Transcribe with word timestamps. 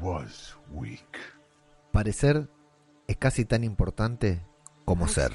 was 0.00 0.56
weak. 0.72 1.18
Parecer 1.92 2.48
es 3.06 3.16
casi 3.16 3.44
tan 3.44 3.64
importante 3.64 4.42
como 4.84 5.06
I 5.06 5.08
ser. 5.08 5.32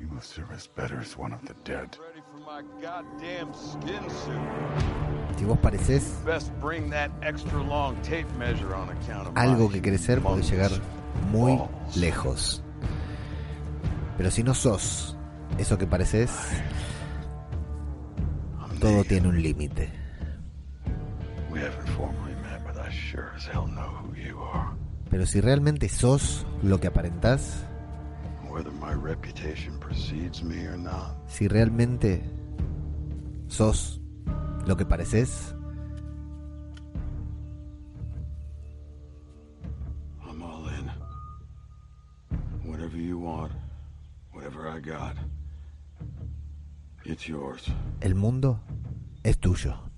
You 0.00 0.08
will 0.08 0.20
serve 0.20 0.52
us 0.52 0.68
better 0.68 0.98
as 0.98 1.16
one 1.16 1.32
of 1.32 1.40
the 1.42 1.54
dead. 1.64 1.96
Ready 2.00 2.20
for 2.32 2.40
my 2.40 2.62
goddamn 2.82 3.54
skin 3.54 4.10
suit. 4.10 5.38
Si 5.38 5.44
vos 5.44 5.58
pareces 5.58 6.20
Best 6.24 6.52
bring 6.60 6.90
that 6.90 7.10
extra 7.22 7.62
long 7.62 7.96
tape 8.02 8.26
measure 8.38 8.74
on 8.74 8.88
account 8.90 9.28
of 9.28 9.36
algo 9.36 9.70
que 9.70 9.80
querés 9.80 10.00
ser, 10.00 10.20
podés 10.20 10.50
llegar 10.50 10.70
muy 11.30 11.60
lejos. 11.96 12.62
Pero 14.16 14.30
si 14.30 14.42
no 14.42 14.54
sos 14.54 15.16
eso 15.58 15.78
que 15.78 15.86
pareces, 15.86 16.30
todo 18.80 19.04
tiene 19.04 19.28
un 19.28 19.40
límite. 19.40 19.90
We 21.50 21.60
formally 21.96 22.23
Pero 25.10 25.26
si 25.26 25.40
realmente 25.40 25.88
sos 25.88 26.46
lo 26.62 26.80
que 26.80 26.88
aparentás, 26.88 27.66
si 31.28 31.48
realmente 31.48 32.22
sos 33.48 34.00
lo 34.66 34.76
que 34.76 34.86
pareces, 34.86 35.54
el 48.00 48.14
mundo 48.14 48.60
es 49.22 49.38
tuyo. 49.38 49.93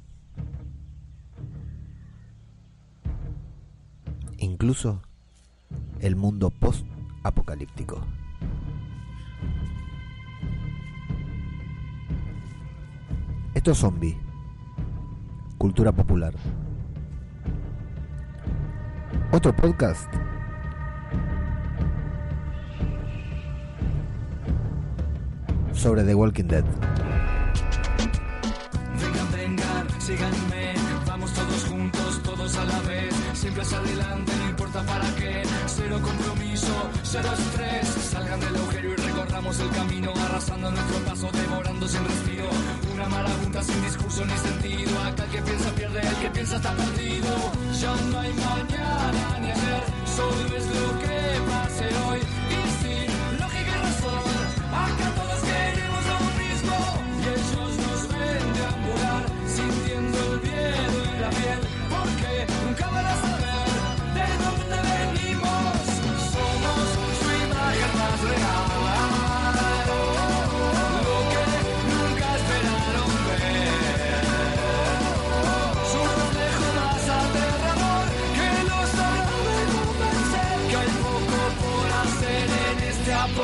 Incluso 4.57 5.03
el 6.01 6.17
mundo 6.17 6.49
post-apocalíptico. 6.49 8.01
Esto 13.53 13.73
es 13.73 13.77
zombie. 13.77 14.19
Cultura 15.59 15.93
popular. 15.93 16.33
Otro 19.31 19.55
podcast. 19.55 20.11
Sobre 25.75 26.03
The 26.03 26.15
Walking 26.15 26.45
Dead. 26.45 26.65
Siempre 33.47 33.63
hacia 33.63 33.79
adelante, 33.79 34.33
no 34.41 34.49
importa 34.49 34.83
para 34.83 35.15
qué, 35.15 35.43
cero 35.69 36.01
compromiso, 36.03 36.91
cero 37.05 37.29
estrés, 37.39 37.87
salgan 38.11 38.41
del 38.41 38.57
agujero 38.57 38.93
y 38.93 38.97
recorramos 38.97 39.61
el 39.61 39.71
camino, 39.71 40.13
arrasando 40.17 40.69
nuestro 40.73 40.99
paso, 41.05 41.31
devorando 41.31 41.87
sin 41.87 42.05
respiro, 42.05 42.49
una 42.93 43.09
marabunta 43.09 43.63
sin 43.63 43.81
discurso 43.85 44.25
ni 44.25 44.37
sentido, 44.37 45.01
acá 45.01 45.23
el 45.23 45.31
que 45.31 45.43
piensa 45.43 45.71
pierde, 45.77 46.01
el 46.01 46.17
que 46.17 46.31
piensa 46.31 46.57
está 46.57 46.73
perdido, 46.75 47.29
ya 47.81 47.95
no 48.11 48.19
hay 48.19 48.33
mañana 48.33 49.39
ni 49.41 49.51
ayer, 49.53 49.83
solo 50.17 50.57
es 50.57 50.67
lo 50.67 50.99
que 50.99 51.17
pase 51.49 51.87
hoy, 52.09 52.21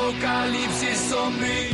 apocalipsis 0.03 1.09
zombie. 1.09 1.72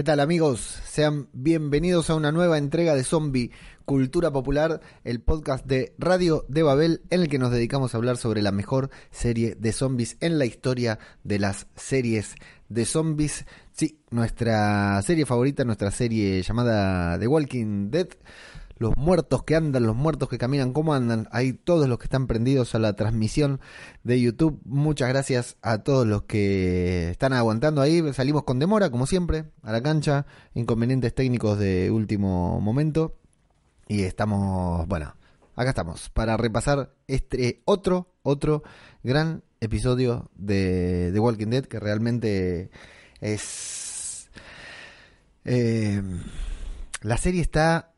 ¿Qué 0.00 0.04
tal 0.04 0.20
amigos? 0.20 0.60
Sean 0.88 1.28
bienvenidos 1.34 2.08
a 2.08 2.14
una 2.14 2.32
nueva 2.32 2.56
entrega 2.56 2.94
de 2.94 3.04
Zombie 3.04 3.50
Cultura 3.84 4.30
Popular, 4.30 4.80
el 5.04 5.20
podcast 5.20 5.66
de 5.66 5.92
Radio 5.98 6.46
de 6.48 6.62
Babel 6.62 7.02
en 7.10 7.20
el 7.20 7.28
que 7.28 7.38
nos 7.38 7.50
dedicamos 7.50 7.92
a 7.92 7.98
hablar 7.98 8.16
sobre 8.16 8.40
la 8.40 8.50
mejor 8.50 8.88
serie 9.10 9.56
de 9.56 9.72
zombies 9.72 10.16
en 10.20 10.38
la 10.38 10.46
historia 10.46 10.98
de 11.22 11.38
las 11.38 11.66
series 11.76 12.34
de 12.70 12.86
zombies. 12.86 13.44
Sí, 13.72 14.00
nuestra 14.08 15.02
serie 15.02 15.26
favorita, 15.26 15.64
nuestra 15.66 15.90
serie 15.90 16.40
llamada 16.40 17.18
The 17.18 17.26
Walking 17.26 17.90
Dead. 17.90 18.08
Los 18.80 18.96
muertos 18.96 19.42
que 19.42 19.56
andan, 19.56 19.82
los 19.82 19.94
muertos 19.94 20.30
que 20.30 20.38
caminan, 20.38 20.72
¿cómo 20.72 20.94
andan? 20.94 21.28
Hay 21.32 21.52
todos 21.52 21.86
los 21.86 21.98
que 21.98 22.04
están 22.04 22.26
prendidos 22.26 22.74
a 22.74 22.78
la 22.78 22.94
transmisión 22.94 23.60
de 24.04 24.18
YouTube. 24.18 24.58
Muchas 24.64 25.10
gracias 25.10 25.58
a 25.60 25.82
todos 25.82 26.06
los 26.06 26.22
que 26.22 27.10
están 27.10 27.34
aguantando 27.34 27.82
ahí. 27.82 28.02
Salimos 28.14 28.44
con 28.44 28.58
demora, 28.58 28.88
como 28.88 29.04
siempre, 29.04 29.44
a 29.62 29.70
la 29.70 29.82
cancha. 29.82 30.24
Inconvenientes 30.54 31.14
técnicos 31.14 31.58
de 31.58 31.90
último 31.90 32.58
momento. 32.62 33.18
Y 33.86 34.04
estamos, 34.04 34.88
bueno, 34.88 35.14
acá 35.56 35.68
estamos 35.68 36.08
para 36.08 36.38
repasar 36.38 36.94
este 37.06 37.60
otro, 37.66 38.14
otro 38.22 38.62
gran 39.02 39.44
episodio 39.60 40.30
de 40.36 41.10
The 41.12 41.20
Walking 41.20 41.48
Dead 41.48 41.66
que 41.66 41.80
realmente 41.80 42.70
es... 43.20 44.30
eh, 45.44 46.00
la 47.02 47.18
serie 47.18 47.42
está 47.42 47.89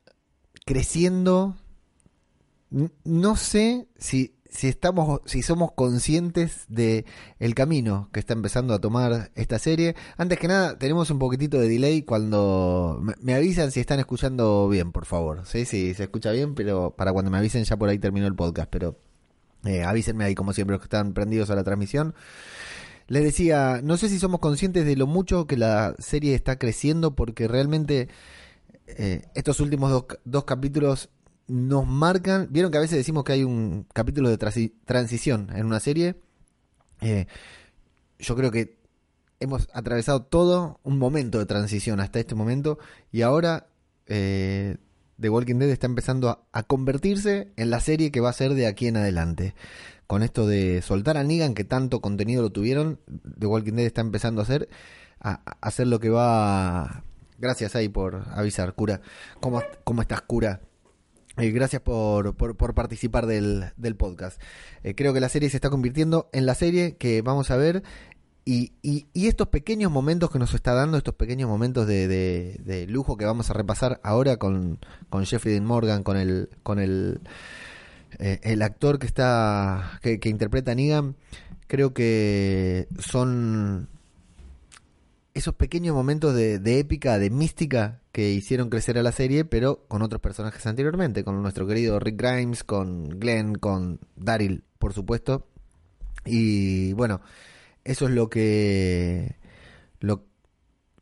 creciendo. 0.64 1.56
No 3.04 3.36
sé 3.36 3.86
si, 3.98 4.34
si 4.48 4.68
estamos, 4.68 5.20
si 5.26 5.42
somos 5.42 5.72
conscientes 5.72 6.64
de 6.68 7.04
el 7.38 7.54
camino 7.54 8.08
que 8.12 8.20
está 8.20 8.32
empezando 8.32 8.72
a 8.74 8.80
tomar 8.80 9.30
esta 9.34 9.58
serie. 9.58 9.94
Antes 10.16 10.38
que 10.38 10.48
nada, 10.48 10.78
tenemos 10.78 11.10
un 11.10 11.18
poquitito 11.18 11.58
de 11.58 11.68
delay 11.68 12.02
cuando 12.02 12.98
me, 13.02 13.14
me 13.20 13.34
avisan 13.34 13.70
si 13.72 13.80
están 13.80 13.98
escuchando 14.00 14.68
bien, 14.68 14.92
por 14.92 15.04
favor. 15.04 15.42
Sí, 15.46 15.64
sí, 15.66 15.94
se 15.94 16.04
escucha 16.04 16.30
bien, 16.32 16.54
pero 16.54 16.94
para 16.96 17.12
cuando 17.12 17.30
me 17.30 17.38
avisen 17.38 17.64
ya 17.64 17.76
por 17.76 17.88
ahí 17.88 17.98
terminó 17.98 18.26
el 18.26 18.34
podcast, 18.34 18.70
pero 18.70 18.96
eh, 19.64 19.84
avísenme 19.84 20.24
ahí 20.24 20.34
como 20.34 20.52
siempre 20.52 20.74
los 20.74 20.80
que 20.80 20.86
están 20.86 21.12
prendidos 21.14 21.50
a 21.50 21.54
la 21.54 21.64
transmisión. 21.64 22.14
Les 23.08 23.22
decía, 23.22 23.80
no 23.82 23.96
sé 23.96 24.08
si 24.08 24.18
somos 24.18 24.40
conscientes 24.40 24.86
de 24.86 24.96
lo 24.96 25.06
mucho 25.06 25.46
que 25.46 25.56
la 25.56 25.94
serie 25.98 26.34
está 26.34 26.56
creciendo 26.58 27.14
porque 27.14 27.48
realmente 27.48 28.08
eh, 28.98 29.22
estos 29.34 29.60
últimos 29.60 29.90
dos, 29.90 30.04
dos 30.24 30.44
capítulos 30.44 31.10
nos 31.46 31.86
marcan. 31.86 32.48
Vieron 32.50 32.70
que 32.70 32.78
a 32.78 32.80
veces 32.80 32.98
decimos 32.98 33.24
que 33.24 33.32
hay 33.32 33.44
un 33.44 33.86
capítulo 33.92 34.28
de 34.28 34.38
transi- 34.38 34.72
transición 34.84 35.48
en 35.54 35.66
una 35.66 35.80
serie. 35.80 36.16
Eh, 37.00 37.26
yo 38.18 38.36
creo 38.36 38.50
que 38.50 38.78
hemos 39.40 39.68
atravesado 39.74 40.22
todo 40.22 40.80
un 40.84 40.98
momento 40.98 41.38
de 41.38 41.46
transición 41.46 42.00
hasta 42.00 42.20
este 42.20 42.36
momento 42.36 42.78
y 43.10 43.22
ahora 43.22 43.66
eh, 44.06 44.76
The 45.20 45.28
Walking 45.28 45.56
Dead 45.56 45.70
está 45.70 45.86
empezando 45.86 46.46
a, 46.52 46.62
convertirse 46.62 47.52
en 47.56 47.70
la 47.70 47.80
serie 47.80 48.12
que 48.12 48.20
va 48.20 48.30
a 48.30 48.34
ser 48.34 48.54
de 48.54 48.66
aquí 48.66 48.86
en 48.86 48.96
adelante. 48.96 49.54
Con 50.06 50.22
esto 50.22 50.46
de 50.46 50.82
soltar 50.82 51.16
a 51.16 51.24
Negan, 51.24 51.54
que 51.54 51.64
tanto 51.64 52.00
contenido 52.00 52.42
lo 52.42 52.50
tuvieron, 52.50 53.00
The 53.38 53.46
Walking 53.46 53.74
Dead 53.74 53.86
está 53.86 54.00
empezando 54.00 54.40
a 54.40 54.44
hacer, 54.44 54.68
a 55.20 55.42
hacer 55.60 55.86
lo 55.86 56.00
que 56.00 56.10
va... 56.10 57.04
Gracias 57.42 57.74
ahí 57.74 57.88
por 57.88 58.22
avisar, 58.30 58.72
cura. 58.74 59.00
¿Cómo, 59.40 59.60
cómo 59.82 60.00
estás, 60.00 60.22
cura? 60.22 60.60
Eh, 61.38 61.50
gracias 61.50 61.82
por, 61.82 62.36
por, 62.36 62.74
participar 62.74 63.26
del, 63.26 63.72
del 63.76 63.96
podcast. 63.96 64.40
Eh, 64.84 64.94
creo 64.94 65.12
que 65.12 65.18
la 65.18 65.28
serie 65.28 65.50
se 65.50 65.56
está 65.56 65.68
convirtiendo 65.68 66.30
en 66.32 66.46
la 66.46 66.54
serie 66.54 66.94
que 66.96 67.20
vamos 67.20 67.50
a 67.50 67.56
ver 67.56 67.82
y, 68.44 68.72
y, 68.82 69.06
estos 69.26 69.48
pequeños 69.48 69.90
momentos 69.90 70.30
que 70.30 70.38
nos 70.38 70.54
está 70.54 70.72
dando, 70.72 70.96
estos 70.98 71.14
pequeños 71.16 71.48
momentos 71.48 71.88
de, 71.88 72.06
de- 72.06 72.60
de 72.64 72.86
lujo 72.86 73.16
que 73.16 73.24
vamos 73.24 73.50
a 73.50 73.54
repasar 73.54 73.98
ahora 74.04 74.36
con, 74.36 74.78
con 75.10 75.26
Jeffrey 75.26 75.52
Dean 75.54 75.66
Morgan, 75.66 76.04
con 76.04 76.16
el, 76.16 76.48
con 76.62 76.78
el, 76.78 77.20
eh, 78.20 78.38
el 78.44 78.62
actor 78.62 79.00
que 79.00 79.06
está 79.06 79.98
que, 80.00 80.20
que 80.20 80.28
interpreta 80.28 80.72
a 80.72 80.74
Negan, 80.76 81.16
creo 81.66 81.92
que 81.92 82.86
son 83.00 83.88
esos 85.34 85.54
pequeños 85.54 85.94
momentos 85.94 86.34
de, 86.34 86.58
de 86.58 86.78
épica, 86.78 87.18
de 87.18 87.30
mística 87.30 88.00
que 88.12 88.32
hicieron 88.32 88.68
crecer 88.68 88.98
a 88.98 89.02
la 89.02 89.12
serie, 89.12 89.44
pero 89.44 89.84
con 89.88 90.02
otros 90.02 90.20
personajes 90.20 90.66
anteriormente, 90.66 91.24
con 91.24 91.40
nuestro 91.40 91.66
querido 91.66 91.98
Rick 91.98 92.20
Grimes, 92.20 92.64
con 92.64 93.08
Glenn, 93.18 93.54
con 93.54 94.00
Daryl, 94.16 94.64
por 94.78 94.92
supuesto. 94.92 95.46
Y 96.24 96.92
bueno, 96.92 97.20
eso 97.84 98.06
es 98.06 98.12
lo 98.12 98.28
que 98.28 99.36
lo, 100.00 100.24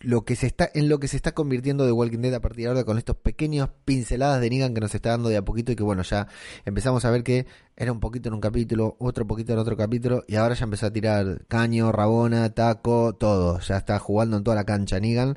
lo 0.00 0.24
que 0.24 0.34
se 0.34 0.46
está 0.46 0.70
en 0.72 0.88
lo 0.88 0.98
que 0.98 1.08
se 1.08 1.16
está 1.16 1.32
convirtiendo 1.32 1.84
de 1.84 1.92
Walking 1.92 2.20
Dead 2.20 2.34
a 2.34 2.40
partir 2.40 2.64
de 2.64 2.68
ahora 2.68 2.84
con 2.84 2.96
estos 2.96 3.16
pequeños 3.16 3.68
pinceladas 3.84 4.40
de 4.40 4.48
Negan 4.48 4.72
que 4.72 4.80
nos 4.80 4.94
está 4.94 5.10
dando 5.10 5.28
de 5.28 5.36
a 5.36 5.44
poquito 5.44 5.72
y 5.72 5.76
que 5.76 5.82
bueno, 5.82 6.02
ya 6.02 6.26
empezamos 6.64 7.04
a 7.04 7.10
ver 7.10 7.22
que 7.22 7.46
era 7.76 7.92
un 7.92 8.00
poquito 8.00 8.28
en 8.28 8.34
un 8.34 8.40
capítulo, 8.40 8.96
otro 8.98 9.26
poquito 9.26 9.52
en 9.52 9.58
otro 9.58 9.76
capítulo 9.76 10.24
y 10.26 10.36
ahora 10.36 10.54
ya 10.54 10.64
empezó 10.64 10.86
a 10.86 10.92
tirar 10.92 11.44
caño, 11.48 11.92
rabona, 11.92 12.48
taco, 12.54 13.14
todo, 13.14 13.60
ya 13.60 13.76
está 13.76 13.98
jugando 13.98 14.38
en 14.38 14.44
toda 14.44 14.56
la 14.56 14.64
cancha 14.64 14.98
Negan 15.00 15.36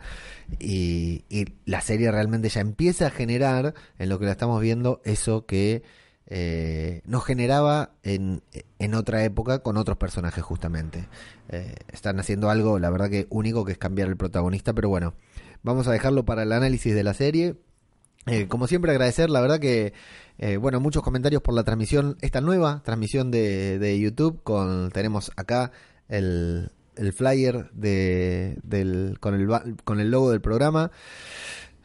y, 0.59 1.25
y 1.29 1.45
la 1.65 1.81
serie 1.81 2.09
realmente 2.11 2.47
ya 2.47 2.61
empieza 2.61 3.07
a 3.07 3.09
generar 3.09 3.73
en 3.99 4.09
lo 4.09 4.17
que 4.17 4.25
la 4.25 4.31
estamos 4.31 4.61
viendo 4.61 5.01
eso 5.03 5.45
que 5.45 5.83
eh, 6.27 7.01
nos 7.05 7.23
generaba 7.25 7.91
en, 8.03 8.41
en 8.79 8.93
otra 8.93 9.23
época 9.23 9.59
con 9.59 9.77
otros 9.77 9.97
personajes 9.97 10.43
justamente. 10.43 11.07
Eh, 11.49 11.75
están 11.91 12.19
haciendo 12.19 12.49
algo, 12.49 12.79
la 12.79 12.89
verdad 12.89 13.09
que 13.09 13.27
único, 13.29 13.65
que 13.65 13.73
es 13.73 13.77
cambiar 13.77 14.07
el 14.07 14.17
protagonista, 14.17 14.73
pero 14.73 14.89
bueno, 14.89 15.13
vamos 15.63 15.87
a 15.87 15.91
dejarlo 15.91 16.25
para 16.25 16.43
el 16.43 16.51
análisis 16.51 16.95
de 16.95 17.03
la 17.03 17.13
serie. 17.13 17.55
Eh, 18.25 18.47
como 18.47 18.67
siempre 18.67 18.91
agradecer, 18.91 19.29
la 19.29 19.41
verdad 19.41 19.59
que, 19.59 19.93
eh, 20.37 20.55
bueno, 20.57 20.79
muchos 20.79 21.03
comentarios 21.03 21.41
por 21.41 21.53
la 21.53 21.63
transmisión, 21.63 22.17
esta 22.21 22.39
nueva 22.39 22.81
transmisión 22.85 23.31
de, 23.31 23.79
de 23.79 23.99
YouTube, 23.99 24.41
con 24.43 24.91
tenemos 24.91 25.31
acá 25.35 25.71
el, 26.07 26.71
el 26.95 27.11
flyer 27.11 27.69
de, 27.73 28.57
del, 28.63 29.17
con, 29.19 29.35
el, 29.35 29.75
con 29.83 29.99
el 29.99 30.09
logo 30.09 30.31
del 30.31 30.39
programa. 30.39 30.91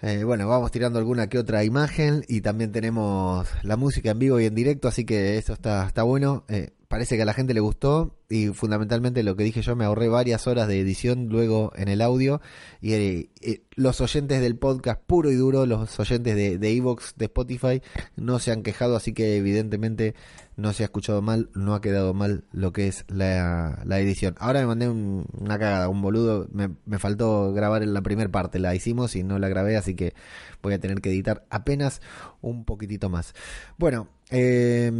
Eh, 0.01 0.23
bueno, 0.23 0.47
vamos 0.49 0.71
tirando 0.71 0.99
alguna 0.99 1.29
que 1.29 1.39
otra 1.39 1.65
imagen 1.65 2.25
y 2.29 2.41
también 2.41 2.71
tenemos 2.71 3.49
la 3.63 3.77
música 3.77 4.11
en 4.13 4.19
vivo 4.21 4.39
y 4.39 4.47
en 4.47 4.55
directo, 4.55 4.87
así 4.87 5.05
que 5.05 5.39
eso 5.39 5.53
está, 5.53 5.87
está 5.87 6.05
bueno. 6.05 6.45
Eh, 6.49 6.71
parece 6.89 7.17
que 7.17 7.23
a 7.23 7.27
la 7.27 7.35
gente 7.35 7.53
le 7.55 7.61
gustó 7.61 8.17
y 8.31 8.49
fundamentalmente 8.49 9.23
lo 9.23 9.37
que 9.37 9.45
dije 9.45 9.61
yo, 9.63 9.77
me 9.77 9.85
ahorré 9.85 10.09
varias 10.09 10.47
horas 10.47 10.69
de 10.69 10.81
edición 10.81 11.29
luego 11.29 11.71
en 11.77 11.89
el 11.89 12.01
audio 12.03 12.41
y 12.81 12.93
eh, 12.95 13.31
eh, 13.43 13.63
los 13.75 14.01
oyentes 14.01 14.41
del 14.41 14.57
podcast 14.57 15.01
puro 15.07 15.31
y 15.31 15.35
duro, 15.35 15.67
los 15.67 15.99
oyentes 16.01 16.35
de 16.35 16.59
de 16.59 16.71
Evox, 16.77 17.15
de 17.17 17.27
Spotify, 17.27 17.83
no 18.17 18.39
se 18.39 18.53
han 18.53 18.63
quejado, 18.63 18.97
así 18.97 19.13
que 19.13 19.37
evidentemente 19.37 20.15
no 20.57 20.73
se 20.73 20.83
ha 20.83 20.87
escuchado 20.87 21.23
mal, 21.23 21.51
no 21.55 21.75
ha 21.75 21.81
quedado 21.81 22.15
mal 22.15 22.45
lo 22.53 22.73
que 22.73 22.89
es 22.89 23.05
la, 23.09 23.81
la 23.85 24.01
edición. 24.01 24.35
Ahora 24.39 24.61
me 24.61 24.67
mandé 24.67 24.89
un- 24.89 25.27
una 25.39 25.59
cagada, 25.59 25.89
un 25.89 26.03
boludo, 26.03 26.49
me, 26.53 26.71
me 26.87 26.99
faltó 26.99 27.53
grabar 27.53 27.83
en 27.83 27.95
la 27.95 28.03
primera 28.03 28.31
parte, 28.31 28.59
la 28.59 28.75
hicimos 28.75 29.15
y 29.15 29.23
no 29.23 29.39
la 29.39 29.49
grabé, 29.49 29.77
así 29.77 29.95
que 29.95 30.15
voy 30.63 30.75
a 30.75 30.81
tener 30.81 31.01
que 31.01 31.11
editar 31.11 31.47
apenas 31.51 32.01
un 32.41 32.65
poquitito 32.65 33.09
más. 33.09 33.35
Bueno, 33.79 34.09
eh, 34.31 34.91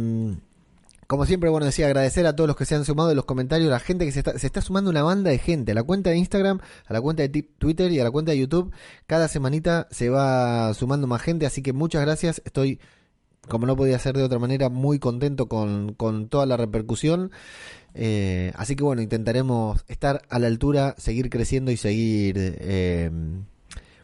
como 1.09 1.25
siempre, 1.25 1.49
bueno, 1.49 1.65
decía 1.65 1.87
agradecer 1.87 2.27
a 2.27 2.35
todos 2.35 2.47
los 2.47 2.55
que 2.55 2.65
se 2.65 2.75
han 2.75 2.85
sumado 2.85 3.09
en 3.09 3.15
los 3.15 3.25
comentarios, 3.25 3.67
la 3.67 3.79
gente 3.79 4.05
que 4.05 4.11
se 4.11 4.19
está, 4.19 4.37
se 4.37 4.45
está 4.45 4.61
sumando 4.61 4.91
una 4.91 5.01
banda 5.01 5.31
de 5.31 5.39
gente, 5.39 5.71
a 5.71 5.73
la 5.73 5.81
cuenta 5.81 6.11
de 6.11 6.17
Instagram, 6.17 6.59
a 6.85 6.93
la 6.93 7.01
cuenta 7.01 7.27
de 7.27 7.41
Twitter 7.41 7.91
y 7.91 7.99
a 7.99 8.03
la 8.03 8.11
cuenta 8.11 8.31
de 8.31 8.37
YouTube. 8.37 8.71
Cada 9.07 9.27
semanita 9.27 9.87
se 9.89 10.09
va 10.09 10.71
sumando 10.75 11.07
más 11.07 11.23
gente, 11.23 11.47
así 11.47 11.63
que 11.63 11.73
muchas 11.73 12.03
gracias. 12.03 12.43
Estoy, 12.45 12.79
como 13.47 13.65
no 13.65 13.75
podía 13.75 13.97
ser 13.97 14.17
de 14.17 14.21
otra 14.21 14.37
manera, 14.37 14.69
muy 14.69 14.99
contento 14.99 15.47
con, 15.47 15.95
con 15.95 16.29
toda 16.29 16.45
la 16.45 16.57
repercusión. 16.57 17.31
Eh, 17.95 18.53
así 18.55 18.75
que 18.75 18.83
bueno, 18.83 19.01
intentaremos 19.01 19.83
estar 19.87 20.21
a 20.29 20.37
la 20.37 20.45
altura, 20.45 20.93
seguir 20.99 21.31
creciendo 21.31 21.71
y 21.71 21.77
seguir 21.77 22.35
eh, 22.37 23.09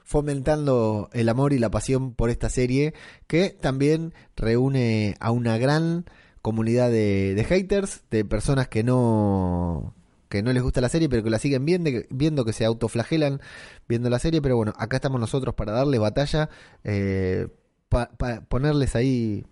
fomentando 0.04 1.12
el 1.14 1.30
amor 1.30 1.54
y 1.54 1.60
la 1.60 1.70
pasión 1.70 2.16
por 2.16 2.32
esta 2.32 2.50
serie 2.50 2.96
que 3.28 3.52
también 3.52 4.16
reúne 4.36 5.16
a 5.20 5.30
una 5.30 5.60
gran 5.60 6.06
comunidad 6.46 6.92
de, 6.92 7.44
haters, 7.50 8.04
de 8.12 8.24
personas 8.24 8.68
que 8.68 8.84
no 8.84 9.96
que 10.30 10.44
no 10.44 10.54
les 10.54 10.62
gusta 10.62 10.80
la 10.80 10.90
serie 10.90 11.10
pero 11.10 11.24
que 11.24 11.32
la 11.32 11.40
siguen 11.40 11.66
viendo, 11.66 11.90
viendo 12.12 12.46
que 12.46 12.54
se 12.54 12.66
autoflagelan 12.66 13.42
viendo 13.88 14.12
la 14.12 14.20
serie, 14.20 14.44
pero 14.44 14.56
bueno, 14.56 14.72
acá 14.78 14.98
estamos 14.98 15.20
nosotros 15.20 15.56
para 15.56 15.72
darles 15.72 16.00
batalla, 16.00 16.52
eh, 16.84 17.48
para 17.90 18.42
ponerles 18.42 18.96
ahí 18.96 19.44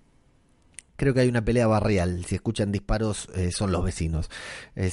creo 0.95 1.15
que 1.15 1.21
hay 1.21 1.29
una 1.29 1.43
pelea 1.43 1.65
barrial. 1.65 2.25
Si 2.25 2.35
escuchan 2.35 2.71
disparos, 2.71 3.27
eh, 3.33 3.49
son 3.51 3.71
los 3.71 3.83
vecinos. 3.83 4.29
Eh. 4.75 4.91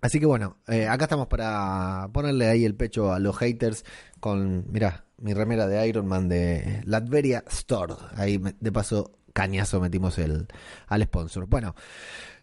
Así 0.00 0.20
que 0.20 0.26
bueno, 0.26 0.56
eh, 0.68 0.86
acá 0.86 1.06
estamos 1.06 1.26
para 1.26 2.10
ponerle 2.12 2.46
ahí 2.46 2.64
el 2.64 2.76
pecho 2.76 3.12
a 3.12 3.18
los 3.18 3.36
haters 3.36 3.84
con, 4.20 4.70
mirá, 4.70 5.04
mi 5.18 5.34
remera 5.34 5.66
de 5.66 5.86
Iron 5.86 6.06
Man 6.06 6.28
de 6.28 6.80
Latveria 6.84 7.44
Store. 7.48 7.94
Ahí 8.16 8.38
de 8.38 8.72
paso, 8.72 9.12
cañazo 9.32 9.80
metimos 9.80 10.18
el 10.18 10.46
al 10.88 11.02
sponsor. 11.04 11.46
Bueno, 11.46 11.74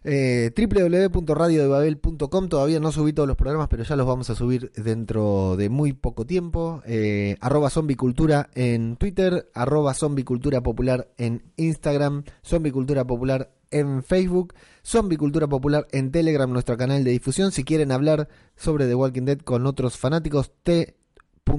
eh, 0.04 0.52
www.radiodebabel.com 0.56 2.48
todavía 2.48 2.80
no 2.80 2.92
subí 2.92 3.12
todos 3.12 3.26
los 3.26 3.36
programas, 3.36 3.68
pero 3.68 3.82
ya 3.82 3.96
los 3.96 4.06
vamos 4.06 4.30
a 4.30 4.34
subir 4.34 4.72
dentro 4.76 5.56
de 5.56 5.68
muy 5.68 5.92
poco 5.92 6.24
tiempo. 6.24 6.82
Eh, 6.86 7.36
arroba 7.40 7.70
zombicultura 7.70 8.48
en 8.54 8.96
Twitter, 8.96 9.50
arroba 9.54 9.94
zombicultura 9.94 10.62
popular 10.62 11.08
en 11.18 11.42
Instagram, 11.56 12.24
zombicultura 12.44 13.06
popular 13.06 13.50
en 13.70 14.02
Facebook, 14.02 14.54
zombicultura 14.84 15.46
popular 15.46 15.86
en 15.92 16.10
Telegram, 16.10 16.50
nuestro 16.50 16.76
canal 16.76 17.04
de 17.04 17.10
difusión. 17.10 17.52
Si 17.52 17.64
quieren 17.64 17.92
hablar 17.92 18.28
sobre 18.56 18.86
The 18.86 18.94
Walking 18.94 19.24
Dead 19.24 19.38
con 19.38 19.66
otros 19.66 19.96
fanáticos, 19.98 20.52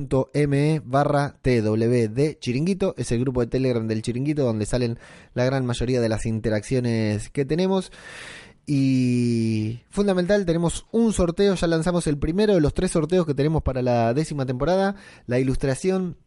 t.me 0.08 0.82
barra 0.86 1.36
TWD 1.42 2.40
Chiringuito, 2.40 2.94
es 2.98 3.12
el 3.12 3.20
grupo 3.20 3.42
de 3.42 3.48
Telegram 3.48 3.88
del 3.88 4.02
Chiringuito 4.02 4.44
donde 4.44 4.66
salen 4.66 4.98
la 5.34 5.46
gran 5.46 5.66
mayoría 5.66 6.00
de 6.00 6.10
las 6.10 6.26
interacciones 6.26 7.30
que 7.30 7.44
tenemos. 7.46 7.92
Y 8.72 9.82
fundamental, 9.90 10.46
tenemos 10.46 10.86
un 10.92 11.12
sorteo, 11.12 11.56
ya 11.56 11.66
lanzamos 11.68 12.06
el 12.06 12.20
primero 12.20 12.54
de 12.54 12.62
los 12.62 12.74
tres 12.76 12.92
sorteos 12.92 13.26
que 13.26 13.34
tenemos 13.34 13.64
para 13.64 13.82
la 13.82 14.14
décima 14.14 14.46
temporada, 14.46 14.96
la 15.26 15.40
ilustración 15.40 16.18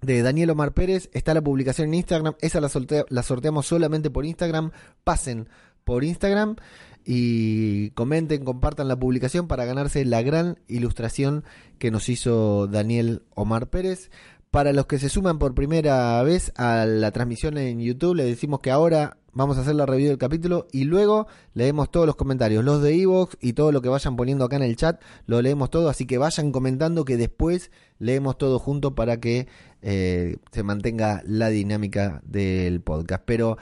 de 0.00 0.22
Daniel 0.22 0.50
Omar 0.50 0.72
Pérez, 0.72 1.10
está 1.12 1.34
la 1.34 1.42
publicación 1.42 1.88
en 1.88 1.94
Instagram, 1.94 2.34
esa 2.40 2.60
la, 2.60 2.68
sortea- 2.68 3.04
la 3.08 3.22
sorteamos 3.24 3.66
solamente 3.66 4.08
por 4.08 4.24
Instagram, 4.24 4.70
pasen 5.04 5.48
por 5.84 6.04
Instagram 6.04 6.56
y 7.04 7.90
comenten, 7.90 8.44
compartan 8.44 8.88
la 8.88 8.98
publicación 8.98 9.48
para 9.48 9.64
ganarse 9.64 10.04
la 10.04 10.22
gran 10.22 10.58
ilustración 10.68 11.44
que 11.78 11.90
nos 11.90 12.08
hizo 12.08 12.66
Daniel 12.66 13.22
Omar 13.34 13.68
Pérez. 13.68 14.10
Para 14.50 14.72
los 14.72 14.86
que 14.86 14.98
se 14.98 15.08
suman 15.08 15.38
por 15.38 15.54
primera 15.54 16.20
vez 16.24 16.52
a 16.56 16.84
la 16.84 17.12
transmisión 17.12 17.56
en 17.56 17.78
YouTube, 17.78 18.16
les 18.16 18.26
decimos 18.26 18.58
que 18.58 18.72
ahora 18.72 19.16
vamos 19.32 19.56
a 19.56 19.60
hacer 19.60 19.76
la 19.76 19.86
review 19.86 20.08
del 20.08 20.18
capítulo 20.18 20.66
y 20.72 20.82
luego 20.82 21.28
leemos 21.54 21.88
todos 21.92 22.04
los 22.04 22.16
comentarios, 22.16 22.64
los 22.64 22.82
de 22.82 23.00
Evox 23.00 23.36
y 23.40 23.52
todo 23.52 23.70
lo 23.70 23.80
que 23.80 23.88
vayan 23.88 24.16
poniendo 24.16 24.44
acá 24.44 24.56
en 24.56 24.64
el 24.64 24.74
chat, 24.74 25.00
lo 25.26 25.40
leemos 25.40 25.70
todo, 25.70 25.88
así 25.88 26.04
que 26.04 26.18
vayan 26.18 26.50
comentando 26.50 27.04
que 27.04 27.16
después 27.16 27.70
leemos 28.00 28.38
todo 28.38 28.58
junto 28.58 28.96
para 28.96 29.20
que 29.20 29.46
eh, 29.82 30.38
se 30.50 30.64
mantenga 30.64 31.22
la 31.24 31.48
dinámica 31.48 32.20
del 32.24 32.80
podcast. 32.80 33.22
Pero, 33.24 33.56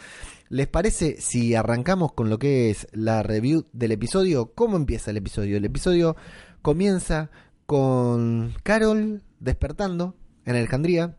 ¿les 0.49 0.69
parece 0.69 1.21
si 1.21 1.55
arrancamos 1.55 2.15
con 2.15 2.31
lo 2.31 2.39
que 2.39 2.71
es 2.71 2.89
la 2.93 3.23
review 3.23 3.67
del 3.75 3.93
episodio? 3.93 4.53
¿Cómo 4.55 4.79
empieza 4.79 5.11
el 5.11 5.19
episodio? 5.19 5.59
El 5.59 5.67
episodio 5.67 6.17
comienza 6.63 7.31
con 7.67 8.55
Carol 8.63 9.23
despertando 9.39 10.15
en 10.49 10.57
Alejandría. 10.57 11.15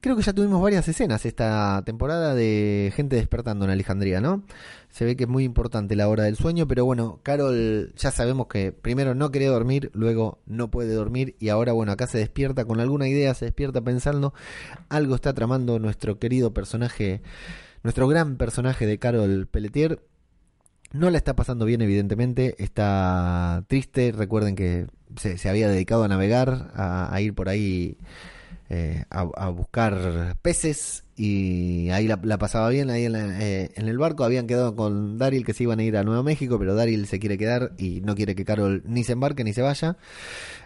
Creo 0.00 0.16
que 0.16 0.22
ya 0.22 0.32
tuvimos 0.32 0.60
varias 0.60 0.88
escenas 0.88 1.24
esta 1.26 1.80
temporada 1.86 2.34
de 2.34 2.92
gente 2.96 3.14
despertando 3.14 3.64
en 3.64 3.70
Alejandría, 3.70 4.20
¿no? 4.20 4.42
Se 4.90 5.04
ve 5.04 5.16
que 5.16 5.24
es 5.24 5.28
muy 5.28 5.44
importante 5.44 5.94
la 5.94 6.08
hora 6.08 6.24
del 6.24 6.36
sueño, 6.36 6.66
pero 6.66 6.84
bueno, 6.84 7.20
Carol 7.22 7.92
ya 7.96 8.10
sabemos 8.10 8.48
que 8.48 8.72
primero 8.72 9.14
no 9.14 9.30
quería 9.30 9.50
dormir, 9.50 9.90
luego 9.94 10.40
no 10.46 10.72
puede 10.72 10.92
dormir 10.94 11.36
y 11.38 11.50
ahora 11.50 11.72
bueno, 11.72 11.92
acá 11.92 12.08
se 12.08 12.18
despierta 12.18 12.64
con 12.64 12.80
alguna 12.80 13.06
idea, 13.06 13.32
se 13.34 13.44
despierta 13.44 13.80
pensando, 13.80 14.34
algo 14.88 15.14
está 15.14 15.34
tramando 15.34 15.78
nuestro 15.78 16.18
querido 16.18 16.52
personaje, 16.52 17.22
nuestro 17.84 18.08
gran 18.08 18.36
personaje 18.36 18.86
de 18.86 18.98
Carol 18.98 19.46
Pelletier. 19.46 20.00
No 20.92 21.08
la 21.10 21.16
está 21.16 21.34
pasando 21.34 21.64
bien, 21.64 21.80
evidentemente, 21.80 22.54
está 22.62 23.64
triste, 23.66 24.12
recuerden 24.12 24.54
que 24.54 24.86
se, 25.16 25.38
se 25.38 25.48
había 25.48 25.68
dedicado 25.68 26.04
a 26.04 26.08
navegar, 26.08 26.70
a, 26.74 27.18
ir 27.22 27.34
por 27.34 27.48
ahí 27.48 27.96
eh, 28.68 29.04
a, 29.10 29.20
a 29.36 29.48
buscar 29.50 30.36
peces 30.42 31.04
y 31.16 31.88
ahí 31.90 32.08
la, 32.08 32.20
la 32.22 32.36
pasaba 32.38 32.68
bien 32.68 32.90
ahí 32.90 33.06
en, 33.06 33.12
la- 33.12 33.42
eh, 33.42 33.70
en 33.74 33.88
el 33.88 33.96
barco. 33.98 34.24
Habían 34.24 34.46
quedado 34.46 34.76
con 34.76 35.16
Daryl 35.18 35.46
que 35.46 35.54
se 35.54 35.62
iban 35.64 35.78
a 35.80 35.82
ir 35.84 35.96
a 35.96 36.04
Nuevo 36.04 36.22
México, 36.22 36.58
pero 36.58 36.74
Daryl 36.74 37.06
se 37.06 37.18
quiere 37.18 37.38
quedar 37.38 37.72
y 37.78 38.02
no 38.02 38.14
quiere 38.14 38.34
que 38.34 38.44
Carol 38.44 38.82
ni 38.86 39.02
se 39.04 39.12
embarque 39.12 39.44
ni 39.44 39.54
se 39.54 39.62
vaya. 39.62 39.96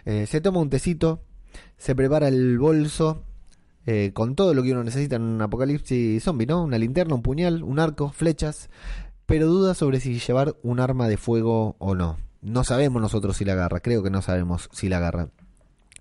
Eh, 0.05 0.25
se 0.27 0.41
toma 0.41 0.59
un 0.59 0.69
tecito, 0.69 1.21
se 1.77 1.95
prepara 1.95 2.27
el 2.27 2.59
bolso 2.59 3.23
eh, 3.85 4.11
con 4.13 4.35
todo 4.35 4.53
lo 4.53 4.63
que 4.63 4.71
uno 4.73 4.83
necesita 4.83 5.15
en 5.15 5.23
un 5.23 5.41
apocalipsis 5.41 6.23
zombie, 6.23 6.45
¿no? 6.47 6.63
Una 6.63 6.77
linterna, 6.77 7.15
un 7.15 7.21
puñal, 7.21 7.63
un 7.63 7.79
arco, 7.79 8.11
flechas, 8.11 8.69
pero 9.27 9.45
duda 9.45 9.75
sobre 9.75 9.99
si 9.99 10.17
llevar 10.17 10.55
un 10.63 10.79
arma 10.79 11.07
de 11.07 11.17
fuego 11.17 11.75
o 11.77 11.93
no. 11.93 12.17
No 12.41 12.63
sabemos 12.63 13.01
nosotros 13.01 13.37
si 13.37 13.45
la 13.45 13.53
agarra, 13.53 13.81
creo 13.81 14.01
que 14.01 14.09
no 14.09 14.23
sabemos 14.23 14.69
si 14.71 14.89
la 14.89 14.97
agarra. 14.97 15.29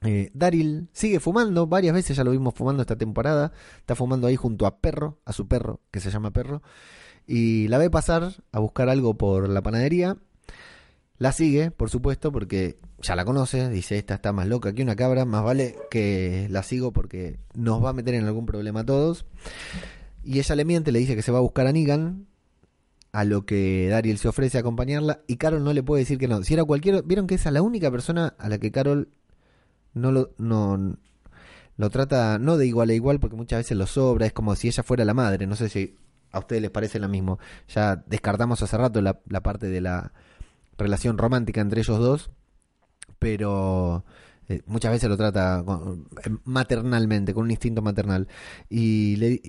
Eh, 0.02 0.30
Daryl 0.33 0.88
sigue 0.92 1.18
fumando, 1.21 1.66
varias 1.66 1.92
veces 1.92 2.16
ya 2.16 2.25
lo 2.25 2.30
vimos 2.30 2.54
fumando 2.54 2.83
esta 2.83 2.97
temporada. 2.97 3.52
Está 3.78 3.95
fumando 3.95 4.28
ahí 4.28 4.37
junto 4.37 4.64
a 4.64 4.78
Perro, 4.78 5.18
a 5.25 5.33
su 5.33 5.49
perro, 5.49 5.80
que 5.90 6.00
se 6.00 6.11
llama 6.11 6.30
Perro. 6.30 6.62
Y 7.26 7.66
la 7.68 7.78
ve 7.78 7.90
pasar 7.90 8.33
a 8.52 8.59
buscar 8.61 8.88
algo 8.88 9.14
por 9.14 9.49
la 9.49 9.62
panadería. 9.62 10.16
La 11.18 11.33
sigue, 11.33 11.73
por 11.73 11.90
supuesto, 11.90 12.30
porque 12.30 12.78
ya 13.00 13.16
la 13.16 13.25
conoce. 13.25 13.68
Dice, 13.71 13.99
esta 13.99 14.14
está 14.14 14.33
más 14.33 14.47
loca 14.47 14.73
que 14.73 14.83
una 14.83 14.95
cabra. 14.95 15.25
Más 15.25 15.42
vale 15.42 15.75
que 15.90 16.47
la 16.50 16.62
sigo 16.62 16.92
porque 16.92 17.40
nos 17.54 17.83
va 17.83 17.90
a 17.90 17.95
meter 17.95 18.14
en 18.14 18.26
algún 18.26 18.47
problema 18.47 18.80
a 18.80 18.87
todos. 18.87 19.26
Y 20.23 20.38
ella 20.38 20.54
le 20.54 20.64
miente, 20.64 20.92
le 20.92 21.00
dice 21.00 21.16
que 21.16 21.23
se 21.23 21.33
va 21.33 21.38
a 21.38 21.42
buscar 21.42 21.66
a 21.66 21.73
Negan. 21.73 22.26
A 23.16 23.25
lo 23.25 23.46
que 23.46 23.88
Daryl 23.88 24.18
se 24.18 24.28
ofrece 24.28 24.58
a 24.58 24.61
acompañarla. 24.61 25.23
Y 25.26 25.37
Carol 25.37 25.64
no 25.64 25.73
le 25.73 25.82
puede 25.82 26.02
decir 26.02 26.18
que 26.18 26.28
no. 26.28 26.42
Si 26.42 26.52
era 26.54 26.64
cualquiera. 26.64 27.00
Vieron 27.02 27.26
que 27.26 27.37
esa 27.37 27.49
es 27.49 27.54
la 27.54 27.62
única 27.62 27.90
persona 27.90 28.35
a 28.38 28.49
la 28.49 28.58
que 28.58 28.70
Carol 28.70 29.08
no 29.94 30.12
lo, 30.12 30.35
no, 30.37 30.99
lo 31.76 31.90
trata 31.90 32.38
no 32.38 32.56
de 32.56 32.66
igual 32.66 32.90
a 32.90 32.94
igual 32.94 33.18
porque 33.18 33.37
muchas 33.37 33.61
veces 33.61 33.76
lo 33.76 33.87
sobra, 33.87 34.26
es 34.26 34.32
como 34.32 34.54
si 34.54 34.68
ella 34.68 34.82
fuera 34.82 35.04
la 35.04 35.14
madre, 35.14 35.46
no 35.46 35.56
sé 35.56 35.70
si 35.70 35.96
a 36.30 36.40
ustedes 36.40 36.61
les 36.61 36.70
parece 36.70 36.99
lo 36.99 37.08
mismo. 37.08 37.38
Ya 37.68 38.04
descartamos 38.06 38.62
hace 38.62 38.76
rato 38.76 39.00
la, 39.00 39.20
la 39.28 39.42
parte 39.42 39.68
de 39.68 39.80
la 39.80 40.12
relación 40.76 41.16
romántica 41.16 41.62
entre 41.62 41.80
ellos 41.80 41.99
dos, 41.99 42.30
pero 43.18 44.04
eh, 44.49 44.62
muchas 44.66 44.92
veces 44.92 45.08
lo 45.08 45.16
trata 45.16 45.64
eh, 46.25 46.30
maternalmente, 46.44 47.35
con 47.35 47.44
un 47.44 47.50
instinto 47.50 47.82
maternal. 47.82 48.28
Y 48.68 49.16
le, 49.16 49.40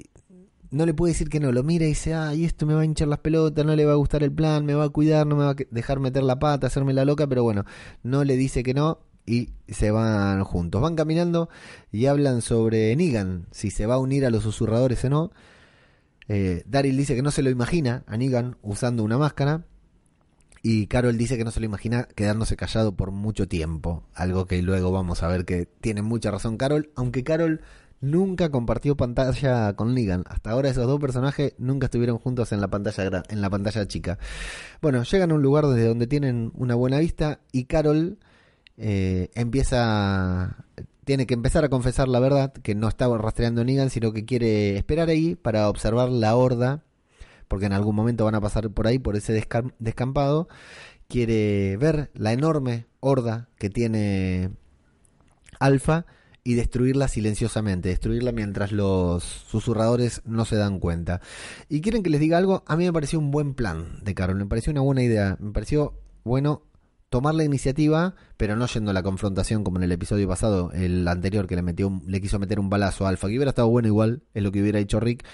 no 0.72 0.86
le 0.86 0.94
puede 0.94 1.14
decir 1.14 1.30
que 1.30 1.40
no, 1.40 1.52
lo 1.52 1.64
mira 1.64 1.86
y 1.86 1.90
dice, 1.90 2.14
ay, 2.14 2.46
esto 2.46 2.66
me 2.66 2.74
va 2.74 2.82
a 2.82 2.86
hinchar 2.86 3.08
las 3.08 3.20
pelotas, 3.20 3.66
no 3.66 3.76
le 3.76 3.86
va 3.86 3.94
a 3.94 3.96
gustar 3.96 4.24
el 4.24 4.32
plan, 4.32 4.66
me 4.66 4.74
va 4.74 4.86
a 4.86 4.90
cuidar, 4.90 5.26
no 5.26 5.36
me 5.36 5.46
va 5.46 5.52
a 5.52 5.56
dejar 5.72 6.00
meter 6.00 6.24
la 6.24 6.40
pata, 6.40 6.68
hacerme 6.68 6.94
la 6.94 7.06
loca, 7.06 7.28
pero 7.28 7.44
bueno, 7.44 7.66
no 8.04 8.24
le 8.24 8.36
dice 8.36 8.64
que 8.64 8.74
no 8.74 9.00
y 9.26 9.50
se 9.68 9.92
van 9.92 10.44
juntos. 10.44 10.82
Van 10.82 10.96
caminando 10.96 11.50
y 11.92 12.08
hablan 12.08 12.42
sobre 12.42 12.96
Negan, 12.96 13.48
si 13.52 13.70
se 13.70 13.86
va 13.86 13.96
a 13.96 14.00
unir 14.00 14.26
a 14.26 14.30
los 14.30 14.44
susurradores 14.44 15.04
o 15.06 15.10
no. 15.10 15.32
Eh, 16.30 16.64
Daryl 16.66 16.98
dice 16.98 17.16
que 17.16 17.22
no 17.22 17.32
se 17.32 17.44
lo 17.44 17.50
imagina 17.50 18.04
a 18.08 18.18
Negan 18.18 18.58
usando 18.62 19.04
una 19.04 19.18
máscara. 19.18 19.66
Y 20.64 20.88
Carol 20.88 21.18
dice 21.18 21.38
que 21.38 21.44
no 21.44 21.52
se 21.52 21.60
lo 21.60 21.66
imagina 21.66 22.08
quedándose 22.16 22.58
callado 22.58 22.96
por 22.96 23.12
mucho 23.12 23.48
tiempo. 23.48 24.04
Algo 24.14 24.46
que 24.46 24.62
luego 24.62 24.92
vamos 24.92 25.24
a 25.24 25.28
ver 25.28 25.46
que 25.46 25.66
tiene 25.66 26.02
mucha 26.02 26.32
razón 26.32 26.58
Carol. 26.58 26.92
Aunque 26.96 27.24
Carol 27.24 27.62
nunca 28.02 28.50
compartió 28.50 28.96
pantalla 28.96 29.74
con 29.74 29.94
Negan. 29.94 30.24
Hasta 30.28 30.52
ahora 30.52 30.70
esos 30.70 30.88
dos 30.88 31.00
personajes 31.00 31.54
nunca 31.58 31.86
estuvieron 31.86 32.18
juntos 32.18 32.52
en 32.52 32.62
la 32.62 32.68
pantalla, 32.68 33.24
en 33.30 33.42
la 33.42 33.50
pantalla 33.50 33.88
chica. 33.88 34.18
Bueno, 34.82 35.04
llegan 35.04 35.32
a 35.32 35.36
un 35.36 35.42
lugar 35.42 35.66
desde 35.68 35.88
donde 35.88 36.08
tienen 36.08 36.52
una 36.56 36.76
buena 36.76 37.00
vista. 37.00 37.40
Y 37.52 37.66
Carol 37.66 38.18
eh, 38.78 39.30
empieza 39.34 40.66
tiene 41.04 41.26
que 41.26 41.34
empezar 41.34 41.64
a 41.64 41.70
confesar 41.70 42.10
la 42.10 42.20
verdad 42.20 42.52
que 42.52 42.76
no 42.76 42.90
estaba 42.90 43.18
rastreando 43.18 43.64
Negan 43.64 43.90
sino 43.90 44.12
que 44.12 44.26
quiere 44.26 44.76
esperar 44.76 45.08
ahí 45.08 45.36
para 45.36 45.70
observar 45.70 46.10
la 46.10 46.36
horda 46.36 46.84
porque 47.48 47.66
en 47.66 47.72
algún 47.72 47.96
momento 47.96 48.26
van 48.26 48.36
a 48.36 48.42
pasar 48.42 48.70
por 48.72 48.88
ahí 48.88 49.00
por 49.00 49.16
ese 49.16 49.34
descam- 49.34 49.74
descampado 49.80 50.50
quiere 51.08 51.78
ver 51.78 52.12
la 52.14 52.34
enorme 52.34 52.88
horda 53.00 53.48
que 53.58 53.70
tiene 53.70 54.52
Alfa 55.62 56.06
y 56.48 56.56
destruirla 56.56 57.10
silenciosamente, 57.10 57.90
destruirla 57.90 58.32
mientras 58.32 58.72
los 58.72 59.22
susurradores 59.22 60.22
no 60.24 60.46
se 60.46 60.56
dan 60.56 60.80
cuenta. 60.80 61.20
Y 61.68 61.82
quieren 61.82 62.04
que 62.04 62.10
les 62.10 62.22
diga 62.22 62.38
algo, 62.38 62.64
a 62.68 62.78
mí 62.78 62.86
me 62.86 62.94
pareció 62.94 63.20
un 63.20 63.32
buen 63.32 63.54
plan 63.54 64.00
de 64.02 64.16
Carol, 64.16 64.38
me 64.38 64.46
pareció 64.46 64.72
una 64.72 64.80
buena 64.80 65.04
idea, 65.04 65.36
me 65.42 65.52
pareció 65.52 66.00
bueno 66.24 66.64
tomar 67.10 67.36
la 67.36 67.44
iniciativa, 67.44 68.16
pero 68.38 68.56
no 68.56 68.66
yendo 68.66 68.92
a 68.92 68.94
la 68.94 69.04
confrontación 69.04 69.66
como 69.66 69.76
en 69.76 69.84
el 69.84 69.92
episodio 69.92 70.26
pasado, 70.26 70.72
el 70.72 71.06
anterior 71.10 71.48
que 71.48 71.58
le 71.58 71.64
metió 71.64 72.02
le 72.08 72.22
quiso 72.22 72.40
meter 72.40 72.62
un 72.62 72.70
balazo 72.70 73.06
a 73.06 73.10
Alfa, 73.10 73.28
que 73.28 73.36
hubiera 73.36 73.50
estado 73.50 73.68
bueno 73.68 73.90
igual, 73.90 74.24
es 74.34 74.42
lo 74.42 74.54
que 74.54 74.62
hubiera 74.62 74.80
hecho 74.80 75.02
Rick, 75.02 75.26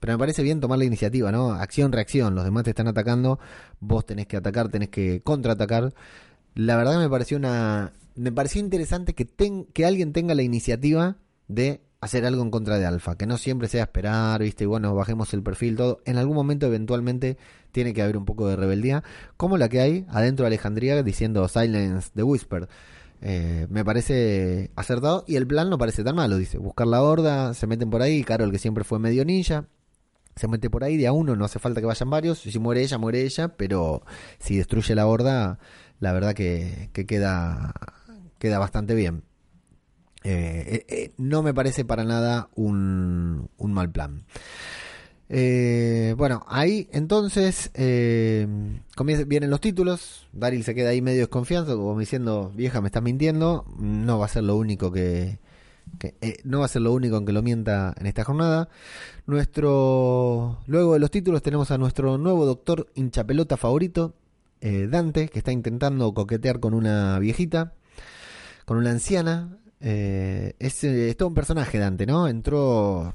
pero 0.00 0.14
me 0.14 0.18
parece 0.18 0.42
bien 0.42 0.60
tomar 0.60 0.78
la 0.78 0.86
iniciativa, 0.86 1.30
¿no? 1.30 1.52
Acción, 1.52 1.92
reacción, 1.92 2.34
los 2.34 2.44
demás 2.44 2.64
te 2.64 2.70
están 2.70 2.88
atacando, 2.88 3.38
vos 3.78 4.06
tenés 4.06 4.26
que 4.26 4.38
atacar, 4.38 4.70
tenés 4.70 4.88
que 4.88 5.20
contraatacar. 5.20 5.92
La 6.54 6.76
verdad 6.76 6.98
me 6.98 7.10
pareció 7.10 7.36
una 7.36 7.92
me 8.14 8.32
pareció 8.32 8.60
interesante 8.60 9.14
que 9.14 9.26
que 9.72 9.86
alguien 9.86 10.12
tenga 10.12 10.34
la 10.34 10.42
iniciativa 10.42 11.16
de 11.48 11.80
hacer 12.02 12.26
algo 12.26 12.42
en 12.42 12.50
contra 12.50 12.78
de 12.78 12.84
Alfa, 12.84 13.16
que 13.16 13.26
no 13.26 13.38
siempre 13.38 13.68
sea 13.68 13.84
esperar, 13.84 14.42
¿viste? 14.42 14.64
Y 14.64 14.66
bueno, 14.66 14.92
bajemos 14.92 15.32
el 15.34 15.42
perfil 15.44 15.76
todo. 15.76 16.02
En 16.04 16.18
algún 16.18 16.34
momento 16.34 16.66
eventualmente 16.66 17.38
tiene 17.70 17.94
que 17.94 18.02
haber 18.02 18.16
un 18.16 18.24
poco 18.24 18.48
de 18.48 18.56
rebeldía, 18.56 19.04
como 19.36 19.56
la 19.56 19.68
que 19.68 19.80
hay 19.80 20.06
adentro 20.08 20.42
de 20.42 20.48
Alejandría 20.48 21.00
diciendo 21.04 21.46
Silence 21.46 22.10
the 22.12 22.24
Whisper. 22.24 22.68
Eh, 23.20 23.68
me 23.70 23.84
parece 23.84 24.72
acertado 24.74 25.24
y 25.28 25.36
el 25.36 25.46
plan 25.46 25.70
no 25.70 25.78
parece 25.78 26.02
tan 26.02 26.16
malo, 26.16 26.36
dice, 26.38 26.58
buscar 26.58 26.88
la 26.88 27.02
horda, 27.02 27.54
se 27.54 27.68
meten 27.68 27.88
por 27.88 28.02
ahí, 28.02 28.24
Carol 28.24 28.50
que 28.50 28.58
siempre 28.58 28.82
fue 28.82 28.98
medio 28.98 29.24
ninja, 29.24 29.66
se 30.34 30.48
mete 30.48 30.68
por 30.70 30.82
ahí 30.82 30.96
de 30.96 31.06
a 31.06 31.12
uno, 31.12 31.36
no 31.36 31.44
hace 31.44 31.60
falta 31.60 31.80
que 31.80 31.86
vayan 31.86 32.10
varios, 32.10 32.40
si 32.40 32.58
muere 32.58 32.82
ella, 32.82 32.98
muere 32.98 33.22
ella, 33.22 33.56
pero 33.56 34.02
si 34.40 34.56
destruye 34.56 34.96
la 34.96 35.06
horda, 35.06 35.60
la 36.00 36.12
verdad 36.12 36.34
que 36.34 36.90
queda, 37.06 37.72
queda 38.42 38.58
bastante 38.58 38.96
bien. 38.96 39.22
Eh, 40.24 40.64
eh, 40.66 40.86
eh, 40.88 41.12
no 41.16 41.44
me 41.44 41.54
parece 41.54 41.84
para 41.84 42.02
nada 42.02 42.48
un, 42.56 43.48
un 43.56 43.72
mal 43.72 43.90
plan. 43.90 44.24
Bueno, 45.28 46.44
ahí 46.48 46.88
entonces 46.92 47.70
vienen 47.76 49.48
los 49.48 49.60
títulos. 49.60 50.26
Daryl 50.32 50.64
se 50.64 50.74
queda 50.74 50.90
ahí 50.90 51.00
medio 51.00 51.20
desconfianza, 51.20 51.74
como 51.76 51.98
diciendo, 51.98 52.52
vieja, 52.54 52.80
me 52.80 52.88
estás 52.88 53.02
mintiendo. 53.04 53.64
No 53.78 54.18
va 54.18 54.26
a 54.26 54.28
ser 54.28 54.42
lo 54.42 54.56
único 54.56 54.90
que, 54.90 55.38
no 56.42 56.58
va 56.58 56.64
a 56.64 56.68
ser 56.68 56.82
lo 56.82 56.92
único 56.92 57.16
en 57.16 57.24
que 57.24 57.32
lo 57.32 57.42
mienta 57.42 57.94
en 57.96 58.06
esta 58.06 58.24
jornada. 58.24 58.68
Nuestro 59.26 60.58
luego 60.66 60.94
de 60.94 60.98
los 60.98 61.12
títulos 61.12 61.42
tenemos 61.42 61.70
a 61.70 61.78
nuestro 61.78 62.18
nuevo 62.18 62.44
doctor 62.44 62.88
hinchapelota 62.96 63.56
favorito, 63.56 64.14
Dante, 64.60 65.28
que 65.28 65.38
está 65.38 65.52
intentando 65.52 66.12
coquetear 66.12 66.60
con 66.60 66.74
una 66.74 67.18
viejita, 67.20 67.72
con 68.64 68.76
una 68.76 68.90
anciana. 68.90 69.58
Eh, 69.80 70.54
es, 70.58 70.84
eh, 70.84 71.10
es 71.10 71.16
todo 71.16 71.28
un 71.28 71.34
personaje 71.34 71.78
Dante, 71.78 72.06
¿no? 72.06 72.28
Entró 72.28 73.14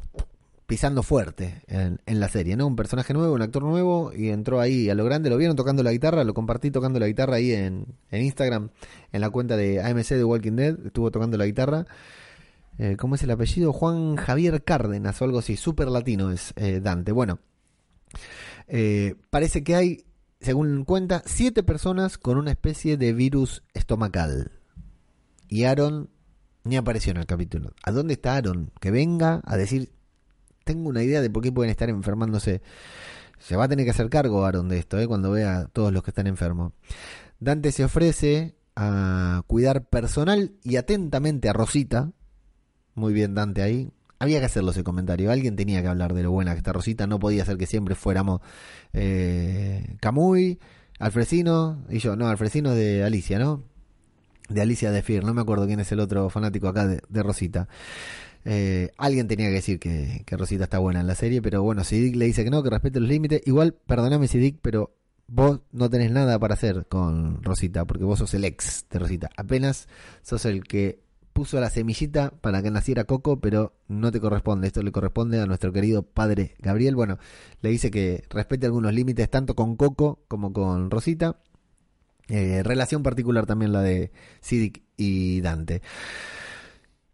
pisando 0.66 1.02
fuerte 1.02 1.62
en, 1.68 2.20
la 2.20 2.28
serie, 2.28 2.58
¿no? 2.58 2.68
Un 2.68 2.76
personaje 2.76 3.14
nuevo, 3.14 3.34
un 3.34 3.42
actor 3.42 3.64
nuevo, 3.64 4.12
y 4.14 4.30
entró 4.30 4.60
ahí 4.60 4.90
a 4.90 4.96
lo 4.96 5.06
grande, 5.06 5.30
lo 5.30 5.38
vieron 5.38 5.56
tocando 5.56 5.82
la 5.82 5.94
guitarra, 5.94 6.26
lo 6.26 6.34
compartí 6.34 6.72
tocando 6.72 7.00
la 7.00 7.08
guitarra 7.08 7.38
ahí 7.38 7.54
en, 7.54 7.86
en 8.12 8.22
Instagram, 8.22 8.72
en 9.14 9.22
la 9.22 9.30
cuenta 9.30 9.56
de 9.56 9.82
AMC 9.82 10.10
de 10.10 10.26
Walking 10.26 10.58
Dead, 10.58 10.78
estuvo 10.86 11.10
tocando 11.10 11.38
la 11.38 11.46
guitarra. 11.46 11.86
Eh, 12.80 12.96
¿Cómo 12.98 13.16
es 13.16 13.24
el 13.24 13.32
apellido? 13.32 13.74
Juan 13.74 14.18
Javier 14.18 14.64
Cárdenas 14.64 15.20
o 15.22 15.26
algo 15.26 15.40
así, 15.40 15.58
súper 15.58 15.88
latino 15.88 16.32
es 16.32 16.54
eh, 16.58 16.80
Dante. 16.82 17.12
Bueno, 17.12 17.40
eh, 18.68 19.16
parece 19.30 19.64
que 19.64 19.76
hay, 19.76 20.06
según 20.42 20.84
cuenta, 20.84 21.24
siete 21.26 21.64
personas 21.64 22.18
con 22.18 22.38
una 22.38 22.52
especie 22.52 22.98
de 22.98 23.14
virus 23.14 23.64
estomacal. 23.74 24.52
Y 25.48 25.64
Aaron 25.64 26.10
ni 26.64 26.76
apareció 26.76 27.12
en 27.12 27.18
el 27.18 27.26
capítulo. 27.26 27.74
¿A 27.84 27.92
dónde 27.92 28.14
está 28.14 28.36
Aaron? 28.36 28.72
Que 28.80 28.92
venga 28.92 29.42
a 29.46 29.58
decir, 29.58 29.92
tengo 30.64 30.90
una 30.90 31.04
idea 31.04 31.22
de 31.22 31.30
por 31.30 31.44
qué 31.44 31.52
pueden 31.52 31.72
estar 31.72 31.90
enfermándose. 31.90 32.62
Se 33.40 33.56
va 33.56 33.66
a 33.66 33.68
tener 33.68 33.86
que 33.86 33.92
hacer 33.92 34.10
cargo 34.10 34.46
Aaron 34.46 34.68
de 34.68 34.80
esto, 34.80 35.00
¿eh? 35.00 35.08
cuando 35.08 35.32
vea 35.32 35.60
a 35.60 35.66
todos 35.68 35.94
los 35.94 36.04
que 36.04 36.12
están 36.12 36.28
enfermos. 36.28 36.74
Dante 37.40 37.72
se 37.72 37.84
ofrece 37.84 38.56
a 38.76 39.44
cuidar 39.48 39.88
personal 39.90 40.54
y 40.64 40.76
atentamente 40.76 41.50
a 41.50 41.54
Rosita. 41.54 42.12
Muy 42.96 43.14
bien, 43.14 43.34
Dante 43.34 43.62
ahí. 43.62 43.92
Había 44.20 44.40
que 44.40 44.48
hacerlo 44.48 44.72
ese 44.72 44.84
comentario. 44.84 45.32
Alguien 45.32 45.56
tenía 45.56 45.82
que 45.82 45.88
hablar 45.88 46.14
de 46.14 46.24
lo 46.24 46.32
buena 46.32 46.54
que 46.54 46.58
está 46.58 46.74
Rosita. 46.74 47.06
No 47.06 47.20
podía 47.20 47.46
ser 47.46 47.58
que 47.58 47.68
siempre 47.68 47.94
fuéramos 47.94 48.42
eh, 48.94 49.96
Camuy, 50.00 50.60
Alfresino 51.00 51.86
y 51.90 52.00
yo. 52.00 52.16
No, 52.16 52.28
Alfresino 52.28 52.74
de 52.74 53.04
Alicia, 53.04 53.38
¿no? 53.38 53.64
De 54.50 54.62
Alicia 54.62 54.92
de 54.92 55.02
Fear. 55.02 55.24
No 55.24 55.34
me 55.34 55.42
acuerdo 55.42 55.68
quién 55.68 55.80
es 55.80 55.92
el 55.92 56.00
otro 56.00 56.30
fanático 56.30 56.68
acá 56.68 56.88
de, 56.88 57.24
Rosita. 57.24 57.68
Eh, 58.46 58.92
alguien 58.98 59.28
tenía 59.28 59.48
que 59.48 59.56
decir 59.56 59.80
que, 59.80 60.24
Rosita 60.30 60.66
está 60.66 60.80
buena 60.80 61.02
en 61.02 61.08
la 61.08 61.16
serie, 61.16 61.42
pero 61.42 61.64
bueno, 61.64 61.84
si 61.84 62.00
Dick 62.00 62.16
le 62.16 62.26
dice 62.26 62.44
que 62.44 62.50
no, 62.50 62.64
que 62.64 62.70
respete 62.70 63.00
los 63.00 63.10
límites, 63.10 63.42
igual, 63.46 63.74
perdóname 63.74 64.28
si 64.28 64.38
Dick, 64.38 64.60
pero 64.62 64.94
vos 65.28 65.60
no 65.72 65.90
tenés 65.90 66.12
nada 66.12 66.40
para 66.40 66.54
hacer 66.54 66.86
con 66.88 67.44
Rosita, 67.44 67.86
porque 67.86 68.06
vos 68.06 68.20
sos 68.20 68.34
el 68.34 68.46
ex 68.46 68.86
de 68.90 69.00
Rosita. 69.00 69.30
Apenas 69.36 69.88
sos 70.22 70.46
el 70.46 70.64
que 70.64 71.02
puso 71.38 71.60
la 71.60 71.70
semillita 71.70 72.32
para 72.42 72.64
que 72.64 72.72
naciera 72.72 73.04
Coco, 73.04 73.40
pero 73.40 73.74
no 73.88 74.12
te 74.12 74.20
corresponde. 74.20 74.66
Esto 74.66 74.82
le 74.82 74.92
corresponde 74.92 75.40
a 75.40 75.46
nuestro 75.46 75.72
querido 75.72 76.02
padre 76.02 76.56
Gabriel. 76.58 76.96
Bueno, 76.96 77.20
le 77.62 77.70
dice 77.70 77.92
que 77.92 78.24
respete 78.32 78.66
algunos 78.66 78.92
límites 78.92 79.30
tanto 79.30 79.54
con 79.54 79.76
Coco 79.76 80.24
como 80.28 80.52
con 80.52 80.90
Rosita. 80.90 81.38
Eh, 82.28 82.62
relación 82.64 83.04
particular 83.04 83.46
también 83.46 83.72
la 83.72 83.82
de 83.82 84.12
Sidic 84.42 84.84
y 84.98 85.42
Dante. 85.42 85.82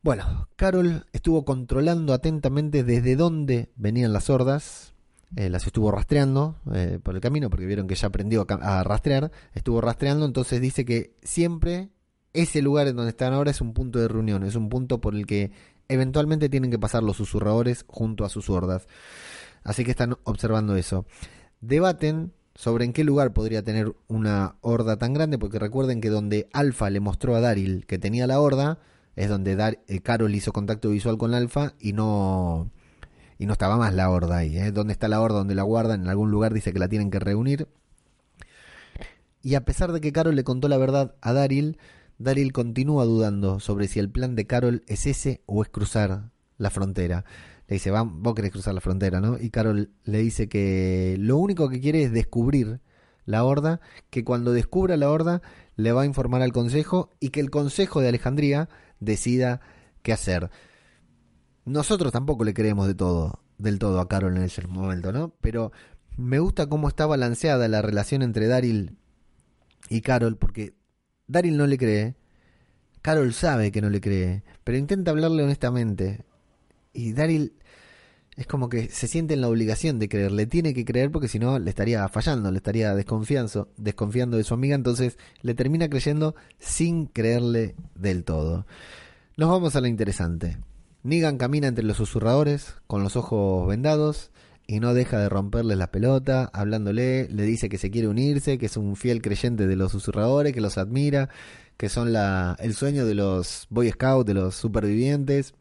Bueno, 0.01 0.50
Carol 0.55 1.05
estuvo 1.13 1.46
controlando 1.46 2.13
atentamente 2.13 2.84
desde 2.84 3.15
dónde 3.15 3.70
venían 3.75 4.12
las 4.13 4.29
hordas. 4.29 4.93
Eh, 5.36 5.50
las 5.50 5.65
estuvo 5.65 5.91
rastreando 5.91 6.58
eh, 6.75 7.00
por 7.01 7.15
el 7.15 7.22
camino 7.22 7.50
porque 7.50 7.65
vieron 7.65 7.88
que 7.88 7.96
ya 7.96 8.08
aprendió 8.08 8.46
a, 8.48 8.79
a 8.79 8.84
rastrear. 8.84 9.32
Estuvo 9.53 9.82
rastreando, 9.82 10.25
entonces 10.25 10.62
dice 10.62 10.86
que 10.86 11.15
siempre 11.24 11.89
ese 12.34 12.62
lugar 12.62 12.88
en 12.88 12.96
donde 12.96 13.12
están 13.12 13.34
ahora 13.34 13.51
es 13.51 13.62
un 13.62 13.74
punto 13.74 14.00
de 14.00 14.08
reunión, 14.08 14.43
es 14.43 14.55
un 14.55 14.70
punto 14.70 15.00
por 15.00 15.15
el 15.15 15.25
que 15.25 15.51
eventualmente 15.88 16.50
tienen 16.50 16.72
que 16.72 16.79
pasar 16.79 17.03
los 17.03 17.17
susurradores 17.17 17.86
junto 17.88 18.25
a 18.25 18.29
sus 18.29 18.50
hordas. 18.50 18.88
Así 19.63 19.86
que 19.86 19.91
están 19.91 20.17
observando 20.24 20.75
eso. 20.75 21.05
Debaten 21.62 22.34
sobre 22.55 22.86
en 22.86 22.93
qué 22.93 23.03
lugar 23.03 23.33
podría 23.33 23.63
tener 23.63 23.95
una 24.07 24.55
horda 24.62 24.98
tan 24.98 25.13
grande, 25.13 25.38
porque 25.38 25.60
recuerden 25.60 26.01
que 26.01 26.10
donde 26.10 26.50
Alfa 26.53 26.89
le 26.89 27.00
mostró 27.00 27.36
a 27.36 27.41
Daryl 27.41 27.86
que 27.86 27.98
tenía 27.98 28.27
la 28.27 28.39
horda, 28.39 28.79
es 29.15 29.29
donde 29.29 29.77
eh, 29.88 30.00
Carol 30.01 30.33
hizo 30.33 30.53
contacto 30.53 30.89
visual 30.89 31.17
con 31.17 31.33
Alfa 31.33 31.74
y 31.79 31.93
no 31.93 32.72
y 33.38 33.45
no 33.45 33.53
estaba 33.53 33.77
más 33.77 33.93
la 33.93 34.10
horda 34.10 34.38
ahí. 34.38 34.57
¿eh? 34.57 34.72
¿Dónde 34.72 34.93
está 34.93 35.07
la 35.07 35.19
horda? 35.19 35.39
¿Dónde 35.39 35.55
la 35.55 35.63
guardan? 35.63 36.03
En 36.03 36.07
algún 36.07 36.31
lugar 36.31 36.53
dice 36.53 36.72
que 36.72 36.79
la 36.79 36.88
tienen 36.88 37.12
que 37.12 37.19
reunir. 37.19 37.67
Y 39.41 39.55
a 39.55 39.65
pesar 39.65 39.91
de 39.91 40.00
que 40.00 40.13
Carol 40.13 40.36
le 40.36 40.43
contó 40.43 40.69
la 40.69 40.77
verdad 40.77 41.15
a 41.22 41.33
Daryl, 41.33 41.77
Daryl 42.17 42.53
continúa 42.53 43.03
dudando 43.03 43.60
sobre 43.60 43.88
si 43.88 44.00
el 44.00 44.10
plan 44.10 44.36
de 44.36 44.48
Carol 44.48 44.83
es 44.88 45.05
ese 45.05 45.41
o 45.45 45.62
es 45.62 45.69
cruzar 45.69 46.29
la 46.57 46.69
frontera. 46.69 47.25
Le 47.74 47.77
dice, 47.77 47.89
vos 47.89 48.36
querés 48.36 48.51
cruzar 48.51 48.75
la 48.75 48.82
frontera, 48.82 49.20
¿no? 49.20 49.36
Y 49.39 49.50
Carol 49.50 49.89
le 50.03 50.20
dice 50.20 50.48
que 50.48 51.15
lo 51.18 51.38
único 51.38 51.70
que 51.70 51.82
quiere 51.82 52.03
es 52.03 52.12
descubrir 52.12 52.82
la 53.25 53.44
horda, 53.44 53.82
que 54.12 54.24
cuando 54.24 54.53
descubra 54.53 54.96
la 54.96 55.10
horda 55.10 55.42
le 55.75 55.92
va 55.92 56.03
a 56.03 56.06
informar 56.06 56.44
al 56.44 56.51
consejo 56.51 57.10
y 57.20 57.30
que 57.30 57.39
el 57.39 57.50
consejo 57.50 58.00
de 58.00 58.10
Alejandría 58.10 58.70
decida 59.00 59.60
qué 60.03 60.13
hacer. 60.13 60.51
Nosotros 61.65 62.12
tampoco 62.12 62.44
le 62.44 62.53
creemos 62.53 62.86
de 62.86 62.94
todo, 62.94 63.39
del 63.58 63.80
todo 63.80 64.00
a 64.01 64.08
Carol 64.08 64.38
en 64.38 64.44
ese 64.44 64.68
momento, 64.68 65.12
¿no? 65.12 65.34
Pero 65.42 65.72
me 66.15 66.38
gusta 66.38 66.68
cómo 66.68 66.89
está 66.89 67.08
balanceada 67.08 67.68
la 67.70 67.82
relación 67.82 68.22
entre 68.22 68.46
Daryl 68.46 69.00
y 69.89 70.01
Carol, 70.01 70.38
porque 70.38 70.75
Daryl 71.25 71.58
no 71.58 71.65
le 71.65 71.80
cree, 71.80 72.18
Carol 73.01 73.34
sabe 73.34 73.72
que 73.72 73.82
no 73.82 73.89
le 73.89 74.00
cree, 74.00 74.44
pero 74.63 74.77
intenta 74.77 75.10
hablarle 75.10 75.42
honestamente. 75.42 76.24
Y 76.94 77.13
Daryl 77.13 77.56
es 78.36 78.48
como 78.48 78.70
que 78.70 78.90
se 78.90 79.08
siente 79.08 79.36
en 79.36 79.42
la 79.42 79.50
obligación 79.50 80.00
de 80.00 80.10
creer, 80.10 80.32
le 80.32 80.48
tiene 80.48 80.74
que 80.74 80.86
creer 80.86 81.12
porque 81.12 81.28
si 81.28 81.40
no 81.40 81.60
le 81.60 81.70
estaría 81.70 82.08
fallando, 82.08 82.52
le 82.52 82.58
estaría 82.58 82.96
desconfiando, 82.96 83.70
desconfiando 83.78 84.38
de 84.38 84.44
su 84.44 84.54
amiga, 84.54 84.75
entonces 84.75 85.18
le 85.42 85.54
termina 85.54 85.90
creyendo 85.90 86.36
sin 86.60 87.06
creerle 87.06 87.75
del 87.96 88.24
todo. 88.24 88.66
Nos 89.38 89.50
vamos 89.50 89.75
a 89.75 89.82
lo 89.82 89.88
interesante. 89.88 90.58
Negan 91.04 91.38
camina 91.38 91.68
entre 91.68 91.84
los 91.84 91.98
susurradores, 91.98 92.75
con 92.88 93.04
los 93.04 93.16
ojos 93.16 93.68
vendados, 93.68 94.32
y 94.66 94.80
no 94.80 94.94
deja 94.94 95.20
de 95.20 95.30
romperles 95.30 95.78
la 95.78 95.92
pelota, 95.92 96.50
hablándole, 96.54 97.28
le 97.30 97.44
dice 97.44 97.68
que 97.68 97.78
se 97.78 97.92
quiere 97.92 98.08
unirse, 98.08 98.58
que 98.58 98.68
es 98.68 98.78
un 98.78 98.96
fiel 98.96 99.22
creyente 99.22 99.68
de 99.68 99.75
los 99.75 99.92
susurradores, 99.92 100.54
que 100.54 100.62
los 100.62 100.78
admira, 100.78 101.30
que 101.78 101.90
son 101.90 102.13
la, 102.13 102.56
el 102.60 102.74
sueño 102.74 103.06
de 103.06 103.16
los 103.16 103.68
Boy 103.70 103.92
Scouts, 103.92 104.25
de 104.25 104.34
los 104.34 104.56
supervivientes, 104.56 105.54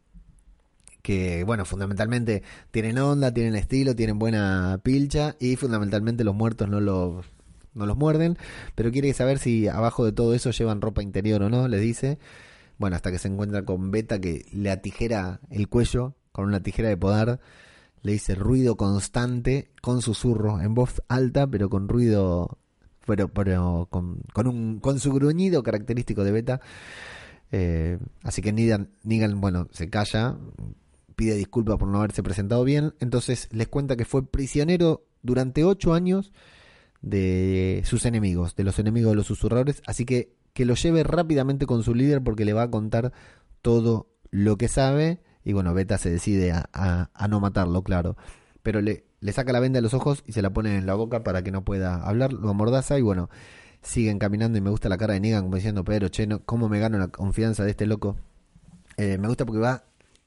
que 1.03 1.43
bueno, 1.43 1.65
fundamentalmente 1.65 2.41
tienen 2.71 2.97
onda, 2.97 3.31
tienen 3.31 3.55
estilo, 3.55 3.95
tienen 3.95 4.17
buena 4.17 4.79
pilcha 4.81 5.35
y 5.39 5.55
fundamentalmente 5.57 6.23
los 6.23 6.33
muertos 6.33 6.67
no 6.67 6.79
los, 6.79 7.25
no 7.75 7.85
los 7.85 7.97
muerden, 7.97 8.37
pero 8.73 8.91
quiere 8.91 9.13
saber 9.13 9.37
si 9.37 9.67
abajo 9.67 10.05
de 10.05 10.13
todo 10.13 10.33
eso 10.33 10.49
llevan 10.49 10.81
ropa 10.81 11.03
interior 11.03 11.43
o 11.43 11.49
no, 11.49 11.67
le 11.67 11.77
dice. 11.79 12.17
Bueno, 12.79 12.95
hasta 12.95 13.11
que 13.11 13.19
se 13.19 13.27
encuentra 13.27 13.63
con 13.63 13.91
Beta 13.91 14.19
que 14.19 14.45
le 14.51 14.71
atijera 14.71 15.39
el 15.51 15.69
cuello 15.69 16.15
con 16.31 16.45
una 16.45 16.61
tijera 16.61 16.89
de 16.89 16.97
podar 16.97 17.39
le 18.03 18.11
dice 18.11 18.35
ruido 18.35 18.75
constante 18.75 19.69
con 19.81 20.01
susurro, 20.01 20.61
en 20.61 20.75
voz 20.75 21.01
alta, 21.07 21.47
pero 21.47 21.69
con 21.69 21.87
ruido, 21.87 22.59
pero, 23.05 23.29
pero 23.29 23.87
con, 23.89 24.19
con, 24.33 24.47
un, 24.47 24.79
con 24.79 24.99
su 24.99 25.11
gruñido 25.13 25.63
característico 25.63 26.23
de 26.23 26.31
beta. 26.31 26.61
Eh, 27.51 27.97
así 28.23 28.41
que 28.41 28.51
Negan, 28.51 28.89
Negan, 29.03 29.39
bueno, 29.39 29.67
se 29.71 29.89
calla, 29.89 30.35
pide 31.15 31.35
disculpas 31.35 31.77
por 31.77 31.87
no 31.87 31.99
haberse 31.99 32.23
presentado 32.23 32.63
bien. 32.63 32.93
Entonces 32.99 33.49
les 33.51 33.67
cuenta 33.67 33.95
que 33.95 34.05
fue 34.05 34.25
prisionero 34.25 35.05
durante 35.21 35.63
ocho 35.63 35.93
años 35.93 36.33
de 37.01 37.81
sus 37.85 38.05
enemigos, 38.05 38.55
de 38.55 38.63
los 38.63 38.79
enemigos 38.79 39.11
de 39.11 39.15
los 39.17 39.27
susurradores. 39.27 39.81
Así 39.85 40.05
que 40.05 40.35
que 40.53 40.65
lo 40.65 40.75
lleve 40.75 41.03
rápidamente 41.03 41.65
con 41.65 41.83
su 41.83 41.95
líder 41.95 42.23
porque 42.23 42.45
le 42.45 42.53
va 42.53 42.63
a 42.63 42.71
contar 42.71 43.11
todo 43.61 44.07
lo 44.29 44.57
que 44.57 44.67
sabe 44.67 45.19
y 45.43 45.53
bueno, 45.53 45.73
Beta 45.73 45.97
se 45.97 46.09
decide 46.09 46.51
a, 46.51 46.69
a, 46.71 47.27
no 47.27 47.39
matarlo, 47.39 47.83
claro. 47.83 48.15
Pero 48.61 48.81
le, 48.81 49.05
le 49.19 49.33
saca 49.33 49.51
la 49.51 49.59
venda 49.59 49.77
de 49.77 49.81
los 49.81 49.93
ojos 49.93 50.23
y 50.25 50.31
se 50.31 50.41
la 50.41 50.51
pone 50.51 50.77
en 50.77 50.85
la 50.85 50.93
boca 50.93 51.23
para 51.23 51.43
que 51.43 51.51
no 51.51 51.65
pueda 51.65 51.95
hablar, 51.95 52.31
lo 52.31 52.49
amordaza 52.49 52.97
y 52.97 53.01
bueno, 53.01 53.29
siguen 53.81 54.19
caminando 54.19 54.57
y 54.57 54.61
me 54.61 54.69
gusta 54.69 54.87
la 54.87 54.97
cara 54.97 55.15
de 55.15 55.19
Negan 55.19 55.43
como 55.43 55.55
diciendo, 55.55 55.83
Pedro, 55.83 56.07
che, 56.07 56.27
¿cómo 56.45 56.69
me 56.69 56.79
gano 56.79 56.97
la 56.97 57.09
confianza 57.09 57.65
de 57.65 57.71
este 57.71 57.85
loco? 57.85 58.15
Eh, 58.95 59.17
me 59.17 59.27
gusta 59.27 59.45
porque 59.45 59.59
va 59.59 59.83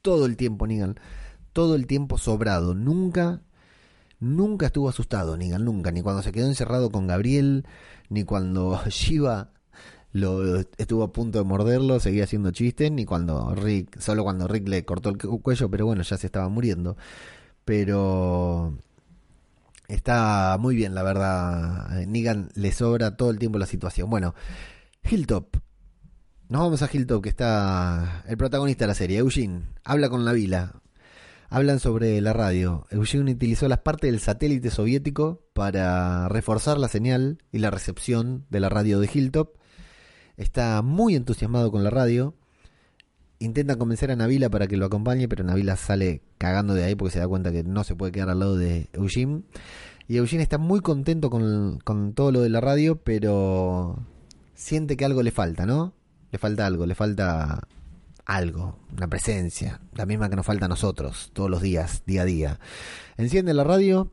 todo 0.07 0.25
el 0.25 0.37
tiempo 0.37 0.65
Negan, 0.65 0.97
todo 1.51 1.75
el 1.75 1.85
tiempo 1.85 2.17
sobrado, 2.17 2.73
nunca, 2.73 3.41
nunca 4.21 4.67
estuvo 4.67 4.87
asustado 4.87 5.35
Negan, 5.35 5.65
nunca, 5.65 5.91
ni 5.91 6.01
cuando 6.01 6.23
se 6.23 6.31
quedó 6.31 6.47
encerrado 6.47 6.91
con 6.91 7.07
Gabriel, 7.07 7.65
ni 8.07 8.23
cuando 8.23 8.79
Shiva 8.87 9.49
lo 10.13 10.59
estuvo 10.77 11.03
a 11.03 11.11
punto 11.11 11.39
de 11.39 11.43
morderlo, 11.43 11.99
seguía 11.99 12.23
haciendo 12.23 12.51
chistes, 12.51 12.89
ni 12.89 13.03
cuando 13.03 13.53
Rick, 13.53 13.99
solo 13.99 14.23
cuando 14.23 14.47
Rick 14.47 14.69
le 14.69 14.85
cortó 14.85 15.09
el 15.09 15.17
cuello, 15.17 15.69
pero 15.69 15.85
bueno, 15.85 16.03
ya 16.03 16.15
se 16.15 16.27
estaba 16.27 16.47
muriendo. 16.47 16.95
Pero 17.65 18.77
está 19.89 20.55
muy 20.57 20.73
bien, 20.73 20.95
la 20.95 21.03
verdad. 21.03 22.05
Negan 22.07 22.47
le 22.55 22.71
sobra 22.71 23.17
todo 23.17 23.29
el 23.29 23.39
tiempo 23.39 23.59
la 23.59 23.65
situación. 23.65 24.09
Bueno, 24.09 24.35
Hilltop. 25.03 25.66
Nos 26.49 26.61
vamos 26.61 26.81
a 26.81 26.89
Hilltop, 26.89 27.23
que 27.23 27.27
está 27.27 28.23
el 28.25 28.37
protagonista 28.37 28.85
de 28.85 28.87
la 28.87 28.93
serie, 28.93 29.17
Eugene. 29.17 29.63
Habla 29.83 30.09
con 30.09 30.23
la 30.23 30.31
vila. 30.31 30.81
Hablan 31.49 31.81
sobre 31.81 32.21
la 32.21 32.31
radio. 32.31 32.87
Eugene 32.89 33.33
utilizó 33.33 33.67
las 33.67 33.79
partes 33.79 34.09
del 34.09 34.21
satélite 34.21 34.69
soviético 34.69 35.41
para 35.51 36.29
reforzar 36.29 36.77
la 36.77 36.87
señal 36.87 37.39
y 37.51 37.57
la 37.57 37.69
recepción 37.69 38.45
de 38.49 38.61
la 38.61 38.69
radio 38.69 39.01
de 39.01 39.09
Hilltop 39.13 39.57
está 40.37 40.81
muy 40.83 41.15
entusiasmado 41.15 41.69
con 41.69 41.83
la 41.83 41.89
radio. 41.89 42.33
Intenta 43.39 43.75
convencer 43.75 44.09
a 44.11 44.15
Navila 44.15 44.49
para 44.49 44.67
que 44.67 44.77
lo 44.77 44.85
acompañe, 44.85 45.27
pero 45.27 45.43
Navila 45.43 45.75
sale 45.75 46.21
cagando 46.37 46.75
de 46.75 46.85
ahí 46.85 46.95
porque 46.95 47.11
se 47.11 47.19
da 47.19 47.27
cuenta 47.27 47.51
que 47.51 47.65
no 47.65 47.83
se 47.83 47.95
puede 47.95 48.13
quedar 48.13 48.29
al 48.29 48.39
lado 48.39 48.55
de 48.55 48.87
Eugene. 48.93 49.41
Y 50.07 50.15
Eugene 50.15 50.43
está 50.43 50.57
muy 50.57 50.79
contento 50.79 51.29
con, 51.29 51.79
con 51.79 52.13
todo 52.13 52.31
lo 52.31 52.39
de 52.39 52.49
la 52.49 52.61
radio, 52.61 52.95
pero 53.03 54.01
siente 54.53 54.95
que 54.95 55.03
algo 55.03 55.21
le 55.23 55.31
falta, 55.31 55.65
¿no? 55.65 55.96
Le 56.37 56.39
falta 56.39 56.67
algo, 56.67 56.85
le 56.85 56.93
falta 56.93 57.67
algo, 58.23 58.77
una 58.95 59.07
presencia, 59.07 59.81
la 59.95 60.05
misma 60.05 60.29
que 60.29 60.35
nos 60.35 60.45
falta 60.45 60.65
a 60.65 60.69
nosotros 60.69 61.31
todos 61.33 61.49
los 61.49 61.63
días, 61.63 62.03
día 62.05 62.21
a 62.21 62.25
día. 62.25 62.59
Enciende 63.17 63.55
la 63.55 63.63
radio 63.63 64.11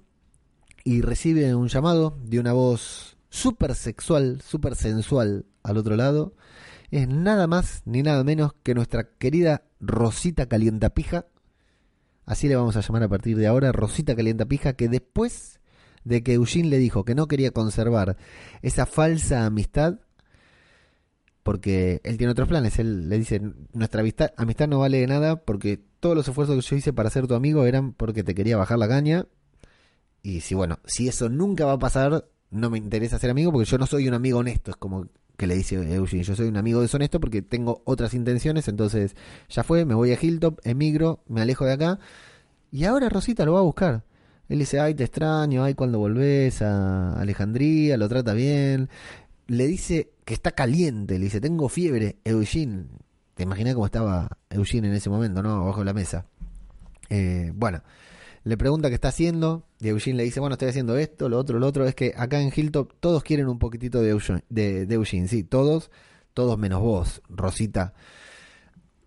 y 0.84 1.02
recibe 1.02 1.54
un 1.54 1.68
llamado 1.68 2.16
de 2.24 2.40
una 2.40 2.54
voz 2.54 3.18
súper 3.28 3.74
sexual, 3.74 4.40
súper 4.40 4.74
sensual 4.74 5.44
al 5.62 5.76
otro 5.76 5.96
lado, 5.96 6.34
es 6.90 7.08
nada 7.08 7.46
más 7.46 7.82
ni 7.84 8.02
nada 8.02 8.24
menos 8.24 8.54
que 8.62 8.72
nuestra 8.72 9.10
querida 9.18 9.64
Rosita 9.78 10.46
Calientapija. 10.46 11.26
Así 12.24 12.48
le 12.48 12.56
vamos 12.56 12.74
a 12.76 12.80
llamar 12.80 13.02
a 13.02 13.08
partir 13.08 13.37
de 13.37 13.48
ahora, 13.48 13.70
Rosita 13.70 14.16
Calientapija, 14.16 14.76
que 14.76 14.88
después 14.88 15.60
de 16.04 16.22
que 16.22 16.32
Eugene 16.32 16.70
le 16.70 16.78
dijo 16.78 17.04
que 17.04 17.14
no 17.14 17.28
quería 17.28 17.50
conservar 17.50 18.16
esa 18.62 18.87
falsa 18.87 19.44
amistad, 19.44 19.98
porque 21.44 22.00
él 22.02 22.16
tiene 22.16 22.33
otros 22.33 22.48
planes, 22.48 22.78
él 22.78 23.09
le 23.09 23.18
dice, 23.18 23.40
nuestra 23.72 24.00
amistad, 24.00 24.33
amistad 24.37 24.66
no 24.66 24.80
vale 24.80 24.98
de 24.98 25.07
nada 25.07 25.37
porque 25.37 25.78
todos 26.00 26.16
los 26.16 26.26
esfuerzos 26.26 26.57
que 26.57 26.62
yo 26.62 26.76
hice 26.76 26.92
para 26.92 27.11
ser 27.11 27.28
tu 27.28 27.35
amigo 27.35 27.66
eran 27.66 27.92
porque 27.92 28.24
te 28.24 28.35
quería 28.35 28.57
bajar 28.57 28.78
la 28.78 28.88
caña. 28.88 29.26
Y 30.22 30.40
si 30.40 30.54
bueno, 30.54 30.78
si 30.87 31.07
eso 31.07 31.28
nunca 31.28 31.66
va 31.66 31.72
a 31.72 31.78
pasar, 31.78 32.26
no 32.50 32.70
me 32.70 32.78
interesa 32.78 33.18
ser 33.18 33.30
amigo 33.30 33.52
porque 33.52 33.70
yo 33.70 33.76
no 33.78 33.87
soy 33.87 34.09
un 34.09 34.14
amigo 34.14 34.38
honesto, 34.38 34.70
es 34.70 34.76
como 34.78 35.07
que 35.37 35.46
le 35.46 35.54
dice 35.54 35.74
Eugene, 35.74 36.22
yo 36.22 36.35
soy 36.35 36.48
un 36.48 36.57
amigo 36.57 36.80
deshonesto 36.80 37.20
porque 37.20 37.42
tengo 37.42 37.83
otras 37.85 38.14
intenciones, 38.14 38.66
entonces 38.68 39.14
ya 39.50 39.64
fue, 39.64 39.85
me 39.85 39.94
voy 39.94 40.12
a 40.12 40.18
Hilltop, 40.20 40.61
emigro, 40.64 41.22
me 41.28 41.42
alejo 41.42 41.66
de 41.66 41.72
acá, 41.72 41.98
y 42.70 42.85
ahora 42.85 43.11
Rosita 43.11 43.44
lo 43.44 43.52
va 43.52 43.59
a 43.59 43.62
buscar. 43.62 44.04
Él 44.48 44.59
dice, 44.59 44.78
ay, 44.78 44.94
te 44.94 45.04
extraño, 45.04 45.64
ay, 45.64 45.74
cuando 45.74 45.98
volvés 45.98 46.61
a 46.61 47.18
Alejandría, 47.18 47.96
lo 47.96 48.09
trata 48.09 48.35
bien. 48.35 48.90
Le 49.46 49.66
dice 49.66 50.12
que 50.24 50.35
está 50.35 50.52
caliente, 50.52 51.18
le 51.18 51.24
dice, 51.24 51.40
tengo 51.40 51.68
fiebre, 51.68 52.16
Eugene. 52.24 52.87
Te 53.35 53.42
imaginas 53.42 53.74
cómo 53.74 53.87
estaba 53.87 54.38
Eugene 54.50 54.88
en 54.88 54.94
ese 54.94 55.11
momento, 55.11 55.42
¿no? 55.42 55.62
Abajo 55.62 55.80
de 55.80 55.85
la 55.85 55.92
mesa. 55.92 56.26
Eh, 57.11 57.52
bueno, 57.54 57.83
le 58.44 58.57
pregunta 58.57 58.88
qué 58.88 58.94
está 58.94 59.09
haciendo 59.09 59.66
y 59.80 59.88
Eugene 59.88 60.18
le 60.18 60.24
dice, 60.24 60.40
bueno, 60.40 60.54
estoy 60.54 60.68
haciendo 60.68 60.96
esto, 60.96 61.28
lo 61.28 61.38
otro, 61.38 61.59
lo 61.59 61.66
otro. 61.66 61.87
Es 61.87 61.94
que 61.94 62.14
acá 62.16 62.40
en 62.40 62.52
Hilltop 62.54 62.92
todos 63.00 63.22
quieren 63.22 63.48
un 63.48 63.59
poquitito 63.59 64.00
de 64.00 64.11
Eugene, 64.11 64.44
de, 64.48 64.87
de 64.87 64.94
Eugene 64.94 65.28
sí, 65.28 65.44
todos, 65.44 65.90
todos 66.33 66.59
menos 66.59 66.80
vos, 66.80 67.22
Rosita. 67.28 67.94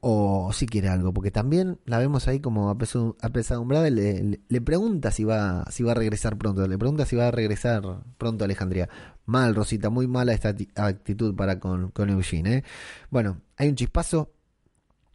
O 0.10 0.54
si 0.54 0.68
quiere 0.68 0.88
algo, 0.88 1.12
porque 1.14 1.32
también 1.32 1.80
la 1.84 1.98
vemos 1.98 2.30
ahí 2.30 2.40
como 2.40 2.70
apesadumbrada. 2.70 3.90
Le, 3.90 4.40
le, 4.48 4.62
pregunta 4.62 5.12
si 5.12 5.26
va, 5.26 5.66
si 5.70 5.84
va 5.84 5.92
a 5.92 5.96
regresar 5.96 6.38
pronto. 6.38 6.66
Le 6.66 6.78
pregunta 6.78 7.06
si 7.06 7.18
va 7.18 7.28
a 7.28 7.32
regresar 7.32 8.06
pronto 8.18 8.44
a 8.44 8.46
Alejandría. 8.46 8.88
Mal, 9.26 9.54
Rosita, 9.54 9.90
muy 9.90 10.08
mala 10.08 10.32
esta 10.32 10.56
actitud 10.76 11.36
para 11.36 11.60
con, 11.60 11.92
con 11.92 12.10
Eugene. 12.10 12.56
¿eh? 12.56 12.64
Bueno, 13.10 13.42
hay 13.58 13.68
un 13.68 13.76
chispazo, 13.76 14.32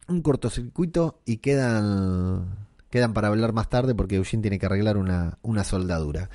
un 0.09 0.21
cortocircuito 0.21 1.21
y 1.25 1.37
quedan, 1.37 2.67
quedan 2.91 3.13
para 3.13 3.29
hablar 3.29 3.51
más 3.51 3.69
tarde 3.69 3.95
porque 3.95 4.17
Eugene 4.17 4.43
tiene 4.43 4.59
que 4.59 4.67
arreglar 4.67 4.97
una, 4.97 5.39
una 5.41 5.63
soldadura. 5.63 6.29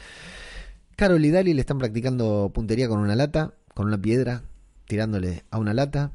Carol 0.97 1.25
y 1.25 1.31
Dali 1.31 1.55
le 1.55 1.61
están 1.61 1.79
practicando 1.79 2.51
puntería 2.53 2.89
con 2.89 2.99
una 2.99 3.15
lata, 3.15 3.55
con 3.73 3.87
una 3.87 3.99
piedra, 3.99 4.43
tirándole 4.89 5.45
a 5.53 5.59
una 5.59 5.75
lata. 5.75 6.11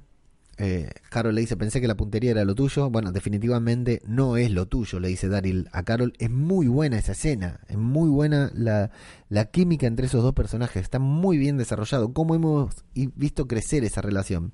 Eh, 0.57 0.89
Carol 1.09 1.33
le 1.33 1.41
dice, 1.41 1.57
pensé 1.57 1.81
que 1.81 1.87
la 1.87 1.95
puntería 1.95 2.31
era 2.31 2.45
lo 2.45 2.55
tuyo. 2.55 2.89
Bueno, 2.89 3.11
definitivamente 3.11 4.01
no 4.05 4.37
es 4.37 4.51
lo 4.51 4.67
tuyo, 4.67 4.99
le 4.99 5.07
dice 5.07 5.27
Daryl 5.27 5.67
a 5.71 5.83
Carol. 5.83 6.13
Es 6.19 6.29
muy 6.29 6.67
buena 6.67 6.97
esa 6.97 7.13
escena, 7.13 7.59
es 7.67 7.77
muy 7.77 8.09
buena 8.09 8.51
la, 8.53 8.91
la 9.29 9.45
química 9.45 9.87
entre 9.87 10.05
esos 10.05 10.23
dos 10.23 10.33
personajes, 10.33 10.83
está 10.83 10.99
muy 10.99 11.37
bien 11.37 11.57
desarrollado. 11.57 12.13
Cómo 12.13 12.35
hemos 12.35 12.83
visto 12.93 13.47
crecer 13.47 13.83
esa 13.83 14.01
relación. 14.01 14.53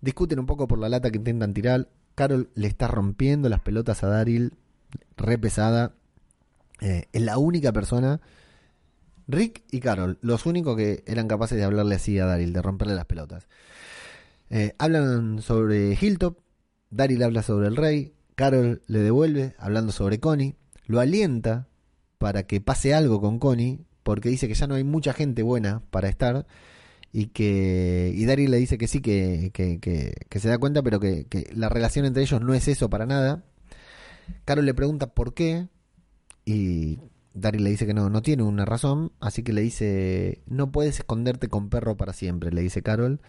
Discuten 0.00 0.38
un 0.38 0.46
poco 0.46 0.68
por 0.68 0.78
la 0.78 0.88
lata 0.88 1.10
que 1.10 1.18
intentan 1.18 1.54
tirar. 1.54 1.88
Carol 2.14 2.50
le 2.54 2.68
está 2.68 2.86
rompiendo 2.86 3.48
las 3.48 3.60
pelotas 3.60 4.04
a 4.04 4.08
Daryl, 4.08 4.52
re 5.16 5.38
pesada. 5.38 5.94
Eh, 6.80 7.06
es 7.12 7.22
la 7.22 7.38
única 7.38 7.72
persona 7.72 8.20
Rick 9.26 9.62
y 9.70 9.80
Carol, 9.80 10.18
los 10.20 10.46
únicos 10.46 10.76
que 10.76 11.02
eran 11.06 11.28
capaces 11.28 11.56
de 11.56 11.64
hablarle 11.64 11.94
así 11.94 12.18
a 12.18 12.26
Daryl, 12.26 12.52
de 12.52 12.62
romperle 12.62 12.94
las 12.94 13.06
pelotas. 13.06 13.46
Eh, 14.56 14.72
hablan 14.78 15.42
sobre 15.42 15.98
Hilltop, 16.00 16.38
Daryl 16.90 17.24
habla 17.24 17.42
sobre 17.42 17.66
el 17.66 17.74
rey, 17.74 18.14
Carol 18.36 18.82
le 18.86 19.00
devuelve 19.00 19.56
hablando 19.58 19.90
sobre 19.90 20.20
Connie, 20.20 20.54
lo 20.86 21.00
alienta 21.00 21.66
para 22.18 22.44
que 22.44 22.60
pase 22.60 22.94
algo 22.94 23.20
con 23.20 23.40
Connie, 23.40 23.80
porque 24.04 24.28
dice 24.28 24.46
que 24.46 24.54
ya 24.54 24.68
no 24.68 24.76
hay 24.76 24.84
mucha 24.84 25.12
gente 25.12 25.42
buena 25.42 25.82
para 25.90 26.08
estar, 26.08 26.46
y 27.10 27.26
que 27.30 28.12
y 28.14 28.24
Daryl 28.26 28.52
le 28.52 28.58
dice 28.58 28.78
que 28.78 28.86
sí, 28.86 29.00
que, 29.00 29.50
que, 29.52 29.80
que- 29.80 30.14
que 30.28 30.38
se 30.38 30.48
da 30.48 30.58
cuenta, 30.58 30.84
pero 30.84 31.00
que, 31.00 31.26
la 31.52 31.68
relación 31.68 32.06
entre 32.06 32.22
ellos 32.22 32.40
no 32.40 32.54
es 32.54 32.68
eso 32.68 32.88
para 32.88 33.06
nada. 33.06 33.42
Carol 34.44 34.66
le 34.66 34.74
pregunta 34.74 35.08
por 35.14 35.34
qué, 35.34 35.66
y 36.44 37.00
Daryl 37.34 37.64
le 37.64 37.70
dice 37.70 37.86
que 37.86 37.94
no, 37.94 38.08
no 38.08 38.22
tiene 38.22 38.44
una 38.44 38.64
razón, 38.64 39.10
así 39.18 39.42
que 39.42 39.52
le 39.52 39.62
dice, 39.62 40.42
no 40.46 40.70
puedes 40.70 41.00
esconderte 41.00 41.48
con 41.48 41.70
perro 41.70 41.96
para 41.96 42.12
siempre, 42.12 42.52
le 42.52 42.60
dice 42.62 42.82
Carol. 42.84 43.20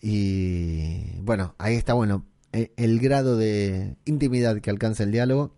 Y 0.00 1.20
bueno, 1.22 1.54
ahí 1.58 1.74
está 1.74 1.94
bueno 1.94 2.24
e- 2.52 2.72
el 2.76 3.00
grado 3.00 3.36
de 3.36 3.96
intimidad 4.04 4.60
que 4.60 4.70
alcanza 4.70 5.02
el 5.04 5.12
diálogo. 5.12 5.54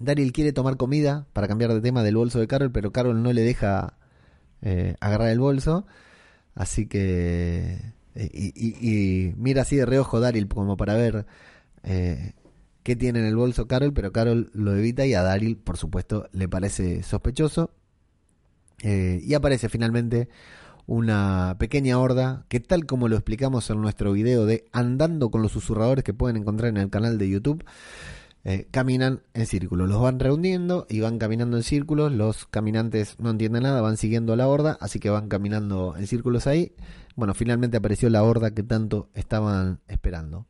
Daryl 0.00 0.32
quiere 0.32 0.52
tomar 0.52 0.76
comida 0.76 1.26
para 1.32 1.48
cambiar 1.48 1.72
de 1.72 1.80
tema 1.80 2.02
del 2.02 2.16
bolso 2.16 2.40
de 2.40 2.48
Carol, 2.48 2.72
pero 2.72 2.92
Carol 2.92 3.22
no 3.22 3.32
le 3.32 3.42
deja 3.42 3.98
eh, 4.62 4.96
agarrar 5.00 5.28
el 5.28 5.38
bolso. 5.40 5.86
Así 6.54 6.86
que... 6.86 7.78
eh, 8.14 8.30
Y, 8.32 8.52
y- 8.56 8.76
y 9.28 9.34
mira 9.36 9.62
así 9.62 9.76
de 9.76 9.86
reojo 9.86 10.20
Daryl 10.20 10.48
como 10.48 10.76
para 10.76 10.94
ver 10.94 11.26
eh, 11.84 12.32
qué 12.82 12.96
tiene 12.96 13.20
en 13.20 13.26
el 13.26 13.36
bolso 13.36 13.66
Carol, 13.68 13.92
pero 13.94 14.12
Carol 14.12 14.50
lo 14.54 14.74
evita 14.76 15.06
y 15.06 15.14
a 15.14 15.22
Daryl, 15.22 15.56
por 15.56 15.76
supuesto, 15.76 16.28
le 16.32 16.48
parece 16.48 17.02
sospechoso. 17.02 17.70
Eh, 18.82 19.20
y 19.22 19.34
aparece 19.34 19.68
finalmente 19.68 20.28
una 20.92 21.56
pequeña 21.58 21.98
horda 21.98 22.44
que 22.50 22.60
tal 22.60 22.84
como 22.84 23.08
lo 23.08 23.16
explicamos 23.16 23.70
en 23.70 23.80
nuestro 23.80 24.12
video 24.12 24.44
de 24.44 24.66
Andando 24.72 25.30
con 25.30 25.40
los 25.40 25.52
susurradores 25.52 26.04
que 26.04 26.12
pueden 26.12 26.36
encontrar 26.36 26.68
en 26.68 26.76
el 26.76 26.90
canal 26.90 27.16
de 27.16 27.30
YouTube, 27.30 27.64
eh, 28.44 28.68
caminan 28.70 29.22
en 29.32 29.46
círculos, 29.46 29.88
los 29.88 30.02
van 30.02 30.20
reuniendo 30.20 30.86
y 30.90 31.00
van 31.00 31.18
caminando 31.18 31.56
en 31.56 31.62
círculos, 31.62 32.12
los 32.12 32.44
caminantes 32.44 33.18
no 33.18 33.30
entienden 33.30 33.62
nada, 33.62 33.80
van 33.80 33.96
siguiendo 33.96 34.36
la 34.36 34.46
horda, 34.48 34.76
así 34.82 34.98
que 34.98 35.08
van 35.08 35.28
caminando 35.28 35.94
en 35.96 36.06
círculos 36.06 36.46
ahí. 36.46 36.74
Bueno, 37.16 37.32
finalmente 37.32 37.78
apareció 37.78 38.10
la 38.10 38.22
horda 38.22 38.50
que 38.50 38.62
tanto 38.62 39.08
estaban 39.14 39.80
esperando. 39.88 40.46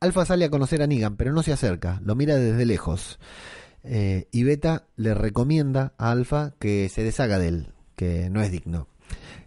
Alfa 0.00 0.26
sale 0.26 0.44
a 0.44 0.50
conocer 0.50 0.82
a 0.82 0.86
Negan, 0.86 1.16
pero 1.16 1.32
no 1.32 1.42
se 1.42 1.52
acerca, 1.54 1.98
lo 2.04 2.14
mira 2.14 2.36
desde 2.36 2.66
lejos. 2.66 3.18
Eh, 3.84 4.28
y 4.32 4.44
Beta 4.44 4.84
le 4.96 5.14
recomienda 5.14 5.94
a 5.96 6.10
Alfa 6.10 6.52
que 6.58 6.90
se 6.90 7.02
deshaga 7.04 7.38
de 7.38 7.48
él, 7.48 7.72
que 7.96 8.28
no 8.28 8.42
es 8.42 8.50
digno. 8.50 8.88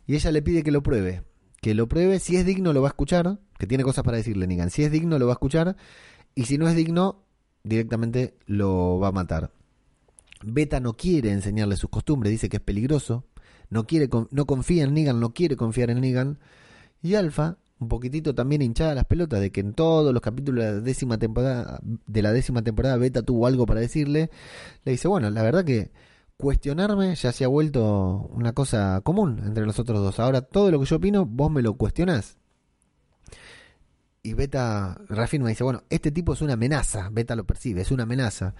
Y 0.07 0.15
ella 0.15 0.31
le 0.31 0.41
pide 0.41 0.63
que 0.63 0.71
lo 0.71 0.83
pruebe, 0.83 1.23
que 1.61 1.73
lo 1.73 1.87
pruebe, 1.87 2.19
si 2.19 2.35
es 2.35 2.45
digno 2.45 2.73
lo 2.73 2.81
va 2.81 2.89
a 2.89 2.91
escuchar, 2.91 3.39
que 3.57 3.67
tiene 3.67 3.83
cosas 3.83 4.03
para 4.03 4.17
decirle 4.17 4.47
Negan, 4.47 4.69
si 4.69 4.83
es 4.83 4.91
digno 4.91 5.17
lo 5.17 5.25
va 5.25 5.33
a 5.33 5.35
escuchar, 5.35 5.75
y 6.35 6.45
si 6.45 6.57
no 6.57 6.67
es 6.67 6.75
digno, 6.75 7.23
directamente 7.63 8.37
lo 8.45 8.99
va 8.99 9.07
a 9.09 9.11
matar. 9.11 9.51
Beta 10.43 10.79
no 10.79 10.93
quiere 10.93 11.31
enseñarle 11.31 11.75
sus 11.75 11.89
costumbres, 11.89 12.31
dice 12.31 12.49
que 12.49 12.57
es 12.57 12.63
peligroso, 12.63 13.25
no, 13.69 13.87
quiere, 13.87 14.09
no 14.31 14.45
confía 14.45 14.83
en 14.83 14.93
Negan, 14.93 15.19
no 15.19 15.33
quiere 15.33 15.55
confiar 15.55 15.89
en 15.89 16.01
Negan, 16.01 16.39
y 17.01 17.15
Alfa, 17.15 17.57
un 17.79 17.87
poquitito 17.87 18.33
también 18.33 18.61
hinchada 18.61 18.95
las 18.95 19.05
pelotas 19.05 19.41
de 19.41 19.51
que 19.51 19.61
en 19.61 19.73
todos 19.73 20.13
los 20.13 20.21
capítulos 20.21 20.63
de 20.63 20.71
la 20.71 20.79
décima 20.79 21.17
temporada, 21.17 21.79
de 21.83 22.21
la 22.21 22.31
décima 22.31 22.61
temporada 22.61 22.97
Beta 22.97 23.23
tuvo 23.23 23.47
algo 23.47 23.65
para 23.65 23.79
decirle, 23.79 24.29
le 24.83 24.91
dice, 24.91 25.07
bueno, 25.07 25.29
la 25.29 25.43
verdad 25.43 25.65
que 25.65 25.91
cuestionarme 26.37 27.15
ya 27.15 27.31
se 27.31 27.45
ha 27.45 27.47
vuelto 27.47 28.29
una 28.31 28.53
cosa 28.53 29.01
común 29.03 29.41
entre 29.45 29.65
nosotros 29.65 29.99
dos. 30.01 30.19
Ahora 30.19 30.41
todo 30.41 30.71
lo 30.71 30.79
que 30.79 30.85
yo 30.85 30.97
opino, 30.97 31.25
vos 31.25 31.51
me 31.51 31.61
lo 31.61 31.75
cuestionás. 31.75 32.37
Y 34.23 34.33
Beta 34.33 34.99
reafirma 35.07 35.49
y 35.49 35.53
dice, 35.53 35.63
bueno, 35.63 35.83
este 35.89 36.11
tipo 36.11 36.33
es 36.33 36.41
una 36.41 36.53
amenaza. 36.53 37.09
Beta 37.11 37.35
lo 37.35 37.45
percibe, 37.45 37.81
es 37.81 37.91
una 37.91 38.03
amenaza. 38.03 38.55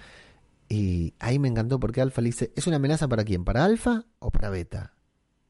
Y 0.70 1.14
ahí 1.20 1.40
me 1.40 1.48
encantó 1.48 1.80
porque 1.80 2.02
Alfa 2.02 2.22
le 2.22 2.28
dice, 2.28 2.52
¿es 2.56 2.68
una 2.68 2.78
amenaza 2.78 3.08
para 3.08 3.24
quién? 3.24 3.44
¿Para 3.44 3.66
Alfa 3.66 4.06
o 4.20 4.32
para 4.32 4.50
Beta? 4.50 4.94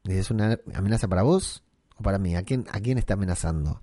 Dice, 0.04 0.20
¿es 0.20 0.30
una 0.30 0.58
amenaza 0.74 1.08
para 1.08 1.22
vos 1.22 1.64
o 1.96 2.02
para 2.02 2.18
mí? 2.18 2.34
¿A 2.34 2.42
quién, 2.42 2.66
a 2.70 2.80
quién 2.80 2.98
está 2.98 3.14
amenazando? 3.14 3.82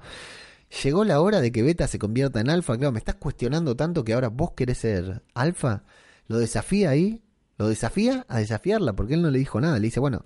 Llegó 0.84 1.03
la 1.03 1.21
hora 1.21 1.39
de 1.39 1.51
que 1.51 1.62
Beta 1.62 1.88
se 1.88 1.99
convierta 1.99 2.39
en 2.39 2.49
Alfa. 2.49 2.77
Claro, 2.77 2.91
me 2.91 2.99
estás 2.99 3.15
cuestionando 3.15 3.75
tanto 3.75 4.03
que 4.03 4.13
ahora 4.13 4.29
vos 4.29 4.51
querés 4.56 4.79
ser 4.79 5.23
Alfa. 5.36 5.84
Lo 6.27 6.39
desafía 6.39 6.89
ahí, 6.89 7.22
lo 7.58 7.68
desafía 7.68 8.26
a 8.28 8.39
desafiarla 8.39 8.94
porque 8.94 9.13
él 9.13 9.22
no 9.22 9.32
le 9.32 9.39
dijo 9.39 9.62
nada. 9.62 9.80
Le 9.80 9.86
dice, 9.86 10.00
bueno, 10.00 10.26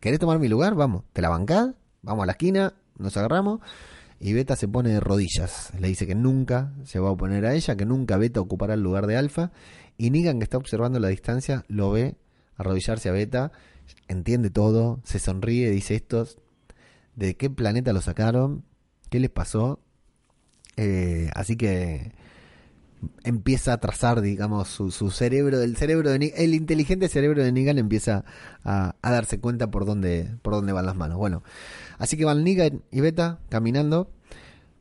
¿querés 0.00 0.18
tomar 0.18 0.38
mi 0.38 0.48
lugar? 0.48 0.74
Vamos, 0.74 1.04
te 1.12 1.22
la 1.22 1.28
bancás, 1.28 1.74
vamos 2.02 2.22
a 2.24 2.26
la 2.26 2.32
esquina, 2.32 2.74
nos 2.98 3.16
agarramos. 3.16 3.60
Y 4.18 4.34
Beta 4.34 4.54
se 4.54 4.68
pone 4.68 4.90
de 4.90 5.00
rodillas. 5.00 5.72
Le 5.78 5.88
dice 5.88 6.06
que 6.06 6.14
nunca 6.14 6.72
se 6.84 7.00
va 7.00 7.08
a 7.08 7.12
oponer 7.12 7.44
a 7.44 7.54
ella, 7.54 7.76
que 7.76 7.84
nunca 7.84 8.16
Beta 8.16 8.40
ocupará 8.40 8.74
el 8.74 8.80
lugar 8.80 9.06
de 9.06 9.16
Alfa. 9.16 9.50
Y 9.96 10.10
Negan, 10.10 10.38
que 10.38 10.44
está 10.44 10.58
observando 10.58 11.00
la 11.00 11.08
distancia, 11.08 11.64
lo 11.68 11.90
ve 11.90 12.16
arrodillarse 12.56 13.08
a 13.08 13.12
Beta, 13.12 13.52
entiende 14.08 14.50
todo, 14.50 15.00
se 15.04 15.18
sonríe, 15.18 15.70
dice 15.70 15.94
estos, 15.94 16.38
¿de 17.16 17.36
qué 17.36 17.50
planeta 17.50 17.92
lo 17.92 18.00
sacaron? 18.00 18.64
¿Qué 19.10 19.20
les 19.20 19.30
pasó? 19.30 19.80
Eh, 20.76 21.30
así 21.34 21.56
que 21.56 22.12
empieza 23.24 23.72
a 23.72 23.78
trazar, 23.80 24.20
digamos, 24.20 24.68
su, 24.68 24.90
su 24.90 25.10
cerebro, 25.10 25.60
el 25.60 25.76
cerebro 25.76 26.10
de 26.10 26.32
el 26.36 26.54
inteligente 26.54 27.08
cerebro 27.08 27.42
de 27.42 27.52
Negan 27.52 27.78
empieza 27.78 28.24
a, 28.64 28.96
a 29.02 29.10
darse 29.10 29.40
cuenta 29.40 29.70
por 29.70 29.84
dónde, 29.86 30.36
por 30.42 30.54
dónde 30.54 30.72
van 30.72 30.86
las 30.86 30.96
manos. 30.96 31.18
Bueno, 31.18 31.42
así 31.98 32.16
que 32.16 32.24
van 32.24 32.44
Negan 32.44 32.82
y 32.90 33.00
Beta 33.00 33.40
caminando, 33.48 34.10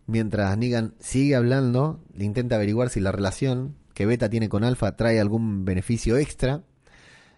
mientras 0.08 0.58
Negan 0.58 0.94
sigue 1.00 1.36
hablando, 1.36 2.04
intenta 2.18 2.56
averiguar 2.56 2.90
si 2.90 3.00
la 3.00 3.12
relación 3.12 3.76
que 3.94 4.06
Beta 4.06 4.30
tiene 4.30 4.50
con 4.50 4.64
Alpha 4.64 4.96
trae 4.96 5.20
algún 5.20 5.66
beneficio 5.66 6.18
extra, 6.18 6.64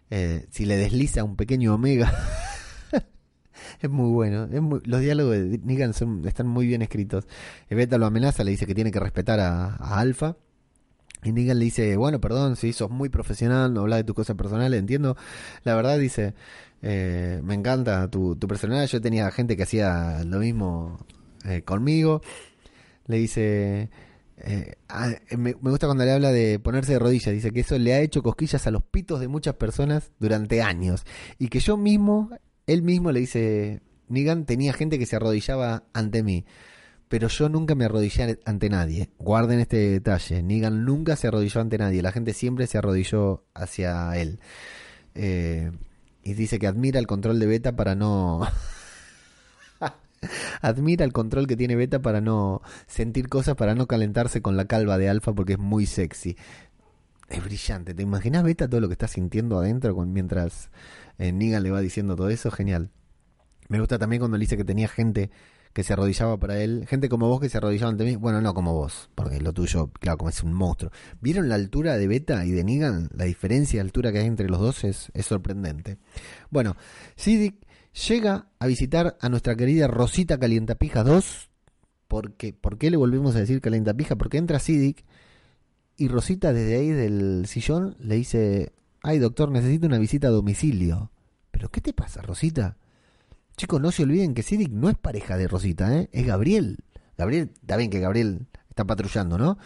eh, 0.10 0.46
si 0.52 0.66
le 0.66 0.78
desliza 0.78 1.24
un 1.24 1.36
pequeño 1.36 1.74
omega. 1.76 2.14
Es 3.82 3.90
muy 3.90 4.10
bueno. 4.12 4.46
Es 4.52 4.62
muy- 4.62 4.82
los 4.86 5.02
diálogos 5.02 5.34
de 5.36 5.60
Negan 5.64 5.94
son- 5.94 6.26
están 6.28 6.48
muy 6.48 6.68
bien 6.68 6.82
escritos. 6.82 7.28
Beta 7.70 7.98
lo 7.98 8.06
amenaza, 8.06 8.44
le 8.44 8.52
dice 8.52 8.66
que 8.66 8.76
tiene 8.76 8.92
que 8.92 9.00
respetar 9.00 9.40
a, 9.40 9.76
a 9.76 10.00
Alpha. 10.00 10.38
Y 11.24 11.32
Negan 11.32 11.60
le 11.60 11.66
dice, 11.66 11.96
bueno, 11.98 12.20
perdón, 12.20 12.56
si 12.56 12.74
sos 12.74 12.90
muy 12.90 13.10
profesional, 13.10 13.74
no 13.74 13.82
habla 13.82 13.98
de 13.98 14.04
tus 14.04 14.16
cosas 14.16 14.36
personales, 14.36 14.80
entiendo. 14.80 15.16
La 15.64 15.76
verdad, 15.76 15.98
dice, 15.98 16.34
eh, 16.82 17.42
me 17.44 17.54
encanta 17.54 18.10
tu, 18.10 18.36
tu 18.36 18.48
personalidad. 18.48 18.88
Yo 18.88 19.02
tenía 19.02 19.32
gente 19.32 19.56
que 19.56 19.64
hacía 19.64 20.24
lo 20.26 20.40
mismo 20.40 21.00
eh, 21.46 21.62
conmigo. 21.64 22.22
Le 23.08 23.18
dice, 23.18 23.90
eh, 24.38 24.76
ah, 24.90 25.10
me, 25.32 25.56
me 25.62 25.70
gusta 25.72 25.88
cuando 25.88 26.06
le 26.06 26.12
habla 26.12 26.32
de 26.32 26.60
ponerse 26.60 26.94
de 26.94 27.00
rodillas. 27.00 27.34
Dice 27.34 27.52
que 27.52 27.62
eso 27.62 27.78
le 27.78 27.94
ha 27.94 28.02
hecho 28.02 28.22
cosquillas 28.22 28.68
a 28.68 28.72
los 28.72 28.84
pitos 28.84 29.20
de 29.20 29.28
muchas 29.28 29.56
personas 29.56 30.12
durante 30.20 30.62
años. 30.62 31.06
Y 31.40 31.48
que 31.48 31.60
yo 31.60 31.78
mismo, 31.78 32.30
él 32.68 32.82
mismo 32.82 33.12
le 33.12 33.22
dice, 33.22 33.82
Negan 34.10 34.46
tenía 34.46 34.74
gente 34.74 35.00
que 35.00 35.06
se 35.06 35.16
arrodillaba 35.16 35.84
ante 35.94 36.24
mí. 36.24 36.46
Pero 37.14 37.28
yo 37.28 37.48
nunca 37.48 37.76
me 37.76 37.86
arrodillé 37.86 38.40
ante 38.44 38.70
nadie. 38.72 39.12
Guarden 39.20 39.60
este 39.60 39.78
detalle. 39.78 40.42
Negan 40.42 40.84
nunca 40.84 41.16
se 41.16 41.28
arrodilló 41.28 41.62
ante 41.62 41.78
nadie. 41.78 42.02
La 42.02 42.12
gente 42.12 42.34
siempre 42.34 42.66
se 42.66 42.80
arrodilló 42.80 43.44
hacia 43.54 44.18
él. 44.18 44.40
Eh, 45.14 45.72
y 46.24 46.34
dice 46.34 46.58
que 46.58 46.66
admira 46.66 47.00
el 47.00 47.06
control 47.06 47.40
de 47.40 47.46
Beta 47.46 47.76
para 47.76 47.94
no... 47.94 48.42
admira 50.64 51.06
el 51.06 51.14
control 51.14 51.46
que 51.46 51.56
tiene 51.56 51.76
Beta 51.76 52.02
para 52.02 52.20
no 52.20 52.64
sentir 52.88 53.30
cosas, 53.30 53.56
para 53.58 53.76
no 53.76 53.86
calentarse 53.86 54.42
con 54.42 54.58
la 54.58 54.66
calva 54.66 54.98
de 54.98 55.08
Alfa 55.08 55.34
porque 55.34 55.54
es 55.54 55.60
muy 55.60 55.86
sexy. 55.86 56.36
Es 57.30 57.44
brillante. 57.44 57.94
¿Te 57.94 58.02
imaginas 58.02 58.42
Beta 58.44 58.68
todo 58.68 58.82
lo 58.82 58.88
que 58.88 58.94
está 58.94 59.08
sintiendo 59.08 59.60
adentro 59.60 59.94
con, 59.94 60.12
mientras 60.14 60.72
eh, 61.20 61.32
Negan 61.32 61.62
le 61.62 61.70
va 61.70 61.80
diciendo 61.80 62.16
todo 62.16 62.30
eso? 62.30 62.50
Genial. 62.50 62.90
Me 63.70 63.80
gusta 63.80 64.00
también 64.00 64.20
cuando 64.20 64.36
le 64.36 64.42
dice 64.42 64.58
que 64.58 64.66
tenía 64.66 64.88
gente 64.88 65.30
que 65.74 65.84
se 65.84 65.94
arrodillaba 65.94 66.38
para 66.38 66.62
él, 66.62 66.86
gente 66.88 67.10
como 67.10 67.28
vos 67.28 67.42
que 67.42 67.50
se 67.50 67.58
arrodillaba 67.58 67.92
ante 67.92 68.06
mí, 68.06 68.16
bueno, 68.16 68.40
no 68.42 68.54
como 68.54 68.74
vos, 68.74 69.10
porque 69.16 69.42
lo 69.42 69.54
tuyo, 69.54 69.90
claro, 70.00 70.20
como 70.20 70.30
es 70.30 70.44
un 70.44 70.54
monstruo. 70.54 70.92
¿Vieron 71.20 71.50
la 71.50 71.56
altura 71.56 71.98
de 71.98 72.08
Beta 72.08 72.46
y 72.46 72.52
de 72.52 72.64
Negan? 72.64 73.10
La 73.16 73.26
diferencia 73.26 73.78
de 73.78 73.82
altura 73.82 74.12
que 74.12 74.20
hay 74.20 74.28
entre 74.28 74.48
los 74.48 74.60
dos 74.60 74.84
es, 74.84 75.12
sorprendente. 75.22 75.98
Bueno, 76.52 76.78
Sidic 77.16 77.56
llega 78.08 78.48
a 78.60 78.68
visitar 78.68 79.18
a 79.20 79.30
nuestra 79.30 79.56
querida 79.56 79.88
Rosita 79.88 80.38
Calientapija 80.38 81.04
2. 81.04 81.50
Porque, 82.08 82.54
¿Por 82.54 82.78
qué 82.78 82.92
le 82.92 82.98
volvemos 82.98 83.36
a 83.36 83.40
decir 83.40 83.60
Calientapija? 83.60 84.16
Porque 84.16 84.38
entra 84.38 84.60
Sidic 84.60 85.04
y 85.98 86.08
Rosita 86.08 86.54
desde 86.54 86.76
ahí 86.76 86.90
del 86.90 87.46
sillón 87.48 87.96
le 88.00 88.16
dice, 88.16 88.74
ay 89.02 89.18
doctor, 89.18 89.50
necesito 89.50 89.88
una 89.88 89.98
visita 89.98 90.28
a 90.28 90.32
domicilio. 90.32 91.12
¿Pero 91.50 91.70
qué 91.70 91.82
te 91.82 91.94
pasa, 91.94 92.22
Rosita? 92.22 92.78
Chicos, 93.64 93.80
no 93.80 93.94
se 93.94 94.04
olviden 94.04 94.34
que 94.34 94.44
Sidic 94.44 94.72
no 94.72 94.90
es 94.90 94.98
pareja 94.98 95.38
de 95.38 95.48
Rosita, 95.48 95.98
¿eh? 95.98 96.10
es 96.12 96.28
Gabriel. 96.28 96.80
Gabriel, 97.18 97.52
está 97.62 97.78
bien 97.78 97.90
que 97.90 98.02
Gabriel 98.02 98.46
está 98.68 98.84
patrullando, 98.84 99.38
¿no? 99.38 99.58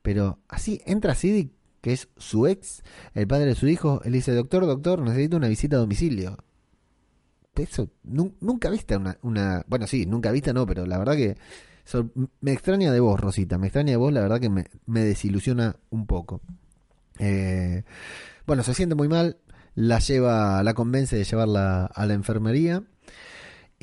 Pero 0.00 0.38
así 0.48 0.80
entra 0.86 1.14
Sidic, 1.14 1.52
que 1.82 1.92
es 1.92 2.08
su 2.16 2.46
ex, 2.46 2.82
el 3.12 3.26
padre 3.26 3.44
de 3.44 3.54
su 3.54 3.68
hijo, 3.68 4.00
él 4.04 4.12
dice, 4.12 4.32
doctor, 4.32 4.64
doctor, 4.64 5.02
necesito 5.02 5.36
una 5.36 5.48
visita 5.48 5.76
a 5.76 5.80
domicilio. 5.80 6.38
Eso, 7.54 7.90
nunca 8.04 8.70
viste 8.70 8.96
una, 8.96 9.18
una, 9.20 9.62
Bueno, 9.68 9.86
sí, 9.86 10.06
nunca 10.06 10.32
viste, 10.32 10.54
no, 10.54 10.64
pero 10.64 10.86
la 10.86 10.96
verdad 10.96 11.14
que... 11.16 11.36
me 12.40 12.52
extraña 12.52 12.90
de 12.90 13.00
vos, 13.00 13.20
Rosita, 13.20 13.58
me 13.58 13.66
extraña 13.66 13.90
de 13.90 13.96
vos, 13.98 14.14
la 14.14 14.22
verdad 14.22 14.40
que 14.40 14.48
me, 14.48 14.64
me 14.86 15.04
desilusiona 15.04 15.76
un 15.90 16.06
poco. 16.06 16.40
Eh, 17.18 17.84
bueno, 18.46 18.62
se 18.62 18.72
siente 18.72 18.94
muy 18.94 19.08
mal, 19.08 19.36
la 19.74 19.98
lleva, 19.98 20.62
la 20.62 20.72
convence 20.72 21.16
de 21.16 21.24
llevarla 21.24 21.84
a 21.84 22.06
la 22.06 22.14
enfermería 22.14 22.84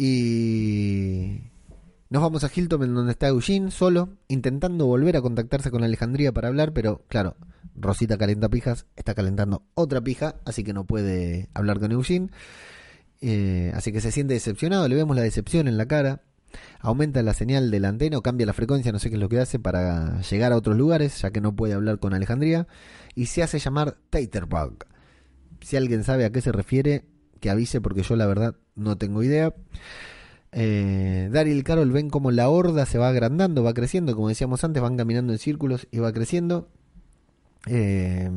y 0.01 1.41
nos 2.09 2.21
vamos 2.21 2.45
a 2.45 2.51
Hilton, 2.55 2.83
en 2.83 2.93
donde 2.93 3.12
está 3.12 3.27
Eugene 3.27 3.69
solo, 3.69 4.17
intentando 4.29 4.85
volver 4.85 5.17
a 5.17 5.21
contactarse 5.21 5.71
con 5.71 5.83
Alejandría 5.83 6.31
para 6.31 6.47
hablar, 6.47 6.71
pero 6.71 7.03
claro, 7.09 7.35
Rosita 7.75 8.17
calenta 8.17 8.47
pijas, 8.47 8.85
está 8.95 9.13
calentando 9.13 9.65
otra 9.73 9.99
pija, 9.99 10.35
así 10.45 10.63
que 10.63 10.71
no 10.71 10.85
puede 10.85 11.49
hablar 11.53 11.81
con 11.81 11.91
Eugene. 11.91 12.29
Eh, 13.19 13.73
así 13.75 13.91
que 13.91 13.99
se 13.99 14.13
siente 14.13 14.35
decepcionado, 14.35 14.88
le 14.88 14.95
vemos 14.95 15.17
la 15.17 15.21
decepción 15.21 15.67
en 15.67 15.75
la 15.75 15.85
cara. 15.85 16.21
Aumenta 16.79 17.21
la 17.21 17.33
señal 17.33 17.69
de 17.69 17.81
la 17.81 17.89
antena 17.89 18.19
o 18.19 18.21
cambia 18.21 18.45
la 18.45 18.53
frecuencia, 18.53 18.93
no 18.93 18.99
sé 18.99 19.09
qué 19.09 19.17
es 19.17 19.21
lo 19.21 19.27
que 19.27 19.41
hace 19.41 19.59
para 19.59 20.21
llegar 20.21 20.53
a 20.53 20.55
otros 20.55 20.77
lugares, 20.77 21.21
ya 21.21 21.31
que 21.31 21.41
no 21.41 21.57
puede 21.57 21.73
hablar 21.73 21.99
con 21.99 22.13
Alejandría. 22.13 22.67
Y 23.15 23.25
se 23.25 23.43
hace 23.43 23.59
llamar 23.59 23.97
Taterbug. 24.12 24.85
Si 25.59 25.75
alguien 25.75 26.05
sabe 26.05 26.23
a 26.23 26.31
qué 26.31 26.39
se 26.39 26.53
refiere, 26.53 27.03
que 27.39 27.49
avise 27.49 27.82
porque 27.82 28.04
yo 28.04 28.15
la 28.15 28.28
verdad 28.28 28.56
no 28.75 28.97
tengo 28.97 29.23
idea. 29.23 29.54
Eh, 30.52 31.30
Daryl 31.32 31.60
y 31.60 31.63
Carol 31.63 31.91
ven 31.91 32.10
como 32.10 32.32
la 32.32 32.49
horda 32.49 32.86
se 32.86 32.97
va 32.97 33.10
agrandando, 33.10 33.63
va 33.63 33.73
creciendo, 33.73 34.15
como 34.15 34.30
decíamos 34.30 34.63
antes, 34.63 34.82
van 34.82 34.97
caminando 34.97 35.34
en 35.34 35.39
círculos 35.39 35.88
y 35.91 35.99
va 35.99 36.12
creciendo. 36.12 36.69
Eh, 37.67 38.30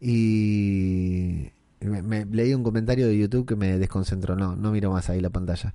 y 0.00 1.50
me, 1.80 2.24
leí 2.26 2.54
un 2.54 2.62
comentario 2.62 3.06
de 3.06 3.18
YouTube 3.18 3.46
que 3.46 3.56
me 3.56 3.78
desconcentró, 3.78 4.36
no, 4.36 4.56
no 4.56 4.72
miro 4.72 4.90
más 4.90 5.10
ahí 5.10 5.20
la 5.20 5.30
pantalla. 5.30 5.72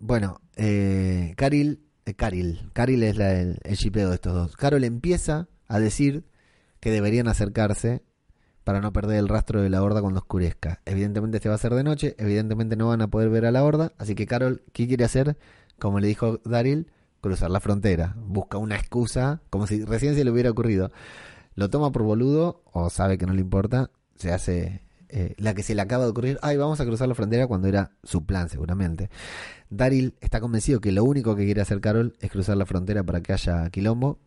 Bueno, 0.00 0.40
eh, 0.56 1.34
Caril, 1.36 1.80
eh, 2.04 2.14
Caril, 2.14 2.70
Caril 2.72 3.02
es 3.02 3.16
la, 3.16 3.32
el, 3.32 3.58
el 3.64 3.76
de 3.92 4.14
estos 4.14 4.34
dos. 4.34 4.56
Carol 4.56 4.84
empieza 4.84 5.48
a 5.66 5.78
decir 5.78 6.24
que 6.80 6.90
deberían 6.90 7.28
acercarse 7.28 8.02
para 8.64 8.80
no 8.80 8.92
perder 8.92 9.18
el 9.18 9.28
rastro 9.28 9.62
de 9.62 9.70
la 9.70 9.82
horda 9.82 10.00
cuando 10.00 10.20
oscurezca. 10.20 10.80
Evidentemente 10.86 11.36
este 11.36 11.48
va 11.48 11.54
a 11.54 11.58
ser 11.58 11.74
de 11.74 11.84
noche, 11.84 12.16
evidentemente 12.18 12.76
no 12.76 12.88
van 12.88 13.02
a 13.02 13.08
poder 13.08 13.28
ver 13.28 13.46
a 13.46 13.50
la 13.50 13.62
horda, 13.62 13.92
así 13.98 14.14
que 14.14 14.26
Carol, 14.26 14.62
¿qué 14.72 14.88
quiere 14.88 15.04
hacer? 15.04 15.36
Como 15.78 16.00
le 16.00 16.08
dijo 16.08 16.40
Daryl, 16.44 16.90
cruzar 17.20 17.50
la 17.50 17.60
frontera. 17.60 18.16
Busca 18.18 18.58
una 18.58 18.76
excusa, 18.76 19.42
como 19.50 19.66
si 19.66 19.84
recién 19.84 20.14
se 20.14 20.24
le 20.24 20.30
hubiera 20.30 20.50
ocurrido. 20.50 20.90
Lo 21.54 21.70
toma 21.70 21.92
por 21.92 22.02
boludo 22.02 22.62
o 22.72 22.90
sabe 22.90 23.18
que 23.18 23.26
no 23.26 23.34
le 23.34 23.42
importa, 23.42 23.90
se 24.16 24.32
hace 24.32 24.82
eh, 25.08 25.34
la 25.38 25.54
que 25.54 25.62
se 25.62 25.74
le 25.74 25.82
acaba 25.82 26.04
de 26.04 26.10
ocurrir, 26.10 26.38
ay, 26.42 26.56
vamos 26.56 26.80
a 26.80 26.86
cruzar 26.86 27.06
la 27.06 27.14
frontera 27.14 27.46
cuando 27.46 27.68
era 27.68 27.92
su 28.02 28.24
plan 28.24 28.48
seguramente. 28.48 29.10
Daryl 29.68 30.14
está 30.20 30.40
convencido 30.40 30.80
que 30.80 30.90
lo 30.90 31.04
único 31.04 31.36
que 31.36 31.44
quiere 31.44 31.60
hacer 31.60 31.80
Carol 31.80 32.16
es 32.20 32.30
cruzar 32.30 32.56
la 32.56 32.66
frontera 32.66 33.04
para 33.04 33.20
que 33.20 33.32
haya 33.32 33.68
quilombo, 33.70 34.18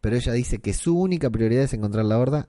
pero 0.00 0.16
ella 0.16 0.32
dice 0.32 0.58
que 0.58 0.74
su 0.74 0.98
única 0.98 1.30
prioridad 1.30 1.64
es 1.64 1.72
encontrar 1.72 2.04
la 2.04 2.18
horda 2.18 2.48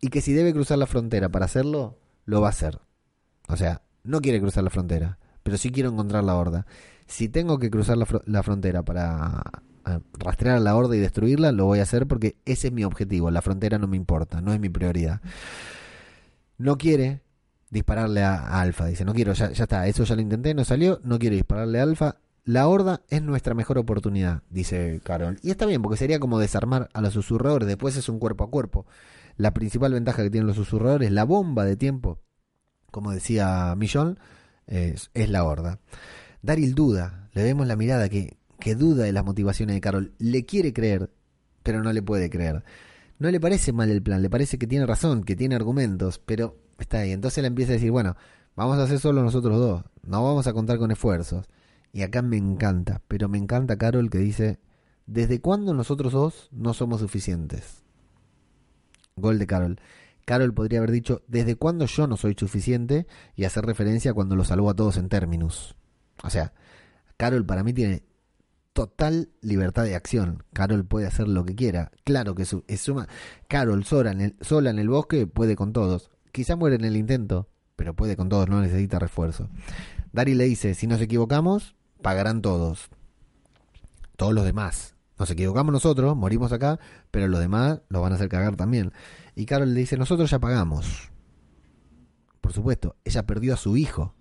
y 0.00 0.08
que 0.08 0.20
si 0.20 0.32
debe 0.32 0.52
cruzar 0.52 0.78
la 0.78 0.86
frontera 0.86 1.28
para 1.28 1.46
hacerlo, 1.46 1.98
lo 2.24 2.40
va 2.40 2.48
a 2.48 2.50
hacer. 2.50 2.80
O 3.48 3.56
sea, 3.56 3.82
no 4.02 4.20
quiere 4.20 4.40
cruzar 4.40 4.64
la 4.64 4.70
frontera, 4.70 5.18
pero 5.42 5.56
sí 5.56 5.70
quiero 5.70 5.90
encontrar 5.90 6.24
la 6.24 6.36
horda. 6.36 6.66
Si 7.06 7.28
tengo 7.28 7.58
que 7.58 7.70
cruzar 7.70 7.98
la, 7.98 8.42
frontera 8.42 8.82
para 8.82 9.42
rastrear 10.18 10.56
a 10.56 10.60
la 10.60 10.76
horda 10.76 10.96
y 10.96 11.00
destruirla, 11.00 11.52
lo 11.52 11.66
voy 11.66 11.80
a 11.80 11.82
hacer 11.82 12.06
porque 12.06 12.36
ese 12.44 12.68
es 12.68 12.72
mi 12.72 12.84
objetivo. 12.84 13.30
La 13.30 13.42
frontera 13.42 13.78
no 13.78 13.86
me 13.86 13.96
importa, 13.96 14.40
no 14.40 14.52
es 14.52 14.60
mi 14.60 14.68
prioridad. 14.68 15.20
No 16.56 16.78
quiere 16.78 17.20
dispararle 17.70 18.22
a, 18.22 18.60
Alfa, 18.60 18.86
dice, 18.86 19.04
no 19.04 19.12
quiero, 19.12 19.32
ya, 19.32 19.50
ya 19.50 19.64
está, 19.64 19.86
eso 19.86 20.04
ya 20.04 20.14
lo 20.14 20.22
intenté, 20.22 20.54
no 20.54 20.64
salió, 20.64 21.00
no 21.02 21.18
quiero 21.18 21.34
dispararle 21.34 21.80
a 21.80 21.82
Alfa. 21.82 22.16
La 22.44 22.68
horda 22.68 23.00
es 23.08 23.22
nuestra 23.22 23.54
mejor 23.54 23.78
oportunidad, 23.78 24.42
dice 24.50 25.00
Carol. 25.02 25.38
Y 25.42 25.50
está 25.50 25.64
bien, 25.66 25.80
porque 25.80 25.96
sería 25.96 26.20
como 26.20 26.38
desarmar 26.38 26.90
a 26.92 27.00
los 27.00 27.14
susurradores, 27.14 27.66
después 27.66 27.96
es 27.96 28.08
un 28.08 28.18
cuerpo 28.18 28.44
a 28.44 28.50
cuerpo. 28.50 28.86
La 29.36 29.52
principal 29.52 29.92
ventaja 29.92 30.22
que 30.22 30.30
tienen 30.30 30.46
los 30.46 30.56
susurradores, 30.56 31.10
la 31.10 31.24
bomba 31.24 31.64
de 31.64 31.76
tiempo, 31.76 32.20
como 32.90 33.10
decía 33.10 33.74
Millón, 33.76 34.18
es, 34.66 35.10
la 35.14 35.44
horda. 35.44 35.80
Daryl 36.42 36.74
duda, 36.74 37.28
le 37.32 37.42
vemos 37.42 37.66
la 37.66 37.76
mirada 37.76 38.08
que, 38.08 38.38
que 38.60 38.74
duda 38.74 39.04
de 39.04 39.12
las 39.12 39.24
motivaciones 39.24 39.74
de 39.74 39.80
Carol. 39.80 40.12
Le 40.18 40.44
quiere 40.44 40.72
creer, 40.72 41.10
pero 41.62 41.82
no 41.82 41.92
le 41.92 42.02
puede 42.02 42.30
creer. 42.30 42.64
No 43.18 43.30
le 43.30 43.40
parece 43.40 43.72
mal 43.72 43.90
el 43.90 44.02
plan, 44.02 44.22
le 44.22 44.30
parece 44.30 44.58
que 44.58 44.66
tiene 44.66 44.86
razón, 44.86 45.24
que 45.24 45.36
tiene 45.36 45.54
argumentos, 45.54 46.20
pero 46.24 46.56
está 46.78 46.98
ahí. 46.98 47.12
Entonces 47.12 47.42
le 47.42 47.48
empieza 47.48 47.72
a 47.72 47.74
decir, 47.74 47.90
bueno, 47.90 48.16
vamos 48.56 48.78
a 48.78 48.84
hacer 48.84 49.00
solo 49.00 49.22
nosotros 49.22 49.58
dos, 49.58 49.84
no 50.02 50.22
vamos 50.22 50.46
a 50.46 50.52
contar 50.52 50.78
con 50.78 50.90
esfuerzos. 50.90 51.46
Y 51.92 52.02
acá 52.02 52.22
me 52.22 52.36
encanta, 52.36 53.02
pero 53.06 53.28
me 53.28 53.38
encanta 53.38 53.78
Carol 53.78 54.10
que 54.10 54.18
dice, 54.18 54.58
¿desde 55.06 55.40
cuándo 55.40 55.74
nosotros 55.74 56.12
dos 56.12 56.48
no 56.50 56.74
somos 56.74 57.00
suficientes? 57.00 57.83
Gol 59.16 59.38
de 59.38 59.46
Carol. 59.46 59.80
Carol 60.24 60.54
podría 60.54 60.78
haber 60.78 60.90
dicho, 60.90 61.22
¿desde 61.28 61.56
cuándo 61.56 61.86
yo 61.86 62.06
no 62.06 62.16
soy 62.16 62.34
suficiente? 62.38 63.06
Y 63.36 63.44
hacer 63.44 63.66
referencia 63.66 64.12
a 64.12 64.14
cuando 64.14 64.36
lo 64.36 64.44
salvó 64.44 64.70
a 64.70 64.74
todos 64.74 64.96
en 64.96 65.08
términos. 65.08 65.76
O 66.22 66.30
sea, 66.30 66.52
Carol 67.16 67.44
para 67.44 67.62
mí 67.62 67.72
tiene 67.72 68.02
total 68.72 69.30
libertad 69.40 69.84
de 69.84 69.94
acción. 69.94 70.42
Carol 70.52 70.84
puede 70.84 71.06
hacer 71.06 71.28
lo 71.28 71.44
que 71.44 71.54
quiera. 71.54 71.90
Claro 72.04 72.34
que 72.34 72.44
su, 72.44 72.64
es 72.66 72.80
suma. 72.80 73.08
Carol 73.48 73.84
sola 73.84 74.12
en, 74.12 74.20
el, 74.20 74.36
sola 74.40 74.70
en 74.70 74.78
el 74.78 74.88
bosque 74.88 75.26
puede 75.26 75.56
con 75.56 75.72
todos. 75.72 76.10
Quizá 76.32 76.56
muere 76.56 76.76
en 76.76 76.84
el 76.84 76.96
intento, 76.96 77.48
pero 77.76 77.94
puede 77.94 78.16
con 78.16 78.28
todos, 78.28 78.48
no 78.48 78.60
necesita 78.60 78.98
refuerzo. 78.98 79.48
Dari 80.12 80.34
le 80.34 80.44
dice, 80.44 80.74
si 80.74 80.86
nos 80.86 81.00
equivocamos, 81.00 81.76
pagarán 82.02 82.42
todos. 82.42 82.88
Todos 84.16 84.32
los 84.32 84.44
demás. 84.44 84.93
Nos 85.18 85.30
equivocamos 85.30 85.72
nosotros, 85.72 86.16
morimos 86.16 86.52
acá, 86.52 86.80
pero 87.10 87.28
los 87.28 87.40
demás 87.40 87.82
lo 87.88 88.00
van 88.00 88.12
a 88.12 88.16
hacer 88.16 88.28
cagar 88.28 88.56
también. 88.56 88.92
Y 89.34 89.46
Carol 89.46 89.72
le 89.72 89.80
dice, 89.80 89.96
nosotros 89.96 90.30
ya 90.30 90.38
pagamos. 90.38 91.10
Por 92.40 92.52
supuesto, 92.52 92.96
ella 93.04 93.24
perdió 93.24 93.54
a 93.54 93.56
su 93.56 93.76
hijo. 93.76 94.14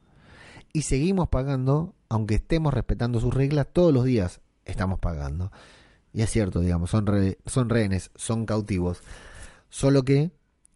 Y 0.71 0.83
seguimos 0.83 1.29
pagando, 1.29 1.95
aunque 2.09 2.35
estemos 2.35 2.73
respetando 2.73 3.19
sus 3.19 3.33
reglas, 3.33 3.67
todos 3.71 3.93
los 3.93 4.05
días 4.05 4.41
estamos 4.65 4.99
pagando. 4.99 5.51
Y 6.13 6.21
es 6.21 6.29
cierto, 6.29 6.59
digamos, 6.59 6.91
son, 6.91 7.05
son 7.45 7.69
rehenes, 7.69 8.11
son 8.15 8.45
cautivos. 8.45 9.01
Solo 9.69 10.03
que 10.03 10.31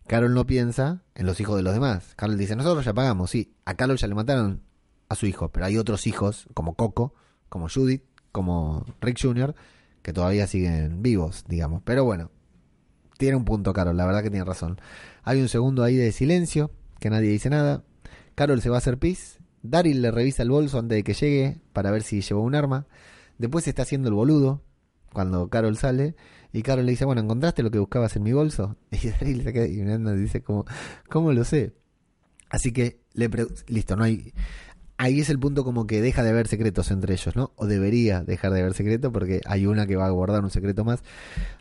Carol 0.08 0.34
no 0.34 0.48
piensa 0.48 1.04
en 1.14 1.26
los 1.26 1.40
hijos 1.40 1.56
de 1.58 1.64
los 1.64 1.74
demás. 1.74 2.14
Carol 2.16 2.38
dice, 2.38 2.56
nosotros 2.56 2.86
ya 2.86 2.94
pagamos, 2.94 3.30
sí. 3.30 3.54
A 3.66 3.76
Carol 3.76 3.98
ya 3.98 4.08
le 4.08 4.16
mataron 4.16 4.62
a 5.10 5.16
su 5.16 5.28
hijo, 5.28 5.50
pero 5.50 5.68
hay 5.68 5.78
otros 5.78 6.08
hijos, 6.08 6.48
como 6.54 6.76
Coco, 6.76 7.14
como 7.50 7.70
Judith, 7.70 8.04
como 8.32 8.86
Rick 9.00 9.20
Jr., 9.22 9.56
que 10.02 10.14
todavía 10.14 10.48
siguen 10.48 11.02
vivos, 11.02 11.46
digamos. 11.48 11.82
Pero 11.84 12.04
bueno, 12.04 12.32
tiene 13.18 13.36
un 13.36 13.46
punto 13.46 13.74
Carol, 13.74 13.98
la 13.98 14.06
verdad 14.06 14.24
que 14.24 14.30
tiene 14.30 14.46
razón. 14.46 14.80
Hay 15.24 15.42
un 15.42 15.50
segundo 15.50 15.84
ahí 15.84 15.96
de 15.96 16.12
silencio, 16.12 16.72
que 17.00 17.10
nadie 17.10 17.30
dice 17.30 17.50
nada. 17.50 17.84
Carol 18.36 18.62
se 18.62 18.70
va 18.70 18.76
a 18.76 18.80
hacer 18.80 18.98
pis. 18.98 19.40
Daryl 19.64 20.02
le 20.02 20.12
revisa 20.12 20.44
el 20.44 20.50
bolso 20.50 20.80
antes 20.80 20.98
de 20.98 21.04
que 21.04 21.14
llegue 21.14 21.60
para 21.74 21.92
ver 21.92 22.04
si 22.04 22.22
llevó 22.22 22.42
un 22.42 22.56
arma. 22.56 22.88
Después 23.38 23.64
se 23.64 23.72
está 23.72 23.82
haciendo 23.82 24.10
el 24.10 24.16
boludo 24.16 24.64
cuando 25.12 25.50
Carol 25.50 25.78
sale 25.78 26.16
y 26.54 26.62
Carol 26.62 26.86
le 26.86 26.92
dice, 26.92 27.06
bueno, 27.06 27.22
¿encontraste 27.22 27.64
lo 27.64 27.72
que 27.72 27.80
buscabas 27.80 28.16
en 28.16 28.24
mi 28.24 28.34
bolso? 28.34 28.78
Y 28.92 29.10
Daryl 29.10 29.44
se 29.44 29.54
queda 29.54 29.68
y 29.68 30.18
dice, 30.18 30.42
¿cómo, 30.42 30.66
cómo 31.10 31.34
lo 31.34 31.44
sé? 31.44 31.74
Así 32.50 32.72
que, 32.72 33.02
le 33.14 33.30
listo, 33.68 33.96
no 33.96 34.04
hay... 34.04 34.34
Ahí 35.00 35.20
es 35.20 35.30
el 35.30 35.38
punto 35.38 35.64
como 35.64 35.86
que 35.86 36.02
deja 36.02 36.24
de 36.24 36.32
haber 36.32 36.48
secretos 36.48 36.90
entre 36.90 37.14
ellos, 37.14 37.36
¿no? 37.36 37.52
O 37.56 37.68
debería 37.68 38.24
dejar 38.24 38.52
de 38.52 38.62
haber 38.62 38.74
secreto 38.74 39.12
porque 39.12 39.42
hay 39.46 39.68
una 39.68 39.86
que 39.86 39.96
va 39.96 40.08
a 40.08 40.10
guardar 40.10 40.44
un 40.44 40.50
secreto 40.50 40.84
más. 40.86 41.04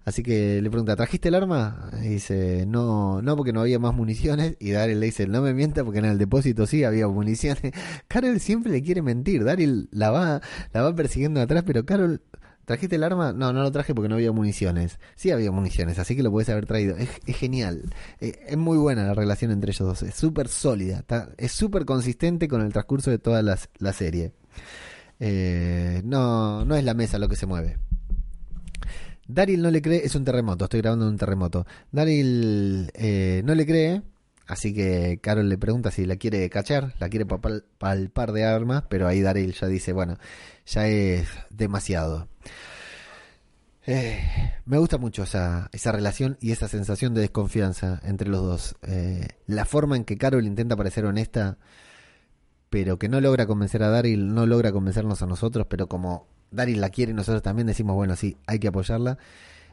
Así 0.06 0.22
que 0.22 0.62
le 0.62 0.70
pregunta, 0.70 0.96
¿trajiste 0.96 1.28
el 1.28 1.34
arma? 1.34 1.90
Y 2.02 2.08
dice, 2.08 2.64
no, 2.66 3.20
no 3.20 3.36
porque 3.36 3.52
no 3.52 3.60
había 3.60 3.78
más 3.78 3.94
municiones. 3.94 4.56
Y 4.58 4.70
Daryl 4.70 5.00
le 5.00 5.06
dice, 5.06 5.26
no 5.26 5.42
me 5.42 5.52
mienta 5.52 5.84
porque 5.84 5.98
en 5.98 6.06
el 6.06 6.16
depósito 6.16 6.66
sí 6.66 6.84
había 6.84 7.08
municiones. 7.08 7.72
Carol 8.08 8.40
siempre 8.40 8.72
le 8.72 8.82
quiere 8.82 9.02
mentir. 9.02 9.44
Daryl 9.44 9.88
la 9.92 10.10
va, 10.10 10.40
la 10.72 10.82
va 10.82 10.94
persiguiendo 10.94 11.40
atrás, 11.42 11.62
pero 11.66 11.84
Carol, 11.84 12.22
¿trajiste 12.66 12.96
el 12.96 13.04
arma? 13.04 13.32
No, 13.32 13.54
no 13.54 13.62
lo 13.62 13.72
traje 13.72 13.94
porque 13.94 14.10
no 14.10 14.16
había 14.16 14.32
municiones. 14.32 14.98
Sí 15.14 15.30
había 15.30 15.50
municiones, 15.50 15.98
así 15.98 16.14
que 16.14 16.22
lo 16.22 16.30
puedes 16.30 16.50
haber 16.50 16.66
traído. 16.66 16.96
Es, 16.98 17.08
genial. 17.26 17.82
Eh, 18.20 18.38
es 18.48 18.56
muy 18.58 18.76
buena 18.76 19.04
la 19.04 19.14
relación 19.14 19.50
entre 19.50 19.70
ellos 19.70 19.88
dos. 19.88 20.02
Es 20.02 20.14
súper 20.14 20.48
sólida. 20.48 21.04
es 21.38 21.52
súper 21.52 21.86
consistente 21.86 22.48
con 22.48 22.60
el 22.60 22.72
transcurso 22.72 23.10
de 23.10 23.18
toda 23.18 23.42
la, 23.42 23.92
serie. 23.94 24.32
Eh, 25.18 26.02
no, 26.04 26.66
no 26.66 26.76
es 26.76 26.84
la 26.84 26.92
mesa 26.92 27.18
lo 27.18 27.28
que 27.28 27.36
se 27.36 27.46
mueve. 27.46 27.78
Daryl 29.28 29.60
no 29.60 29.70
le 29.70 29.82
cree, 29.82 30.04
es 30.04 30.14
un 30.14 30.24
terremoto, 30.24 30.64
estoy 30.64 30.80
grabando 30.80 31.08
un 31.08 31.16
terremoto. 31.16 31.66
Daryl 31.90 32.90
eh, 32.94 33.42
no 33.44 33.54
le 33.54 33.66
cree, 33.66 34.02
así 34.46 34.72
que 34.72 35.18
Carol 35.20 35.48
le 35.48 35.58
pregunta 35.58 35.90
si 35.90 36.06
la 36.06 36.16
quiere 36.16 36.48
cachar, 36.48 36.94
la 37.00 37.08
quiere 37.08 37.26
palpar 37.26 38.32
de 38.32 38.44
armas, 38.44 38.84
pero 38.88 39.08
ahí 39.08 39.20
Daryl 39.22 39.52
ya 39.52 39.66
dice, 39.66 39.92
bueno, 39.92 40.16
ya 40.66 40.86
es 40.88 41.28
demasiado. 41.50 42.28
Eh, 43.88 44.20
me 44.64 44.78
gusta 44.78 44.98
mucho 44.98 45.22
esa, 45.22 45.70
esa 45.72 45.92
relación 45.92 46.36
y 46.40 46.50
esa 46.50 46.66
sensación 46.66 47.14
de 47.14 47.20
desconfianza 47.20 48.00
entre 48.04 48.28
los 48.28 48.42
dos. 48.42 48.76
Eh, 48.82 49.28
la 49.46 49.64
forma 49.64 49.96
en 49.96 50.04
que 50.04 50.18
Carol 50.18 50.44
intenta 50.44 50.76
parecer 50.76 51.04
honesta, 51.04 51.58
pero 52.68 52.98
que 52.98 53.08
no 53.08 53.20
logra 53.20 53.46
convencer 53.46 53.84
a 53.84 53.90
Daryl, 53.90 54.34
no 54.34 54.44
logra 54.46 54.72
convencernos 54.72 55.22
a 55.22 55.26
nosotros, 55.26 55.66
pero 55.70 55.86
como 55.88 56.26
Daryl 56.50 56.80
la 56.80 56.90
quiere 56.90 57.12
y 57.12 57.14
nosotros 57.14 57.42
también 57.42 57.68
decimos, 57.68 57.94
bueno, 57.94 58.16
sí, 58.16 58.36
hay 58.46 58.58
que 58.58 58.68
apoyarla. 58.68 59.18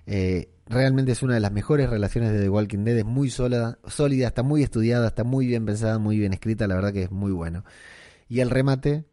Eh, 0.05 0.49
realmente 0.67 1.11
es 1.11 1.23
una 1.23 1.33
de 1.33 1.39
las 1.39 1.51
mejores 1.51 1.89
relaciones 1.89 2.33
de 2.33 2.41
The 2.41 2.49
Walking 2.49 2.83
Dead, 2.83 2.99
es 2.99 3.05
muy 3.05 3.31
sólida, 3.31 3.79
sólida, 3.87 4.27
está 4.27 4.43
muy 4.43 4.61
estudiada, 4.61 5.07
está 5.07 5.23
muy 5.23 5.47
bien 5.47 5.65
pensada, 5.65 5.97
muy 5.97 6.19
bien 6.19 6.33
escrita, 6.33 6.67
la 6.67 6.75
verdad 6.75 6.93
que 6.93 7.03
es 7.03 7.11
muy 7.11 7.31
bueno. 7.31 7.63
Y 8.29 8.41
el 8.41 8.51
remate 8.51 9.05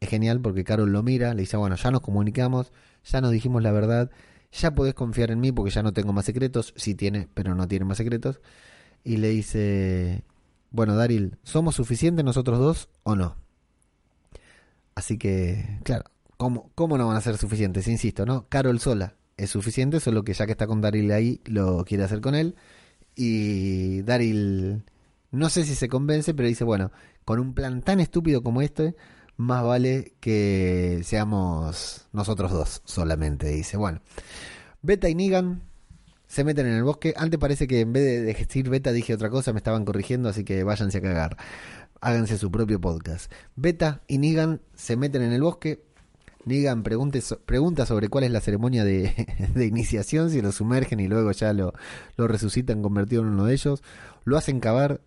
es 0.00 0.08
genial 0.08 0.40
porque 0.40 0.64
Carol 0.64 0.90
lo 0.90 1.02
mira, 1.02 1.34
le 1.34 1.42
dice, 1.42 1.56
bueno, 1.58 1.76
ya 1.76 1.90
nos 1.90 2.00
comunicamos, 2.00 2.72
ya 3.04 3.20
nos 3.20 3.30
dijimos 3.30 3.62
la 3.62 3.70
verdad, 3.70 4.10
ya 4.50 4.74
podés 4.74 4.94
confiar 4.94 5.30
en 5.30 5.40
mí 5.40 5.52
porque 5.52 5.70
ya 5.70 5.82
no 5.82 5.92
tengo 5.92 6.12
más 6.12 6.24
secretos, 6.24 6.72
sí 6.76 6.94
tiene, 6.94 7.28
pero 7.34 7.54
no 7.54 7.68
tiene 7.68 7.84
más 7.84 7.98
secretos. 7.98 8.40
Y 9.04 9.18
le 9.18 9.28
dice, 9.28 10.24
bueno, 10.70 10.96
Daryl, 10.96 11.38
¿somos 11.42 11.76
suficientes 11.76 12.24
nosotros 12.24 12.58
dos 12.58 12.88
o 13.02 13.14
no? 13.14 13.36
Así 14.94 15.18
que, 15.18 15.78
claro, 15.84 16.04
¿cómo, 16.38 16.70
cómo 16.74 16.96
no 16.98 17.06
van 17.06 17.16
a 17.16 17.20
ser 17.20 17.36
suficientes? 17.36 17.86
Insisto, 17.86 18.24
¿no? 18.24 18.46
Carol 18.48 18.80
sola 18.80 19.16
es 19.36 19.50
suficiente, 19.50 20.00
solo 20.00 20.24
que 20.24 20.34
ya 20.34 20.46
que 20.46 20.52
está 20.52 20.66
con 20.66 20.80
Daryl 20.80 21.10
ahí, 21.12 21.40
lo 21.44 21.84
quiere 21.84 22.04
hacer 22.04 22.20
con 22.20 22.34
él. 22.34 22.56
Y 23.14 24.02
Daryl, 24.02 24.82
no 25.30 25.50
sé 25.50 25.64
si 25.64 25.74
se 25.74 25.88
convence, 25.88 26.34
pero 26.34 26.48
dice, 26.48 26.64
bueno, 26.64 26.90
con 27.24 27.38
un 27.38 27.54
plan 27.54 27.82
tan 27.82 28.00
estúpido 28.00 28.42
como 28.42 28.62
este, 28.62 28.96
más 29.40 29.64
vale 29.64 30.12
que 30.20 31.00
seamos 31.02 32.06
nosotros 32.12 32.52
dos 32.52 32.82
solamente. 32.84 33.48
Dice, 33.48 33.78
bueno, 33.78 34.00
Beta 34.82 35.08
y 35.08 35.14
Negan 35.14 35.62
se 36.26 36.44
meten 36.44 36.66
en 36.66 36.74
el 36.74 36.84
bosque. 36.84 37.14
Antes 37.16 37.40
parece 37.40 37.66
que 37.66 37.80
en 37.80 37.92
vez 37.92 38.04
de 38.04 38.20
decir 38.20 38.68
Beta 38.68 38.92
dije 38.92 39.14
otra 39.14 39.30
cosa, 39.30 39.52
me 39.52 39.58
estaban 39.58 39.86
corrigiendo, 39.86 40.28
así 40.28 40.44
que 40.44 40.62
váyanse 40.62 40.98
a 40.98 41.02
cagar. 41.02 41.36
Háganse 42.02 42.36
su 42.36 42.50
propio 42.50 42.80
podcast. 42.80 43.32
Beta 43.56 44.02
y 44.08 44.18
Negan 44.18 44.60
se 44.74 44.96
meten 44.96 45.22
en 45.22 45.32
el 45.32 45.40
bosque. 45.40 45.82
Negan 46.44 46.82
pregunte 46.82 47.22
pregunta 47.46 47.86
sobre 47.86 48.08
cuál 48.08 48.24
es 48.24 48.30
la 48.30 48.40
ceremonia 48.40 48.84
de, 48.84 49.26
de 49.54 49.66
iniciación, 49.66 50.30
si 50.30 50.42
lo 50.42 50.52
sumergen 50.52 51.00
y 51.00 51.08
luego 51.08 51.32
ya 51.32 51.54
lo, 51.54 51.72
lo 52.16 52.28
resucitan 52.28 52.82
convertido 52.82 53.22
en 53.22 53.28
uno 53.28 53.46
de 53.46 53.54
ellos. 53.54 53.82
Lo 54.24 54.36
hacen 54.36 54.60
cavar 54.60 55.00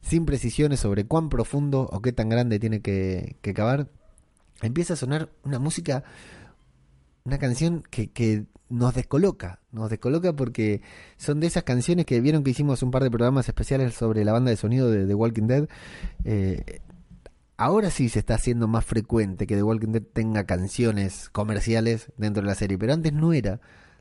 sin 0.00 0.26
precisiones 0.26 0.80
sobre 0.80 1.04
cuán 1.04 1.28
profundo 1.28 1.88
o 1.92 2.00
qué 2.00 2.12
tan 2.12 2.28
grande 2.28 2.58
tiene 2.58 2.80
que, 2.80 3.36
que 3.42 3.54
cavar. 3.54 3.88
Empieza 4.62 4.94
a 4.94 4.96
sonar 4.96 5.30
una 5.44 5.58
música, 5.58 6.04
una 7.24 7.38
canción 7.38 7.82
que, 7.90 8.10
que 8.10 8.44
nos 8.70 8.94
descoloca, 8.94 9.60
nos 9.72 9.90
descoloca 9.90 10.32
porque 10.32 10.80
son 11.16 11.40
de 11.40 11.48
esas 11.48 11.64
canciones 11.64 12.06
que 12.06 12.20
vieron 12.20 12.44
que 12.44 12.50
hicimos 12.50 12.82
un 12.82 12.90
par 12.90 13.02
de 13.02 13.10
programas 13.10 13.48
especiales 13.48 13.94
sobre 13.94 14.24
la 14.24 14.32
banda 14.32 14.50
de 14.50 14.56
sonido 14.56 14.90
de 14.90 15.06
The 15.06 15.14
Walking 15.14 15.46
Dead. 15.46 15.68
Eh, 16.24 16.80
ahora 17.56 17.90
sí 17.90 18.08
se 18.08 18.20
está 18.20 18.34
haciendo 18.34 18.68
más 18.68 18.84
frecuente 18.84 19.46
que 19.46 19.56
The 19.56 19.62
Walking 19.62 19.92
Dead 19.92 20.02
tenga 20.02 20.44
canciones 20.44 21.28
comerciales 21.30 22.12
dentro 22.16 22.42
de 22.42 22.48
la 22.48 22.54
serie, 22.54 22.78
pero 22.78 22.92
antes 22.92 23.12
no 23.12 23.32
era 23.32 23.60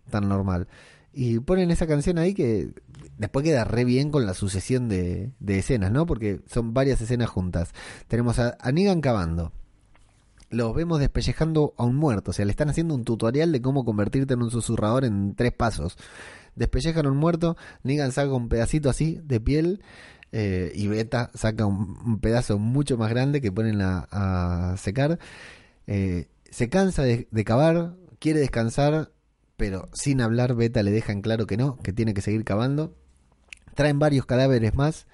tan 0.10 0.30
normal. 0.30 0.68
Y 1.14 1.40
ponen 1.40 1.72
esa 1.72 1.88
canción 1.88 2.18
ahí 2.18 2.34
que 2.34 2.72
después 3.18 3.44
queda 3.44 3.64
re 3.64 3.84
bien 3.84 4.12
con 4.12 4.26
la 4.26 4.34
sucesión 4.34 4.90
de, 4.90 5.32
escenas, 5.48 5.92
¿no? 5.92 6.06
Porque 6.06 6.42
son 6.48 6.74
varias 6.74 7.02
escenas 7.02 7.30
juntas. 7.30 7.74
Tenemos 8.08 8.40
a, 8.40 8.58
Negan 8.72 9.02
cavando. 9.02 9.52
Los 10.50 10.74
vemos 10.74 11.00
despellejando 11.00 11.74
a 11.78 11.84
un 11.84 11.96
muerto. 11.96 12.32
O 12.32 12.34
sea, 12.34 12.46
le 12.46 12.52
están 12.52 12.70
haciendo 12.70 12.96
un 12.96 13.04
tutorial 13.04 13.52
de 13.52 13.62
cómo 13.62 13.86
convertirte 13.86 14.34
en 14.34 14.42
un 14.42 14.52
susurrador 14.52 15.06
en 15.06 15.36
tres 15.36 15.52
pasos. 15.52 15.98
Despellejan 16.56 17.06
a 17.06 17.12
un 17.12 17.18
muerto. 17.18 17.58
Negan 17.84 18.12
saca 18.12 18.34
un 18.34 18.50
pedacito 18.50 18.90
así 18.90 19.20
de 19.24 19.40
piel. 19.40 19.82
eh, 20.32 20.72
y 20.76 20.88
Beta 20.88 21.32
saca 21.34 21.66
un, 21.66 22.20
pedazo 22.20 22.60
mucho 22.60 22.98
más 22.98 23.10
grande 23.10 23.42
que 23.42 23.52
ponen 23.52 23.82
a, 23.82 24.08
a 24.12 24.78
secar. 24.78 25.20
Eh, 25.88 26.28
se 26.50 26.70
cansa 26.70 27.04
de 27.04 27.44
cavar. 27.46 27.96
Quiere 28.20 28.40
descansar. 28.40 29.12
Pero 29.60 29.90
sin 29.92 30.22
hablar, 30.22 30.56
Beta 30.56 30.82
le 30.84 30.90
deja 30.90 31.12
en 31.12 31.22
claro 31.22 31.46
que 31.46 31.58
no, 31.58 31.78
que 31.80 31.92
tiene 31.92 32.14
que 32.14 32.22
seguir 32.22 32.46
cavando. 32.46 32.96
Traen 33.76 34.00
varios 34.00 34.26
cadáveres 34.26 34.74
más. 34.74 35.06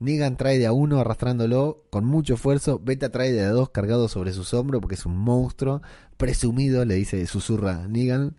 Negan 0.00 0.36
trae 0.36 0.58
de 0.58 0.66
a 0.66 0.72
uno 0.72 0.98
arrastrándolo 0.98 1.84
con 1.88 2.04
mucho 2.04 2.34
esfuerzo. 2.34 2.80
Beta 2.80 3.10
trae 3.10 3.30
de 3.30 3.44
a 3.44 3.50
dos 3.50 3.70
cargados 3.70 4.10
sobre 4.10 4.32
sus 4.32 4.52
hombros 4.52 4.82
porque 4.82 4.96
es 4.96 5.06
un 5.06 5.16
monstruo. 5.16 5.80
Presumido, 6.16 6.84
le 6.84 6.96
dice, 6.96 7.24
susurra 7.28 7.86
Negan. 7.86 8.34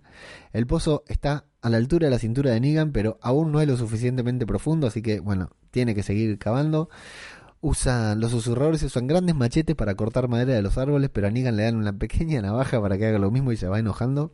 El 0.52 0.68
pozo 0.68 1.06
está 1.08 1.46
a 1.62 1.70
la 1.70 1.78
altura 1.78 2.08
de 2.08 2.12
la 2.12 2.20
cintura 2.20 2.52
de 2.52 2.60
Negan, 2.60 2.92
pero 2.92 3.18
aún 3.22 3.54
no 3.54 3.62
es 3.62 3.68
lo 3.68 3.78
suficientemente 3.78 4.46
profundo, 4.46 4.88
así 4.88 5.02
que 5.02 5.22
bueno, 5.22 5.52
tiene 5.72 5.96
que 5.96 6.04
seguir 6.04 6.38
cavando. 6.38 6.90
Usan, 7.62 8.20
los 8.20 8.32
susurradores 8.32 8.84
usan 8.84 9.08
grandes 9.08 9.36
machetes 9.36 9.78
para 9.78 9.96
cortar 9.96 10.28
madera 10.28 10.54
de 10.54 10.62
los 10.62 10.78
árboles, 10.78 11.10
pero 11.14 11.28
a 11.28 11.32
Negan 11.32 11.56
le 11.56 11.64
dan 11.64 11.78
una 11.78 11.94
pequeña 11.98 12.42
navaja 12.42 12.82
para 12.82 12.98
que 12.98 13.06
haga 13.06 13.20
lo 13.20 13.32
mismo 13.32 13.54
y 13.54 13.58
se 13.58 13.70
va 13.70 13.80
enojando. 13.80 14.34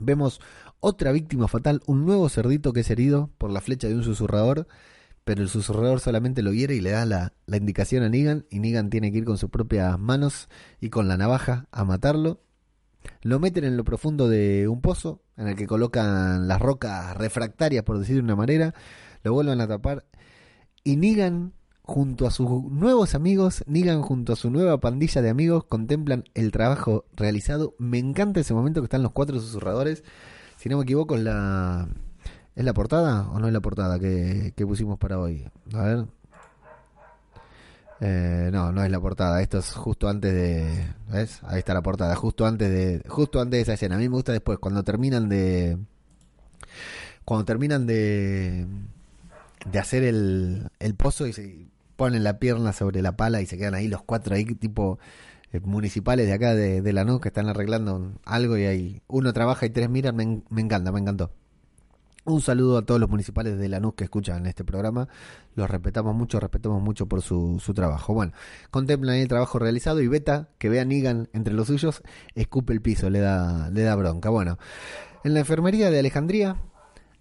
Vemos 0.00 0.40
otra 0.80 1.12
víctima 1.12 1.46
fatal, 1.46 1.82
un 1.86 2.06
nuevo 2.06 2.28
cerdito 2.28 2.72
que 2.72 2.80
es 2.80 2.90
herido 2.90 3.30
por 3.38 3.50
la 3.50 3.60
flecha 3.60 3.86
de 3.86 3.94
un 3.94 4.02
susurrador, 4.02 4.66
pero 5.24 5.42
el 5.42 5.48
susurrador 5.48 6.00
solamente 6.00 6.42
lo 6.42 6.52
hiere 6.52 6.74
y 6.74 6.80
le 6.80 6.90
da 6.90 7.04
la, 7.04 7.34
la 7.46 7.56
indicación 7.58 8.02
a 8.02 8.08
Negan, 8.08 8.46
y 8.50 8.60
Negan 8.60 8.90
tiene 8.90 9.12
que 9.12 9.18
ir 9.18 9.24
con 9.24 9.38
sus 9.38 9.50
propias 9.50 9.98
manos 9.98 10.48
y 10.80 10.88
con 10.88 11.06
la 11.06 11.16
navaja 11.16 11.66
a 11.70 11.84
matarlo. 11.84 12.40
Lo 13.22 13.38
meten 13.38 13.64
en 13.64 13.76
lo 13.76 13.84
profundo 13.84 14.28
de 14.28 14.68
un 14.68 14.80
pozo, 14.80 15.22
en 15.36 15.48
el 15.48 15.56
que 15.56 15.66
colocan 15.66 16.48
las 16.48 16.60
rocas 16.60 17.16
refractarias, 17.16 17.84
por 17.84 17.98
decir 17.98 18.16
de 18.16 18.22
una 18.22 18.36
manera, 18.36 18.74
lo 19.22 19.34
vuelven 19.34 19.60
a 19.60 19.68
tapar, 19.68 20.06
y 20.82 20.96
Negan 20.96 21.52
junto 21.90 22.28
a 22.28 22.30
sus 22.30 22.48
nuevos 22.70 23.16
amigos, 23.16 23.64
Negan 23.66 24.02
junto 24.02 24.32
a 24.32 24.36
su 24.36 24.48
nueva 24.48 24.78
pandilla 24.78 25.22
de 25.22 25.28
amigos, 25.28 25.64
contemplan 25.64 26.22
el 26.34 26.52
trabajo 26.52 27.04
realizado. 27.16 27.74
Me 27.78 27.98
encanta 27.98 28.38
ese 28.38 28.54
momento 28.54 28.80
que 28.80 28.84
están 28.84 29.02
los 29.02 29.10
cuatro 29.10 29.40
susurradores. 29.40 30.04
Si 30.56 30.68
no 30.68 30.76
me 30.76 30.84
equivoco, 30.84 31.16
es 31.16 31.22
la, 31.22 31.88
¿es 32.54 32.64
la 32.64 32.72
portada 32.74 33.28
o 33.30 33.40
no 33.40 33.48
es 33.48 33.52
la 33.52 33.60
portada 33.60 33.98
que, 33.98 34.52
que 34.54 34.64
pusimos 34.64 35.00
para 35.00 35.18
hoy? 35.18 35.48
A 35.74 35.82
ver. 35.82 36.06
Eh, 38.00 38.50
no, 38.52 38.70
no 38.70 38.84
es 38.84 38.90
la 38.90 39.00
portada. 39.00 39.42
Esto 39.42 39.58
es 39.58 39.72
justo 39.72 40.08
antes 40.08 40.32
de. 40.32 40.94
¿Ves? 41.10 41.40
Ahí 41.42 41.58
está 41.58 41.74
la 41.74 41.82
portada. 41.82 42.14
Justo 42.14 42.46
antes 42.46 42.70
de. 42.70 43.02
Justo 43.08 43.40
antes 43.40 43.58
de 43.58 43.62
esa 43.62 43.72
escena. 43.72 43.96
A 43.96 43.98
mí 43.98 44.08
me 44.08 44.14
gusta 44.14 44.30
después, 44.30 44.60
cuando 44.60 44.84
terminan 44.84 45.28
de. 45.28 45.76
Cuando 47.24 47.44
terminan 47.44 47.84
de. 47.84 48.64
De 49.70 49.78
hacer 49.80 50.04
el, 50.04 50.70
el 50.78 50.94
pozo 50.94 51.26
y 51.26 51.32
se 51.32 51.70
ponen 52.00 52.24
la 52.24 52.38
pierna 52.38 52.72
sobre 52.72 53.02
la 53.02 53.14
pala 53.14 53.42
y 53.42 53.46
se 53.46 53.58
quedan 53.58 53.74
ahí 53.74 53.86
los 53.86 54.02
cuatro 54.02 54.34
ahí 54.34 54.46
tipo 54.46 54.98
eh, 55.52 55.60
municipales 55.60 56.26
de 56.26 56.32
acá 56.32 56.54
de, 56.54 56.80
de 56.80 56.92
Lanús 56.94 57.20
que 57.20 57.28
están 57.28 57.50
arreglando 57.50 58.14
algo 58.24 58.56
y 58.56 58.64
ahí 58.64 59.02
uno 59.06 59.34
trabaja 59.34 59.66
y 59.66 59.70
tres 59.70 59.90
miran, 59.90 60.16
me, 60.16 60.40
me 60.48 60.62
encanta, 60.62 60.92
me 60.92 61.00
encantó. 61.00 61.30
Un 62.24 62.40
saludo 62.40 62.78
a 62.78 62.86
todos 62.86 62.98
los 62.98 63.10
municipales 63.10 63.58
de 63.58 63.68
Lanús 63.68 63.92
que 63.96 64.04
escuchan 64.04 64.46
este 64.46 64.64
programa. 64.64 65.08
Los 65.54 65.68
respetamos 65.68 66.14
mucho, 66.14 66.40
respetamos 66.40 66.82
mucho 66.82 67.04
por 67.04 67.20
su, 67.20 67.60
su 67.62 67.74
trabajo. 67.74 68.14
Bueno, 68.14 68.32
contemplan 68.70 69.16
el 69.16 69.28
trabajo 69.28 69.58
realizado 69.58 70.00
y 70.00 70.08
Beta, 70.08 70.48
que 70.56 70.70
ve 70.70 70.80
a 70.80 70.86
Negan 70.86 71.28
entre 71.34 71.52
los 71.52 71.66
suyos, 71.66 72.02
escupe 72.34 72.72
el 72.72 72.80
piso, 72.80 73.10
le 73.10 73.20
da, 73.20 73.68
le 73.68 73.82
da 73.82 73.94
bronca. 73.94 74.30
Bueno, 74.30 74.58
en 75.22 75.34
la 75.34 75.40
enfermería 75.40 75.90
de 75.90 75.98
Alejandría 75.98 76.56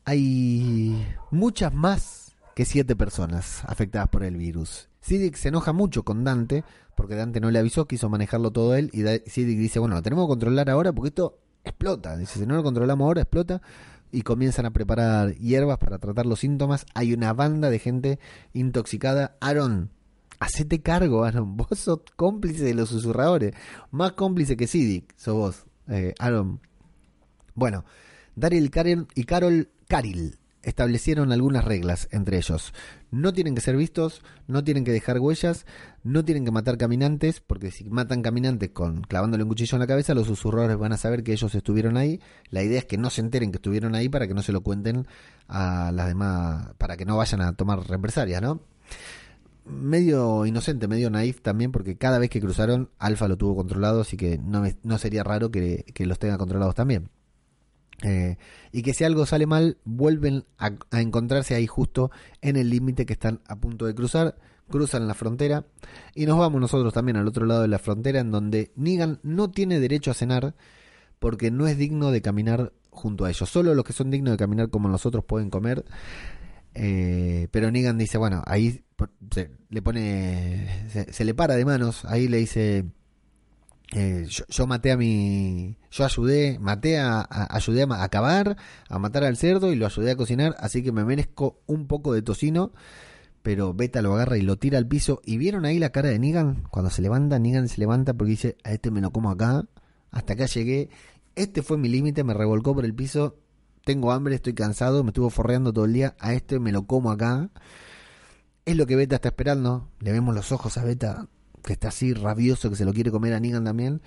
hay 0.06 1.06
muchas 1.32 1.74
más 1.74 2.19
que 2.60 2.66
siete 2.66 2.94
personas 2.94 3.64
afectadas 3.68 4.10
por 4.10 4.22
el 4.22 4.36
virus. 4.36 4.90
Siddiq 5.00 5.38
se 5.38 5.48
enoja 5.48 5.72
mucho 5.72 6.04
con 6.04 6.26
Dante, 6.26 6.66
porque 6.94 7.16
Dante 7.16 7.40
no 7.40 7.52
le 7.52 7.60
avisó, 7.60 7.88
quiso 7.88 8.10
manejarlo 8.10 8.52
todo 8.52 8.76
él, 8.76 8.90
y 8.92 9.00
Siddiq 9.30 9.58
dice, 9.58 9.80
bueno, 9.80 9.96
lo 9.96 10.02
tenemos 10.02 10.26
que 10.26 10.32
controlar 10.32 10.70
ahora 10.70 10.92
porque 10.92 11.08
esto 11.08 11.40
explota. 11.64 12.18
Dice, 12.18 12.38
si 12.38 12.46
no 12.46 12.56
lo 12.56 12.64
controlamos 12.64 13.06
ahora, 13.06 13.22
explota. 13.22 13.62
Y 14.12 14.24
comienzan 14.24 14.66
a 14.66 14.72
preparar 14.72 15.36
hierbas 15.36 15.78
para 15.78 16.00
tratar 16.00 16.26
los 16.26 16.42
síntomas. 16.42 16.86
Hay 16.96 17.14
una 17.14 17.32
banda 17.32 17.70
de 17.70 17.80
gente 17.80 18.20
intoxicada. 18.52 19.38
Aaron, 19.40 19.90
hacete 20.42 20.82
cargo, 20.82 21.24
Aaron. 21.24 21.56
Vos 21.56 21.80
sos 21.80 22.02
cómplice 22.18 22.66
de 22.66 22.74
los 22.74 22.90
susurradores. 22.90 23.54
Más 23.92 24.12
cómplice 24.12 24.58
que 24.58 24.68
Siddiq, 24.68 25.14
sos 25.16 25.34
vos, 25.34 25.66
eh, 25.88 26.14
Aaron. 26.20 26.60
Bueno, 27.56 27.86
Daryl 28.36 28.70
Karen 28.70 29.08
y 29.16 29.24
Carol 29.24 29.70
Caril 29.88 30.39
establecieron 30.70 31.32
algunas 31.32 31.66
reglas 31.66 32.08
entre 32.12 32.38
ellos. 32.38 32.74
No 33.12 33.34
tienen 33.34 33.56
que 33.56 33.62
ser 33.62 33.76
vistos, 33.76 34.22
no 34.48 34.64
tienen 34.64 34.84
que 34.84 34.92
dejar 34.92 35.20
huellas, 35.20 35.66
no 36.04 36.24
tienen 36.24 36.46
que 36.46 36.52
matar 36.52 36.78
caminantes, 36.78 37.42
porque 37.42 37.72
si 37.72 37.90
matan 37.90 38.22
caminantes 38.22 38.70
con 38.70 39.02
clavándole 39.02 39.44
un 39.44 39.50
cuchillo 39.50 39.76
en 39.76 39.80
la 39.80 39.88
cabeza, 39.88 40.14
los 40.14 40.28
susurradores 40.28 40.78
van 40.78 40.94
a 40.94 40.98
saber 40.98 41.24
que 41.24 41.34
ellos 41.34 41.54
estuvieron 41.56 41.98
ahí. 41.98 42.22
La 42.50 42.64
idea 42.64 42.80
es 42.80 42.86
que 42.86 42.98
no 42.98 43.10
se 43.10 43.22
enteren 43.22 43.52
que 43.52 43.58
estuvieron 43.58 43.96
ahí 43.96 44.10
para 44.10 44.28
que 44.28 44.34
no 44.34 44.42
se 44.42 44.52
lo 44.52 44.62
cuenten 44.62 45.08
a 45.48 45.92
las 45.92 46.08
demás, 46.08 46.74
para 46.78 46.98
que 46.98 47.06
no 47.06 47.18
vayan 47.18 47.42
a 47.42 47.54
tomar 47.54 47.88
represalias, 47.88 48.42
¿no? 48.42 48.62
medio 49.66 50.46
inocente, 50.48 50.88
medio 50.88 51.10
naif 51.10 51.42
también, 51.42 51.72
porque 51.72 51.96
cada 51.96 52.18
vez 52.18 52.30
que 52.30 52.42
cruzaron, 52.42 52.90
Alfa 52.98 53.28
lo 53.28 53.38
tuvo 53.38 53.56
controlado, 53.56 54.02
así 54.02 54.18
que 54.18 54.40
no, 54.40 54.98
sería 54.98 55.24
raro 55.24 55.52
que, 55.52 55.86
que 55.94 56.06
los 56.06 56.20
tenga 56.20 56.38
controlados 56.38 56.76
también. 56.76 57.10
Eh, 58.04 58.38
y 58.72 58.82
que 58.82 58.94
si 58.94 59.04
algo 59.04 59.26
sale 59.26 59.46
mal, 59.46 59.78
vuelven 59.84 60.46
a, 60.58 60.72
encontrarse 61.00 61.56
ahí 61.56 61.68
justo 61.68 62.12
en 62.42 62.56
el 62.56 62.70
límite 62.70 63.06
que 63.06 63.14
están 63.14 63.42
a 63.48 63.56
punto 63.58 63.86
de 63.86 63.96
cruzar, 63.96 64.36
cruzan 64.70 65.08
la 65.08 65.14
frontera 65.14 65.66
y 66.14 66.26
nos 66.26 66.38
vamos 66.38 66.62
nosotros 66.62 66.94
también 66.94 67.18
al 67.18 67.28
otro 67.28 67.46
lado 67.46 67.64
de 67.64 67.68
la 67.68 67.80
frontera 67.80 68.20
en 68.20 68.32
donde 68.32 68.72
Negan 68.76 69.20
no 69.24 69.50
tiene 69.50 69.80
derecho 69.80 70.12
a 70.12 70.14
cenar 70.14 70.56
porque 71.18 71.52
no 71.52 71.68
es 71.68 71.78
digno 71.78 72.12
de 72.12 72.22
caminar 72.22 72.72
junto 72.90 73.26
a 73.26 73.30
ellos. 73.30 73.50
Solo 73.50 73.74
los 73.74 73.84
que 73.84 73.94
son 73.94 74.12
dignos 74.12 74.32
de 74.34 74.38
caminar 74.38 74.70
como 74.70 74.88
nosotros 74.88 75.26
pueden 75.26 75.50
comer. 75.50 75.86
Eh, 76.76 77.48
pero 77.52 77.72
Negan 77.72 77.98
dice, 77.98 78.18
bueno, 78.18 78.44
ahí 78.46 78.84
le 79.70 79.82
pone, 79.82 80.88
se, 80.90 81.12
se 81.12 81.26
le 81.26 81.34
para 81.34 81.56
de 81.56 81.66
manos, 81.66 82.06
ahí 82.06 82.28
le 82.28 82.38
dice, 82.38 82.86
eh, 83.96 84.28
yo, 84.28 84.68
maté 84.68 84.92
a 84.92 84.98
mi, 84.98 85.76
yo 85.90 86.06
ayudé, 86.06 86.60
maté 86.60 87.00
a, 87.00 87.28
ayudé 87.50 87.84
a 87.84 87.96
a 87.96 88.04
acabar, 88.04 88.56
a 88.88 89.00
matar 89.00 89.24
al 89.24 89.36
cerdo 89.36 89.72
y 89.72 89.76
lo 89.76 89.88
ayudé 89.88 90.12
a 90.12 90.16
cocinar, 90.16 90.56
así 90.60 90.84
que 90.84 90.92
me 90.92 91.04
merezco 91.06 91.62
un 91.66 91.88
poco 91.88 92.14
de 92.14 92.22
tocino. 92.22 92.72
Pero 93.42 93.74
Beta 93.74 94.02
lo 94.02 94.14
agarra 94.14 94.38
y 94.38 94.42
lo 94.42 94.58
tira 94.58 94.78
al 94.78 94.86
piso. 94.86 95.22
¿Y 95.24 95.38
vieron 95.38 95.64
ahí 95.66 95.80
la 95.80 95.92
cara 95.92 96.10
de 96.10 96.20
Negan? 96.20 96.64
Cuando 96.70 96.92
se 96.92 97.02
levanta, 97.02 97.40
Negan 97.40 97.70
se 97.70 97.80
levanta 97.80 98.14
porque 98.14 98.32
dice, 98.32 98.58
a 98.64 98.74
este 98.74 98.92
me 98.92 99.00
lo 99.02 99.12
como 99.12 99.32
acá, 99.32 99.66
hasta 100.12 100.34
acá 100.34 100.46
llegué, 100.46 100.90
este 101.36 101.62
fue 101.62 101.78
mi 101.78 101.88
límite, 101.88 102.24
me 102.24 102.34
revolcó 102.34 102.76
por 102.76 102.86
el 102.86 102.94
piso, 102.94 103.38
tengo 103.86 104.12
hambre, 104.12 104.36
estoy 104.36 104.54
cansado, 104.54 105.04
me 105.04 105.12
estuvo 105.12 105.30
forreando 105.30 105.72
todo 105.72 105.86
el 105.86 105.94
día, 105.94 106.16
a 106.20 106.34
este 106.34 106.60
me 106.60 106.72
lo 106.72 106.86
como 106.86 107.12
acá. 107.12 107.50
Es 108.66 108.76
lo 108.76 108.86
que 108.86 108.96
Beta 108.96 109.16
está 109.16 109.30
esperando, 109.30 109.90
le 110.00 110.12
vemos 110.12 110.36
los 110.36 110.52
ojos 110.52 110.78
a 110.78 110.84
Beta, 110.84 111.28
que 111.70 111.74
está 111.74 111.90
así 111.90 112.16
rabioso, 112.16 112.72
que 112.72 112.76
se 112.76 112.84
lo 112.84 112.94
quiere 112.94 113.12
comer 113.12 113.32
a 113.36 113.40
Negan 113.40 113.64
también, 113.64 114.02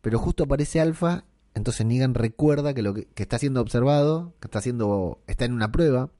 pero 0.00 0.20
justo 0.20 0.44
aparece 0.44 0.80
Alfa, 0.80 1.24
entonces 1.54 1.84
Negan 1.84 2.14
recuerda 2.14 2.72
que 2.72 2.82
lo 2.82 2.94
que, 2.94 3.08
está 3.16 3.36
siendo 3.36 3.60
observado, 3.60 4.32
que 4.38 4.46
está 4.46 4.60
haciendo, 4.60 5.20
está 5.26 5.44
en 5.44 5.52
una 5.52 5.72
prueba, 5.72 6.10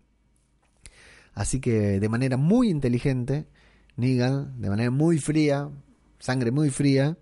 así 1.33 1.61
que 1.61 2.01
de 2.01 2.09
manera 2.09 2.37
muy 2.37 2.71
inteligente, 2.71 3.47
Negan, 3.95 4.61
de 4.61 4.69
manera 4.69 4.91
muy 4.91 5.19
fría, 5.19 5.71
sangre 6.19 6.51
muy 6.51 6.71
fría, 6.71 7.17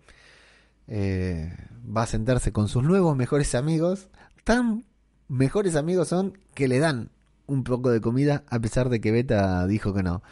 eh, 0.87 1.55
va 1.95 2.05
a 2.05 2.07
sentarse 2.07 2.53
con 2.53 2.69
sus 2.69 2.83
nuevos 2.83 3.15
mejores 3.19 3.55
amigos, 3.55 4.09
tan 4.45 4.87
mejores 5.29 5.77
amigos 5.77 6.09
son 6.09 6.39
que 6.55 6.69
le 6.69 6.79
dan 6.79 7.11
un 7.45 7.65
poco 7.65 7.91
de 7.91 8.01
comida 8.01 8.45
a 8.49 8.61
pesar 8.61 8.89
de 8.89 9.03
que 9.03 9.11
Beta 9.11 9.67
dijo 9.67 9.93
que 9.93 10.03
no. 10.03 10.23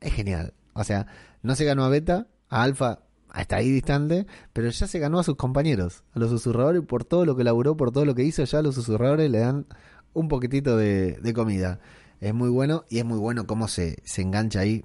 Es 0.00 0.14
genial. 0.14 0.54
O 0.72 0.84
sea, 0.84 1.06
no 1.42 1.54
se 1.54 1.66
ganó 1.66 1.84
a 1.84 1.90
Beta, 1.90 2.28
a 2.48 2.62
Alfa 2.62 3.00
hasta 3.30 3.56
ahí 3.56 3.70
distante, 3.70 4.26
pero 4.52 4.70
ya 4.70 4.86
se 4.86 4.98
ganó 4.98 5.18
a 5.18 5.24
sus 5.24 5.36
compañeros, 5.36 6.02
a 6.14 6.18
los 6.18 6.30
susurradores, 6.30 6.82
por 6.82 7.04
todo 7.04 7.24
lo 7.24 7.36
que 7.36 7.44
laburó, 7.44 7.76
por 7.76 7.92
todo 7.92 8.04
lo 8.04 8.14
que 8.14 8.24
hizo, 8.24 8.44
ya 8.44 8.62
los 8.62 8.74
susurradores 8.74 9.30
le 9.30 9.38
dan 9.38 9.66
un 10.12 10.28
poquitito 10.28 10.76
de, 10.76 11.32
comida. 11.34 11.80
Es 12.20 12.34
muy 12.34 12.48
bueno 12.48 12.84
y 12.88 12.98
es 12.98 13.04
muy 13.04 13.18
bueno 13.18 13.46
cómo 13.46 13.68
se, 13.68 13.98
se 14.04 14.22
engancha 14.22 14.60
ahí 14.60 14.84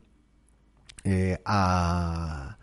eh, 1.03 1.39
a, 1.45 2.57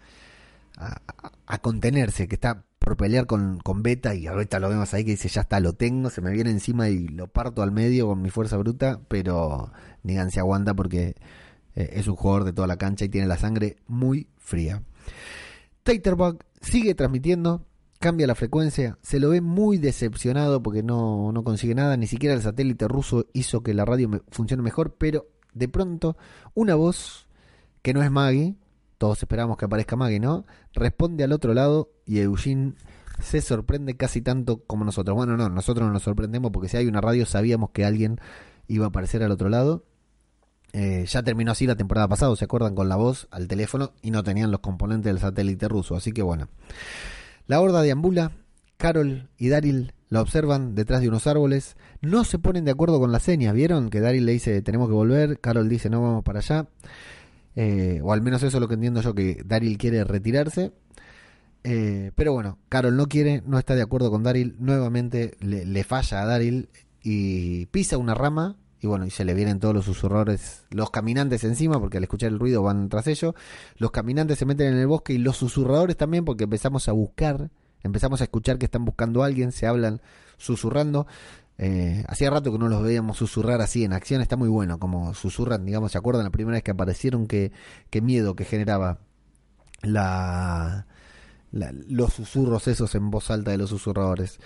contenerse, 1.63 2.29
que 2.29 2.37
está 2.37 2.65
por 2.79 2.97
pelear 2.97 3.27
con, 3.27 3.59
con 3.59 3.83
Beta 3.83 4.15
y 4.15 4.27
a 4.27 4.33
Beta 4.33 4.61
lo 4.61 4.69
vemos 4.69 4.95
ahí 4.95 5.05
que 5.05 5.11
dice 5.11 5.29
ya 5.29 5.43
está, 5.43 5.61
lo 5.61 5.75
tengo, 5.75 6.09
se 6.09 6.23
me 6.23 6.31
viene 6.31 6.51
encima 6.51 6.89
y 6.89 7.09
lo 7.09 7.27
parto 7.27 7.63
al 7.63 7.73
medio 7.73 8.07
con 8.07 8.23
mi 8.23 8.31
fuerza 8.31 8.57
bruta, 8.57 9.01
pero 9.09 9.73
Negan 10.03 10.31
se 10.31 10.41
aguanta 10.41 10.73
porque 10.73 11.17
eh, 11.75 11.91
es 11.95 12.07
un 12.07 12.17
jugador 12.17 12.45
de 12.45 12.53
toda 12.53 12.67
la 12.67 12.77
cancha 12.77 13.05
y 13.05 13.09
tiene 13.09 13.27
la 13.27 13.37
sangre 13.37 13.77
muy 13.89 14.29
fría. 14.39 14.83
Taterbug 15.83 16.39
sigue 16.61 16.95
transmitiendo, 16.95 17.67
cambia 17.99 18.27
la 18.27 18.35
frecuencia, 18.35 18.99
se 19.03 19.21
lo 19.21 19.31
ve 19.31 19.41
muy 19.41 19.79
decepcionado 19.79 20.63
porque 20.63 20.83
no, 20.83 21.33
no 21.33 21.45
consigue 21.45 21.75
nada, 21.75 21.97
ni 21.97 22.07
siquiera 22.07 22.35
el 22.35 22.43
satélite 22.43 22.89
ruso 22.89 23.27
hizo 23.33 23.63
que 23.63 23.75
la 23.75 23.85
radio 23.85 24.23
funcione 24.31 24.63
mejor, 24.63 24.95
pero 24.95 25.27
de 25.55 25.69
pronto 25.69 26.17
una 26.55 26.75
voz 26.75 27.29
que 27.83 27.95
no 27.95 28.03
es 28.03 28.11
Maggie, 28.11 28.57
todos 28.99 29.23
esperamos 29.23 29.57
que 29.57 29.65
aparezca 29.65 29.97
Maggie, 29.97 30.21
¿no? 30.21 30.45
Responde 30.75 31.25
al 31.25 31.33
otro 31.33 31.55
lado 31.55 31.91
y 32.05 32.19
Eugene 32.19 32.75
se 33.21 33.41
sorprende 33.41 33.97
casi 33.97 34.21
tanto 34.21 34.65
como 34.65 34.85
nosotros. 34.85 35.17
Bueno, 35.17 35.37
no, 35.37 35.49
nosotros 35.49 35.87
no 35.87 35.93
nos 35.93 36.03
sorprendemos 36.03 36.51
porque 36.53 36.69
si 36.69 36.77
hay 36.77 36.87
una 36.87 37.01
radio 37.01 37.27
sabíamos 37.27 37.71
que 37.71 37.85
alguien 37.85 38.21
iba 38.67 38.87
a 38.87 38.89
aparecer 38.89 39.23
al 39.23 39.31
otro 39.31 39.49
lado. 39.49 39.85
Eh, 40.73 41.05
ya 41.07 41.23
terminó 41.23 41.53
así 41.53 41.67
la 41.67 41.75
temporada 41.75 42.07
pasada, 42.07 42.35
¿se 42.37 42.45
acuerdan? 42.45 42.75
Con 42.75 42.89
la 42.89 42.97
voz 42.97 43.27
al 43.31 43.49
teléfono 43.49 43.93
y 44.03 44.11
no 44.13 44.23
tenían 44.23 44.51
los 44.51 44.61
componentes 44.61 45.13
del 45.13 45.19
satélite 45.21 45.69
ruso, 45.69 45.97
así 45.97 46.13
que 46.13 46.23
bueno. 46.23 46.49
La 47.47 47.61
horda 47.61 47.83
deambula, 47.83 48.33
Carol 48.77 49.29
y 49.37 49.49
Daryl 49.49 49.93
la 50.09 50.21
observan 50.23 50.75
detrás 50.75 51.01
de 51.01 51.09
unos 51.09 51.27
árboles, 51.27 51.77
no 52.01 52.25
se 52.25 52.39
ponen 52.39 52.65
de 52.65 52.71
acuerdo 52.71 53.01
con 53.01 53.13
la 53.13 53.19
seña, 53.21 53.53
¿vieron? 53.53 53.91
Que 53.91 54.01
Daryl 54.01 54.27
le 54.27 54.33
dice 54.33 54.63
tenemos 54.63 54.89
que 54.89 54.95
volver, 54.95 55.41
Carol 55.41 55.69
dice 55.69 55.91
no 55.91 56.03
vamos 56.03 56.25
para 56.25 56.39
allá, 56.39 56.67
Eh, 57.57 58.01
o 58.03 58.13
al 58.13 58.23
menos 58.23 58.43
eso 58.43 58.57
es 58.57 58.61
lo 58.61 58.69
que 58.69 58.75
entiendo 58.75 59.01
yo, 59.03 59.15
que 59.15 59.43
Daryl 59.45 59.77
quiere 59.77 60.05
retirarse. 60.05 60.73
Eh, 61.65 62.13
pero 62.15 62.33
bueno, 62.33 62.59
Carol 62.69 62.97
no 62.97 63.07
quiere, 63.07 63.43
no 63.45 63.59
está 63.59 63.75
de 63.75 63.83
acuerdo 63.83 64.11
con 64.11 64.23
Daryl, 64.23 64.57
nuevamente 64.59 65.37
le, 65.41 65.67
le 65.67 65.85
falla 65.85 66.23
a 66.23 66.27
Daryl 66.27 66.69
y 67.03 67.67
pisa 67.67 67.99
una 67.99 68.15
rama 68.15 68.57
y 68.81 68.87
bueno, 68.87 69.05
y 69.05 69.11
se 69.11 69.25
le 69.25 69.35
vienen 69.35 69.61
todos 69.61 69.75
los 69.75 69.85
susurradores, 69.85 70.65
los 70.71 70.91
caminantes 70.91 71.45
encima, 71.45 71.79
porque 71.79 71.99
al 71.99 72.05
escuchar 72.05 72.31
el 72.31 72.39
ruido 72.39 72.63
van 72.63 72.89
tras 72.89 73.07
ellos, 73.07 73.35
los 73.77 73.91
caminantes 73.91 74.39
se 74.39 74.47
meten 74.47 74.69
en 74.69 74.79
el 74.79 74.87
bosque 74.87 75.13
y 75.13 75.19
los 75.19 75.37
susurradores 75.37 75.97
también, 75.97 76.25
porque 76.25 76.45
empezamos 76.45 76.89
a 76.89 76.93
buscar, 76.93 77.51
empezamos 77.83 78.21
a 78.21 78.25
escuchar 78.25 78.59
que 78.59 78.65
están 78.65 78.85
buscando 78.85 79.23
a 79.23 79.27
alguien, 79.27 79.53
se 79.53 79.67
hablan 79.67 80.01
susurrando. 80.39 81.07
Eh, 81.59 82.05
hacía 82.09 82.31
rato 82.31 82.51
que 82.51 82.59
no 82.59 82.69
los 82.71 82.83
veíamos 82.83 83.19
susurrar 83.19 83.61
así 83.61 83.85
en 83.85 83.93
acción, 83.93 84.23
está 84.23 84.37
muy 84.37 84.49
bueno 84.49 84.79
como 84.79 85.13
susurran, 85.13 85.67
digamos, 85.67 85.93
¿se 85.93 85.99
acuerdan 85.99 86.25
la 86.25 86.31
primera 86.31 86.57
vez 86.57 86.63
que 86.63 86.71
aparecieron? 86.71 87.27
Qué, 87.27 87.53
qué 87.91 88.01
miedo 88.01 88.35
que 88.35 88.47
generaba 88.47 89.01
la, 89.83 90.87
los 91.53 92.15
susurros 92.15 92.67
esos 92.67 92.95
en 92.95 93.11
voz 93.11 93.31
alta 93.31 93.51
de 93.51 93.59
los 93.59 93.69
susurradores. 93.69 94.39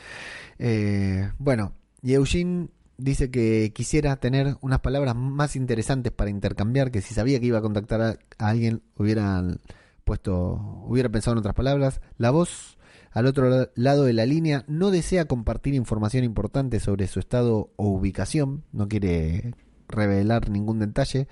Eh, 0.59 1.31
bueno, 1.39 1.73
y 2.03 2.15
Eugene 2.15 2.69
dice 2.97 3.31
que 3.31 3.73
quisiera 3.75 4.17
tener 4.17 4.57
unas 4.61 4.81
palabras 4.81 5.15
más 5.17 5.57
interesantes 5.57 6.13
para 6.13 6.31
intercambiar, 6.31 6.91
que 6.91 7.01
si 7.03 7.15
sabía 7.15 7.41
que 7.41 7.47
iba 7.47 7.59
a 7.59 7.63
contactar 7.63 8.01
a, 8.01 8.19
alguien 8.39 8.83
hubieran 8.97 9.61
puesto, 10.05 10.85
hubiera 10.87 11.09
pensado 11.09 11.33
en 11.33 11.39
otras 11.39 11.55
palabras. 11.55 12.01
La 12.19 12.31
voz 12.31 12.79
al 13.11 13.27
otro 13.27 13.49
la- 13.49 13.71
lado 13.75 14.05
de 14.05 14.13
la 14.13 14.27
línea 14.27 14.65
no 14.69 14.91
desea 14.91 15.27
compartir 15.27 15.75
información 15.75 16.25
importante 16.25 16.81
sobre 16.81 17.07
su 17.07 17.21
estado 17.21 17.71
o 17.77 17.89
ubicación, 17.89 18.65
no 18.73 18.89
quiere 18.89 19.55
revelar 19.89 20.51
ningún 20.51 20.79
detalle. 20.79 21.29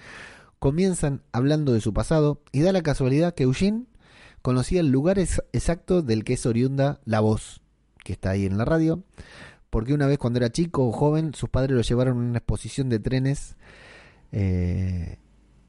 Comienzan 0.58 1.22
hablando 1.32 1.72
de 1.72 1.80
su 1.80 1.92
pasado 1.92 2.40
y 2.52 2.60
da 2.60 2.72
la 2.72 2.82
casualidad 2.82 3.34
que 3.34 3.42
Eugene 3.44 3.84
conocía 4.42 4.80
el 4.80 4.88
lugar 4.90 5.18
ex- 5.18 5.42
exacto 5.52 6.02
del 6.02 6.24
que 6.24 6.34
es 6.34 6.46
oriunda 6.46 7.00
la 7.04 7.20
voz 7.20 7.60
que 8.04 8.12
está 8.12 8.30
ahí 8.30 8.46
en 8.46 8.58
la 8.58 8.64
radio, 8.64 9.02
porque 9.72 9.94
una 9.94 10.06
vez 10.06 10.18
cuando 10.18 10.38
era 10.38 10.52
chico 10.52 10.86
o 10.86 10.92
joven, 10.92 11.32
sus 11.32 11.48
padres 11.48 11.74
lo 11.74 11.80
llevaron 11.80 12.18
a 12.18 12.20
una 12.20 12.38
exposición 12.40 12.90
de 12.90 12.98
trenes 12.98 13.56
eh, 14.30 15.16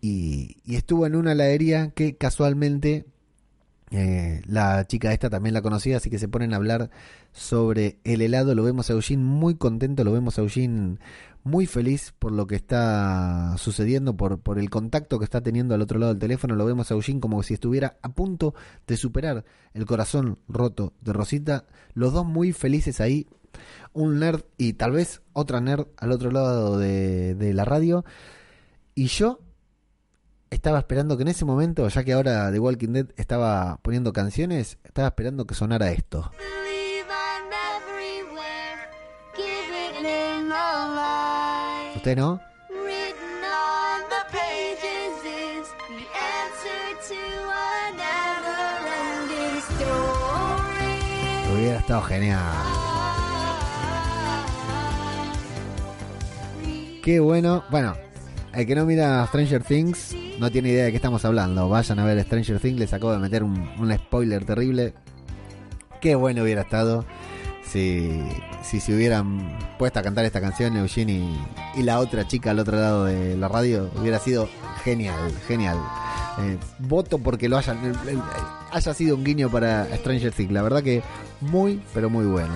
y, 0.02 0.58
estuvo 0.68 1.06
en 1.06 1.16
una 1.16 1.32
heladería 1.32 1.92
que 1.92 2.18
casualmente 2.18 3.06
eh, 3.92 4.42
la 4.46 4.86
chica 4.88 5.14
esta 5.14 5.30
también 5.30 5.54
la 5.54 5.62
conocía, 5.62 5.96
así 5.96 6.10
que 6.10 6.20
se 6.20 6.28
ponen 6.28 6.52
a 6.52 6.58
hablar 6.58 6.90
sobre 7.32 7.98
el 8.04 8.22
helado. 8.22 8.54
Lo 8.56 8.64
vemos 8.64 8.90
a 8.90 8.94
Eugene 8.94 9.24
muy 9.24 9.56
contento, 9.56 10.04
lo 10.04 10.12
vemos 10.12 10.38
a 10.38 10.42
Eugene 10.42 10.98
muy 11.46 11.66
feliz 11.66 12.14
por 12.20 12.34
lo 12.34 12.46
que 12.46 12.56
está 12.56 13.56
sucediendo, 13.58 14.18
por, 14.18 14.42
por 14.42 14.60
el 14.60 14.70
contacto 14.70 15.18
que 15.18 15.24
está 15.24 15.40
teniendo 15.40 15.76
al 15.76 15.82
otro 15.82 15.98
lado 15.98 16.12
del 16.12 16.20
teléfono. 16.20 16.56
Lo 16.56 16.66
vemos 16.66 16.92
a 16.92 16.96
Eugene 16.96 17.22
como 17.22 17.42
si 17.42 17.54
estuviera 17.54 17.96
a 18.02 18.10
punto 18.10 18.54
de 18.86 18.98
superar 18.98 19.46
el 19.74 19.86
corazón 19.86 20.40
roto 20.50 20.92
de 21.00 21.14
Rosita. 21.14 21.68
Los 21.94 22.12
dos 22.12 22.26
muy 22.26 22.52
felices 22.52 23.00
ahí. 23.00 23.28
Un 23.94 24.20
nerd 24.20 24.44
y 24.58 24.74
tal 24.74 24.92
vez 24.92 25.22
otra 25.34 25.62
nerd 25.62 25.88
al 25.98 26.12
otro 26.12 26.32
lado 26.32 26.78
de, 26.78 27.52
la 27.54 27.66
radio. 27.66 28.06
Y 28.96 29.08
yo 29.08 29.40
estaba 30.50 30.80
esperando 30.80 31.18
que 31.18 31.24
en 31.24 31.30
ese 31.30 31.46
momento, 31.46 31.88
ya 31.88 32.04
que 32.04 32.14
ahora 32.14 32.52
The 32.52 32.60
Walking 32.60 32.94
Dead 32.94 33.08
estaba 33.18 33.80
poniendo 33.82 34.14
canciones, 34.14 34.78
estaba 34.84 35.08
esperando 35.08 35.46
que 35.46 35.56
sonara 35.56 35.92
esto. 35.92 36.32
¿Usted 41.96 42.18
no? 42.18 42.42
Hubiera 51.54 51.80
estado 51.80 52.02
genial. 52.02 52.73
Qué 57.04 57.20
bueno. 57.20 57.66
Bueno, 57.70 57.98
el 58.54 58.66
que 58.66 58.76
no 58.76 58.86
mira 58.86 59.28
Stranger 59.28 59.62
Things 59.62 60.16
no 60.40 60.50
tiene 60.50 60.70
idea 60.70 60.86
de 60.86 60.92
qué 60.92 60.96
estamos 60.96 61.26
hablando. 61.26 61.68
Vayan 61.68 62.00
a 62.00 62.06
ver 62.06 62.24
Stranger 62.24 62.62
Things, 62.62 62.80
les 62.80 62.94
acabo 62.94 63.12
de 63.12 63.20
meter 63.20 63.44
un, 63.44 63.94
spoiler 63.94 64.46
terrible. 64.46 64.94
Qué 66.00 66.16
bueno 66.16 66.44
hubiera 66.44 66.62
estado 66.62 67.04
si, 67.66 68.24
si 68.62 68.80
se 68.80 68.96
hubieran 68.96 69.58
puesto 69.78 70.00
a 70.00 70.02
cantar 70.02 70.24
esta 70.24 70.40
canción 70.40 70.78
Eugene 70.78 71.30
y, 71.76 71.84
la 71.84 72.00
otra 72.00 72.26
chica 72.26 72.52
al 72.52 72.60
otro 72.60 72.78
lado 72.78 73.04
de 73.04 73.36
la 73.36 73.50
radio. 73.50 73.92
Hubiera 74.00 74.20
sido 74.20 74.48
genial, 74.86 75.30
genial. 75.46 75.78
Eh, 76.40 76.58
voto 76.80 77.18
porque 77.18 77.50
lo 77.50 77.58
hayan, 77.58 77.80
haya 78.72 78.94
sido 78.94 79.18
un 79.18 79.26
guiño 79.26 79.52
para 79.52 79.94
Stranger 79.98 80.32
Things. 80.32 80.54
La 80.54 80.62
verdad 80.62 80.82
que 80.82 81.04
muy, 81.42 81.82
pero 81.94 82.10
muy 82.10 82.26
bueno. 82.26 82.54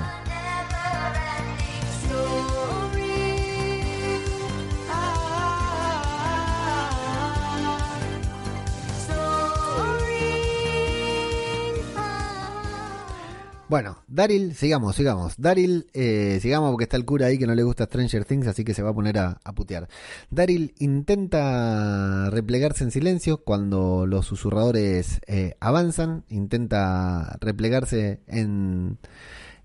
Bueno, 13.69 13.97
Daryl, 14.07 14.55
sigamos, 14.55 14.95
sigamos. 14.95 15.33
Daryl, 15.37 15.87
eh, 15.93 16.39
sigamos 16.41 16.71
porque 16.71 16.85
está 16.85 16.95
el 16.95 17.03
cura 17.03 17.25
ahí 17.25 17.37
que 17.37 17.45
no 17.45 17.53
le 17.53 17.63
gusta 17.63 17.83
Stranger 17.83 18.23
Things, 18.23 18.47
así 18.47 18.63
que 18.63 18.73
se 18.73 18.81
va 18.81 18.91
a 18.91 18.93
poner 18.93 19.17
a, 19.17 19.35
putear. 19.55 19.89
Daryl 20.29 20.73
intenta 20.79 22.29
replegarse 22.29 22.85
en 22.85 22.91
silencio 22.91 23.43
cuando 23.43 24.05
los 24.05 24.25
susurradores 24.25 25.19
eh, 25.27 25.55
avanzan, 25.59 26.23
intenta 26.29 27.35
replegarse 27.41 28.21
en, 28.27 28.99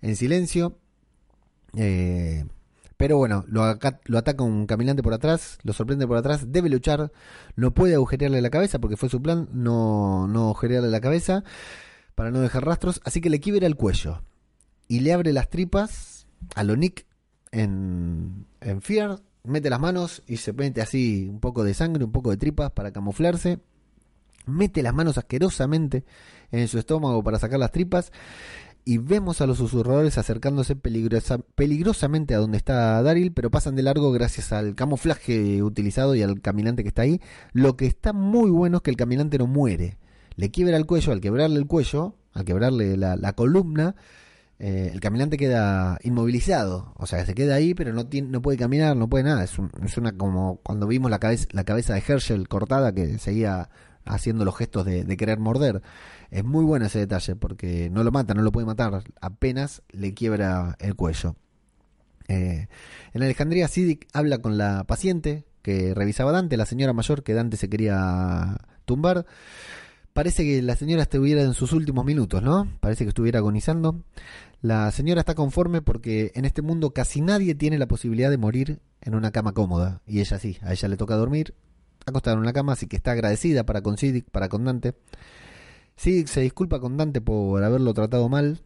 en 0.01 0.17
silencio. 0.17 0.79
Eh, 1.77 2.45
pero 2.97 3.19
bueno, 3.19 3.45
lo, 3.47 3.79
lo 4.05 4.19
ataca 4.19 4.43
un 4.43 4.67
caminante 4.67 5.05
por 5.05 5.15
atrás, 5.15 5.59
lo 5.63 5.73
sorprende 5.73 6.09
por 6.09 6.17
atrás, 6.17 6.51
debe 6.51 6.69
luchar, 6.69 7.13
no 7.55 7.73
puede 7.73 7.95
agujerearle 7.95 8.43
la 8.43 8.51
cabeza 8.51 8.81
porque 8.81 8.97
fue 8.97 9.09
su 9.09 9.23
plan, 9.23 9.49
no, 9.53 10.27
no 10.27 10.47
agujerearle 10.47 10.91
la 10.91 11.01
cabeza 11.01 11.45
para 12.15 12.31
no 12.31 12.41
dejar 12.41 12.65
rastros, 12.65 13.01
así 13.05 13.21
que 13.21 13.31
le 13.31 13.41
quiebra 13.41 13.67
el 13.67 13.77
cuello 13.77 14.23
y 14.89 15.01
le 15.01 15.13
abre 15.13 15.33
las 15.33 15.49
tripas 15.49 16.27
a 16.55 16.65
lo 16.65 16.77
Nick 16.77 17.07
en, 17.51 18.47
en 18.61 18.83
Fear, 18.83 19.21
mete 19.45 19.71
las 19.71 19.81
manos 19.81 20.23
y 20.27 20.37
se 20.39 20.53
mete 20.53 20.81
así 20.83 21.29
un 21.31 21.41
poco 21.41 21.65
de 21.65 21.75
sangre, 21.75 22.05
un 22.05 22.13
poco 22.13 22.31
de 22.31 22.37
tripas 22.37 22.71
para 22.73 22.93
camuflarse, 22.93 23.59
mete 24.47 24.83
las 24.83 24.95
manos 24.95 25.19
asquerosamente 25.19 26.05
en 26.51 26.69
su 26.69 26.79
estómago 26.79 27.23
para 27.23 27.39
sacar 27.39 27.59
las 27.59 27.73
tripas 27.73 28.13
y 28.85 28.99
vemos 28.99 29.41
a 29.41 29.47
los 29.47 29.59
susurradores 29.59 30.19
acercándose 30.19 30.75
peligrosa- 30.75 31.41
peligrosamente 31.55 32.35
a 32.35 32.39
donde 32.39 32.57
está 32.59 33.01
Daryl, 33.03 33.33
pero 33.33 33.51
pasan 33.51 33.77
de 33.77 33.83
largo 33.83 34.11
gracias 34.11 34.53
al 34.53 34.75
camuflaje 34.75 35.63
utilizado 35.63 36.17
y 36.17 36.23
al 36.23 36.41
caminante 36.41 36.83
que 36.83 36.89
está 36.89 37.03
ahí. 37.03 37.21
Lo 37.53 37.77
que 37.77 37.87
está 37.87 38.13
muy 38.13 38.51
bueno 38.51 38.79
es 38.79 38.83
que 38.83 38.91
el 38.91 38.97
caminante 38.97 39.39
no 39.39 39.47
muere. 39.47 39.99
Le 40.37 40.51
quiebra 40.51 40.77
el 40.77 40.87
cuello, 40.87 41.13
al 41.13 41.21
quebrarle 41.21 41.59
el 41.59 41.67
cuello, 41.67 42.17
al 42.33 42.45
quebrarle 42.45 42.97
la, 42.97 43.17
la 43.17 43.33
columna, 43.35 43.95
eh, 44.59 44.91
el 44.93 45.01
caminante 45.01 45.37
queda 45.37 45.99
inmovilizado. 46.03 46.93
O 46.97 47.07
sea, 47.07 47.27
se 47.27 47.35
queda 47.35 47.55
ahí, 47.57 47.75
pero 47.75 47.93
no, 47.93 48.07
tiene, 48.07 48.29
no 48.29 48.41
puede 48.43 48.59
caminar, 48.59 48.97
no 48.97 49.09
puede 49.09 49.25
nada. 49.25 49.45
Es, 49.45 49.59
un- 49.59 49.71
es 49.85 49.97
una 49.99 50.13
como 50.17 50.61
cuando 50.63 50.87
vimos 50.87 51.11
la 51.11 51.19
cabeza, 51.19 51.47
la 51.53 51.65
cabeza 51.65 51.95
de 51.95 52.03
Herschel 52.07 52.49
cortada 52.49 52.93
que 52.95 53.19
seguía 53.19 53.69
haciendo 54.05 54.45
los 54.45 54.57
gestos 54.57 54.85
de, 54.85 55.17
querer 55.17 55.39
morder. 55.39 55.83
Es 56.31 56.45
muy 56.45 56.65
bueno 56.65 56.87
ese 56.87 56.99
detalle 57.01 57.37
porque 57.37 57.91
no 57.91 58.03
lo 58.05 58.11
mata, 58.11 58.35
no 58.35 58.43
lo 58.43 58.51
puede 58.53 58.67
matar, 58.67 59.03
apenas 59.21 59.83
le 59.91 60.15
quiebra 60.15 60.77
el 60.81 60.95
cuello. 60.97 61.37
Eh, 62.29 62.69
en 63.13 63.23
Alejandría, 63.23 63.69
Siddiq 63.69 64.07
habla 64.13 64.39
con 64.39 64.57
la 64.59 64.85
paciente 64.85 65.45
que 65.61 65.93
revisaba 65.95 66.33
Dante, 66.33 66.57
la 66.57 66.67
señora 66.67 66.93
mayor 66.93 67.23
que 67.23 67.35
Dante 67.35 67.57
se 67.57 67.69
quería 67.69 68.57
tumbar. 68.87 69.27
Parece 70.13 70.45
que 70.45 70.61
la 70.61 70.77
señora 70.77 71.03
estuviera 71.03 71.43
en 71.43 71.55
sus 71.55 71.73
últimos 71.73 72.05
minutos, 72.05 72.43
¿no? 72.43 72.69
Parece 72.81 73.05
que 73.05 73.09
estuviera 73.09 73.39
agonizando. 73.39 74.03
La 74.61 74.91
señora 74.91 75.21
está 75.21 75.35
conforme 75.35 75.81
porque 75.81 76.33
en 76.35 76.45
este 76.45 76.61
mundo 76.61 76.91
casi 76.91 77.23
nadie 77.23 77.55
tiene 77.55 77.79
la 77.79 77.87
posibilidad 77.87 78.31
de 78.31 78.37
morir 78.37 78.81
en 79.01 79.15
una 79.15 79.31
cama 79.31 79.53
cómoda. 79.53 80.03
Y 80.07 80.21
ella 80.21 80.39
sí, 80.39 80.59
a 80.61 80.73
ella 80.73 80.89
le 80.89 80.97
toca 80.99 81.17
dormir 81.17 81.55
acostada 82.05 82.35
en 82.35 82.41
una 82.41 82.53
cama, 82.53 82.73
así 82.73 82.87
que 82.87 82.97
está 82.97 83.13
agradecida 83.13 83.65
para 83.65 83.83
con 83.83 83.97
Siddiq, 83.97 84.29
para 84.31 84.49
con 84.49 84.65
Dante. 84.65 84.95
Siddiq 85.97 86.27
se 86.27 86.41
disculpa 86.41 86.81
con 86.81 86.97
Dante 86.97 87.21
por 87.21 87.63
haberlo 87.63 87.95
tratado 87.95 88.29
mal, 88.29 88.61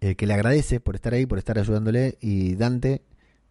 eh, 0.00 0.16
que 0.16 0.26
le 0.26 0.34
agradece 0.34 0.80
por 0.80 0.96
estar 0.96 1.14
ahí, 1.14 1.26
por 1.26 1.38
estar 1.38 1.58
ayudándole, 1.58 2.18
y 2.20 2.56
Dante, 2.56 3.02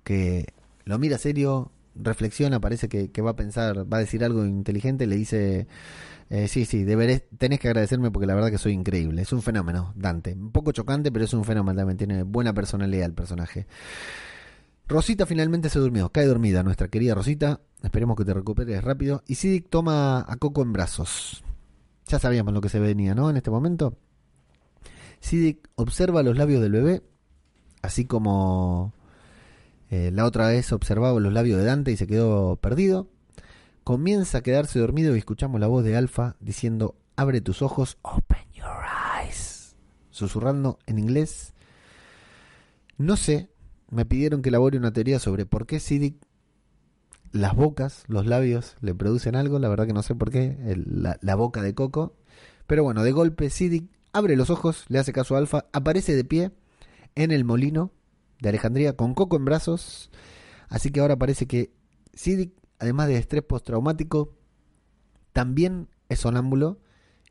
que 0.04 0.54
lo 0.86 1.00
mira 1.00 1.18
serio, 1.18 1.72
reflexiona, 1.96 2.60
parece 2.60 2.90
que 2.90 3.22
va 3.22 3.32
a 3.32 3.36
pensar, 3.36 3.92
va 3.92 3.98
a 3.98 4.02
decir 4.02 4.24
algo 4.24 4.46
inteligente, 4.46 5.08
le 5.08 5.16
dice, 5.16 5.68
eh, 6.30 6.48
sí, 6.48 6.66
sí, 6.66 6.84
deberé, 6.84 7.20
tenés 7.38 7.60
que 7.60 7.70
agradecerme 7.70 8.12
porque 8.12 8.28
la 8.28 8.36
verdad 8.36 8.52
que 8.52 8.60
soy 8.60 8.74
increíble, 8.74 9.24
es 9.24 9.34
un 9.34 9.42
fenómeno, 9.42 9.94
Dante, 9.96 10.34
un 10.34 10.52
poco 10.52 10.72
chocante, 10.72 11.12
pero 11.12 11.26
es 11.26 11.34
un 11.34 11.44
fenómeno 11.44 11.78
también, 11.78 11.98
tiene 11.98 12.24
buena 12.24 12.54
personalidad 12.54 13.06
el 13.06 13.14
personaje. 13.14 13.66
Rosita 14.88 15.26
finalmente 15.26 15.70
se 15.70 15.80
durmió, 15.80 16.10
cae 16.10 16.26
dormida 16.26 16.62
nuestra 16.62 16.88
querida 16.88 17.16
Rosita, 17.16 17.62
esperemos 17.82 18.16
que 18.16 18.26
te 18.26 18.34
recuperes 18.34 18.84
rápido, 18.84 19.24
y 19.28 19.36
Siddiq 19.36 19.70
toma 19.70 20.26
a 20.28 20.36
Coco 20.38 20.62
en 20.62 20.74
brazos. 20.74 21.44
Ya 22.08 22.20
sabíamos 22.20 22.54
lo 22.54 22.62
que 22.62 22.70
se 22.70 22.80
venía, 22.80 23.14
¿no? 23.16 23.30
En 23.30 23.38
este 23.38 23.52
momento. 23.52 23.96
Siddiq 25.20 25.68
observa 25.76 26.24
los 26.24 26.38
labios 26.38 26.62
del 26.62 26.72
bebé, 26.72 27.04
así 27.82 28.06
como 28.06 28.94
eh, 29.90 30.12
la 30.14 30.26
otra 30.26 30.48
vez 30.48 30.72
observaba 30.72 31.20
los 31.20 31.34
labios 31.34 31.58
de 31.58 31.66
Dante 31.66 31.92
y 31.92 31.98
se 31.98 32.08
quedó 32.08 32.56
perdido. 32.58 33.08
Comienza 33.90 34.38
a 34.38 34.42
quedarse 34.42 34.78
dormido 34.78 35.16
y 35.16 35.18
escuchamos 35.18 35.60
la 35.60 35.66
voz 35.66 35.84
de 35.84 35.98
Alfa 35.98 36.36
diciendo, 36.40 36.94
abre 37.16 37.42
tus 37.42 37.64
ojos, 37.64 37.98
open 38.04 38.38
your 38.54 38.86
eyes, 39.20 39.76
susurrando 40.12 40.78
en 40.86 41.00
inglés. 41.00 41.56
No 43.00 43.18
sé, 43.18 43.50
me 43.90 44.06
pidieron 44.06 44.44
que 44.44 44.50
elabore 44.50 44.78
una 44.78 44.94
teoría 44.94 45.18
sobre 45.18 45.48
por 45.48 45.66
qué 45.66 45.80
Siddiq 45.80 46.18
las 47.32 47.56
bocas, 47.56 48.04
los 48.06 48.28
labios 48.28 48.76
le 48.82 48.94
producen 48.94 49.36
algo, 49.36 49.58
la 49.58 49.70
verdad 49.70 49.88
que 49.88 49.94
no 49.94 50.04
sé 50.04 50.14
por 50.14 50.30
qué, 50.30 50.56
la 50.86 51.34
boca 51.34 51.64
de 51.64 51.74
Coco. 51.74 52.14
Pero 52.68 52.84
bueno, 52.84 53.02
de 53.02 53.12
golpe 53.12 53.50
Siddiq 53.50 53.90
abre 54.14 54.36
los 54.36 54.52
ojos, 54.52 54.86
le 54.90 55.00
hace 55.00 55.14
caso 55.14 55.34
a 55.34 55.40
Alfa, 55.40 55.66
aparece 55.74 56.16
de 56.16 56.26
pie 56.26 56.52
en 57.16 57.32
el 57.32 57.44
molino 57.44 57.92
de 58.40 58.50
Alejandría 58.50 58.96
con 58.96 59.16
Coco 59.16 59.36
en 59.36 59.46
brazos. 59.46 60.12
Así 60.68 60.92
que 60.92 61.00
ahora 61.00 61.18
parece 61.18 61.48
que 61.48 61.72
Siddiq, 62.14 62.54
además 62.80 63.08
de 63.08 63.18
estrés 63.18 63.44
postraumático, 63.44 64.34
también 65.34 65.88
es 66.10 66.20
sonámbulo 66.20 66.80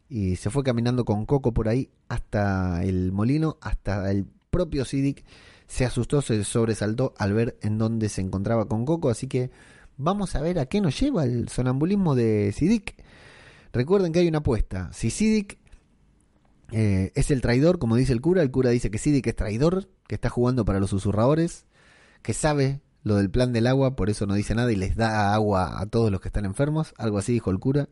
y 0.08 0.36
se 0.36 0.50
fue 0.50 0.62
caminando 0.62 1.04
con 1.04 1.26
Coco 1.26 1.52
por 1.52 1.68
ahí 1.68 1.90
hasta 2.08 2.82
el 2.84 3.12
molino, 3.12 3.58
hasta 3.60 4.10
el 4.10 4.26
propio 4.50 4.84
Siddiq 4.84 5.24
se 5.66 5.84
asustó, 5.84 6.22
se 6.22 6.44
sobresaltó 6.44 7.12
al 7.18 7.32
ver 7.34 7.58
en 7.60 7.78
dónde 7.78 8.08
se 8.08 8.20
encontraba 8.20 8.68
con 8.68 8.86
Coco, 8.86 9.10
así 9.10 9.26
que 9.26 9.50
vamos 9.96 10.34
a 10.36 10.40
ver 10.40 10.58
a 10.58 10.66
qué 10.66 10.80
nos 10.80 10.98
lleva 10.98 11.24
el 11.24 11.48
sonambulismo 11.48 12.14
de 12.14 12.52
Siddiq. 12.52 12.94
Recuerden 13.72 14.12
que 14.12 14.20
hay 14.20 14.28
una 14.28 14.38
apuesta. 14.38 14.90
Si 14.92 15.10
Siddiq 15.10 15.58
Eh, 16.70 17.12
es 17.14 17.30
el 17.30 17.40
traidor, 17.40 17.78
como 17.78 17.96
dice 17.96 18.12
el 18.12 18.20
cura. 18.20 18.42
El 18.42 18.50
cura 18.50 18.70
dice 18.70 18.90
que 18.90 19.22
que 19.22 19.30
es 19.30 19.36
traidor, 19.36 19.88
que 20.06 20.14
está 20.14 20.28
jugando 20.28 20.64
para 20.64 20.80
los 20.80 20.90
susurradores, 20.90 21.66
que 22.22 22.34
sabe 22.34 22.82
lo 23.02 23.16
del 23.16 23.30
plan 23.30 23.52
del 23.52 23.66
agua, 23.66 23.96
por 23.96 24.10
eso 24.10 24.26
no 24.26 24.34
dice 24.34 24.54
nada 24.54 24.72
y 24.72 24.76
les 24.76 24.96
da 24.96 25.34
agua 25.34 25.80
a 25.80 25.86
todos 25.86 26.10
los 26.10 26.20
que 26.20 26.28
están 26.28 26.44
enfermos. 26.44 26.94
Algo 26.98 27.18
así 27.18 27.32
dijo 27.32 27.50
el 27.50 27.58
cura. 27.58 27.88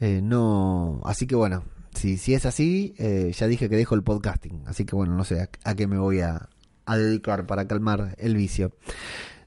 Eh, 0.00 0.20
no, 0.22 1.00
así 1.04 1.26
que 1.26 1.34
bueno, 1.34 1.64
si, 1.94 2.16
si 2.16 2.34
es 2.34 2.46
así, 2.46 2.94
eh, 2.98 3.32
ya 3.36 3.46
dije 3.46 3.68
que 3.68 3.76
dejo 3.76 3.94
el 3.94 4.02
podcasting. 4.02 4.62
Así 4.66 4.84
que 4.84 4.94
bueno, 4.94 5.14
no 5.16 5.24
sé 5.24 5.48
a, 5.64 5.74
qué 5.74 5.86
me 5.86 5.98
voy 5.98 6.20
a, 6.20 6.48
dedicar 6.86 7.46
para 7.46 7.66
calmar 7.66 8.14
el 8.18 8.36
vicio. 8.36 8.72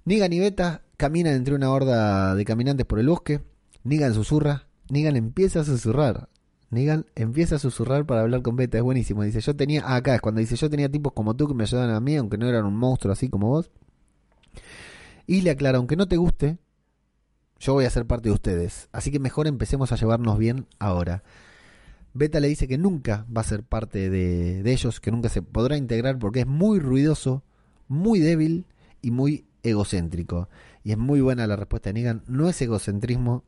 Negan 0.06 0.34
y 0.34 0.40
Beta 0.40 0.82
caminan 0.98 1.36
entre 1.36 1.56
una 1.56 1.72
horda 1.72 2.36
de 2.36 2.46
caminantes 2.46 2.86
por 2.86 3.00
el 3.00 3.08
bosque. 3.08 3.42
Negan 3.84 4.14
susurra. 4.14 4.68
Negan 4.90 5.16
empieza 5.16 5.62
a 5.62 5.64
susurrar. 5.64 6.30
Negan 6.70 7.06
empieza 7.16 7.56
a 7.56 7.60
susurrar 7.60 8.06
para 8.06 8.22
hablar 8.22 8.42
con 8.42 8.56
Beta. 8.56 8.78
Es 8.78 8.84
buenísimo. 8.84 9.24
Dice, 9.24 9.42
yo 9.42 9.56
tenía... 9.56 9.96
acá 9.96 10.16
es 10.16 10.22
cuando 10.22 10.40
dice, 10.40 10.56
yo 10.56 10.70
tenía 10.70 10.90
tipos 10.90 11.14
como 11.14 11.36
tú 11.36 11.48
que 11.48 11.54
me 11.54 11.64
ayudaban 11.64 11.92
a 11.92 12.00
mí, 12.00 12.16
aunque 12.16 12.38
no 12.38 12.48
eran 12.48 12.66
un 12.66 12.76
monstruo 12.76 13.14
así 13.14 13.30
como 13.30 13.48
vos. 13.48 13.72
Y 15.28 15.42
le 15.42 15.52
aclara, 15.52 15.78
aunque 15.78 15.96
no 15.96 16.08
te 16.08 16.18
guste, 16.18 16.58
yo 17.60 17.74
voy 17.74 17.86
a 17.86 17.90
ser 17.90 18.06
parte 18.06 18.30
de 18.30 18.34
ustedes. 18.34 18.90
Así 18.92 19.12
que 19.12 19.20
mejor 19.20 19.48
empecemos 19.48 19.92
a 19.92 19.96
llevarnos 19.96 20.38
bien 20.38 20.68
ahora. 20.80 21.24
Beta 22.14 22.40
le 22.40 22.48
dice 22.48 22.68
que 22.68 22.78
nunca 22.78 23.26
va 23.36 23.42
a 23.42 23.46
ser 23.46 23.64
parte 23.64 24.10
de, 24.10 24.64
de 24.64 24.72
ellos, 24.72 25.00
que 25.00 25.12
nunca 25.12 25.30
se 25.30 25.42
podrá 25.42 25.78
integrar 25.78 26.20
porque 26.20 26.42
es 26.42 26.48
muy 26.48 26.80
ruidoso, 26.80 27.44
muy 27.88 28.20
débil 28.20 28.66
y 29.02 29.12
muy 29.12 29.46
egocéntrico. 29.64 30.50
Y 30.84 30.92
es 30.92 30.98
muy 30.98 31.22
buena 31.22 31.48
la 31.48 31.56
respuesta 31.56 31.90
de 31.90 31.94
Negan. 31.94 32.24
No 32.28 32.50
es 32.50 32.62
egocentrismo 32.62 33.44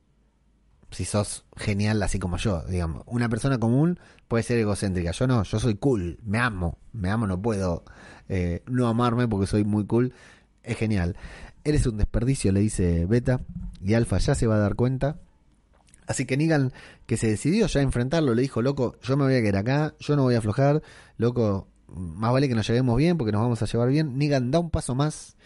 si 0.93 1.05
sos 1.05 1.45
genial 1.55 2.01
así 2.03 2.19
como 2.19 2.37
yo, 2.37 2.63
digamos. 2.63 3.03
Una 3.07 3.29
persona 3.29 3.57
común 3.57 3.99
puede 4.27 4.43
ser 4.43 4.59
egocéntrica. 4.59 5.11
Yo 5.11 5.27
no, 5.27 5.43
yo 5.43 5.59
soy 5.59 5.75
cool, 5.75 6.19
me 6.23 6.37
amo, 6.37 6.77
me 6.91 7.09
amo, 7.09 7.27
no 7.27 7.41
puedo 7.41 7.83
eh, 8.29 8.63
no 8.67 8.87
amarme 8.87 9.27
porque 9.27 9.47
soy 9.47 9.63
muy 9.63 9.85
cool. 9.85 10.13
Es 10.61 10.77
genial. 10.77 11.17
Eres 11.63 11.85
un 11.87 11.97
desperdicio, 11.97 12.51
le 12.51 12.59
dice 12.59 13.05
Beta. 13.05 13.41
Y 13.81 13.93
Alfa 13.93 14.17
ya 14.17 14.35
se 14.35 14.47
va 14.47 14.55
a 14.55 14.59
dar 14.59 14.75
cuenta. 14.75 15.17
Así 16.07 16.25
que 16.25 16.35
Negan, 16.37 16.73
que 17.05 17.17
se 17.17 17.27
decidió 17.27 17.67
ya 17.67 17.79
a 17.79 17.83
enfrentarlo, 17.83 18.33
le 18.33 18.41
dijo, 18.41 18.61
loco, 18.61 18.97
yo 19.01 19.15
me 19.15 19.23
voy 19.23 19.35
a 19.35 19.41
quedar 19.41 19.57
acá, 19.57 19.95
yo 19.99 20.15
no 20.15 20.23
voy 20.23 20.35
a 20.35 20.39
aflojar, 20.39 20.81
loco, 21.17 21.67
más 21.87 22.33
vale 22.33 22.49
que 22.49 22.55
nos 22.55 22.67
llevemos 22.67 22.97
bien 22.97 23.17
porque 23.17 23.31
nos 23.31 23.41
vamos 23.41 23.61
a 23.61 23.65
llevar 23.65 23.89
bien. 23.89 24.17
Negan 24.17 24.51
da 24.51 24.59
un 24.59 24.69
paso 24.69 24.95
más 24.95 25.37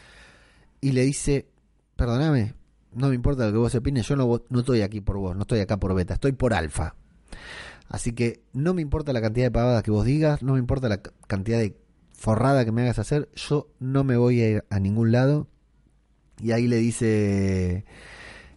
y 0.82 0.94
le 0.94 1.04
dice, 1.04 1.48
perdóname, 1.96 2.56
no 2.94 3.10
me 3.10 3.16
importa 3.16 3.46
lo 3.46 3.52
que 3.52 3.58
vos 3.58 3.76
opines, 3.76 4.08
yo 4.08 4.16
no, 4.16 4.42
no 4.50 4.60
estoy 4.60 4.82
aquí 4.82 5.02
por 5.02 5.18
vos, 5.18 5.36
no 5.36 5.44
estoy 5.44 5.60
acá 5.60 5.78
por 5.78 5.94
beta, 5.94 6.16
estoy 6.16 6.32
por 6.32 6.54
alfa. 6.54 6.96
Así 7.90 8.14
que 8.14 8.42
no 8.54 8.74
me 8.74 8.82
importa 8.82 9.14
la 9.14 9.22
cantidad 9.22 9.46
de 9.46 9.52
pavadas 9.52 9.84
que 9.84 9.92
vos 9.92 10.06
digas, 10.06 10.42
no 10.42 10.54
me 10.54 10.60
importa 10.60 10.90
la 10.90 11.02
cantidad 11.28 11.60
de 11.60 11.78
forrada 12.14 12.66
que 12.66 12.72
me 12.72 12.82
hagas 12.82 13.00
hacer, 13.00 13.30
yo 13.36 13.70
no 13.80 14.04
me 14.04 14.18
voy 14.18 14.42
a 14.42 14.50
ir 14.50 14.66
a 14.70 14.80
ningún 14.80 15.12
lado. 15.12 15.48
Y 16.42 16.52
ahí 16.52 16.68
le 16.68 16.78
dice, 16.78 17.86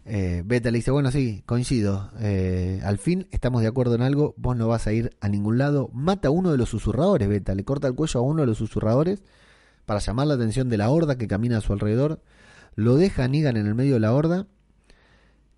eh, 0.05 0.43
Beta 0.45 0.71
le 0.71 0.79
dice, 0.79 0.91
bueno, 0.91 1.11
sí, 1.11 1.43
coincido, 1.47 2.11
eh, 2.21 2.81
al 2.85 2.99
fin 2.99 3.27
estamos 3.31 3.63
de 3.63 3.69
acuerdo 3.69 3.95
en 3.95 4.03
algo, 4.03 4.35
vos 4.37 4.57
no 4.57 4.69
vas 4.69 4.87
a 4.87 4.93
ir 4.93 5.17
a 5.21 5.29
ningún 5.29 5.59
lado. 5.59 5.91
Mata 5.93 6.29
a 6.29 6.31
uno 6.31 6.53
de 6.53 6.59
los 6.59 6.69
susurradores, 6.69 7.29
Beta, 7.29 7.55
le 7.55 7.65
corta 7.65 7.89
el 7.89 7.95
cuello 7.95 8.21
a 8.21 8.23
uno 8.23 8.43
de 8.43 8.47
los 8.47 8.59
susurradores 8.59 9.23
para 9.87 10.01
llamar 10.01 10.27
la 10.27 10.35
atención 10.35 10.69
de 10.69 10.79
la 10.79 10.91
horda 10.91 11.17
que 11.17 11.29
camina 11.29 11.59
a 11.59 11.61
su 11.61 11.73
alrededor. 11.73 12.21
Lo 12.75 12.97
deja 12.97 13.25
a 13.25 13.29
Negan 13.29 13.57
en 13.57 13.67
el 13.67 13.75
medio 13.75 13.95
de 13.95 14.01
la 14.01 14.13
horda. 14.13 14.47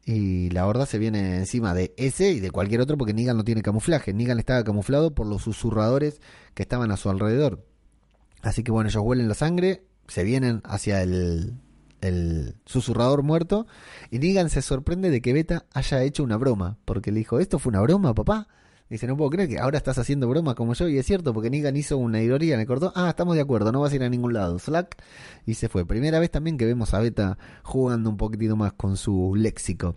Y 0.04 0.50
la 0.50 0.66
horda 0.66 0.84
se 0.84 0.98
viene 0.98 1.36
encima 1.36 1.74
de 1.74 1.94
ese 1.96 2.32
y 2.32 2.40
de 2.40 2.50
cualquier 2.50 2.80
otro 2.80 2.98
porque 2.98 3.14
Negan 3.14 3.36
no 3.36 3.44
tiene 3.44 3.62
camuflaje. 3.62 4.12
Negan 4.12 4.38
estaba 4.40 4.64
camuflado 4.64 5.14
por 5.14 5.26
los 5.26 5.42
susurradores 5.42 6.20
que 6.54 6.62
estaban 6.62 6.90
a 6.90 6.96
su 6.96 7.08
alrededor. 7.08 7.64
Así 8.42 8.64
que 8.64 8.72
bueno, 8.72 8.90
ellos 8.90 9.02
huelen 9.04 9.28
la 9.28 9.34
sangre, 9.34 9.84
se 10.08 10.24
vienen 10.24 10.60
hacia 10.64 11.02
el, 11.02 11.54
el 12.02 12.56
susurrador 12.66 13.22
muerto. 13.22 13.66
Y 14.10 14.18
Negan 14.18 14.50
se 14.50 14.60
sorprende 14.60 15.08
de 15.10 15.22
que 15.22 15.32
Beta 15.32 15.64
haya 15.72 16.02
hecho 16.02 16.22
una 16.22 16.36
broma. 16.36 16.76
Porque 16.84 17.10
le 17.10 17.20
dijo, 17.20 17.40
¿esto 17.40 17.58
fue 17.58 17.70
una 17.70 17.80
broma, 17.80 18.14
papá? 18.14 18.48
Dice, 18.90 19.06
no 19.06 19.16
puedo 19.16 19.30
creer 19.30 19.48
que 19.48 19.58
ahora 19.58 19.78
estás 19.78 19.96
haciendo 19.96 20.28
bromas 20.28 20.54
como 20.54 20.74
yo. 20.74 20.86
Y 20.86 20.98
es 20.98 21.06
cierto, 21.06 21.32
porque 21.32 21.48
Negan 21.48 21.74
hizo 21.76 21.96
una 21.96 22.20
ironía, 22.20 22.58
le 22.58 22.66
cortó. 22.66 22.92
Ah, 22.94 23.08
estamos 23.08 23.36
de 23.36 23.40
acuerdo, 23.40 23.72
no 23.72 23.80
vas 23.80 23.92
a 23.92 23.96
ir 23.96 24.04
a 24.04 24.10
ningún 24.10 24.34
lado. 24.34 24.58
Slack. 24.58 25.02
Y 25.46 25.54
se 25.54 25.70
fue. 25.70 25.86
Primera 25.86 26.18
vez 26.18 26.30
también 26.30 26.58
que 26.58 26.66
vemos 26.66 26.92
a 26.92 27.00
Beta 27.00 27.38
jugando 27.62 28.10
un 28.10 28.18
poquitito 28.18 28.54
más 28.54 28.74
con 28.74 28.98
su 28.98 29.34
léxico. 29.34 29.96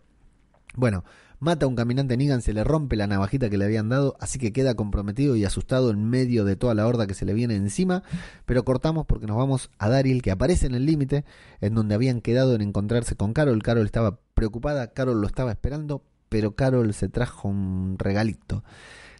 Bueno, 0.76 1.04
mata 1.46 1.66
a 1.66 1.70
un 1.70 1.76
caminante 1.76 2.18
Negan, 2.18 2.42
se 2.42 2.52
le 2.52 2.66
rompe 2.66 2.98
la 2.98 3.08
navajita 3.08 3.50
que 3.50 3.58
le 3.58 3.66
habían 3.66 3.88
dado, 3.88 4.18
así 4.20 4.40
que 4.40 4.52
queda 4.52 4.74
comprometido 4.74 5.38
y 5.38 5.46
asustado 5.46 5.92
en 5.92 6.04
medio 6.10 6.44
de 6.44 6.58
toda 6.58 6.74
la 6.74 6.86
horda 6.86 7.08
que 7.08 7.14
se 7.14 7.24
le 7.24 7.34
viene 7.34 7.56
encima. 7.56 8.04
Pero 8.46 8.66
cortamos 8.66 9.06
porque 9.06 9.28
nos 9.28 9.38
vamos 9.38 9.70
a 9.78 9.88
Daryl, 9.88 10.22
que 10.22 10.32
aparece 10.32 10.66
en 10.66 10.76
el 10.76 10.86
límite, 10.86 11.24
en 11.62 11.76
donde 11.76 11.96
habían 11.96 12.20
quedado 12.20 12.56
en 12.56 12.62
encontrarse 12.62 13.16
con 13.16 13.32
Carol. 13.32 13.64
Carol 13.64 13.86
estaba 13.86 14.20
preocupada, 14.34 14.92
Carol 14.92 15.22
lo 15.22 15.28
estaba 15.28 15.52
esperando, 15.52 16.04
pero 16.28 16.56
Carol 16.56 16.94
se 16.94 17.08
trajo 17.08 17.48
un 17.48 17.96
regalito. 17.98 18.64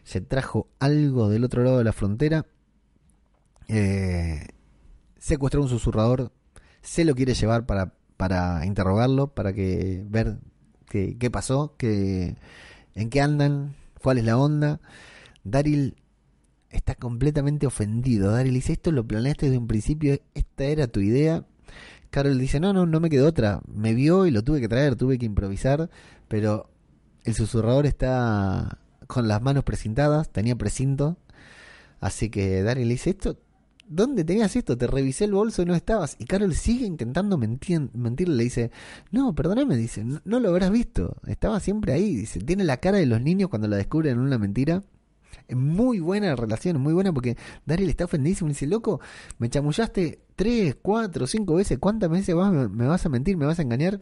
Se 0.04 0.20
trajo 0.20 0.68
algo 0.80 1.30
del 1.30 1.44
otro 1.44 1.64
lado 1.64 1.78
de 1.78 1.84
la 1.84 1.92
frontera. 1.92 2.44
Eh, 3.68 4.48
secuestró 5.16 5.62
un 5.62 5.68
susurrador. 5.68 6.32
Se 6.82 7.04
lo 7.04 7.14
quiere 7.14 7.34
llevar 7.34 7.66
para, 7.66 7.94
para 8.16 8.66
interrogarlo, 8.66 9.28
para 9.28 9.52
que 9.52 10.04
ver 10.08 10.38
qué, 11.18 11.30
pasó, 11.30 11.74
qué, 11.76 12.36
en 12.94 13.10
qué 13.10 13.20
andan, 13.20 13.74
cuál 14.02 14.18
es 14.18 14.24
la 14.24 14.38
onda. 14.38 14.80
Daryl 15.44 15.96
está 16.70 16.94
completamente 16.94 17.66
ofendido. 17.66 18.32
Daryl 18.32 18.54
dice, 18.54 18.72
esto 18.72 18.92
lo 18.92 19.06
planeaste 19.06 19.46
desde 19.46 19.58
un 19.58 19.66
principio, 19.66 20.18
esta 20.34 20.64
era 20.64 20.86
tu 20.86 21.00
idea. 21.00 21.44
Carol 22.10 22.38
dice, 22.38 22.60
no, 22.60 22.72
no, 22.72 22.86
no 22.86 23.00
me 23.00 23.10
quedó 23.10 23.26
otra. 23.28 23.60
Me 23.66 23.94
vio 23.94 24.26
y 24.26 24.30
lo 24.30 24.42
tuve 24.42 24.60
que 24.60 24.68
traer, 24.68 24.96
tuve 24.96 25.18
que 25.18 25.26
improvisar, 25.26 25.90
pero 26.28 26.70
el 27.24 27.34
susurrador 27.34 27.86
está 27.86 28.78
con 29.06 29.28
las 29.28 29.42
manos 29.42 29.64
precintadas, 29.64 30.30
tenía 30.30 30.56
precinto. 30.56 31.18
Así 32.00 32.30
que 32.30 32.62
Daryl 32.62 32.88
le 32.88 32.94
dice, 32.94 33.10
esto, 33.10 33.38
¿dónde 33.88 34.24
tenías 34.24 34.54
esto? 34.56 34.76
Te 34.76 34.86
revisé 34.86 35.24
el 35.24 35.32
bolso 35.32 35.62
y 35.62 35.66
no 35.66 35.74
estabas. 35.74 36.16
Y 36.18 36.24
Carol 36.24 36.54
sigue 36.54 36.86
intentando 36.86 37.38
mentir, 37.38 37.88
mentirle, 37.94 38.36
le 38.36 38.44
dice, 38.44 38.70
no, 39.10 39.34
perdóname, 39.34 39.76
dice, 39.76 40.04
no, 40.04 40.40
lo 40.40 40.48
habrás 40.48 40.70
visto, 40.70 41.16
estaba 41.26 41.60
siempre 41.60 41.92
ahí. 41.92 42.14
Dice, 42.16 42.40
tiene 42.40 42.64
la 42.64 42.78
cara 42.78 42.98
de 42.98 43.06
los 43.06 43.20
niños 43.20 43.48
cuando 43.50 43.68
la 43.68 43.76
descubren 43.76 44.14
en 44.14 44.20
una 44.20 44.38
mentira. 44.38 44.82
Es 45.48 45.56
muy 45.56 46.00
buena 46.00 46.28
la 46.28 46.36
relación, 46.36 46.80
muy 46.80 46.92
buena 46.92 47.12
porque 47.12 47.36
Daryl 47.66 47.88
está 47.88 48.04
ofendidísimo 48.06 48.48
y 48.50 48.52
dice, 48.52 48.66
loco, 48.66 49.00
me 49.38 49.48
chamullaste 49.48 50.20
tres, 50.34 50.76
cuatro, 50.80 51.26
cinco 51.26 51.54
veces, 51.54 51.78
¿cuántas 51.78 52.10
veces 52.10 52.34
vas- 52.34 52.70
me 52.70 52.86
vas 52.86 53.06
a 53.06 53.08
mentir, 53.08 53.36
me 53.36 53.46
vas 53.46 53.58
a 53.58 53.62
engañar? 53.62 54.00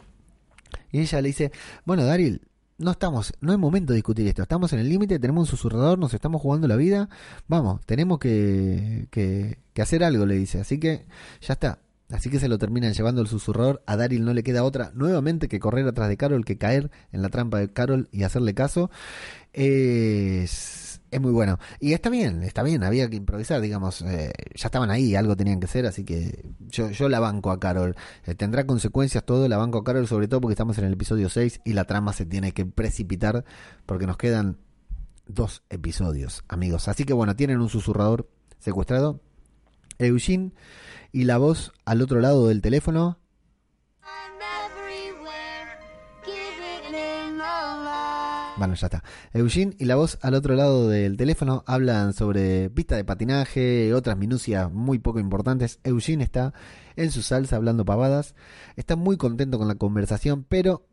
Y 0.91 0.99
ella 1.01 1.21
le 1.21 1.27
dice, 1.27 1.51
bueno, 1.85 2.03
Daryl, 2.05 2.41
no 2.77 2.91
estamos, 2.91 3.33
no 3.41 3.53
es 3.53 3.59
momento 3.59 3.93
de 3.93 3.97
discutir 3.97 4.27
esto, 4.27 4.41
estamos 4.41 4.73
en 4.73 4.79
el 4.79 4.89
límite, 4.89 5.19
tenemos 5.19 5.41
un 5.41 5.47
susurrador, 5.47 5.97
nos 5.97 6.13
estamos 6.13 6.41
jugando 6.41 6.67
la 6.67 6.75
vida, 6.75 7.09
vamos, 7.47 7.81
tenemos 7.85 8.19
que, 8.19 9.07
que, 9.11 9.59
que 9.73 9.81
hacer 9.81 10.03
algo, 10.03 10.25
le 10.25 10.35
dice, 10.35 10.59
así 10.59 10.79
que 10.79 11.05
ya 11.41 11.53
está. 11.53 11.79
Así 12.11 12.29
que 12.29 12.39
se 12.39 12.47
lo 12.47 12.59
terminan 12.59 12.93
llevando 12.93 13.21
el 13.21 13.27
susurrador. 13.27 13.81
A 13.87 13.97
Daryl 13.97 14.23
no 14.23 14.33
le 14.35 14.43
queda 14.43 14.63
otra 14.63 14.91
nuevamente 14.93 15.47
que 15.47 15.59
correr 15.59 15.87
atrás 15.87 16.07
de 16.07 16.17
Carol, 16.17 16.45
que 16.45 16.55
caer 16.55 16.91
en 17.11 17.23
la 17.23 17.29
trampa 17.29 17.57
de 17.57 17.73
Carol 17.73 18.09
y 18.11 18.23
hacerle 18.23 18.53
caso. 18.53 18.91
Es, 19.53 20.84
es 21.11 21.21
muy 21.21 21.31
bueno. 21.31 21.59
Y 21.79 21.93
está 21.93 22.09
bien, 22.09 22.43
está 22.43 22.63
bien, 22.63 22.83
había 22.83 23.09
que 23.09 23.15
improvisar, 23.15 23.61
digamos. 23.61 24.01
eh, 24.01 24.31
ya 24.55 24.67
estaban 24.67 24.89
ahí, 24.89 25.15
algo 25.15 25.35
tenían 25.35 25.59
que 25.59 25.65
hacer, 25.65 25.85
así 25.85 26.03
que 26.03 26.45
yo, 26.67 26.89
yo 26.89 27.09
la 27.09 27.19
banco 27.19 27.51
a 27.51 27.59
Carol. 27.59 27.95
Eh, 28.25 28.35
tendrá 28.35 28.65
consecuencias 28.65 29.25
todo, 29.25 29.47
la 29.47 29.57
banco 29.57 29.79
a 29.79 29.83
Carol, 29.83 30.07
sobre 30.07 30.27
todo 30.27 30.41
porque 30.41 30.53
estamos 30.53 30.77
en 30.77 30.85
el 30.85 30.93
episodio 30.93 31.29
6 31.29 31.61
y 31.65 31.73
la 31.73 31.85
trama 31.85 32.13
se 32.13 32.25
tiene 32.25 32.51
que 32.51 32.65
precipitar 32.65 33.45
porque 33.85 34.07
nos 34.07 34.17
quedan 34.17 34.57
dos 35.27 35.63
episodios, 35.69 36.43
amigos. 36.47 36.87
Así 36.87 37.03
que 37.03 37.13
bueno, 37.13 37.35
tienen 37.35 37.59
un 37.61 37.69
susurrador 37.69 38.29
secuestrado. 38.59 39.21
Eugene 39.97 40.51
y 41.11 41.23
la 41.23 41.37
voz 41.37 41.71
al 41.85 42.01
otro 42.01 42.19
lado 42.19 42.47
del 42.47 42.61
teléfono. 42.61 43.19
Bueno, 48.57 48.73
ya 48.75 48.87
está. 48.87 49.03
Eugene 49.33 49.75
y 49.79 49.85
la 49.85 49.95
voz 49.95 50.17
al 50.21 50.33
otro 50.33 50.55
lado 50.55 50.87
del 50.87 51.17
teléfono 51.17 51.63
hablan 51.67 52.13
sobre 52.13 52.69
pista 52.69 52.95
de 52.95 53.03
patinaje, 53.03 53.93
otras 53.93 54.17
minucias 54.17 54.71
muy 54.71 54.97
poco 54.97 55.19
importantes. 55.19 55.79
Eugene 55.83 56.23
está 56.23 56.53
en 56.95 57.11
su 57.11 57.21
salsa 57.21 57.57
hablando 57.57 57.83
pavadas. 57.83 58.33
Está 58.77 58.95
muy 58.95 59.17
contento 59.17 59.57
con 59.57 59.67
la 59.67 59.75
conversación, 59.75 60.45
pero 60.47 60.87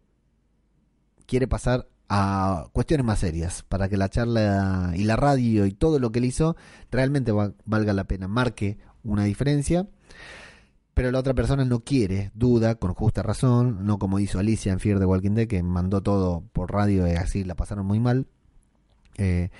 quiere 1.26 1.46
pasar 1.46 1.88
a 2.08 2.66
cuestiones 2.72 3.06
más 3.06 3.20
serias 3.20 3.62
para 3.62 3.88
que 3.88 3.96
la 3.96 4.08
charla 4.08 4.92
y 4.96 5.04
la 5.04 5.14
radio 5.14 5.64
y 5.64 5.72
todo 5.72 6.00
lo 6.00 6.10
que 6.10 6.18
él 6.18 6.24
hizo 6.24 6.56
realmente 6.90 7.30
va- 7.30 7.54
valga 7.64 7.92
la 7.92 8.04
pena, 8.04 8.26
marque 8.26 8.78
una 9.04 9.22
diferencia. 9.24 9.86
Pero 10.94 11.10
la 11.10 11.18
otra 11.20 11.32
persona 11.34 11.64
no 11.64 11.80
quiere, 11.80 12.30
duda, 12.34 12.74
con 12.74 12.92
justa 12.94 13.22
razón, 13.22 13.86
no 13.86 13.98
como 13.98 14.18
hizo 14.18 14.38
Alicia 14.38 14.72
en 14.72 14.80
Fear 14.80 14.98
de 14.98 15.06
Walking 15.06 15.30
Dead, 15.34 15.46
que 15.48 15.62
mandó 15.62 16.02
todo 16.02 16.42
por 16.52 16.70
radio 16.72 17.06
y 17.08 17.12
así 17.12 17.44
la 17.44 17.54
pasaron 17.54 17.86
muy 17.86 18.00
mal. 18.00 18.26
Eh, 19.18 19.50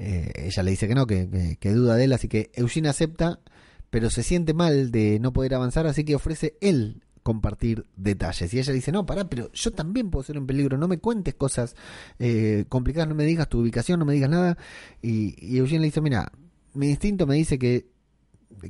Eh, 0.00 0.30
ella 0.46 0.62
le 0.62 0.70
dice 0.70 0.86
que 0.86 0.94
no, 0.94 1.08
que, 1.08 1.28
que- 1.28 1.56
que 1.56 1.72
duda 1.72 1.96
de 1.96 2.04
él, 2.04 2.12
así 2.12 2.28
que 2.28 2.52
Eugene 2.54 2.88
acepta, 2.88 3.40
pero 3.90 4.10
se 4.10 4.22
siente 4.22 4.54
mal 4.54 4.92
de 4.92 5.18
no 5.18 5.32
poder 5.32 5.54
avanzar, 5.56 5.88
así 5.88 6.04
que 6.04 6.14
ofrece 6.14 6.54
él 6.60 7.02
compartir 7.24 7.84
detalles. 7.96 8.54
Y 8.54 8.60
ella 8.60 8.72
dice, 8.72 8.92
no, 8.92 9.06
pará, 9.06 9.28
pero 9.28 9.50
yo 9.52 9.72
también 9.72 10.08
puedo 10.10 10.22
ser 10.22 10.38
un 10.38 10.46
peligro, 10.46 10.78
no 10.78 10.86
me 10.86 10.98
cuentes 10.98 11.34
cosas 11.34 11.74
eh, 12.20 12.64
complicadas, 12.68 13.08
no 13.08 13.16
me 13.16 13.24
digas 13.24 13.48
tu 13.48 13.58
ubicación, 13.60 13.98
no 13.98 14.04
me 14.06 14.12
digas 14.14 14.30
nada. 14.30 14.56
Y, 15.02 15.34
y 15.44 15.58
Eugene 15.58 15.80
le 15.80 15.86
dice, 15.86 16.00
mira, 16.00 16.30
mi 16.74 16.90
instinto 16.90 17.26
me 17.26 17.34
dice 17.34 17.58
que 17.58 17.88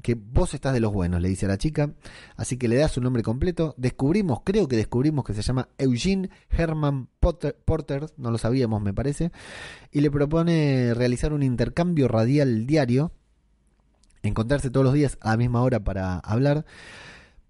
que 0.02 0.14
vos 0.14 0.54
estás 0.54 0.74
de 0.74 0.80
los 0.80 0.92
buenos, 0.92 1.20
le 1.20 1.28
dice 1.28 1.46
a 1.46 1.48
la 1.48 1.58
chica, 1.58 1.92
así 2.36 2.56
que 2.56 2.68
le 2.68 2.76
da 2.76 2.88
su 2.88 3.00
nombre 3.00 3.22
completo. 3.22 3.74
Descubrimos, 3.76 4.40
creo 4.44 4.68
que 4.68 4.76
descubrimos 4.76 5.24
que 5.24 5.34
se 5.34 5.42
llama 5.42 5.68
Eugene 5.78 6.30
Herman 6.50 7.08
Potter, 7.20 7.56
Porter, 7.64 8.06
no 8.16 8.30
lo 8.30 8.38
sabíamos 8.38 8.82
me 8.82 8.92
parece, 8.92 9.32
y 9.90 10.00
le 10.00 10.10
propone 10.10 10.94
realizar 10.94 11.32
un 11.32 11.42
intercambio 11.42 12.08
radial 12.08 12.66
diario, 12.66 13.12
encontrarse 14.22 14.70
todos 14.70 14.84
los 14.84 14.94
días 14.94 15.18
a 15.20 15.30
la 15.30 15.36
misma 15.36 15.62
hora 15.62 15.80
para 15.80 16.18
hablar. 16.18 16.64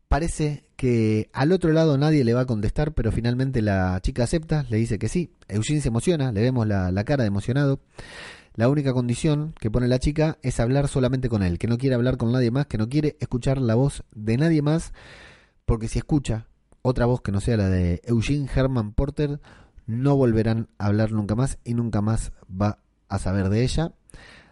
Parece 0.09 0.64
que 0.76 1.29
al 1.35 1.53
otro 1.53 1.72
lado 1.72 1.99
nadie 1.99 2.24
le 2.24 2.33
va 2.33 2.43
a 2.43 2.47
contestar, 2.47 2.95
pero 2.95 3.12
finalmente 3.12 3.61
la 3.61 4.01
chica 4.01 4.24
acepta, 4.24 4.64
le 4.70 4.79
dice 4.79 4.99
que 4.99 5.09
sí. 5.09 5.33
Eugene 5.49 5.83
se 5.83 5.89
emociona, 5.89 6.33
le 6.33 6.41
vemos 6.41 6.66
la, 6.66 6.91
la 6.93 7.05
cara 7.05 7.24
de 7.24 7.29
emocionado. 7.29 7.81
La 8.59 8.68
única 8.68 8.92
condición 8.92 9.54
que 9.61 9.70
pone 9.70 9.86
la 9.86 10.00
chica 10.00 10.36
es 10.42 10.59
hablar 10.59 10.88
solamente 10.88 11.28
con 11.28 11.44
él, 11.44 11.61
que 11.61 11.68
no 11.68 11.78
quiere 11.78 11.94
hablar 11.94 12.16
con 12.16 12.32
nadie 12.32 12.50
más, 12.50 12.66
que 12.66 12.76
no 12.76 12.88
quiere 12.88 13.16
escuchar 13.20 13.59
la 13.59 13.76
voz 13.76 14.02
de 14.11 14.36
nadie 14.36 14.62
más, 14.62 14.92
porque 15.64 15.86
si 15.86 16.00
escucha 16.00 16.48
otra 16.82 17.06
voz 17.06 17.20
que 17.20 17.30
no 17.30 17.40
sea 17.40 17.56
la 17.56 17.68
de 17.68 18.02
Eugene 18.02 18.50
Herman 18.52 18.94
Porter, 18.94 19.40
no 19.86 20.16
volverán 20.16 20.66
a 20.76 20.86
hablar 20.86 21.12
nunca 21.12 21.36
más 21.36 21.61
y 21.62 21.74
nunca 21.74 22.00
más 22.00 22.32
va 22.50 22.80
a 23.09 23.20
saber 23.20 23.48
de 23.48 23.62
ella. 23.62 23.92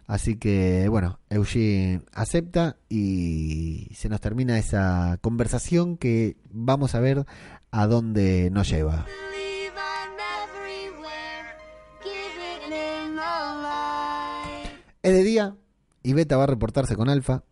Así 0.06 0.36
que 0.36 0.86
bueno, 0.88 1.18
Eugene 1.28 2.02
acepta 2.12 2.76
y 2.88 3.88
se 3.92 4.08
nos 4.08 4.20
termina 4.20 4.56
esa 4.56 5.18
conversación 5.20 5.96
que 5.96 6.36
vamos 6.52 6.94
a 6.94 7.00
ver 7.00 7.26
a 7.72 7.88
dónde 7.88 8.50
nos 8.52 8.68
lleva. 8.68 9.04
Es 15.06 15.12
de 15.12 15.22
día 15.22 15.54
y 16.02 16.14
Beta 16.14 16.36
va 16.36 16.42
a 16.42 16.48
reportarse 16.48 16.96
con 16.96 17.08
Alfa. 17.08 17.44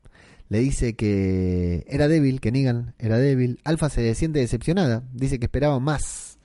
Le 0.48 0.58
dice 0.58 0.96
que 0.96 1.86
era 1.86 2.08
débil, 2.08 2.40
que 2.40 2.50
Negan 2.50 2.96
era 2.98 3.16
débil. 3.16 3.60
Alfa 3.62 3.90
se 3.90 4.12
siente 4.16 4.40
decepcionada, 4.40 5.04
dice 5.12 5.38
que 5.38 5.44
esperaba 5.44 5.78
más. 5.78 6.40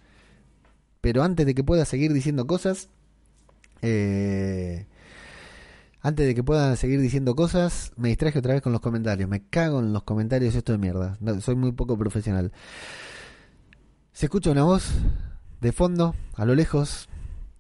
Pero 1.01 1.23
antes 1.23 1.47
de 1.47 1.55
que 1.55 1.63
pueda 1.63 1.85
seguir 1.85 2.13
diciendo 2.13 2.45
cosas, 2.45 2.89
eh, 3.81 4.85
antes 5.99 6.27
de 6.27 6.35
que 6.35 6.43
pueda 6.43 6.75
seguir 6.75 7.01
diciendo 7.01 7.35
cosas, 7.35 7.91
me 7.95 8.09
distraje 8.09 8.37
otra 8.37 8.53
vez 8.53 8.61
con 8.61 8.71
los 8.71 8.81
comentarios. 8.81 9.27
Me 9.27 9.41
cago 9.47 9.79
en 9.79 9.93
los 9.93 10.03
comentarios 10.03 10.53
esto 10.53 10.73
de 10.73 10.77
mierda. 10.77 11.17
Soy 11.41 11.55
muy 11.55 11.71
poco 11.71 11.97
profesional. 11.97 12.51
Se 14.13 14.27
escucha 14.27 14.51
una 14.51 14.63
voz 14.63 14.91
de 15.59 15.71
fondo, 15.71 16.13
a 16.35 16.45
lo 16.45 16.53
lejos. 16.53 17.08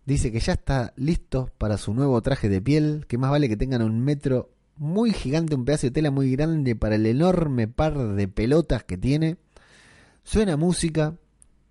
Dice 0.05 0.31
que 0.31 0.39
ya 0.39 0.53
está 0.53 0.93
listo 0.95 1.51
para 1.57 1.77
su 1.77 1.93
nuevo 1.93 2.21
traje 2.21 2.49
de 2.49 2.61
piel, 2.61 3.05
que 3.07 3.17
más 3.17 3.31
vale 3.31 3.47
que 3.47 3.57
tengan 3.57 3.81
un 3.81 3.99
metro 3.99 4.49
muy 4.75 5.11
gigante, 5.11 5.55
un 5.55 5.65
pedazo 5.65 5.87
de 5.87 5.91
tela 5.91 6.09
muy 6.09 6.31
grande 6.31 6.75
para 6.75 6.95
el 6.95 7.05
enorme 7.05 7.67
par 7.67 7.97
de 7.97 8.27
pelotas 8.27 8.83
que 8.83 8.97
tiene. 8.97 9.37
Suena 10.23 10.57
música, 10.57 11.15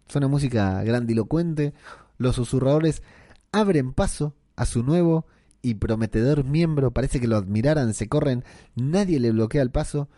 suena 0.09 0.29
música 0.29 0.83
grandilocuente. 0.85 1.73
Los 2.19 2.37
susurradores 2.37 3.03
abren 3.51 3.93
paso 3.93 4.35
a 4.57 4.67
su 4.67 4.83
nuevo 4.83 5.27
y 5.63 5.75
prometedor 5.75 6.45
miembro. 6.45 6.91
Parece 6.91 7.21
que 7.21 7.29
lo 7.29 7.37
admiraran, 7.37 7.95
se 7.95 8.09
corren, 8.09 8.45
nadie 8.77 9.21
le 9.21 9.33
bloquea 9.33 9.63
el 9.63 9.71
paso. 9.71 10.09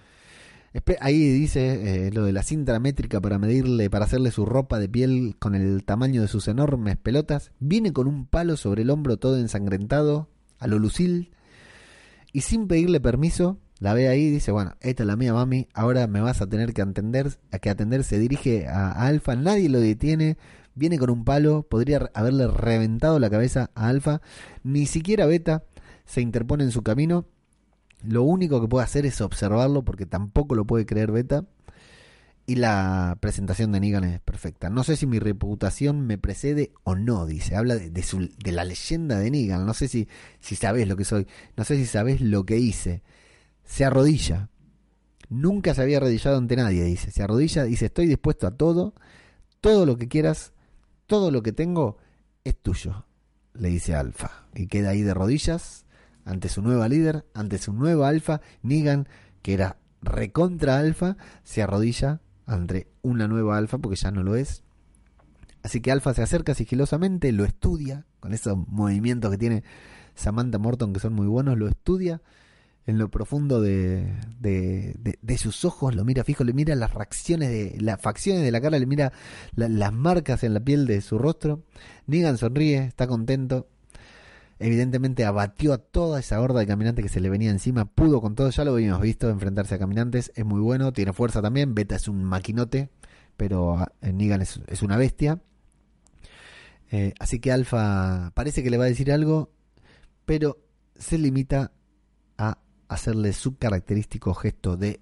Ahí 1.01 1.19
dice 1.31 2.07
eh, 2.07 2.13
lo 2.13 2.25
de 2.25 2.33
la 2.33 2.45
cinta 2.45 2.79
métrica 2.79 3.21
para 3.21 3.39
medirle, 3.39 3.91
para 3.91 4.05
hacerle 4.05 4.31
su 4.31 4.47
ropa 4.47 4.79
de 4.79 4.89
piel 4.89 5.35
con 5.39 5.57
el 5.57 5.85
tamaño 5.85 6.23
de 6.23 6.29
sus 6.29 6.47
enormes 6.47 6.97
pelotas. 6.97 7.51
Viene 7.59 7.93
con 7.93 8.07
un 8.07 8.27
palo 8.27 8.57
sobre 8.57 8.83
el 8.83 8.91
hombro 8.91 9.17
todo 9.17 9.37
ensangrentado, 9.37 10.29
a 10.59 10.69
lo 10.69 10.79
lucil. 10.79 11.33
Y 12.33 12.43
sin 12.43 12.69
pedirle 12.69 13.01
permiso, 13.01 13.59
la 13.81 13.95
ve 13.95 14.09
ahí 14.09 14.27
y 14.27 14.31
dice, 14.31 14.53
bueno, 14.53 14.77
esta 14.81 15.03
es 15.03 15.07
la 15.09 15.17
mía 15.17 15.35
mami, 15.35 15.67
ahora 15.75 16.07
me 16.07 16.21
vas 16.21 16.41
a 16.41 16.47
tener 16.47 16.73
que 16.73 16.83
atender, 16.83 17.39
a 17.51 17.59
que 17.59 17.71
atender, 17.71 18.05
se 18.05 18.21
dirige 18.21 18.69
a, 18.69 18.93
a 18.93 19.07
Alfa, 19.09 19.35
nadie 19.35 19.69
lo 19.69 19.81
detiene, 19.81 20.37
viene 20.77 20.99
con 20.99 21.11
un 21.11 21.25
palo, 21.25 21.67
podría 21.69 22.11
haberle 22.15 22.47
reventado 22.47 23.19
la 23.19 23.31
cabeza 23.31 23.71
a 23.75 23.89
Alfa, 23.89 24.21
ni 24.63 24.87
siquiera 24.87 25.27
Beta 25.27 25.65
se 26.05 26.21
interpone 26.21 26.63
en 26.63 26.71
su 26.71 26.83
camino, 26.83 27.27
lo 28.03 28.23
único 28.23 28.61
que 28.61 28.69
puede 28.69 28.85
hacer 28.85 29.07
es 29.07 29.21
observarlo 29.21 29.85
porque 29.85 30.07
tampoco 30.07 30.55
lo 30.55 30.65
puede 30.65 30.87
creer 30.87 31.13
Beta. 31.13 31.45
Y 32.47 32.57
la 32.57 33.17
presentación 33.21 33.71
de 33.71 33.79
Negan 33.79 34.03
es 34.03 34.21
perfecta. 34.21 34.71
No 34.71 34.83
sé 34.83 34.97
si 34.97 35.07
mi 35.07 35.21
reputación 35.21 36.01
me 36.07 36.19
precede 36.19 36.73
o 36.83 36.97
no, 36.97 37.27
dice. 37.27 37.55
Habla 37.55 37.77
de, 37.77 38.51
la 38.51 38.65
leyenda 38.65 39.19
de 39.21 39.31
Negan. 39.31 39.67
No 39.67 39.75
sé 39.75 39.87
si, 39.87 40.09
si 40.41 40.57
sabes 40.57 40.89
lo 40.89 40.97
que 40.97 41.05
soy. 41.05 41.29
No 41.57 41.63
sé 41.63 41.77
si 41.77 41.87
sabes 41.87 42.21
lo 42.21 42.45
que 42.45 42.57
hice. 42.57 43.03
Se 43.65 43.85
arrodilla. 43.85 44.49
Nunca 45.29 45.75
se 45.75 45.83
había 45.83 45.99
arrodillado 45.99 46.39
ante 46.39 46.57
nadie, 46.57 46.83
dice. 46.83 47.13
Se 47.13 47.23
arrodilla, 47.23 47.65
dice, 47.65 47.87
estoy 47.87 48.07
dispuesto 48.07 48.49
a 48.49 48.57
todo. 48.57 48.95
Todo 49.61 49.87
lo 49.87 49.97
que 49.97 50.09
quieras, 50.09 50.53
todo 51.07 51.31
lo 51.31 51.43
que 51.43 51.53
tengo 51.53 51.99
es 52.43 52.57
tuyo. 52.57 53.05
Le 53.55 53.69
dice 53.69 53.95
Alfa. 53.95 54.47
Y 54.57 54.67
queda 54.67 54.91
ahí 54.91 55.03
de 55.03 55.15
rodillas 55.15 55.85
ante 56.31 56.49
su 56.49 56.63
nueva 56.63 56.89
líder, 56.89 57.27
ante 57.35 57.59
su 57.59 57.73
nueva 57.73 58.09
Alfa. 58.09 58.41
Negan, 58.63 59.09
que 59.43 59.55
era 59.55 59.77
recontra 60.03 60.79
Alfa, 60.79 61.17
se 61.45 61.63
arrodilla 61.63 62.21
ante 62.47 62.89
una 63.03 63.29
nueva 63.29 63.57
Alfa 63.59 63.79
porque 63.79 63.97
ya 63.97 64.11
no 64.11 64.23
lo 64.23 64.35
es. 64.37 64.63
Así 65.63 65.81
que 65.81 65.93
Alfa 65.93 66.15
se 66.15 66.23
acerca 66.23 66.55
sigilosamente, 66.55 67.33
lo 67.33 67.45
estudia, 67.45 68.07
con 68.21 68.33
esos 68.33 68.57
movimientos 68.69 69.31
que 69.31 69.39
tiene 69.39 69.63
Samantha 70.15 70.59
Morton 70.59 70.93
que 70.93 71.01
son 71.01 71.13
muy 71.13 71.27
buenos, 71.27 71.59
lo 71.59 71.69
estudia 71.69 72.23
en 72.87 72.97
lo 72.99 73.11
profundo 73.11 73.61
de, 73.61 74.11
de, 74.41 74.95
de- 74.99 75.19
de 75.21 75.39
sus 75.39 75.65
ojos, 75.67 75.95
lo 75.95 76.05
mira 76.05 76.25
fijo, 76.25 76.45
le 76.45 76.55
mira 76.55 76.75
las 76.75 76.95
reacciones 76.95 77.51
de 77.51 77.79
las 77.81 78.01
facciones 78.01 78.43
de 78.43 78.51
la 78.51 78.61
cara, 78.61 78.79
le 78.79 78.87
mira 78.87 79.13
la- 79.55 79.69
las 79.69 79.93
marcas 79.93 80.43
en 80.45 80.55
la 80.55 80.61
piel 80.61 80.87
de 80.87 81.01
su 81.03 81.19
rostro. 81.19 81.63
Negan 82.07 82.39
sonríe, 82.39 82.79
está 82.87 83.07
contento. 83.07 83.69
Evidentemente 84.63 85.25
abatió 85.25 85.73
a 85.73 85.79
toda 85.79 86.21
esa 86.21 86.39
horda 86.39 86.61
de 86.61 86.67
caminantes 86.67 87.03
que 87.03 87.09
se 87.09 87.21
le 87.21 87.31
venía 87.31 87.51
encima, 87.51 87.87
pudo 87.87 88.21
con 88.21 88.35
todo, 88.35 88.51
ya 88.51 88.63
lo 88.63 88.73
habíamos 88.73 89.01
visto 89.01 89.31
enfrentarse 89.31 89.75
a 89.75 89.79
caminantes, 89.79 90.33
es 90.35 90.45
muy 90.45 90.61
bueno, 90.61 90.93
tiene 90.93 91.15
fuerza 91.15 91.41
también, 91.41 91.75
Beta 91.75 91.97
es 91.97 92.09
un 92.09 92.23
maquinote, 92.23 92.91
pero 93.39 93.79
ah, 93.79 93.91
Negan 94.03 94.43
es, 94.43 94.83
una 94.83 94.99
bestia. 94.99 95.41
Eh, 96.91 97.15
así 97.19 97.41
que 97.41 97.53
Alfa 97.53 98.33
parece 98.35 98.63
que 98.63 98.69
le 98.69 98.77
va 98.77 98.85
a 98.85 98.89
decir 98.89 99.11
algo, 99.11 99.51
pero 100.27 100.59
se 100.95 101.17
limita 101.17 101.73
a 102.37 102.59
hacerle 102.89 103.33
su 103.33 103.57
característico 103.57 104.35
gesto 104.35 104.77
de 104.77 105.01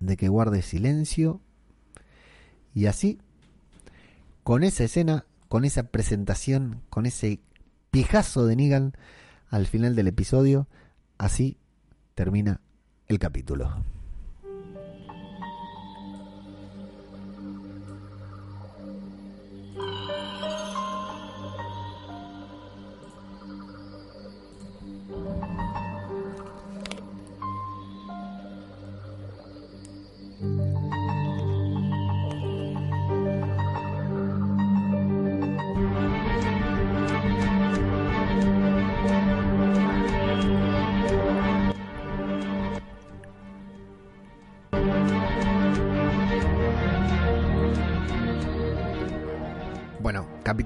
de 0.00 0.16
que 0.16 0.28
guarde 0.28 0.62
silencio 0.62 1.40
y 2.74 2.86
así 2.86 3.20
con 4.42 4.64
esa 4.64 4.82
escena, 4.82 5.26
con 5.50 5.64
esa 5.64 5.82
presentación, 5.88 6.80
con 6.90 7.06
ese 7.06 7.40
pijazo 7.90 8.46
de 8.46 8.54
Negan 8.54 8.92
al 9.48 9.66
final 9.66 9.96
del 9.96 10.06
episodio, 10.06 10.68
así 11.18 11.58
termina 12.14 12.60
el 13.08 13.18
capítulo. 13.18 13.84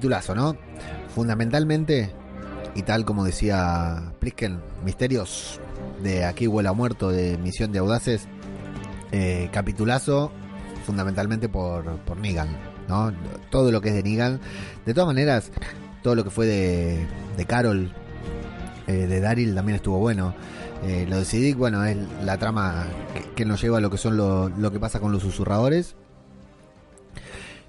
Capitulazo, 0.04 0.34
¿no? 0.34 0.56
Fundamentalmente, 1.14 2.10
y 2.74 2.82
tal 2.82 3.06
como 3.06 3.24
decía 3.24 4.12
Plisken, 4.18 4.60
misterios 4.84 5.58
de 6.02 6.26
Aquí 6.26 6.46
huele 6.46 6.68
a 6.68 6.74
muerto, 6.74 7.08
de 7.08 7.38
Misión 7.38 7.72
de 7.72 7.78
Audaces, 7.78 8.28
eh, 9.12 9.48
capitulazo 9.50 10.30
fundamentalmente 10.84 11.48
por, 11.48 11.96
por 12.00 12.18
Negan, 12.18 12.54
¿no? 12.86 13.14
Todo 13.50 13.72
lo 13.72 13.80
que 13.80 13.88
es 13.88 13.94
de 13.94 14.02
Negan. 14.02 14.40
De 14.84 14.92
todas 14.92 15.06
maneras, 15.06 15.50
todo 16.02 16.14
lo 16.14 16.22
que 16.22 16.30
fue 16.30 16.44
de, 16.44 17.06
de 17.38 17.46
Carol, 17.46 17.90
eh, 18.86 19.06
de 19.06 19.20
Daryl 19.20 19.54
también 19.54 19.76
estuvo 19.76 19.98
bueno. 20.00 20.34
Eh, 20.82 21.06
lo 21.08 21.16
de 21.16 21.24
Siddiq, 21.24 21.56
bueno, 21.56 21.82
es 21.86 21.96
la 22.22 22.36
trama 22.36 22.84
que, 23.14 23.22
que 23.30 23.44
nos 23.46 23.62
lleva 23.62 23.78
a 23.78 23.80
lo 23.80 23.88
que 23.88 23.96
son 23.96 24.18
lo, 24.18 24.50
lo 24.50 24.70
que 24.70 24.78
pasa 24.78 25.00
con 25.00 25.12
los 25.12 25.22
susurradores. 25.22 25.96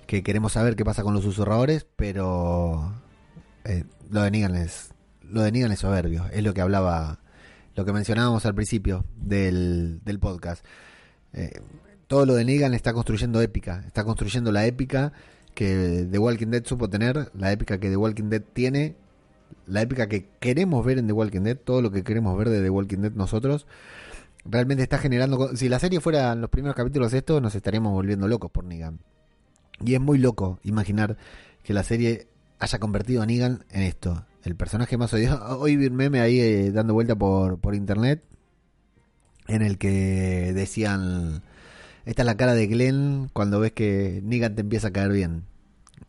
Que 0.08 0.24
queremos 0.24 0.54
saber 0.54 0.76
qué 0.76 0.86
pasa 0.86 1.04
con 1.04 1.14
los 1.14 1.24
susurradores, 1.24 1.86
pero 1.96 2.94
eh, 3.64 3.84
lo 4.10 4.22
de 4.22 4.32
Negan 4.32 4.56
es 4.56 4.92
lo 5.30 5.42
de 5.42 5.52
Negan 5.52 5.72
es 5.72 5.80
soberbio, 5.80 6.26
es 6.32 6.44
lo 6.44 6.54
que 6.54 6.62
hablaba, 6.62 7.20
lo 7.76 7.86
que 7.86 7.94
mencionábamos 7.94 8.46
al 8.46 8.56
principio 8.56 9.06
del, 9.18 10.00
del 10.04 10.20
podcast. 10.20 10.64
Eh, 11.34 11.60
todo 12.08 12.26
lo 12.26 12.36
de 12.36 12.46
Negan 12.46 12.74
está 12.74 12.94
construyendo 12.94 13.42
épica, 13.42 13.84
está 13.88 14.04
construyendo 14.04 14.52
la 14.52 14.66
épica 14.66 15.14
que 15.54 16.08
The 16.10 16.20
Walking 16.20 16.48
Dead 16.48 16.66
supo 16.66 16.90
tener, 16.90 17.32
la 17.34 17.52
épica 17.52 17.80
que 17.80 17.90
The 17.90 17.98
Walking 17.98 18.30
Dead 18.30 18.42
tiene, 18.54 18.96
la 19.68 19.82
épica 19.82 20.08
que 20.08 20.28
queremos 20.40 20.86
ver 20.86 21.00
en 21.00 21.08
The 21.08 21.14
Walking 21.14 21.42
Dead, 21.42 21.58
todo 21.58 21.82
lo 21.82 21.92
que 21.92 22.04
queremos 22.04 22.38
ver 22.38 22.50
de 22.50 22.62
The 22.62 22.70
Walking 22.70 23.00
Dead 23.00 23.12
nosotros. 23.14 23.66
Realmente 24.44 24.84
está 24.84 25.00
generando. 25.00 25.56
Si 25.56 25.70
la 25.70 25.80
serie 25.80 26.00
fuera 26.00 26.36
los 26.36 26.52
primeros 26.52 26.76
capítulos 26.76 27.12
de 27.12 27.18
esto, 27.18 27.42
nos 27.42 27.56
estaríamos 27.56 27.94
volviendo 27.94 28.28
locos 28.28 28.52
por 28.52 28.64
Negan. 28.64 29.00
Y 29.84 29.96
es 29.96 30.02
muy 30.02 30.18
loco 30.18 30.60
imaginar 30.64 31.18
que 31.64 31.74
la 31.74 31.84
serie 31.84 32.28
haya 32.60 32.80
convertido 32.80 33.22
a 33.22 33.26
Negan 33.26 33.66
en 33.72 33.84
esto. 33.84 34.26
El 34.44 34.56
personaje 34.56 34.98
más 34.98 35.14
odiado. 35.14 35.60
Hoy 35.60 35.76
vi 35.76 35.88
un 35.88 35.96
meme 35.96 36.20
ahí 36.22 36.40
eh, 36.40 36.72
dando 36.72 36.94
vuelta 36.94 37.16
por, 37.16 37.60
por 37.60 37.76
internet. 37.76 38.24
En 39.48 39.62
el 39.62 39.78
que 39.78 40.54
decían. 40.54 41.44
Esta 42.06 42.22
es 42.22 42.26
la 42.28 42.38
cara 42.38 42.54
de 42.54 42.68
Glenn 42.68 43.30
cuando 43.34 43.60
ves 43.60 43.72
que 43.72 44.22
Negan 44.24 44.56
te 44.56 44.62
empieza 44.62 44.90
a 44.90 44.92
caer 44.92 45.12
bien. 45.12 45.44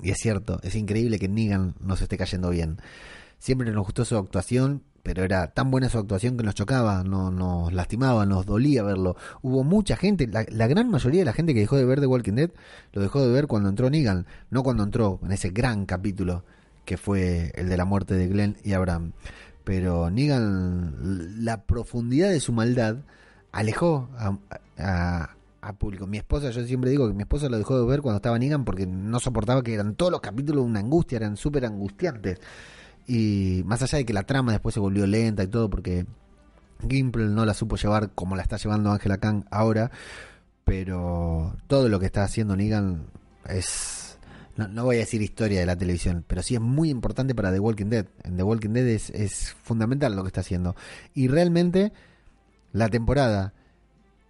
Y 0.02 0.10
es 0.10 0.18
cierto, 0.18 0.60
es 0.62 0.74
increíble 0.74 1.18
que 1.18 1.28
Negan 1.28 1.74
nos 1.80 2.02
esté 2.02 2.18
cayendo 2.18 2.50
bien. 2.50 2.78
Siempre 3.38 3.70
nos 3.72 3.84
gustó 3.84 4.04
su 4.04 4.16
actuación, 4.16 4.82
pero 5.06 5.22
era 5.22 5.46
tan 5.46 5.70
buena 5.70 5.88
su 5.88 5.98
actuación 5.98 6.36
que 6.36 6.42
nos 6.42 6.56
chocaba, 6.56 7.04
no, 7.04 7.30
nos 7.30 7.72
lastimaba, 7.72 8.26
nos 8.26 8.44
dolía 8.44 8.82
verlo. 8.82 9.14
Hubo 9.40 9.62
mucha 9.62 9.96
gente, 9.96 10.26
la, 10.26 10.44
la 10.50 10.66
gran 10.66 10.90
mayoría 10.90 11.20
de 11.20 11.24
la 11.26 11.32
gente 11.32 11.54
que 11.54 11.60
dejó 11.60 11.76
de 11.76 11.84
ver 11.84 12.00
The 12.00 12.08
Walking 12.08 12.32
Dead 12.32 12.50
lo 12.92 13.02
dejó 13.02 13.20
de 13.24 13.32
ver 13.32 13.46
cuando 13.46 13.68
entró 13.68 13.88
Negan, 13.88 14.26
no 14.50 14.64
cuando 14.64 14.82
entró 14.82 15.20
en 15.22 15.30
ese 15.30 15.50
gran 15.50 15.86
capítulo 15.86 16.42
que 16.84 16.96
fue 16.96 17.52
el 17.54 17.68
de 17.68 17.76
la 17.76 17.84
muerte 17.84 18.14
de 18.14 18.26
Glenn 18.26 18.56
y 18.64 18.72
Abraham. 18.72 19.12
Pero 19.62 20.10
Negan, 20.10 21.44
la 21.44 21.62
profundidad 21.62 22.30
de 22.30 22.40
su 22.40 22.52
maldad 22.52 22.96
alejó 23.52 24.08
a, 24.18 24.36
a- 24.78 25.30
público. 25.78 26.06
Mi 26.08 26.18
esposa, 26.18 26.50
yo 26.50 26.64
siempre 26.64 26.90
digo 26.90 27.06
que 27.06 27.14
mi 27.14 27.22
esposa 27.22 27.48
lo 27.48 27.58
dejó 27.58 27.78
de 27.80 27.86
ver 27.86 28.00
cuando 28.00 28.16
estaba 28.16 28.38
Negan 28.40 28.64
porque 28.64 28.86
no 28.88 29.20
soportaba 29.20 29.62
que 29.62 29.74
eran 29.74 29.94
todos 29.94 30.10
los 30.10 30.20
capítulos 30.20 30.64
una 30.64 30.80
angustia, 30.80 31.16
eran 31.16 31.36
súper 31.36 31.64
angustiantes. 31.64 32.40
Y 33.06 33.62
más 33.66 33.82
allá 33.82 33.98
de 33.98 34.04
que 34.04 34.12
la 34.12 34.24
trama 34.24 34.52
después 34.52 34.74
se 34.74 34.80
volvió 34.80 35.06
lenta 35.06 35.42
y 35.42 35.46
todo 35.46 35.70
porque 35.70 36.06
Gimple 36.88 37.26
no 37.26 37.44
la 37.44 37.54
supo 37.54 37.76
llevar 37.76 38.10
como 38.14 38.36
la 38.36 38.42
está 38.42 38.56
llevando 38.56 38.90
Angela 38.90 39.18
Kang 39.18 39.44
ahora, 39.50 39.90
pero 40.64 41.56
todo 41.68 41.88
lo 41.88 42.00
que 42.00 42.06
está 42.06 42.24
haciendo 42.24 42.56
Negan 42.56 43.06
es 43.48 44.18
no, 44.56 44.68
no 44.68 44.84
voy 44.84 44.96
a 44.96 45.00
decir 45.00 45.22
historia 45.22 45.60
de 45.60 45.66
la 45.66 45.76
televisión, 45.76 46.24
pero 46.26 46.42
sí 46.42 46.54
es 46.54 46.60
muy 46.60 46.90
importante 46.90 47.34
para 47.34 47.52
The 47.52 47.60
Walking 47.60 47.90
Dead. 47.90 48.06
En 48.24 48.36
The 48.36 48.42
Walking 48.42 48.70
Dead 48.70 48.86
es, 48.86 49.10
es 49.10 49.54
fundamental 49.62 50.16
lo 50.16 50.22
que 50.22 50.28
está 50.28 50.40
haciendo. 50.40 50.74
Y 51.14 51.28
realmente 51.28 51.92
la 52.72 52.88
temporada 52.88 53.52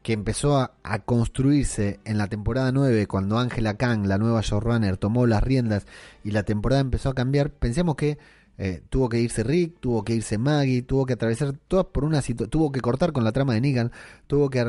que 0.07 0.13
empezó 0.13 0.57
a, 0.59 0.71
construirse 1.05 1.99
en 2.05 2.17
la 2.17 2.29
temporada 2.29 2.71
9 2.71 3.09
cuando 3.09 3.41
Angela 3.41 3.75
Kang, 3.75 4.07
la 4.07 4.19
nueva 4.19 4.41
showrunner, 4.41 4.97
tomó 4.99 5.27
las 5.27 5.43
riendas 5.43 5.85
y 6.23 6.31
la 6.31 6.45
temporada 6.45 6.81
empezó 6.81 7.09
a 7.09 7.15
cambiar, 7.15 7.51
pensemos 7.51 7.97
que 7.97 8.17
eh, 8.59 8.83
tuvo 8.89 9.09
que 9.09 9.21
irse 9.21 9.43
Rick, 9.43 9.81
tuvo 9.81 10.05
que 10.05 10.15
irse 10.15 10.39
Maggie, 10.39 10.83
tuvo 10.83 11.05
que 11.05 11.13
atravesar 11.13 11.53
todas 11.69 11.87
por 11.87 12.05
una 12.05 12.23
situación, 12.23 12.51
tuvo 12.51 12.73
que 12.73 12.81
cortar 12.81 13.13
con 13.13 13.25
la 13.25 13.33
trama 13.33 13.55
de 13.55 13.61
Negan, 13.61 13.93
tuvo 14.27 14.49
que 14.49 14.61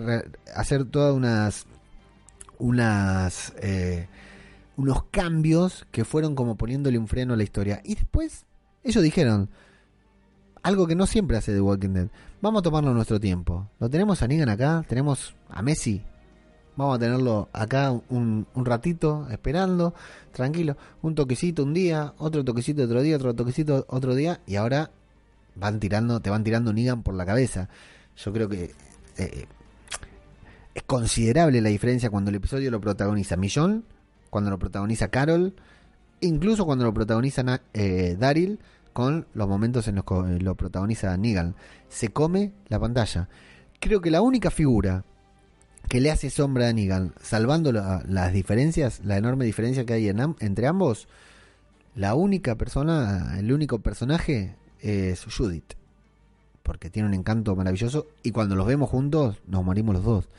hacer 0.55 0.85
todas 0.85 1.15
unas 1.15 1.65
unas 2.59 3.53
eh, 3.61 4.07
unos 4.75 5.03
cambios 5.05 5.85
que 5.91 6.05
fueron 6.05 6.35
como 6.35 6.55
poniéndole 6.55 6.97
un 6.97 7.07
freno 7.07 7.33
a 7.33 7.37
la 7.37 7.43
historia. 7.43 7.81
Y 7.83 7.95
después 7.95 8.45
ellos 8.83 9.03
dijeron 9.03 9.49
algo 10.63 10.85
que 10.85 10.95
no 10.95 11.07
siempre 11.07 11.37
hace 11.37 11.53
The 11.53 11.61
Walking 11.61 11.93
Dead. 11.93 12.07
Vamos 12.41 12.59
a 12.59 12.63
tomarnos 12.63 12.93
nuestro 12.93 13.19
tiempo. 13.19 13.69
Lo 13.79 13.89
tenemos 13.89 14.21
a 14.21 14.27
Negan 14.27 14.49
acá, 14.49 14.83
tenemos 14.87 15.35
a 15.49 15.61
Messi. 15.61 16.03
Vamos 16.77 16.95
a 16.95 16.99
tenerlo 16.99 17.49
acá 17.53 17.91
un, 17.91 18.45
un 18.53 18.65
ratito 18.65 19.27
esperando, 19.31 19.95
tranquilo. 20.31 20.77
Un 21.01 21.15
toquecito 21.15 21.63
un 21.63 21.73
día, 21.73 22.13
otro 22.19 22.45
toquecito 22.45 22.83
otro 22.83 23.01
día, 23.01 23.15
otro 23.15 23.33
toquecito 23.33 23.85
otro 23.89 24.13
día. 24.13 24.39
Y 24.45 24.55
ahora 24.55 24.91
van 25.55 25.79
tirando, 25.79 26.19
te 26.19 26.29
van 26.29 26.43
tirando 26.43 26.71
Negan 26.71 27.01
por 27.01 27.15
la 27.15 27.25
cabeza. 27.25 27.67
Yo 28.15 28.31
creo 28.31 28.47
que 28.47 28.75
eh, 29.17 29.47
es 30.75 30.83
considerable 30.83 31.61
la 31.61 31.69
diferencia 31.69 32.11
cuando 32.11 32.29
el 32.29 32.35
episodio 32.35 32.69
lo 32.69 32.79
protagoniza 32.79 33.35
Millón, 33.35 33.83
cuando 34.29 34.51
lo 34.51 34.59
protagoniza 34.59 35.07
Carol, 35.07 35.55
incluso 36.21 36.65
cuando 36.65 36.85
lo 36.85 36.93
protagoniza 36.93 37.61
eh, 37.73 38.15
Daryl, 38.19 38.59
con 38.93 39.27
los 39.33 39.47
momentos 39.47 39.87
en 39.87 39.95
los 39.95 40.05
que 40.05 40.43
lo 40.43 40.55
protagoniza 40.55 41.17
Negan. 41.17 41.55
Se 41.89 42.09
come 42.09 42.53
la 42.67 42.79
pantalla. 42.79 43.27
Creo 43.79 44.01
que 44.01 44.11
la 44.11 44.21
única 44.21 44.51
figura 44.51 45.03
que 45.87 46.01
le 46.01 46.11
hace 46.11 46.29
sombra 46.29 46.67
a 46.69 46.73
Negan, 46.73 47.13
salvando 47.21 47.71
la- 47.71 48.03
las 48.07 48.33
diferencias, 48.33 49.01
la 49.03 49.17
enorme 49.17 49.45
diferencia 49.45 49.85
que 49.85 49.93
hay 49.93 50.09
en 50.09 50.35
entre 50.39 50.67
ambos, 50.67 51.07
la 51.95 52.13
única 52.13 52.55
persona, 52.55 53.35
el 53.39 53.51
único 53.51 53.79
personaje 53.79 54.55
es 54.81 55.25
Judith. 55.25 55.73
Porque 56.63 56.89
tiene 56.89 57.07
un 57.07 57.13
encanto 57.13 57.55
maravilloso 57.55 58.07
y 58.23 58.31
cuando 58.31 58.55
los 58.55 58.67
vemos 58.67 58.89
juntos 58.89 59.37
nos 59.47 59.63
morimos 59.63 59.95
los 59.95 60.03
dos. 60.03 60.29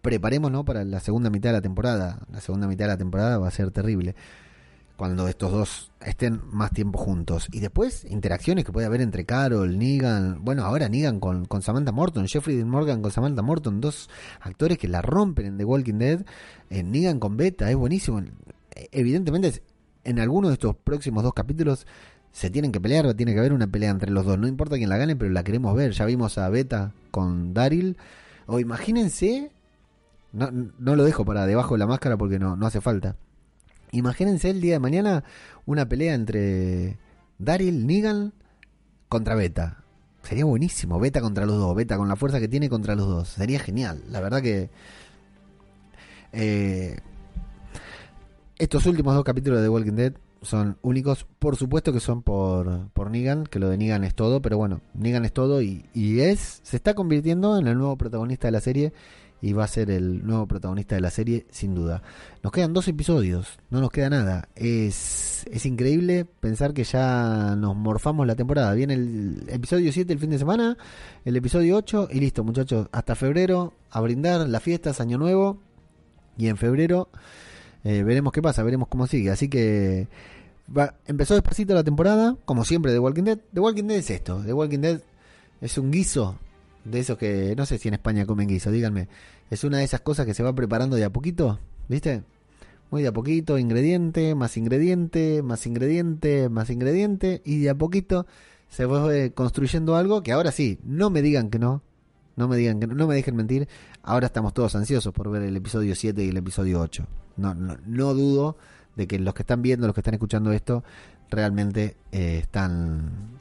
Preparémonos 0.00 0.64
para 0.64 0.84
la 0.84 1.00
segunda 1.00 1.28
mitad 1.30 1.50
de 1.50 1.54
la 1.54 1.60
temporada. 1.60 2.20
La 2.32 2.40
segunda 2.40 2.66
mitad 2.66 2.86
de 2.86 2.92
la 2.92 2.96
temporada 2.96 3.38
va 3.38 3.48
a 3.48 3.50
ser 3.50 3.70
terrible. 3.70 4.14
Cuando 4.96 5.28
estos 5.28 5.52
dos 5.52 5.92
estén 6.00 6.40
más 6.50 6.70
tiempo 6.70 6.98
juntos. 6.98 7.48
Y 7.52 7.60
después, 7.60 8.06
interacciones 8.08 8.64
que 8.64 8.72
puede 8.72 8.86
haber 8.86 9.02
entre 9.02 9.26
Carol, 9.26 9.78
Negan. 9.78 10.42
Bueno, 10.42 10.64
ahora 10.64 10.88
Negan 10.88 11.20
con, 11.20 11.44
con 11.44 11.60
Samantha 11.60 11.92
Morton. 11.92 12.26
Jeffrey 12.26 12.56
Dean 12.56 12.70
Morgan 12.70 13.02
con 13.02 13.10
Samantha 13.10 13.42
Morton. 13.42 13.80
Dos 13.80 14.08
actores 14.40 14.78
que 14.78 14.88
la 14.88 15.02
rompen 15.02 15.46
en 15.46 15.58
The 15.58 15.64
Walking 15.64 15.98
Dead. 15.98 16.24
En 16.70 16.90
Negan 16.90 17.20
con 17.20 17.36
Beta. 17.36 17.70
Es 17.70 17.76
buenísimo. 17.76 18.22
Evidentemente, 18.90 19.62
en 20.04 20.18
alguno 20.18 20.48
de 20.48 20.54
estos 20.54 20.76
próximos 20.76 21.22
dos 21.22 21.34
capítulos 21.34 21.86
se 22.32 22.48
tienen 22.48 22.72
que 22.72 22.80
pelear. 22.80 23.12
Tiene 23.14 23.34
que 23.34 23.38
haber 23.38 23.52
una 23.52 23.66
pelea 23.66 23.90
entre 23.90 24.10
los 24.10 24.24
dos. 24.24 24.38
No 24.38 24.48
importa 24.48 24.76
quién 24.76 24.88
la 24.88 24.96
gane, 24.96 25.14
pero 25.14 25.30
la 25.30 25.44
queremos 25.44 25.76
ver. 25.76 25.92
Ya 25.92 26.06
vimos 26.06 26.38
a 26.38 26.48
Beta 26.48 26.92
con 27.10 27.52
Daryl. 27.52 27.98
O 28.46 28.60
imagínense 28.60 29.50
no, 30.36 30.50
no 30.78 30.96
lo 30.96 31.04
dejo 31.04 31.24
para 31.24 31.46
debajo 31.46 31.74
de 31.74 31.78
la 31.78 31.86
máscara 31.86 32.16
porque 32.16 32.38
no, 32.38 32.56
no 32.56 32.66
hace 32.66 32.80
falta. 32.80 33.16
Imagínense 33.96 34.50
el 34.50 34.60
día 34.60 34.74
de 34.74 34.78
mañana 34.78 35.24
una 35.64 35.88
pelea 35.88 36.14
entre 36.14 36.98
Daryl, 37.38 37.86
Negan 37.86 38.34
contra 39.08 39.34
Beta. 39.34 39.84
Sería 40.22 40.44
buenísimo, 40.44 41.00
Beta 41.00 41.20
contra 41.20 41.46
los 41.46 41.56
dos, 41.56 41.74
Beta 41.74 41.96
con 41.96 42.08
la 42.08 42.16
fuerza 42.16 42.38
que 42.40 42.48
tiene 42.48 42.68
contra 42.68 42.94
los 42.94 43.06
dos. 43.06 43.28
Sería 43.28 43.58
genial, 43.58 44.02
la 44.10 44.20
verdad 44.20 44.42
que... 44.42 44.70
eh, 46.32 46.98
estos 48.58 48.86
últimos 48.86 49.14
dos 49.14 49.24
capítulos 49.24 49.60
de 49.60 49.66
The 49.66 49.68
Walking 49.70 49.92
Dead 49.92 50.12
son 50.42 50.76
únicos. 50.82 51.26
Por 51.38 51.56
supuesto 51.56 51.92
que 51.92 52.00
son 52.00 52.22
por, 52.22 52.88
por 52.90 53.10
Negan, 53.10 53.44
que 53.44 53.58
lo 53.58 53.68
de 53.68 53.78
Negan 53.78 54.04
es 54.04 54.14
todo, 54.14 54.42
pero 54.42 54.58
bueno, 54.58 54.80
Negan 54.94 55.24
es 55.24 55.32
todo 55.32 55.62
y, 55.62 55.86
y 55.94 56.20
es 56.20 56.60
se 56.62 56.76
está 56.76 56.94
convirtiendo 56.94 57.58
en 57.58 57.66
el 57.66 57.78
nuevo 57.78 57.96
protagonista 57.96 58.48
de 58.48 58.52
la 58.52 58.60
serie 58.60 58.92
y 59.42 59.52
va 59.52 59.64
a 59.64 59.68
ser 59.68 59.90
el 59.90 60.26
nuevo 60.26 60.46
protagonista 60.46 60.94
de 60.94 61.00
la 61.02 61.10
serie 61.10 61.46
sin 61.50 61.74
duda. 61.74 62.02
Nos 62.42 62.52
quedan 62.52 62.72
dos 62.72 62.88
episodios, 62.88 63.58
no 63.70 63.80
nos 63.80 63.90
queda 63.90 64.08
nada. 64.10 64.48
Es, 64.56 65.44
es 65.50 65.66
increíble 65.66 66.24
pensar 66.40 66.72
que 66.72 66.84
ya 66.84 67.54
nos 67.56 67.76
morfamos 67.76 68.26
la 68.26 68.34
temporada. 68.34 68.72
Viene 68.74 68.94
el 68.94 69.44
episodio 69.48 69.92
7 69.92 70.12
el 70.12 70.18
fin 70.18 70.30
de 70.30 70.38
semana, 70.38 70.76
el 71.24 71.36
episodio 71.36 71.76
8 71.76 72.08
y 72.12 72.20
listo 72.20 72.44
muchachos, 72.44 72.88
hasta 72.92 73.14
febrero 73.14 73.74
a 73.90 74.00
brindar 74.00 74.48
las 74.48 74.62
fiestas, 74.62 75.00
año 75.00 75.18
nuevo 75.18 75.58
y 76.38 76.48
en 76.48 76.56
febrero 76.56 77.08
eh, 77.84 78.02
veremos 78.02 78.32
qué 78.32 78.42
pasa, 78.42 78.62
veremos 78.62 78.88
cómo 78.88 79.06
sigue. 79.06 79.30
Así 79.30 79.48
que 79.48 80.08
va- 80.76 80.94
empezó 81.06 81.34
despacito 81.34 81.74
la 81.74 81.84
temporada, 81.84 82.36
como 82.46 82.64
siempre 82.64 82.90
de 82.92 82.98
Walking 82.98 83.22
Dead. 83.24 83.38
The 83.52 83.60
Walking 83.60 83.84
Dead 83.84 83.98
es 83.98 84.10
esto, 84.10 84.42
The 84.44 84.52
Walking 84.54 84.80
Dead 84.80 85.00
es 85.60 85.78
un 85.78 85.90
guiso 85.90 86.36
de 86.90 87.00
esos 87.00 87.18
que 87.18 87.54
no 87.56 87.66
sé 87.66 87.78
si 87.78 87.88
en 87.88 87.94
España 87.94 88.26
comen 88.26 88.48
guiso, 88.48 88.70
díganme. 88.70 89.08
Es 89.50 89.64
una 89.64 89.78
de 89.78 89.84
esas 89.84 90.00
cosas 90.00 90.26
que 90.26 90.34
se 90.34 90.42
va 90.42 90.54
preparando 90.54 90.96
de 90.96 91.04
a 91.04 91.10
poquito, 91.10 91.58
¿viste? 91.88 92.22
Muy 92.90 93.02
de 93.02 93.08
a 93.08 93.12
poquito, 93.12 93.58
ingrediente, 93.58 94.34
más 94.34 94.56
ingrediente, 94.56 95.42
más 95.42 95.66
ingrediente, 95.66 96.48
más 96.48 96.70
ingrediente, 96.70 97.42
y 97.44 97.58
de 97.58 97.70
a 97.70 97.74
poquito 97.74 98.26
se 98.68 98.86
va 98.86 99.14
eh, 99.14 99.32
construyendo 99.32 99.96
algo 99.96 100.22
que 100.22 100.32
ahora 100.32 100.52
sí, 100.52 100.78
no 100.84 101.10
me 101.10 101.22
digan 101.22 101.50
que 101.50 101.58
no, 101.58 101.82
no 102.36 102.48
me 102.48 102.56
digan 102.56 102.78
que 102.78 102.86
no, 102.86 102.94
no 102.94 103.06
me 103.06 103.14
dejen 103.14 103.34
mentir, 103.34 103.68
ahora 104.02 104.26
estamos 104.26 104.54
todos 104.54 104.76
ansiosos 104.76 105.12
por 105.12 105.30
ver 105.30 105.42
el 105.42 105.56
episodio 105.56 105.94
7 105.94 106.24
y 106.24 106.28
el 106.28 106.36
episodio 106.36 106.80
8. 106.80 107.06
No, 107.36 107.54
no, 107.54 107.76
no 107.84 108.14
dudo 108.14 108.56
de 108.94 109.06
que 109.06 109.18
los 109.18 109.34
que 109.34 109.42
están 109.42 109.62
viendo, 109.62 109.86
los 109.86 109.94
que 109.94 110.00
están 110.00 110.14
escuchando 110.14 110.52
esto, 110.52 110.84
realmente 111.30 111.96
eh, 112.12 112.38
están, 112.38 113.40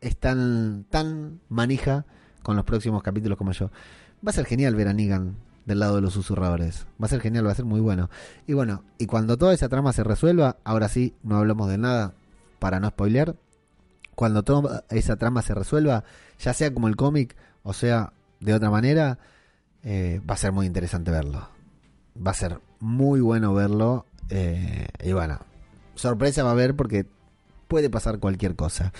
están 0.00 0.84
tan 0.90 1.40
manija 1.48 2.04
con 2.46 2.54
los 2.54 2.64
próximos 2.64 3.02
capítulos 3.02 3.36
como 3.36 3.50
yo. 3.50 3.72
Va 4.24 4.30
a 4.30 4.32
ser 4.32 4.46
genial 4.46 4.76
ver 4.76 4.86
a 4.86 4.92
Negan 4.92 5.34
del 5.64 5.80
lado 5.80 5.96
de 5.96 6.00
los 6.00 6.12
susurradores. 6.12 6.86
Va 7.02 7.06
a 7.06 7.08
ser 7.08 7.20
genial, 7.20 7.44
va 7.44 7.50
a 7.50 7.56
ser 7.56 7.64
muy 7.64 7.80
bueno. 7.80 8.08
Y 8.46 8.52
bueno, 8.52 8.84
y 8.98 9.06
cuando 9.06 9.36
toda 9.36 9.52
esa 9.52 9.68
trama 9.68 9.92
se 9.92 10.04
resuelva, 10.04 10.56
ahora 10.62 10.88
sí, 10.88 11.16
no 11.24 11.38
hablamos 11.38 11.68
de 11.68 11.76
nada 11.76 12.14
para 12.60 12.78
no 12.78 12.88
spoilear. 12.88 13.34
Cuando 14.14 14.44
toda 14.44 14.84
esa 14.90 15.16
trama 15.16 15.42
se 15.42 15.54
resuelva, 15.54 16.04
ya 16.38 16.52
sea 16.52 16.72
como 16.72 16.86
el 16.86 16.94
cómic 16.94 17.34
o 17.64 17.72
sea 17.72 18.12
de 18.38 18.54
otra 18.54 18.70
manera, 18.70 19.18
eh, 19.82 20.20
va 20.30 20.34
a 20.34 20.38
ser 20.38 20.52
muy 20.52 20.66
interesante 20.66 21.10
verlo. 21.10 21.48
Va 22.24 22.30
a 22.30 22.34
ser 22.34 22.60
muy 22.78 23.20
bueno 23.20 23.54
verlo. 23.54 24.06
eh, 24.30 24.86
y 25.02 25.12
bueno, 25.12 25.40
sorpresa 25.96 26.44
va 26.44 26.50
a 26.50 26.52
haber 26.52 26.76
porque 26.76 27.06
puede 27.66 27.90
pasar 27.90 28.20
cualquier 28.20 28.54
cosa. 28.54 28.92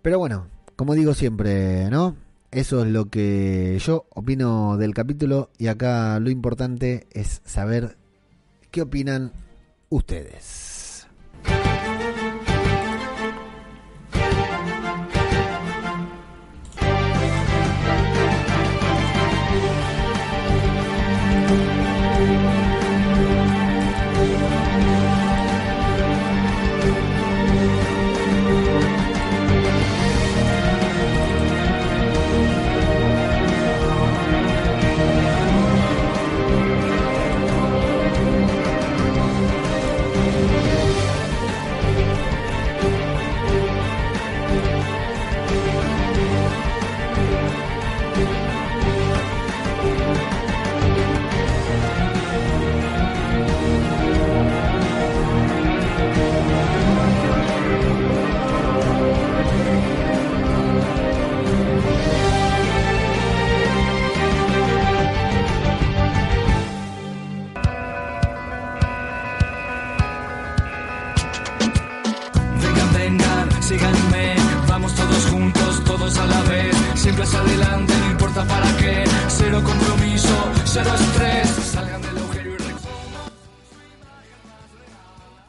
Pero 0.00 0.18
bueno, 0.18 0.46
como 0.76 0.94
digo 0.94 1.12
siempre, 1.12 1.90
¿no? 1.90 2.23
Eso 2.54 2.84
es 2.84 2.92
lo 2.92 3.06
que 3.06 3.80
yo 3.80 4.06
opino 4.10 4.76
del 4.76 4.94
capítulo 4.94 5.50
y 5.58 5.66
acá 5.66 6.20
lo 6.20 6.30
importante 6.30 7.08
es 7.10 7.42
saber 7.44 7.96
qué 8.70 8.82
opinan 8.82 9.32
ustedes. 9.88 10.73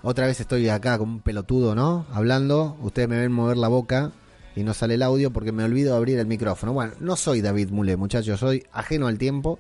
Otra 0.08 0.28
vez 0.28 0.40
estoy 0.40 0.70
acá 0.70 1.00
como 1.00 1.14
un 1.14 1.20
pelotudo, 1.22 1.74
¿no? 1.74 2.06
Hablando, 2.14 2.78
ustedes 2.84 3.10
me 3.10 3.18
ven 3.18 3.32
mover 3.32 3.58
la 3.58 3.70
boca 3.70 4.12
y 4.56 4.62
no 4.62 4.76
sale 4.76 4.94
el 4.94 5.02
audio 5.02 5.34
porque 5.34 5.52
me 5.52 5.64
olvido 5.64 5.96
abrir 5.96 6.20
el 6.20 6.28
micrófono. 6.28 6.74
Bueno, 6.74 6.94
no 7.00 7.16
soy 7.16 7.42
David 7.42 7.72
Mule, 7.72 7.98
muchachos, 7.98 8.40
soy 8.40 8.64
ajeno 8.72 9.08
al 9.08 9.18
tiempo, 9.18 9.58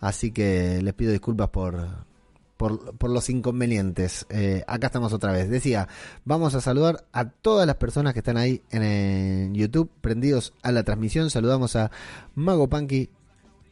así 0.00 0.32
que 0.32 0.80
les 0.82 0.92
pido 0.92 1.12
disculpas 1.12 1.50
por, 1.50 1.86
por, 2.56 3.08
los 3.08 3.30
inconvenientes. 3.30 4.26
Eh, 4.28 4.64
acá 4.66 4.88
estamos 4.88 5.12
otra 5.12 5.30
vez. 5.30 5.48
Decía, 5.48 5.86
vamos 6.24 6.56
a 6.56 6.60
saludar 6.60 7.04
a 7.12 7.28
todas 7.28 7.64
las 7.64 7.76
personas 7.76 8.12
que 8.12 8.18
están 8.18 8.38
ahí 8.38 8.62
en, 8.72 9.54
YouTube, 9.54 9.88
prendidos 10.00 10.52
a 10.64 10.72
la 10.72 10.82
transmisión. 10.82 11.30
Saludamos 11.30 11.76
a 11.76 11.92
Mago 12.34 12.68
Punky, 12.68 13.08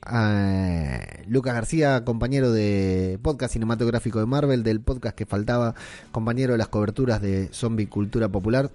a 0.06 1.00
Lucas 1.26 1.54
García, 1.54 2.04
compañero 2.04 2.52
de 2.52 3.18
podcast 3.22 3.52
cinematográfico 3.54 4.20
de 4.20 4.26
Marvel, 4.26 4.62
del 4.62 4.80
podcast 4.80 5.16
que 5.16 5.26
faltaba, 5.26 5.74
compañero 6.12 6.52
de 6.52 6.58
las 6.58 6.68
coberturas 6.68 7.20
de 7.22 7.48
Zombie 7.52 7.86
Cultura 7.88 8.28
Popular. 8.28 8.70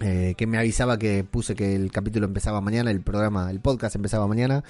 eh, 0.00 0.34
que 0.36 0.46
me 0.46 0.58
avisaba 0.58 0.96
que 0.98 1.24
puse 1.24 1.56
que 1.56 1.74
el 1.74 1.90
capítulo 1.90 2.26
empezaba 2.26 2.60
mañana, 2.60 2.90
el 2.92 3.00
programa, 3.00 3.50
el 3.50 3.58
podcast 3.60 3.96
empezaba 3.96 4.28
mañana. 4.28 4.62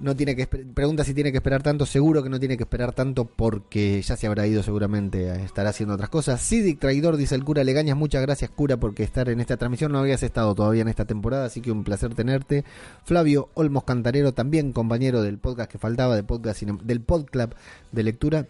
No 0.00 0.14
tiene 0.14 0.36
que 0.36 0.46
pregunta 0.46 1.02
si 1.02 1.12
tiene 1.12 1.32
que 1.32 1.38
esperar 1.38 1.62
tanto, 1.62 1.84
seguro 1.84 2.22
que 2.22 2.28
no 2.28 2.38
tiene 2.38 2.56
que 2.56 2.62
esperar 2.62 2.92
tanto 2.92 3.24
porque 3.24 4.00
ya 4.00 4.16
se 4.16 4.28
habrá 4.28 4.46
ido 4.46 4.62
seguramente, 4.62 5.30
a 5.30 5.36
estar 5.36 5.66
haciendo 5.66 5.94
otras 5.94 6.08
cosas. 6.08 6.40
Sidic 6.40 6.78
Traidor 6.78 7.16
dice 7.16 7.34
el 7.34 7.44
cura 7.44 7.64
Legañas, 7.64 7.96
muchas 7.96 8.22
gracias 8.22 8.50
cura 8.50 8.76
porque 8.76 9.02
estar 9.02 9.28
en 9.28 9.40
esta 9.40 9.56
transmisión, 9.56 9.90
no 9.90 9.98
habías 9.98 10.22
estado 10.22 10.54
todavía 10.54 10.82
en 10.82 10.88
esta 10.88 11.04
temporada, 11.04 11.46
así 11.46 11.60
que 11.60 11.72
un 11.72 11.82
placer 11.82 12.14
tenerte. 12.14 12.64
Flavio 13.04 13.48
Olmos 13.54 13.84
Cantarero, 13.84 14.32
también 14.32 14.72
compañero 14.72 15.22
del 15.22 15.38
podcast 15.38 15.70
que 15.70 15.78
faltaba, 15.78 16.14
de 16.14 16.22
podcast 16.22 16.62
del 16.62 17.00
Podclub 17.00 17.54
de 17.90 18.02
lectura 18.04 18.46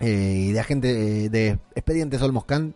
eh, 0.00 0.46
y 0.48 0.52
de 0.52 0.60
agente 0.60 1.24
eh, 1.24 1.28
de 1.28 1.58
Expedientes 1.76 2.20
Olmos 2.20 2.46
Can 2.46 2.74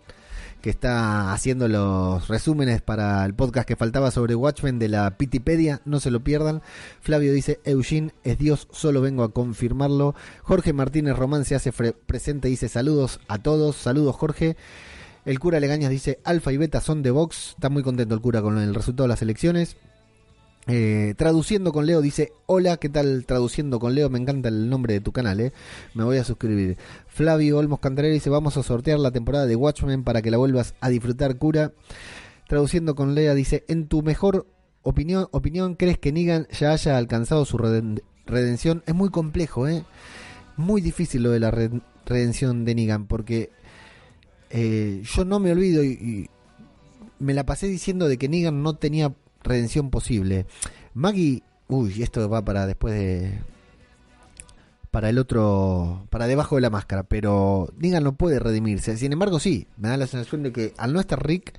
que 0.61 0.71
está 0.71 1.33
haciendo 1.33 1.69
los 1.69 2.29
resúmenes 2.29 2.83
para 2.83 3.25
el 3.25 3.35
podcast 3.35 3.67
que 3.67 3.77
faltaba 3.77 4.11
sobre 4.11 4.35
Watchmen 4.35 4.79
de 4.79 4.89
la 4.89 5.17
Pitipedia, 5.17 5.81
no 5.85 6.01
se 6.01 6.11
lo 6.11 6.25
pierdan. 6.25 6.63
Flavio 7.01 7.33
dice, 7.33 7.61
Eugene 7.65 8.13
es 8.25 8.39
Dios, 8.39 8.69
solo 8.71 9.01
vengo 9.01 9.23
a 9.23 9.33
confirmarlo. 9.33 10.15
Jorge 10.43 10.73
Martínez 10.73 11.17
Román 11.17 11.45
se 11.45 11.55
hace 11.55 11.73
presente, 11.73 12.49
dice 12.49 12.69
saludos 12.69 13.21
a 13.29 13.39
todos, 13.39 13.77
saludos 13.77 14.17
Jorge. 14.17 14.57
El 15.25 15.39
cura 15.39 15.61
Legañas 15.61 15.91
dice, 15.91 16.21
Alfa 16.25 16.53
y 16.53 16.57
Beta 16.57 16.81
son 16.81 17.03
de 17.03 17.11
Vox, 17.11 17.51
está 17.51 17.69
muy 17.69 17.83
contento 17.83 18.15
el 18.15 18.21
cura 18.21 18.41
con 18.43 18.59
el 18.59 18.75
resultado 18.75 19.05
de 19.05 19.09
las 19.09 19.23
elecciones. 19.23 19.77
Eh, 20.71 21.15
traduciendo 21.17 21.73
con 21.73 21.87
Leo 21.87 22.03
dice, 22.03 22.33
hola, 22.45 22.77
¿qué 22.77 22.91
tal 22.91 23.25
traduciendo 23.25 23.79
con 23.81 23.95
Leo? 23.95 24.11
Me 24.11 24.19
encanta 24.19 24.51
el 24.51 24.69
nombre 24.69 24.93
de 24.93 25.01
tu 25.01 25.13
canal, 25.13 25.41
eh. 25.41 25.53
me 25.95 26.05
voy 26.05 26.19
a 26.19 26.25
suscribir. 26.25 26.77
Flavio 27.07 27.57
Olmos 27.57 27.81
Cantarero 27.81 28.13
dice, 28.13 28.29
vamos 28.29 28.59
a 28.59 28.63
sortear 28.63 28.99
la 28.99 29.11
temporada 29.11 29.47
de 29.47 29.57
Watchmen 29.57 30.05
para 30.05 30.21
que 30.21 30.31
la 30.31 30.37
vuelvas 30.37 30.75
a 30.81 30.91
disfrutar, 30.91 31.39
cura. 31.39 31.73
Traduciendo 32.49 32.95
con 32.95 33.15
Lea 33.15 33.33
dice, 33.35 33.65
en 33.69 33.89
tu 33.89 34.03
mejor 34.03 34.47
opinión, 34.83 35.29
opinión 35.31 35.75
¿crees 35.75 35.97
que 35.99 36.13
Negan 36.13 36.47
ya 36.51 36.73
haya 36.73 36.99
alcanzado 36.99 37.47
su 37.47 37.57
reden- 37.57 38.03
redención? 38.27 38.83
Es 38.87 38.95
muy 38.95 39.09
complejo, 39.09 39.69
¿eh? 39.69 39.85
Muy 40.59 40.83
difícil 40.83 41.23
lo 41.23 41.31
de 41.31 41.41
la 41.41 41.51
re- 41.51 41.81
redención 42.05 42.67
de 42.67 42.75
Negan, 42.75 43.07
porque 43.07 43.51
eh, 44.51 45.03
yo 45.03 45.25
no 45.25 45.41
me 45.41 45.51
olvido 45.53 45.83
y 45.83 46.29
me 47.19 47.33
la 47.33 47.47
pasé 47.47 47.69
diciendo 47.69 48.07
de 48.07 48.19
que 48.19 48.29
Negan 48.29 48.63
no 48.63 48.75
tenía 48.77 49.15
redención 49.49 49.91
posible. 49.91 50.47
Maggie, 50.95 51.43
uy, 51.69 52.03
esto 52.03 52.29
va 52.29 52.45
para 52.45 52.67
después 52.67 52.95
de 52.95 53.41
para 54.91 55.11
el 55.11 55.19
otro, 55.19 56.07
para 56.11 56.27
debajo 56.27 56.55
de 56.55 56.63
la 56.63 56.71
máscara, 56.71 57.03
pero 57.03 57.69
Negan 57.79 58.05
no 58.05 58.15
puede 58.15 58.39
redimirse. 58.39 58.97
Sin 58.97 59.13
embargo, 59.13 59.39
sí, 59.39 59.67
me 59.77 59.89
da 59.89 59.97
la 59.97 60.07
sensación 60.07 60.43
de 60.43 60.53
que 60.53 60.73
al 60.79 60.93
no 60.93 61.01
estar 61.01 61.25
Rick, 61.25 61.53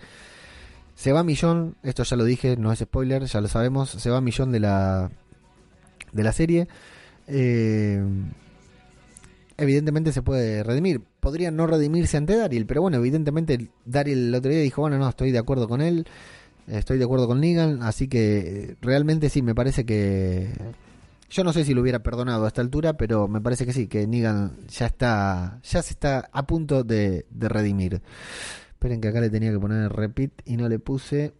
se 0.96 1.12
va 1.14 1.24
Millón, 1.24 1.76
esto 1.84 2.04
ya 2.04 2.18
lo 2.18 2.26
dije, 2.26 2.58
no 2.58 2.72
es 2.72 2.80
spoiler, 2.80 3.26
ya 3.26 3.40
lo 3.40 3.48
sabemos, 3.48 3.90
se 3.90 4.10
va 4.10 4.20
Millón 4.20 4.52
de 4.52 4.60
la 4.60 5.12
de 6.12 6.24
la 6.24 6.34
serie. 6.34 6.68
Eh, 7.28 8.04
evidentemente 9.58 10.12
se 10.12 10.22
puede 10.22 10.64
redimir. 10.64 11.02
Podría 11.20 11.52
no 11.52 11.68
redimirse 11.68 12.18
ante 12.18 12.36
Daryl, 12.36 12.66
pero 12.66 12.82
bueno, 12.82 12.98
evidentemente 12.98 13.70
Daryl 13.86 14.30
el 14.30 14.36
otro 14.36 14.52
día 14.52 14.62
dijo, 14.62 14.82
bueno, 14.82 14.98
no, 14.98 15.08
estoy 15.08 15.32
de 15.32 15.38
acuerdo 15.38 15.68
con 15.68 15.82
él, 15.82 16.08
estoy 16.70 16.98
de 16.98 17.06
acuerdo 17.06 17.28
con 17.28 17.40
Negan, 17.42 17.82
así 17.84 18.08
que 18.08 18.38
eh, 18.40 18.76
realmente 18.82 19.30
sí, 19.30 19.42
me 19.42 19.56
parece 19.56 19.86
que... 19.86 20.54
Yo 21.30 21.44
no 21.44 21.54
sé 21.54 21.64
si 21.64 21.76
lo 21.76 21.82
hubiera 21.82 22.00
perdonado 22.02 22.46
a 22.46 22.48
esta 22.48 22.62
altura, 22.62 22.94
pero 22.94 23.28
me 23.28 23.40
parece 23.40 23.66
que 23.66 23.74
sí, 23.74 23.88
que 23.88 24.08
Negan 24.08 24.58
ya 24.68 24.88
está, 24.88 25.60
ya 25.64 25.82
se 25.84 25.94
está 25.94 26.30
a 26.32 26.48
punto 26.48 26.84
de, 26.84 27.28
de 27.30 27.50
redimir. 27.50 28.02
Esperen 28.72 29.00
que 29.00 29.10
acá 29.10 29.22
le 29.22 29.30
tenía 29.30 29.52
que 29.52 29.60
poner 29.60 29.92
repeat 29.92 30.32
y 30.46 30.58
no 30.58 30.68
le 30.68 30.80
puse. 30.80 31.34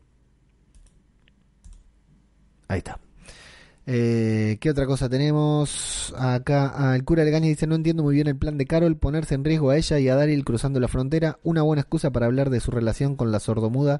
Ahí 2.68 2.80
está. 2.80 3.00
Eh, 3.88 4.58
¿Qué 4.60 4.70
otra 4.70 4.86
cosa 4.86 5.10
tenemos? 5.10 6.14
Acá 6.16 6.72
ah, 6.76 6.96
el 6.96 7.04
cura 7.04 7.24
Legaña 7.24 7.48
dice, 7.48 7.66
no 7.66 7.74
entiendo 7.74 8.04
muy 8.04 8.14
bien 8.14 8.28
el 8.28 8.36
plan 8.36 8.56
de 8.56 8.68
Carol, 8.68 8.96
ponerse 8.98 9.34
en 9.34 9.44
riesgo 9.44 9.72
a 9.72 9.78
ella 9.78 9.98
y 9.98 10.08
a 10.10 10.16
Daryl 10.16 10.46
cruzando 10.46 10.80
la 10.80 10.88
frontera, 10.88 11.40
una 11.44 11.64
buena 11.64 11.82
excusa 11.82 12.12
para 12.12 12.28
hablar 12.28 12.52
de 12.52 12.60
su 12.60 12.70
relación 12.70 13.16
con 13.16 13.32
la 13.32 13.40
sordomuda 13.40 14.00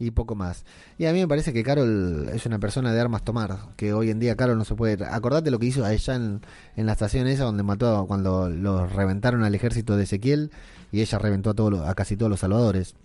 y 0.00 0.10
poco 0.10 0.34
más. 0.34 0.64
Y 0.98 1.06
a 1.06 1.12
mí 1.12 1.20
me 1.20 1.28
parece 1.28 1.52
que 1.52 1.62
Carol 1.62 2.28
es 2.34 2.46
una 2.46 2.58
persona 2.58 2.92
de 2.92 3.00
armas 3.00 3.22
tomar, 3.22 3.58
que 3.76 3.92
hoy 3.92 4.10
en 4.10 4.18
día 4.18 4.34
Carol 4.34 4.58
no 4.58 4.64
se 4.64 4.74
puede... 4.74 5.04
Acordate 5.04 5.52
lo 5.52 5.60
que 5.60 5.66
hizo 5.66 5.84
allá 5.84 6.16
en, 6.16 6.40
en 6.74 6.86
la 6.86 6.92
estación 6.92 7.28
esa 7.28 7.44
donde 7.44 7.62
mató 7.62 7.96
a- 7.96 8.06
cuando 8.08 8.48
los 8.48 8.92
reventaron 8.92 9.44
al 9.44 9.54
ejército 9.54 9.96
de 9.96 10.02
Ezequiel 10.02 10.50
y 10.90 11.00
ella 11.00 11.18
reventó 11.18 11.50
a, 11.50 11.90
a 11.90 11.94
casi 11.94 12.16
todos 12.16 12.30
los 12.30 12.40
salvadores. 12.40 12.96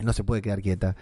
No 0.00 0.12
se 0.12 0.24
puede 0.24 0.42
quedar 0.42 0.60
quieta. 0.62 0.96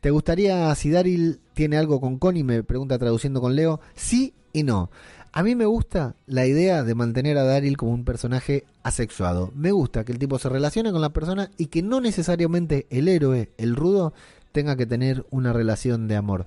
¿Te 0.00 0.10
gustaría 0.10 0.72
si 0.76 0.90
Daryl 0.90 1.40
tiene 1.54 1.76
algo 1.76 2.00
con 2.00 2.18
Connie? 2.18 2.44
Me 2.44 2.62
pregunta 2.62 2.98
traduciendo 2.98 3.40
con 3.40 3.56
Leo. 3.56 3.80
Sí 3.94 4.32
y 4.52 4.62
no. 4.62 4.90
A 5.32 5.42
mí 5.42 5.54
me 5.54 5.66
gusta 5.66 6.14
la 6.26 6.46
idea 6.46 6.84
de 6.84 6.94
mantener 6.94 7.36
a 7.36 7.44
Daryl 7.44 7.76
como 7.76 7.92
un 7.92 8.04
personaje 8.04 8.64
asexuado. 8.82 9.52
Me 9.54 9.72
gusta 9.72 10.04
que 10.04 10.12
el 10.12 10.18
tipo 10.18 10.38
se 10.38 10.48
relacione 10.48 10.92
con 10.92 11.00
la 11.00 11.12
persona 11.12 11.50
y 11.56 11.66
que 11.66 11.82
no 11.82 12.00
necesariamente 12.00 12.86
el 12.90 13.08
héroe, 13.08 13.50
el 13.58 13.76
rudo, 13.76 14.14
tenga 14.52 14.76
que 14.76 14.86
tener 14.86 15.26
una 15.30 15.52
relación 15.52 16.08
de 16.08 16.16
amor. 16.16 16.46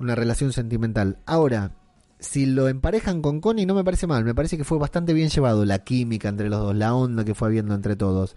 Una 0.00 0.14
relación 0.14 0.52
sentimental. 0.52 1.18
Ahora, 1.26 1.72
si 2.18 2.46
lo 2.46 2.68
emparejan 2.68 3.22
con 3.22 3.40
Connie 3.40 3.66
no 3.66 3.74
me 3.74 3.84
parece 3.84 4.06
mal. 4.06 4.24
Me 4.24 4.34
parece 4.34 4.56
que 4.56 4.64
fue 4.64 4.78
bastante 4.78 5.12
bien 5.12 5.30
llevado 5.30 5.64
la 5.64 5.78
química 5.78 6.28
entre 6.28 6.48
los 6.48 6.60
dos, 6.60 6.76
la 6.76 6.94
onda 6.94 7.24
que 7.24 7.34
fue 7.34 7.48
habiendo 7.48 7.74
entre 7.74 7.96
todos. 7.96 8.36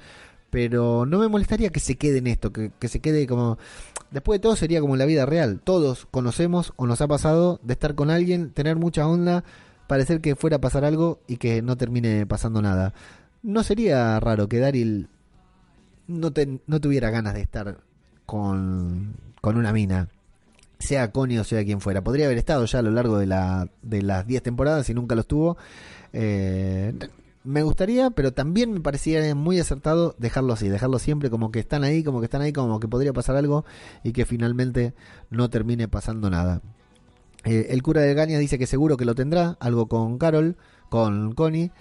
Pero 0.51 1.05
no 1.07 1.17
me 1.17 1.27
molestaría 1.29 1.69
que 1.71 1.79
se 1.79 1.95
quede 1.95 2.19
en 2.19 2.27
esto, 2.27 2.51
que, 2.53 2.71
que 2.77 2.87
se 2.87 2.99
quede 2.99 3.25
como... 3.25 3.57
Después 4.11 4.39
de 4.39 4.41
todo 4.43 4.55
sería 4.57 4.81
como 4.81 4.95
la 4.97 5.05
vida 5.05 5.25
real. 5.25 5.61
Todos 5.63 6.05
conocemos 6.11 6.73
o 6.75 6.85
nos 6.85 6.99
ha 7.01 7.07
pasado 7.07 7.59
de 7.63 7.73
estar 7.73 7.95
con 7.95 8.09
alguien, 8.11 8.51
tener 8.51 8.75
mucha 8.75 9.07
onda, 9.07 9.43
parecer 9.87 10.19
que 10.21 10.35
fuera 10.35 10.57
a 10.57 10.61
pasar 10.61 10.83
algo 10.85 11.19
y 11.27 11.37
que 11.37 11.61
no 11.61 11.77
termine 11.77 12.25
pasando 12.25 12.61
nada. 12.61 12.93
No 13.41 13.63
sería 13.63 14.19
raro 14.19 14.47
que 14.49 14.59
Daryl 14.59 15.07
no, 16.07 16.31
ten- 16.31 16.61
no 16.67 16.81
tuviera 16.81 17.09
ganas 17.09 17.33
de 17.33 17.41
estar 17.41 17.77
con, 18.25 19.13
con 19.39 19.55
una 19.57 19.71
mina. 19.71 20.09
Sea 20.79 21.11
Connie 21.13 21.37
o 21.39 21.43
sea 21.45 21.63
quien 21.63 21.79
fuera. 21.79 22.03
Podría 22.03 22.25
haber 22.25 22.37
estado 22.37 22.65
ya 22.65 22.79
a 22.79 22.81
lo 22.81 22.91
largo 22.91 23.17
de, 23.17 23.27
la, 23.27 23.69
de 23.81 24.01
las 24.01 24.27
10 24.27 24.43
temporadas 24.43 24.89
y 24.89 24.93
nunca 24.93 25.15
lo 25.15 25.21
estuvo. 25.21 25.57
Eh, 26.11 26.93
me 27.43 27.63
gustaría, 27.63 28.11
pero 28.11 28.33
también 28.33 28.71
me 28.71 28.79
parecía 28.81 29.33
muy 29.35 29.59
acertado 29.59 30.15
dejarlo 30.19 30.53
así, 30.53 30.69
dejarlo 30.69 30.99
siempre 30.99 31.29
como 31.29 31.51
que 31.51 31.59
están 31.59 31.83
ahí, 31.83 32.03
como 32.03 32.19
que 32.19 32.25
están 32.25 32.41
ahí, 32.41 32.53
como 32.53 32.79
que 32.79 32.87
podría 32.87 33.13
pasar 33.13 33.35
algo 33.35 33.65
y 34.03 34.11
que 34.11 34.25
finalmente 34.25 34.93
no 35.29 35.49
termine 35.49 35.87
pasando 35.87 36.29
nada. 36.29 36.61
Eh, 37.43 37.67
el 37.69 37.81
cura 37.81 38.01
de 38.01 38.13
Gaña 38.13 38.37
dice 38.37 38.59
que 38.59 38.67
seguro 38.67 38.97
que 38.97 39.05
lo 39.05 39.15
tendrá, 39.15 39.57
algo 39.59 39.87
con 39.87 40.17
Carol, 40.19 40.55
con 40.89 41.33
Connie. 41.33 41.71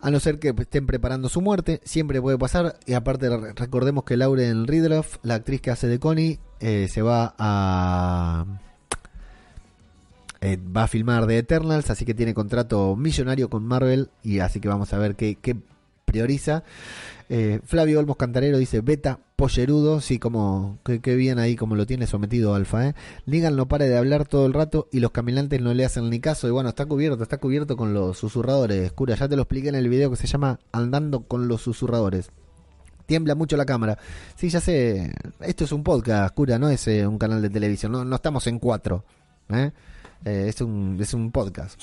A 0.00 0.10
no 0.10 0.20
ser 0.20 0.38
que 0.38 0.54
estén 0.56 0.86
preparando 0.86 1.28
su 1.28 1.40
muerte, 1.40 1.80
siempre 1.84 2.22
puede 2.22 2.38
pasar. 2.38 2.78
Y 2.86 2.92
aparte, 2.92 3.28
re- 3.28 3.52
recordemos 3.54 4.04
que 4.04 4.16
Lauren 4.16 4.66
Ridloff, 4.66 5.16
la 5.22 5.34
actriz 5.34 5.60
que 5.60 5.70
hace 5.70 5.88
de 5.88 5.98
Connie, 5.98 6.38
eh, 6.60 6.86
se 6.88 7.02
va 7.02 7.34
a. 7.38 8.46
eh, 10.40 10.58
va 10.58 10.84
a 10.84 10.88
filmar 10.88 11.26
The 11.26 11.38
Eternals, 11.38 11.90
así 11.90 12.04
que 12.04 12.14
tiene 12.14 12.34
contrato 12.34 12.96
millonario 12.96 13.48
con 13.48 13.64
Marvel. 13.64 14.10
Y 14.22 14.40
así 14.40 14.60
que 14.60 14.68
vamos 14.68 14.92
a 14.92 14.98
ver 14.98 15.16
qué, 15.16 15.36
qué 15.40 15.56
prioriza. 16.04 16.62
Eh, 17.28 17.60
Flavio 17.64 17.98
Olmos 17.98 18.16
Cantarero 18.16 18.58
dice: 18.58 18.80
Beta 18.80 19.18
pollerudo. 19.36 20.00
Sí, 20.00 20.18
como. 20.18 20.78
Qué, 20.84 21.00
qué 21.00 21.14
bien 21.16 21.38
ahí, 21.38 21.56
como 21.56 21.74
lo 21.74 21.86
tiene 21.86 22.06
sometido 22.06 22.54
Alfa, 22.54 22.88
¿eh? 22.88 22.94
Negan 23.26 23.56
no 23.56 23.66
para 23.66 23.86
de 23.86 23.96
hablar 23.96 24.26
todo 24.26 24.46
el 24.46 24.52
rato 24.52 24.88
y 24.92 25.00
los 25.00 25.10
caminantes 25.10 25.60
no 25.60 25.74
le 25.74 25.84
hacen 25.84 26.08
ni 26.10 26.20
caso. 26.20 26.48
Y 26.48 26.50
bueno, 26.50 26.68
está 26.70 26.86
cubierto, 26.86 27.22
está 27.22 27.38
cubierto 27.38 27.76
con 27.76 27.94
los 27.94 28.18
susurradores. 28.18 28.92
Cura, 28.92 29.16
ya 29.16 29.28
te 29.28 29.36
lo 29.36 29.42
expliqué 29.42 29.68
en 29.68 29.74
el 29.74 29.88
video 29.88 30.10
que 30.10 30.16
se 30.16 30.26
llama 30.26 30.60
Andando 30.72 31.22
con 31.22 31.48
los 31.48 31.62
susurradores. 31.62 32.30
Tiembla 33.06 33.36
mucho 33.36 33.56
la 33.56 33.64
cámara. 33.64 33.98
Sí, 34.36 34.48
ya 34.48 34.60
sé. 34.60 35.12
Esto 35.40 35.64
es 35.64 35.72
un 35.72 35.84
podcast, 35.84 36.34
cura, 36.34 36.58
no 36.58 36.68
es 36.68 36.86
eh, 36.88 37.06
un 37.06 37.18
canal 37.18 37.40
de 37.40 37.50
televisión. 37.50 37.92
No, 37.92 38.04
no 38.04 38.16
estamos 38.16 38.46
en 38.48 38.58
cuatro. 38.58 39.04
¿eh? 39.48 39.70
Eh, 40.24 40.46
es, 40.48 40.60
un, 40.60 40.96
es 41.00 41.14
un 41.14 41.30
podcast. 41.30 41.80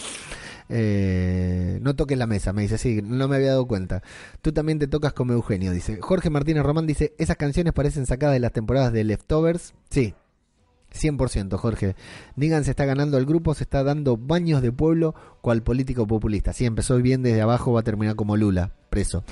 Eh, 0.69 1.79
no 1.81 1.95
toques 1.95 2.17
la 2.17 2.27
mesa, 2.27 2.53
me 2.53 2.63
dice, 2.63 2.77
sí, 2.77 3.01
no 3.03 3.27
me 3.27 3.35
había 3.35 3.49
dado 3.49 3.67
cuenta. 3.67 4.01
Tú 4.41 4.51
también 4.51 4.79
te 4.79 4.87
tocas 4.87 5.13
como 5.13 5.33
Eugenio, 5.33 5.71
dice. 5.71 5.99
Jorge 6.01 6.29
Martínez 6.29 6.63
Román 6.63 6.87
dice, 6.87 7.13
esas 7.17 7.37
canciones 7.37 7.73
parecen 7.73 8.05
sacadas 8.05 8.33
de 8.33 8.39
las 8.39 8.51
temporadas 8.51 8.93
de 8.93 9.03
Leftovers. 9.03 9.73
Sí, 9.89 10.15
100%, 10.93 11.57
Jorge. 11.57 11.95
Negan 12.35 12.63
se 12.63 12.71
está 12.71 12.85
ganando 12.85 13.17
al 13.17 13.25
grupo, 13.25 13.53
se 13.53 13.63
está 13.63 13.83
dando 13.83 14.17
baños 14.17 14.61
de 14.61 14.71
pueblo 14.71 15.15
cual 15.41 15.63
político 15.63 16.07
populista. 16.07 16.53
Sí, 16.53 16.65
empezó 16.65 16.97
bien 16.97 17.23
desde 17.23 17.41
abajo, 17.41 17.73
va 17.73 17.81
a 17.81 17.83
terminar 17.83 18.15
como 18.15 18.37
Lula, 18.37 18.71
preso. 18.93 19.23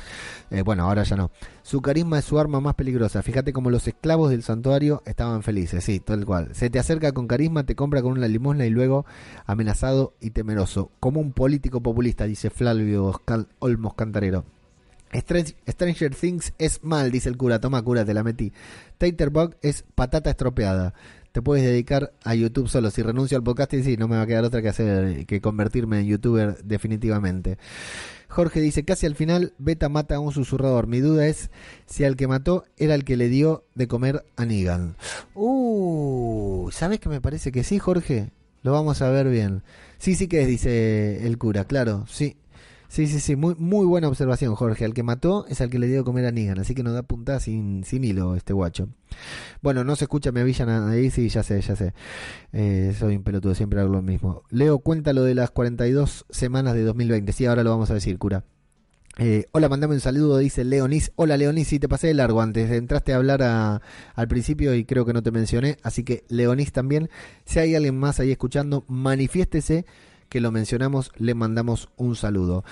Eh, 0.49 0.63
bueno, 0.63 0.83
ahora 0.83 1.03
ya 1.03 1.15
no. 1.15 1.29
Su 1.61 1.81
carisma 1.81 2.17
es 2.17 2.25
su 2.25 2.39
arma 2.39 2.59
más 2.59 2.73
peligrosa. 2.73 3.21
Fíjate 3.21 3.53
como 3.53 3.69
los 3.69 3.87
esclavos 3.87 4.31
del 4.31 4.41
santuario 4.41 5.03
estaban 5.05 5.43
felices, 5.43 5.83
sí, 5.83 5.99
tal 5.99 6.25
cual. 6.25 6.49
Se 6.55 6.69
te 6.71 6.79
acerca 6.79 7.11
con 7.11 7.27
carisma, 7.27 7.63
te 7.63 7.75
compra 7.75 8.01
con 8.01 8.13
una 8.13 8.27
limosna 8.27 8.65
y 8.65 8.71
luego 8.71 9.05
amenazado 9.45 10.15
y 10.19 10.31
temeroso. 10.31 10.89
Como 10.99 11.19
un 11.21 11.31
político 11.33 11.81
populista, 11.81 12.25
dice 12.25 12.49
Flavio 12.49 13.05
Oscal- 13.13 13.47
Olmos 13.59 13.93
Cantarero. 13.93 14.43
Str- 15.11 15.55
Stranger 15.67 16.15
Things 16.15 16.53
es 16.57 16.83
mal, 16.83 17.11
dice 17.11 17.29
el 17.29 17.37
cura. 17.37 17.59
Toma, 17.59 17.81
cura, 17.81 18.05
te 18.05 18.13
la 18.13 18.23
metí. 18.23 18.53
Taterbug 18.97 19.55
es 19.61 19.83
patata 19.93 20.29
estropeada. 20.29 20.93
Te 21.31 21.41
puedes 21.41 21.63
dedicar 21.63 22.11
a 22.23 22.35
YouTube 22.35 22.67
solo. 22.67 22.91
Si 22.91 23.01
renuncio 23.01 23.37
al 23.37 23.43
podcast, 23.43 23.73
y 23.73 23.83
sí, 23.83 23.97
no 23.97 24.07
me 24.07 24.17
va 24.17 24.23
a 24.23 24.27
quedar 24.27 24.43
otra 24.43 24.61
que 24.61 24.69
hacer 24.69 25.25
que 25.25 25.39
convertirme 25.39 25.99
en 25.99 26.07
youtuber 26.07 26.61
definitivamente. 26.63 27.57
Jorge 28.27 28.61
dice, 28.61 28.83
casi 28.85 29.05
al 29.05 29.15
final, 29.15 29.53
Beta 29.57 29.89
mata 29.89 30.15
a 30.15 30.19
un 30.19 30.31
susurrador. 30.31 30.87
Mi 30.87 30.99
duda 30.99 31.27
es 31.27 31.49
si 31.85 32.03
al 32.03 32.15
que 32.15 32.27
mató 32.27 32.65
era 32.77 32.95
el 32.95 33.03
que 33.03 33.17
le 33.17 33.29
dio 33.29 33.65
de 33.75 33.87
comer 33.87 34.25
a 34.35 34.45
Negan. 34.45 34.95
Uh, 35.35 36.69
¿sabes 36.71 36.99
que 36.99 37.09
me 37.09 37.21
parece 37.21 37.51
que 37.51 37.63
sí, 37.63 37.79
Jorge? 37.79 38.31
Lo 38.63 38.71
vamos 38.73 39.01
a 39.01 39.09
ver 39.09 39.29
bien. 39.29 39.63
Sí, 39.97 40.15
sí 40.15 40.27
que 40.27 40.41
es, 40.41 40.47
dice 40.47 41.25
el 41.25 41.37
cura, 41.37 41.65
claro, 41.65 42.05
sí. 42.07 42.37
Sí, 42.91 43.07
sí, 43.07 43.21
sí, 43.21 43.37
muy, 43.37 43.55
muy 43.57 43.85
buena 43.85 44.09
observación, 44.09 44.53
Jorge. 44.53 44.83
Al 44.83 44.93
que 44.93 45.01
mató 45.01 45.45
es 45.47 45.61
al 45.61 45.69
que 45.69 45.79
le 45.79 45.87
dio 45.87 46.03
comer 46.03 46.25
a 46.25 46.31
Negan, 46.33 46.59
así 46.59 46.75
que 46.75 46.83
no 46.83 46.91
da 46.91 47.03
puntada 47.03 47.39
sin, 47.39 47.85
sin 47.85 48.03
hilo 48.03 48.35
este 48.35 48.51
guacho. 48.51 48.89
Bueno, 49.61 49.85
no 49.85 49.95
se 49.95 50.03
escucha, 50.03 50.33
me 50.33 50.41
avillan 50.41 50.67
ahí, 50.89 51.09
sí, 51.09 51.29
ya 51.29 51.41
sé, 51.41 51.61
ya 51.61 51.77
sé. 51.77 51.93
Eh, 52.51 52.93
soy 52.99 53.15
un 53.15 53.23
pelotudo, 53.23 53.55
siempre 53.55 53.79
hago 53.79 53.93
lo 53.93 54.01
mismo. 54.01 54.43
Leo, 54.49 54.79
cuenta 54.79 55.13
lo 55.13 55.23
de 55.23 55.35
las 55.35 55.51
42 55.51 56.25
semanas 56.31 56.73
de 56.73 56.83
2020. 56.83 57.31
Sí, 57.31 57.45
ahora 57.45 57.63
lo 57.63 57.69
vamos 57.69 57.89
a 57.91 57.93
decir, 57.93 58.17
cura. 58.17 58.43
Eh, 59.17 59.45
hola, 59.53 59.69
mandame 59.69 59.93
un 59.93 60.01
saludo, 60.01 60.37
dice 60.39 60.65
Leonis. 60.65 61.13
Hola, 61.15 61.37
Leonis, 61.37 61.69
sí, 61.69 61.79
te 61.79 61.87
pasé 61.87 62.07
de 62.07 62.13
largo 62.13 62.41
antes. 62.41 62.69
Entraste 62.71 63.13
a 63.13 63.17
hablar 63.17 63.41
a- 63.41 63.81
al 64.15 64.27
principio 64.27 64.73
y 64.75 64.83
creo 64.83 65.05
que 65.05 65.13
no 65.13 65.23
te 65.23 65.31
mencioné. 65.31 65.77
Así 65.83 66.03
que, 66.03 66.25
Leonis 66.27 66.73
también. 66.73 67.09
Si 67.45 67.57
hay 67.59 67.73
alguien 67.73 67.97
más 67.97 68.19
ahí 68.19 68.31
escuchando, 68.31 68.83
manifiéstese 68.89 69.85
que 70.31 70.39
lo 70.39 70.49
mencionamos, 70.49 71.11
le 71.17 71.35
mandamos 71.35 71.89
un 71.97 72.15
saludo. 72.15 72.63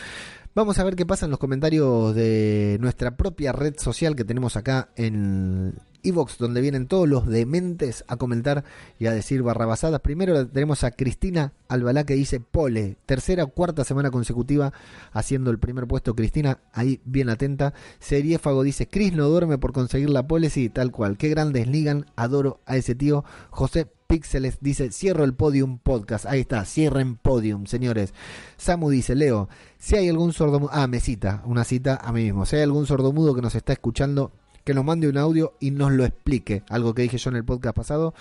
Vamos 0.55 0.79
a 0.79 0.83
ver 0.85 0.95
qué 0.95 1.05
pasa 1.05 1.25
en 1.25 1.31
los 1.31 1.39
comentarios 1.39 2.15
de 2.15 2.77
nuestra 2.79 3.17
propia 3.17 3.51
red 3.51 3.75
social 3.77 4.15
que 4.15 4.23
tenemos 4.23 4.55
acá 4.55 4.89
en 4.95 5.75
Evox, 6.01 6.37
donde 6.37 6.61
vienen 6.61 6.87
todos 6.87 7.07
los 7.07 7.27
dementes 7.27 8.05
a 8.07 8.15
comentar 8.15 8.63
y 8.97 9.07
a 9.07 9.11
decir 9.11 9.43
barrabasadas. 9.43 9.99
Primero 9.99 10.47
tenemos 10.47 10.85
a 10.85 10.91
Cristina 10.91 11.51
Albalá 11.67 12.05
que 12.05 12.15
dice 12.15 12.39
Pole, 12.39 12.95
tercera 13.05 13.43
o 13.43 13.49
cuarta 13.49 13.83
semana 13.83 14.09
consecutiva 14.09 14.71
haciendo 15.11 15.51
el 15.51 15.59
primer 15.59 15.85
puesto. 15.85 16.15
Cristina, 16.15 16.59
ahí 16.71 17.01
bien 17.03 17.29
atenta. 17.29 17.73
Seriéfago 17.99 18.63
dice, 18.63 18.87
Cris 18.87 19.11
no 19.11 19.27
duerme 19.27 19.57
por 19.57 19.73
conseguir 19.73 20.09
la 20.09 20.27
pole, 20.27 20.49
sí, 20.49 20.69
tal 20.69 20.91
cual. 20.91 21.17
Qué 21.17 21.27
grandes 21.27 21.67
ligan, 21.67 22.05
adoro 22.15 22.61
a 22.65 22.77
ese 22.77 22.95
tío. 22.95 23.25
José 23.49 23.87
Píxeles 24.09 24.57
dice, 24.59 24.91
cierro 24.91 25.23
el 25.23 25.35
podium 25.35 25.77
podcast. 25.77 26.25
Ahí 26.25 26.39
está, 26.39 26.65
cierren 26.65 27.15
podium, 27.15 27.67
señores. 27.67 28.15
Samu 28.57 28.89
dice, 28.89 29.13
Leo, 29.13 29.49
si 29.77 29.97
hay 29.97 30.09
algún 30.09 30.33
sordomudo, 30.33 30.71
ah, 30.73 30.87
me 30.87 30.99
cita, 30.99 31.43
una 31.45 31.63
cita 31.63 31.99
a 32.01 32.11
mí 32.11 32.23
mismo. 32.23 32.47
Si 32.47 32.55
hay 32.55 32.63
algún 32.63 32.87
sordomudo 32.87 33.35
que 33.35 33.43
nos 33.43 33.53
está 33.53 33.71
escuchando, 33.71 34.31
que 34.63 34.73
nos 34.73 34.83
mande 34.83 35.07
un 35.09 35.17
audio 35.19 35.53
y 35.59 35.69
nos 35.69 35.91
lo 35.91 36.05
explique. 36.05 36.63
Algo 36.69 36.95
que 36.95 37.03
dije 37.03 37.19
yo 37.19 37.29
en 37.29 37.35
el 37.35 37.45
podcast 37.45 37.75
pasado, 37.75 38.15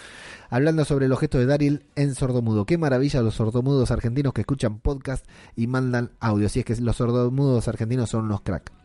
hablando 0.51 0.85
sobre 0.85 1.09
los 1.09 1.19
gestos 1.21 1.41
de 1.41 1.47
Daryl 1.47 1.87
en 1.97 2.15
sordomudo. 2.15 2.67
Qué 2.67 2.77
maravilla 2.77 3.23
los 3.23 3.37
sordomudos 3.37 3.91
argentinos 3.91 4.35
que 4.35 4.43
escuchan 4.43 4.81
podcast 4.81 5.25
y 5.57 5.69
mandan 5.69 6.11
audio. 6.21 6.51
Si 6.51 6.59
es 6.59 6.67
que 6.67 6.77
los 6.77 6.97
sordomudos 6.97 7.67
argentinos 7.67 8.11
son 8.11 8.27
unos 8.27 8.43
crack. 8.43 8.78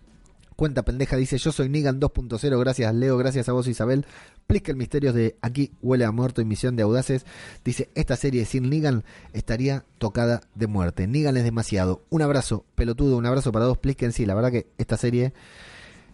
Cuenta 0.55 0.83
pendeja 0.83 1.17
dice, 1.17 1.37
yo 1.37 1.51
soy 1.51 1.69
Nigan 1.69 1.99
2.0, 1.99 2.59
gracias 2.59 2.93
Leo, 2.95 3.17
gracias 3.17 3.49
a 3.49 3.53
vos 3.53 3.67
Isabel. 3.67 4.05
El 4.53 4.75
misterio 4.75 5.13
de 5.13 5.35
Aquí 5.41 5.71
huele 5.81 6.05
a 6.05 6.11
muerto 6.11 6.39
y 6.39 6.45
misión 6.45 6.75
de 6.75 6.83
audaces. 6.83 7.25
Dice, 7.65 7.89
esta 7.95 8.15
serie 8.15 8.45
sin 8.45 8.69
Nigan 8.69 9.03
estaría 9.33 9.83
tocada 9.97 10.41
de 10.53 10.67
muerte. 10.67 11.07
Nigan 11.07 11.37
es 11.37 11.43
demasiado. 11.43 12.03
Un 12.11 12.21
abrazo, 12.21 12.63
pelotudo, 12.75 13.17
un 13.17 13.25
abrazo 13.25 13.51
para 13.51 13.65
dos 13.65 13.79
Plisken. 13.79 14.13
Sí, 14.13 14.27
la 14.27 14.35
verdad 14.35 14.51
que 14.51 14.67
esta 14.77 14.95
serie 14.95 15.33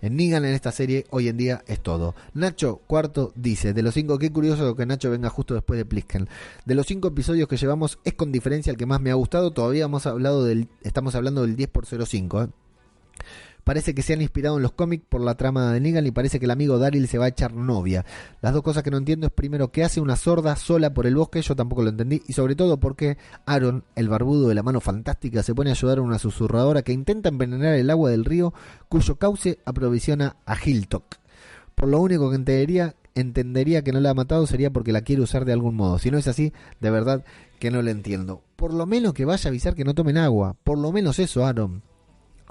En 0.02 0.16
Negan 0.16 0.45
en 0.45 0.53
esta 0.53 0.72
serie 0.72 1.06
hoy 1.10 1.28
en 1.28 1.36
día 1.36 1.64
es 1.68 1.82
todo. 1.82 2.16
Nacho 2.34 2.78
Cuarto 2.88 3.34
dice, 3.36 3.74
de 3.74 3.84
los 3.84 3.94
cinco, 3.94 4.18
qué 4.18 4.32
curioso 4.32 4.74
que 4.76 4.86
Nacho 4.86 5.11
venga 5.11 5.30
justo 5.30 5.53
después 5.53 5.78
de 5.78 5.86
Plisken. 5.86 6.30
De 6.66 6.76
los 6.76 6.88
cinco 6.88 7.10
episodios 7.10 7.49
que 7.49 7.57
llevamos 7.57 7.99
es 8.06 8.14
con 8.14 8.32
diferencia 8.32 8.72
el 8.72 8.78
que 8.78 8.86
más 8.86 9.02
me 9.02 9.11
ha 9.11 9.16
gustado. 9.16 9.52
Todavía 9.52 9.86
hemos 9.86 10.06
hablado 10.06 10.45
del, 10.45 10.70
estamos 10.82 11.16
hablando 11.16 11.41
del 11.41 11.57
10 11.57 11.70
por 11.70 11.86
05. 11.86 12.44
¿eh? 12.44 12.48
Parece 13.70 13.94
que 13.94 14.02
se 14.02 14.14
han 14.14 14.22
inspirado 14.24 14.58
en 14.58 14.64
los 14.64 14.72
cómics 14.72 15.06
por 15.08 15.22
la 15.22 15.36
trama 15.36 15.72
de 15.72 15.80
Negan 15.80 16.08
y 16.08 16.10
parece 16.10 16.40
que 16.40 16.46
el 16.46 16.52
amigo 16.52 16.80
Daryl 16.80 17.08
se 17.08 17.20
va 17.20 17.26
a 17.26 17.28
echar 17.28 17.54
novia. 17.54 18.04
Las 18.41 18.52
dos 18.52 18.64
cosas 18.64 18.82
que 18.82 18.90
no 18.90 18.98
entiendo 18.98 19.28
es 19.28 19.32
primero 19.32 19.72
qué 19.72 19.84
hace 19.84 20.02
una 20.02 20.16
sorda 20.16 20.56
sola 20.56 20.91
por 20.91 21.06
el 21.06 21.16
bosque, 21.16 21.44
yo 21.44 21.56
tampoco 21.56 21.84
lo 21.84 21.91
entendí, 21.91 22.24
y 22.26 22.34
sobre 22.34 22.56
todo 22.56 22.80
por 22.80 22.96
qué 22.96 23.20
Aaron, 23.46 23.84
el 23.96 24.10
barbudo 24.10 24.48
de 24.48 24.56
la 24.56 24.64
mano 24.64 24.82
fantástica, 24.82 25.44
se 25.44 25.54
pone 25.54 25.70
a 25.70 25.74
ayudar 25.74 26.00
a 26.00 26.02
una 26.02 26.18
susurradora 26.18 26.82
que 26.82 26.94
intenta 26.94 27.30
envenenar 27.30 27.76
el 27.76 27.91
agua 27.91 28.10
del 28.10 28.26
río 28.26 28.56
cuyo 28.88 29.18
cauce 29.18 29.60
aprovisiona 29.66 30.38
a 30.48 30.58
Hilltop. 30.60 31.04
Por 31.76 31.90
lo 31.90 32.02
único 32.02 32.32
que 32.32 32.38
entendería, 32.38 32.96
entendería 33.14 33.84
que 33.84 33.91
no 33.91 34.00
la 34.00 34.10
ha 34.10 34.16
matado 34.16 34.48
sería 34.48 34.72
porque 34.72 34.94
la 34.94 35.04
quiere 35.04 35.22
usar 35.22 35.46
de 35.46 35.54
algún 35.54 35.76
modo. 35.76 36.00
Si 36.00 36.10
no 36.10 36.18
es 36.18 36.28
así, 36.28 36.54
de 36.80 36.90
verdad 36.90 37.24
que 37.60 37.70
no 37.70 37.84
lo 37.84 37.91
entiendo. 37.91 38.41
Por 38.56 38.74
lo 38.74 38.88
menos 38.88 39.14
que 39.14 39.26
vaya 39.26 39.48
a 39.48 39.52
avisar 39.52 39.76
que 39.76 39.86
no 39.86 39.94
tomen 39.94 40.18
agua. 40.18 40.56
Por 40.64 40.80
lo 40.80 40.91
menos 40.91 41.20
eso, 41.20 41.46
Aaron. 41.46 41.84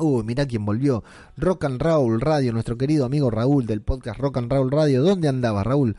Uy, 0.01 0.23
mirá 0.23 0.47
quién 0.47 0.65
volvió. 0.65 1.03
Rock 1.37 1.65
and 1.65 1.81
Radio, 1.81 2.53
nuestro 2.53 2.79
querido 2.79 3.05
amigo 3.05 3.33
Raúl 3.33 3.67
del 3.67 3.83
podcast 3.83 4.21
Rock 4.21 4.37
and 4.37 4.53
Radio. 4.71 5.03
¿Dónde 5.03 5.27
andaba 5.27 5.65
Raúl? 5.65 5.97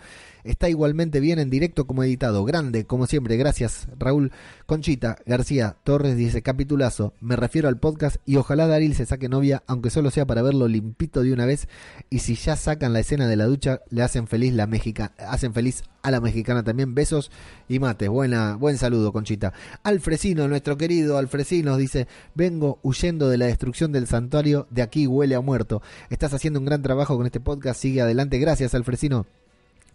Está 0.49 0.67
igualmente 0.67 1.19
bien 1.19 1.37
en 1.37 1.51
directo 1.51 1.85
como 1.85 2.03
editado. 2.03 2.43
Grande, 2.43 2.83
como 2.83 3.05
siempre. 3.05 3.37
Gracias, 3.37 3.87
Raúl. 3.99 4.31
Conchita 4.65 5.19
García 5.27 5.77
Torres 5.83 6.17
dice, 6.17 6.41
capitulazo. 6.41 7.13
Me 7.21 7.35
refiero 7.35 7.67
al 7.67 7.77
podcast 7.77 8.15
y 8.25 8.37
ojalá 8.37 8.65
Daril 8.65 8.95
se 8.95 9.05
saque 9.05 9.29
novia, 9.29 9.61
aunque 9.67 9.91
solo 9.91 10.09
sea 10.09 10.25
para 10.25 10.41
verlo 10.41 10.67
limpito 10.67 11.21
de 11.21 11.33
una 11.33 11.45
vez. 11.45 11.67
Y 12.09 12.19
si 12.19 12.33
ya 12.33 12.55
sacan 12.55 12.93
la 12.93 13.01
escena 13.01 13.27
de 13.27 13.35
la 13.35 13.45
ducha, 13.45 13.81
le 13.91 14.01
hacen 14.01 14.25
feliz 14.25 14.51
la 14.55 14.65
mexicana, 14.65 15.13
hacen 15.19 15.53
feliz 15.53 15.83
a 16.01 16.09
la 16.09 16.19
mexicana 16.19 16.63
también. 16.63 16.95
Besos 16.95 17.29
y 17.67 17.77
mates. 17.77 18.09
Buena, 18.09 18.55
buen 18.55 18.79
saludo, 18.79 19.13
Conchita. 19.13 19.53
Alfresino, 19.83 20.47
nuestro 20.47 20.77
querido 20.77 21.19
Alfresino, 21.19 21.77
dice, 21.77 22.07
vengo 22.33 22.79
huyendo 22.81 23.29
de 23.29 23.37
la 23.37 23.45
destrucción 23.45 23.91
del 23.91 24.07
santuario, 24.07 24.65
de 24.71 24.81
aquí 24.81 25.05
huele 25.05 25.35
a 25.35 25.41
muerto. 25.41 25.83
Estás 26.09 26.33
haciendo 26.33 26.59
un 26.59 26.65
gran 26.65 26.81
trabajo 26.81 27.15
con 27.17 27.27
este 27.27 27.39
podcast, 27.39 27.79
sigue 27.79 28.01
adelante. 28.01 28.39
Gracias, 28.39 28.73
Alfresino. 28.73 29.27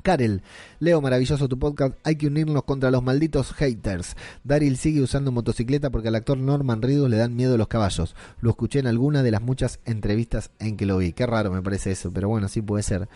Karel, 0.04 0.42
Leo, 0.80 1.00
maravilloso 1.00 1.48
tu 1.48 1.58
podcast. 1.58 1.96
Hay 2.04 2.16
que 2.16 2.26
unirnos 2.26 2.64
contra 2.64 2.90
los 2.90 3.02
malditos 3.02 3.54
haters. 3.54 4.16
Daryl 4.44 4.76
sigue 4.76 5.00
usando 5.00 5.32
motocicleta 5.32 5.88
porque 5.88 6.08
al 6.08 6.14
actor 6.14 6.36
Norman 6.36 6.82
Reedus 6.82 7.08
le 7.08 7.16
dan 7.16 7.34
miedo 7.34 7.56
los 7.56 7.68
caballos. 7.68 8.14
Lo 8.42 8.50
escuché 8.50 8.80
en 8.80 8.86
alguna 8.86 9.22
de 9.22 9.30
las 9.30 9.40
muchas 9.40 9.80
entrevistas 9.86 10.50
en 10.58 10.76
que 10.76 10.84
lo 10.84 10.98
vi. 10.98 11.14
Qué 11.14 11.24
raro 11.24 11.50
me 11.50 11.62
parece 11.62 11.90
eso, 11.90 12.12
pero 12.12 12.28
bueno, 12.28 12.48
sí 12.48 12.60
puede 12.60 12.82
ser. 12.82 13.08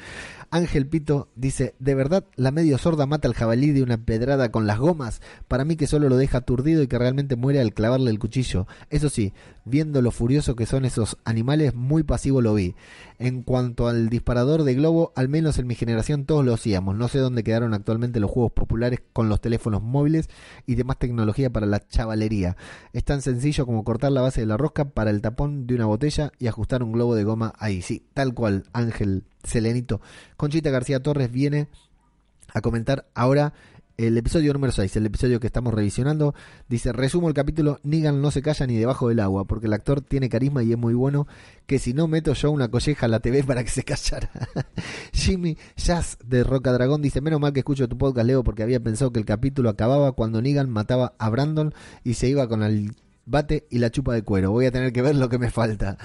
Ángel 0.51 0.87
Pito 0.87 1.29
dice, 1.37 1.75
¿de 1.79 1.95
verdad 1.95 2.25
la 2.37 2.53
medio 2.53 2.79
sorda 2.79 3.05
mata 3.05 3.29
al 3.29 3.35
jabalí 3.35 3.73
de 3.73 3.83
una 3.83 3.99
pedrada 3.99 4.51
con 4.51 4.67
las 4.67 4.79
gomas? 4.79 5.21
Para 5.47 5.67
mí 5.67 5.77
que 5.77 5.87
solo 5.87 6.09
lo 6.09 6.17
deja 6.17 6.39
aturdido 6.39 6.83
y 6.83 6.87
que 6.87 6.99
realmente 6.99 7.37
muere 7.37 7.61
al 7.61 7.75
clavarle 7.75 8.11
el 8.11 8.19
cuchillo. 8.19 8.67
Eso 8.89 9.11
sí, 9.11 9.35
viendo 9.69 10.03
lo 10.03 10.11
furioso 10.11 10.57
que 10.57 10.67
son 10.67 10.85
esos 10.85 11.17
animales, 11.25 11.75
muy 11.75 12.03
pasivo 12.03 12.41
lo 12.41 12.55
vi. 12.55 12.75
En 13.19 13.43
cuanto 13.43 13.89
al 13.89 14.09
disparador 14.09 14.63
de 14.65 14.75
globo, 14.75 15.13
al 15.17 15.29
menos 15.29 15.59
en 15.59 15.67
mi 15.67 15.75
generación 15.75 16.25
todos 16.25 16.45
lo 16.45 16.55
hacíamos. 16.55 16.97
No 16.97 17.09
sé 17.09 17.19
dónde 17.19 17.45
quedaron 17.45 17.75
actualmente 17.75 18.21
los 18.21 18.31
juegos 18.31 18.53
populares 18.53 19.01
con 19.13 19.29
los 19.29 19.41
teléfonos 19.41 19.83
móviles 19.83 20.29
y 20.67 20.75
demás 20.75 20.99
tecnología 20.99 21.51
para 21.51 21.67
la 21.67 21.87
chavalería. 21.87 22.57
Es 22.93 23.05
tan 23.05 23.23
sencillo 23.23 23.67
como 23.67 23.85
cortar 23.85 24.13
la 24.13 24.21
base 24.21 24.41
de 24.41 24.47
la 24.47 24.57
rosca 24.57 24.87
para 24.87 25.11
el 25.11 25.21
tapón 25.21 25.67
de 25.67 25.75
una 25.75 25.87
botella 25.87 26.33
y 26.39 26.47
ajustar 26.47 26.83
un 26.83 26.93
globo 26.93 27.15
de 27.15 27.25
goma 27.25 27.53
ahí. 27.59 27.83
Sí, 27.83 28.05
tal 28.15 28.35
cual, 28.35 28.65
Ángel 28.73 29.25
Selenito. 29.43 30.01
Conchita 30.37 30.71
García 30.71 31.03
Torres 31.03 31.31
viene 31.31 31.69
a 32.55 32.61
comentar 32.61 33.07
ahora 33.15 33.53
el 33.99 34.17
episodio 34.17 34.53
número 34.53 34.73
6, 34.73 34.95
el 34.97 35.07
episodio 35.07 35.41
que 35.41 35.49
estamos 35.49 35.75
revisionando, 35.75 36.33
dice, 36.69 36.93
resumo 36.93 37.27
el 37.27 37.35
capítulo, 37.35 37.81
Negan 37.83 38.23
no 38.23 38.31
se 38.31 38.43
calla 38.43 38.65
ni 38.65 38.77
debajo 38.77 39.09
del 39.09 39.19
agua, 39.19 39.45
porque 39.45 39.67
el 39.67 39.73
actor 39.73 40.01
tiene 40.01 40.29
carisma 40.29 40.63
y 40.63 40.71
es 40.71 40.79
muy 40.79 40.95
bueno, 40.95 41.27
que 41.67 41.81
si 41.81 41.95
no 41.95 42.07
meto 42.07 42.33
yo 42.33 42.53
una 42.53 42.69
colleja 42.69 43.07
a 43.07 43.09
la 43.09 43.19
TV 43.19 43.43
para 43.47 43.65
que 43.65 43.71
se 43.71 43.83
callara. 43.83 44.31
Jimmy 45.13 45.59
Jazz 45.77 46.17
de 46.25 46.45
Roca 46.45 46.73
Dragón 46.73 47.03
dice, 47.03 47.21
menos 47.21 47.41
mal 47.41 47.53
que 47.53 47.61
escucho 47.61 47.89
tu 47.89 47.99
podcast, 47.99 48.27
Leo, 48.29 48.45
porque 48.45 48.63
había 48.63 48.79
pensado 48.79 49.13
que 49.13 49.19
el 49.19 49.27
capítulo 49.27 49.69
acababa 49.69 50.13
cuando 50.13 50.41
Negan 50.41 50.71
mataba 50.71 51.15
a 51.19 51.29
Brandon 51.29 51.75
y 52.05 52.15
se 52.15 52.29
iba 52.29 52.49
con 52.49 52.63
el 52.63 52.95
bate 53.27 53.67
y 53.69 53.79
la 53.79 53.91
chupa 53.91 54.15
de 54.15 54.23
cuero. 54.23 54.53
Voy 54.53 54.67
a 54.67 54.71
tener 54.71 54.93
que 54.93 55.03
ver 55.03 55.17
lo 55.17 55.29
que 55.29 55.39
me 55.39 55.51
falta. 55.51 55.99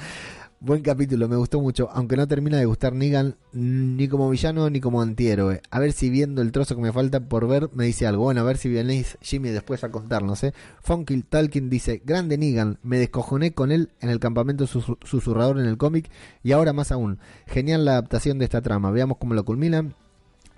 Buen 0.65 0.81
capítulo, 0.81 1.27
me 1.27 1.35
gustó 1.35 1.60
mucho, 1.60 1.90
aunque 1.91 2.15
no 2.15 2.26
termina 2.26 2.57
de 2.57 2.64
gustar 2.64 2.94
Negan 2.94 3.35
ni 3.52 4.07
como 4.07 4.30
villano 4.30 4.69
ni 4.69 4.80
como 4.80 5.02
antihéroe. 5.02 5.61
A 5.69 5.80
ver 5.80 5.91
si 5.91 6.10
viendo 6.10 6.41
el 6.41 6.53
trozo 6.53 6.77
que 6.77 6.81
me 6.81 6.94
falta 6.94 7.19
por 7.19 7.49
ver 7.49 7.69
me 7.73 7.84
dice 7.84 8.07
algo. 8.07 8.23
Bueno, 8.23 8.40
a 8.40 8.44
ver 8.45 8.56
si 8.57 8.69
venís 8.69 9.18
Jimmy 9.22 9.49
después 9.49 9.84
a 9.84 9.91
contarnos, 9.91 10.41
¿eh? 10.45 10.53
Funky 10.81 11.23
Talkin 11.23 11.69
dice, 11.69 12.02
grande 12.06 12.38
Negan, 12.38 12.77
me 12.81 12.98
descojoné 12.98 13.52
con 13.53 13.73
él 13.73 13.90
en 13.99 14.07
el 14.10 14.22
campamento 14.22 14.65
sus- 14.65 14.85
susurrador 15.03 15.60
en 15.60 15.65
el 15.65 15.77
cómic 15.77 16.10
y 16.44 16.53
ahora 16.53 16.72
más 16.72 16.94
aún. 16.94 17.19
Genial 17.45 17.84
la 17.84 17.91
adaptación 17.94 18.40
de 18.40 18.45
esta 18.45 18.61
trama, 18.61 18.90
veamos 18.91 19.18
cómo 19.18 19.34
lo 19.34 19.44
culminan. 19.44 19.95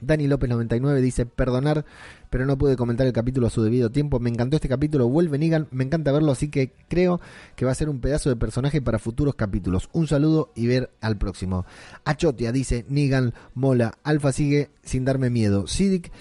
Dani 0.05 0.27
López 0.27 0.49
99 0.49 1.01
dice, 1.01 1.25
perdonar, 1.25 1.85
pero 2.29 2.45
no 2.45 2.57
pude 2.57 2.75
comentar 2.75 3.07
el 3.07 3.13
capítulo 3.13 3.47
a 3.47 3.49
su 3.49 3.63
debido 3.63 3.89
tiempo. 3.89 4.19
Me 4.19 4.29
encantó 4.29 4.55
este 4.55 4.69
capítulo, 4.69 5.07
vuelve 5.07 5.37
Negan, 5.37 5.67
me 5.71 5.83
encanta 5.83 6.11
verlo, 6.11 6.31
así 6.31 6.49
que 6.49 6.73
creo 6.87 7.21
que 7.55 7.65
va 7.65 7.71
a 7.71 7.75
ser 7.75 7.89
un 7.89 7.99
pedazo 7.99 8.29
de 8.29 8.35
personaje 8.35 8.81
para 8.81 8.99
futuros 8.99 9.35
capítulos. 9.35 9.89
Un 9.93 10.07
saludo 10.07 10.51
y 10.55 10.67
ver 10.67 10.91
al 11.01 11.17
próximo. 11.17 11.65
Achotia 12.03 12.51
dice, 12.51 12.85
Negan, 12.89 13.33
mola, 13.53 13.97
Alfa 14.03 14.31
sigue 14.31 14.69
sin 14.83 15.05
darme 15.05 15.29
miedo. 15.29 15.67
Sidic... 15.67 16.11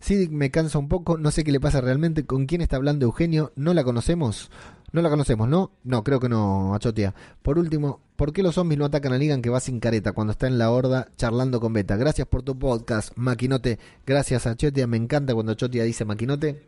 Sidic 0.00 0.30
me 0.30 0.50
cansa 0.50 0.78
un 0.78 0.88
poco, 0.88 1.16
no 1.16 1.30
sé 1.30 1.44
qué 1.44 1.52
le 1.52 1.60
pasa 1.60 1.80
realmente. 1.80 2.26
¿Con 2.26 2.44
quién 2.44 2.60
está 2.60 2.76
hablando 2.76 3.06
Eugenio? 3.06 3.52
¿No 3.56 3.72
la 3.72 3.84
conocemos? 3.84 4.50
No 4.94 5.02
la 5.02 5.10
conocemos, 5.10 5.48
¿no? 5.48 5.72
No, 5.82 6.04
creo 6.04 6.20
que 6.20 6.28
no, 6.28 6.72
Achotia. 6.72 7.16
Por 7.42 7.58
último, 7.58 7.98
¿por 8.14 8.32
qué 8.32 8.44
los 8.44 8.54
zombies 8.54 8.78
no 8.78 8.84
atacan 8.84 9.12
a 9.12 9.18
Negan 9.18 9.42
que 9.42 9.50
va 9.50 9.58
sin 9.58 9.80
careta 9.80 10.12
cuando 10.12 10.30
está 10.30 10.46
en 10.46 10.56
la 10.56 10.70
horda 10.70 11.08
charlando 11.16 11.58
con 11.58 11.72
Beta? 11.72 11.96
Gracias 11.96 12.28
por 12.28 12.44
tu 12.44 12.56
podcast, 12.56 13.10
Maquinote. 13.16 13.80
Gracias, 14.06 14.46
Achotia. 14.46 14.86
Me 14.86 14.96
encanta 14.96 15.34
cuando 15.34 15.50
Achotia 15.50 15.82
dice 15.82 16.04
Maquinote. 16.04 16.62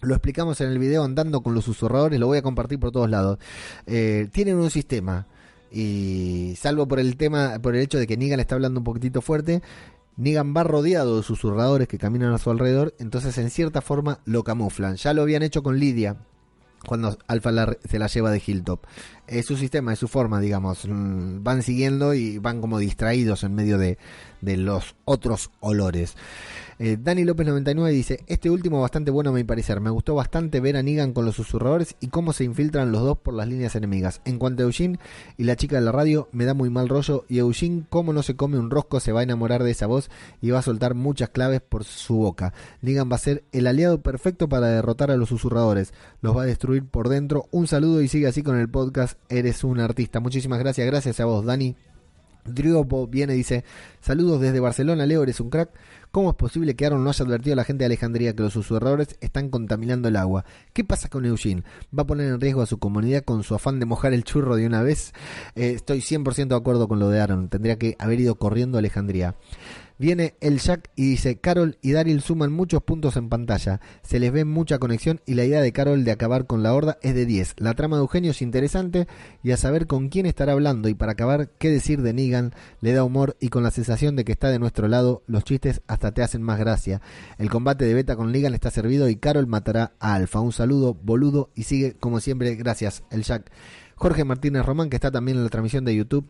Lo 0.00 0.14
explicamos 0.14 0.62
en 0.62 0.70
el 0.70 0.78
video 0.78 1.04
andando 1.04 1.42
con 1.42 1.52
los 1.52 1.66
susurradores, 1.66 2.18
lo 2.18 2.26
voy 2.26 2.38
a 2.38 2.42
compartir 2.42 2.80
por 2.80 2.90
todos 2.90 3.10
lados. 3.10 3.38
Eh, 3.86 4.30
tienen 4.32 4.56
un 4.56 4.70
sistema 4.70 5.26
y 5.70 6.54
salvo 6.56 6.88
por 6.88 7.00
el 7.00 7.18
tema, 7.18 7.58
por 7.60 7.76
el 7.76 7.82
hecho 7.82 7.98
de 7.98 8.06
que 8.06 8.16
Negan 8.16 8.40
está 8.40 8.54
hablando 8.54 8.80
un 8.80 8.84
poquitito 8.84 9.20
fuerte, 9.20 9.60
Negan 10.16 10.54
va 10.56 10.64
rodeado 10.64 11.18
de 11.18 11.22
susurradores 11.22 11.86
que 11.86 11.98
caminan 11.98 12.32
a 12.32 12.38
su 12.38 12.50
alrededor, 12.50 12.94
entonces 12.98 13.36
en 13.36 13.50
cierta 13.50 13.82
forma 13.82 14.20
lo 14.24 14.42
camuflan. 14.42 14.96
Ya 14.96 15.12
lo 15.12 15.20
habían 15.20 15.42
hecho 15.42 15.62
con 15.62 15.78
Lidia 15.78 16.16
cuando 16.88 17.16
Alpha 17.28 17.52
la- 17.52 17.76
se 17.88 17.98
la 17.98 18.08
lleva 18.08 18.30
de 18.32 18.42
Hilltop. 18.44 18.84
Es 19.26 19.46
su 19.46 19.56
sistema, 19.56 19.92
es 19.92 19.98
su 19.98 20.08
forma, 20.08 20.40
digamos. 20.40 20.86
Mm, 20.88 21.44
Van 21.44 21.62
siguiendo 21.62 22.14
y 22.14 22.38
van 22.38 22.60
como 22.60 22.78
distraídos 22.78 23.44
en 23.44 23.54
medio 23.54 23.78
de, 23.78 23.98
de 24.40 24.56
los 24.56 24.96
otros 25.04 25.50
olores. 25.60 26.16
Eh, 26.80 26.96
Dani 27.00 27.24
López 27.24 27.44
99 27.44 27.92
dice, 27.92 28.20
este 28.28 28.50
último 28.50 28.80
bastante 28.80 29.10
bueno 29.10 29.30
a 29.30 29.32
mi 29.32 29.42
parecer, 29.42 29.80
me 29.80 29.90
gustó 29.90 30.14
bastante 30.14 30.60
ver 30.60 30.76
a 30.76 30.82
Negan 30.82 31.12
con 31.12 31.24
los 31.24 31.34
susurradores 31.34 31.96
y 31.98 32.06
cómo 32.06 32.32
se 32.32 32.44
infiltran 32.44 32.92
los 32.92 33.02
dos 33.02 33.18
por 33.18 33.34
las 33.34 33.48
líneas 33.48 33.74
enemigas. 33.74 34.20
En 34.24 34.38
cuanto 34.38 34.62
a 34.62 34.66
Eugene 34.66 35.00
y 35.36 35.42
la 35.42 35.56
chica 35.56 35.76
de 35.76 35.82
la 35.82 35.90
radio, 35.90 36.28
me 36.30 36.44
da 36.44 36.54
muy 36.54 36.70
mal 36.70 36.88
rollo 36.88 37.24
y 37.28 37.38
Eugene, 37.38 37.82
como 37.88 38.12
no 38.12 38.22
se 38.22 38.36
come 38.36 38.58
un 38.58 38.70
rosco, 38.70 39.00
se 39.00 39.10
va 39.10 39.20
a 39.20 39.24
enamorar 39.24 39.64
de 39.64 39.72
esa 39.72 39.86
voz 39.86 40.08
y 40.40 40.50
va 40.50 40.60
a 40.60 40.62
soltar 40.62 40.94
muchas 40.94 41.30
claves 41.30 41.60
por 41.60 41.82
su 41.82 42.14
boca. 42.16 42.52
Negan 42.80 43.10
va 43.10 43.16
a 43.16 43.20
ser 43.20 43.42
el 43.50 43.66
aliado 43.66 44.00
perfecto 44.00 44.48
para 44.48 44.68
derrotar 44.68 45.10
a 45.10 45.16
los 45.16 45.30
susurradores, 45.30 45.92
los 46.20 46.36
va 46.36 46.42
a 46.42 46.46
destruir 46.46 46.84
por 46.84 47.08
dentro. 47.08 47.46
Un 47.50 47.66
saludo 47.66 48.02
y 48.02 48.08
sigue 48.08 48.28
así 48.28 48.44
con 48.44 48.56
el 48.56 48.68
podcast, 48.68 49.18
eres 49.28 49.64
un 49.64 49.80
artista. 49.80 50.20
Muchísimas 50.20 50.60
gracias, 50.60 50.86
gracias 50.86 51.18
a 51.18 51.24
vos 51.24 51.44
Dani. 51.44 51.87
Driopo 52.54 53.06
viene 53.06 53.34
y 53.34 53.38
dice, 53.38 53.64
saludos 54.00 54.40
desde 54.40 54.60
Barcelona, 54.60 55.06
Leo, 55.06 55.22
eres 55.22 55.40
un 55.40 55.50
crack. 55.50 55.70
¿Cómo 56.10 56.30
es 56.30 56.36
posible 56.36 56.74
que 56.74 56.86
Aaron 56.86 57.04
no 57.04 57.10
haya 57.10 57.24
advertido 57.24 57.52
a 57.52 57.56
la 57.56 57.64
gente 57.64 57.82
de 57.82 57.86
Alejandría 57.86 58.34
que 58.34 58.42
los 58.42 58.54
susurradores 58.54 59.16
están 59.20 59.50
contaminando 59.50 60.08
el 60.08 60.16
agua? 60.16 60.44
¿Qué 60.72 60.82
pasa 60.82 61.08
con 61.08 61.26
Eugene? 61.26 61.64
¿Va 61.96 62.04
a 62.04 62.06
poner 62.06 62.28
en 62.28 62.40
riesgo 62.40 62.62
a 62.62 62.66
su 62.66 62.78
comunidad 62.78 63.24
con 63.24 63.42
su 63.42 63.54
afán 63.54 63.78
de 63.78 63.84
mojar 63.86 64.14
el 64.14 64.24
churro 64.24 64.56
de 64.56 64.66
una 64.66 64.82
vez? 64.82 65.12
Eh, 65.54 65.72
estoy 65.76 66.00
100% 66.00 66.48
de 66.48 66.56
acuerdo 66.56 66.88
con 66.88 66.98
lo 66.98 67.10
de 67.10 67.20
Aaron. 67.20 67.48
Tendría 67.48 67.76
que 67.76 67.94
haber 67.98 68.20
ido 68.20 68.36
corriendo 68.36 68.78
a 68.78 68.80
Alejandría. 68.80 69.34
Viene 70.00 70.36
el 70.40 70.60
Jack 70.60 70.90
y 70.94 71.10
dice, 71.10 71.38
Carol 71.38 71.76
y 71.82 71.90
Daryl 71.90 72.20
suman 72.20 72.52
muchos 72.52 72.84
puntos 72.84 73.16
en 73.16 73.28
pantalla. 73.28 73.80
Se 74.02 74.20
les 74.20 74.30
ve 74.30 74.44
mucha 74.44 74.78
conexión 74.78 75.20
y 75.26 75.34
la 75.34 75.44
idea 75.44 75.60
de 75.60 75.72
Carol 75.72 76.04
de 76.04 76.12
acabar 76.12 76.46
con 76.46 76.62
la 76.62 76.72
horda 76.72 76.98
es 77.02 77.16
de 77.16 77.26
10. 77.26 77.54
La 77.58 77.74
trama 77.74 77.96
de 77.96 78.02
Eugenio 78.02 78.30
es 78.30 78.40
interesante 78.40 79.08
y 79.42 79.50
a 79.50 79.56
saber 79.56 79.88
con 79.88 80.08
quién 80.08 80.26
estará 80.26 80.52
hablando 80.52 80.88
y 80.88 80.94
para 80.94 81.12
acabar, 81.12 81.50
qué 81.58 81.68
decir 81.68 82.02
de 82.02 82.12
Negan, 82.12 82.52
le 82.80 82.92
da 82.92 83.02
humor 83.02 83.36
y 83.40 83.48
con 83.48 83.64
la 83.64 83.72
sensación 83.72 84.14
de 84.14 84.24
que 84.24 84.30
está 84.30 84.50
de 84.50 84.60
nuestro 84.60 84.86
lado, 84.86 85.24
los 85.26 85.42
chistes 85.42 85.82
hasta 85.88 86.12
te 86.12 86.22
hacen 86.22 86.42
más 86.42 86.60
gracia. 86.60 87.00
El 87.36 87.50
combate 87.50 87.84
de 87.84 87.94
Beta 87.94 88.14
con 88.14 88.30
Negan 88.30 88.54
está 88.54 88.70
servido 88.70 89.08
y 89.08 89.16
Carol 89.16 89.48
matará 89.48 89.94
a 89.98 90.14
Alfa. 90.14 90.38
Un 90.38 90.52
saludo, 90.52 90.94
boludo, 90.94 91.50
y 91.56 91.64
sigue 91.64 91.94
como 91.94 92.20
siempre, 92.20 92.54
gracias, 92.54 93.02
el 93.10 93.24
Jack. 93.24 93.50
Jorge 93.96 94.22
Martínez 94.22 94.64
Román, 94.64 94.90
que 94.90 94.96
está 94.96 95.10
también 95.10 95.38
en 95.38 95.42
la 95.42 95.50
transmisión 95.50 95.84
de 95.84 95.96
YouTube, 95.96 96.28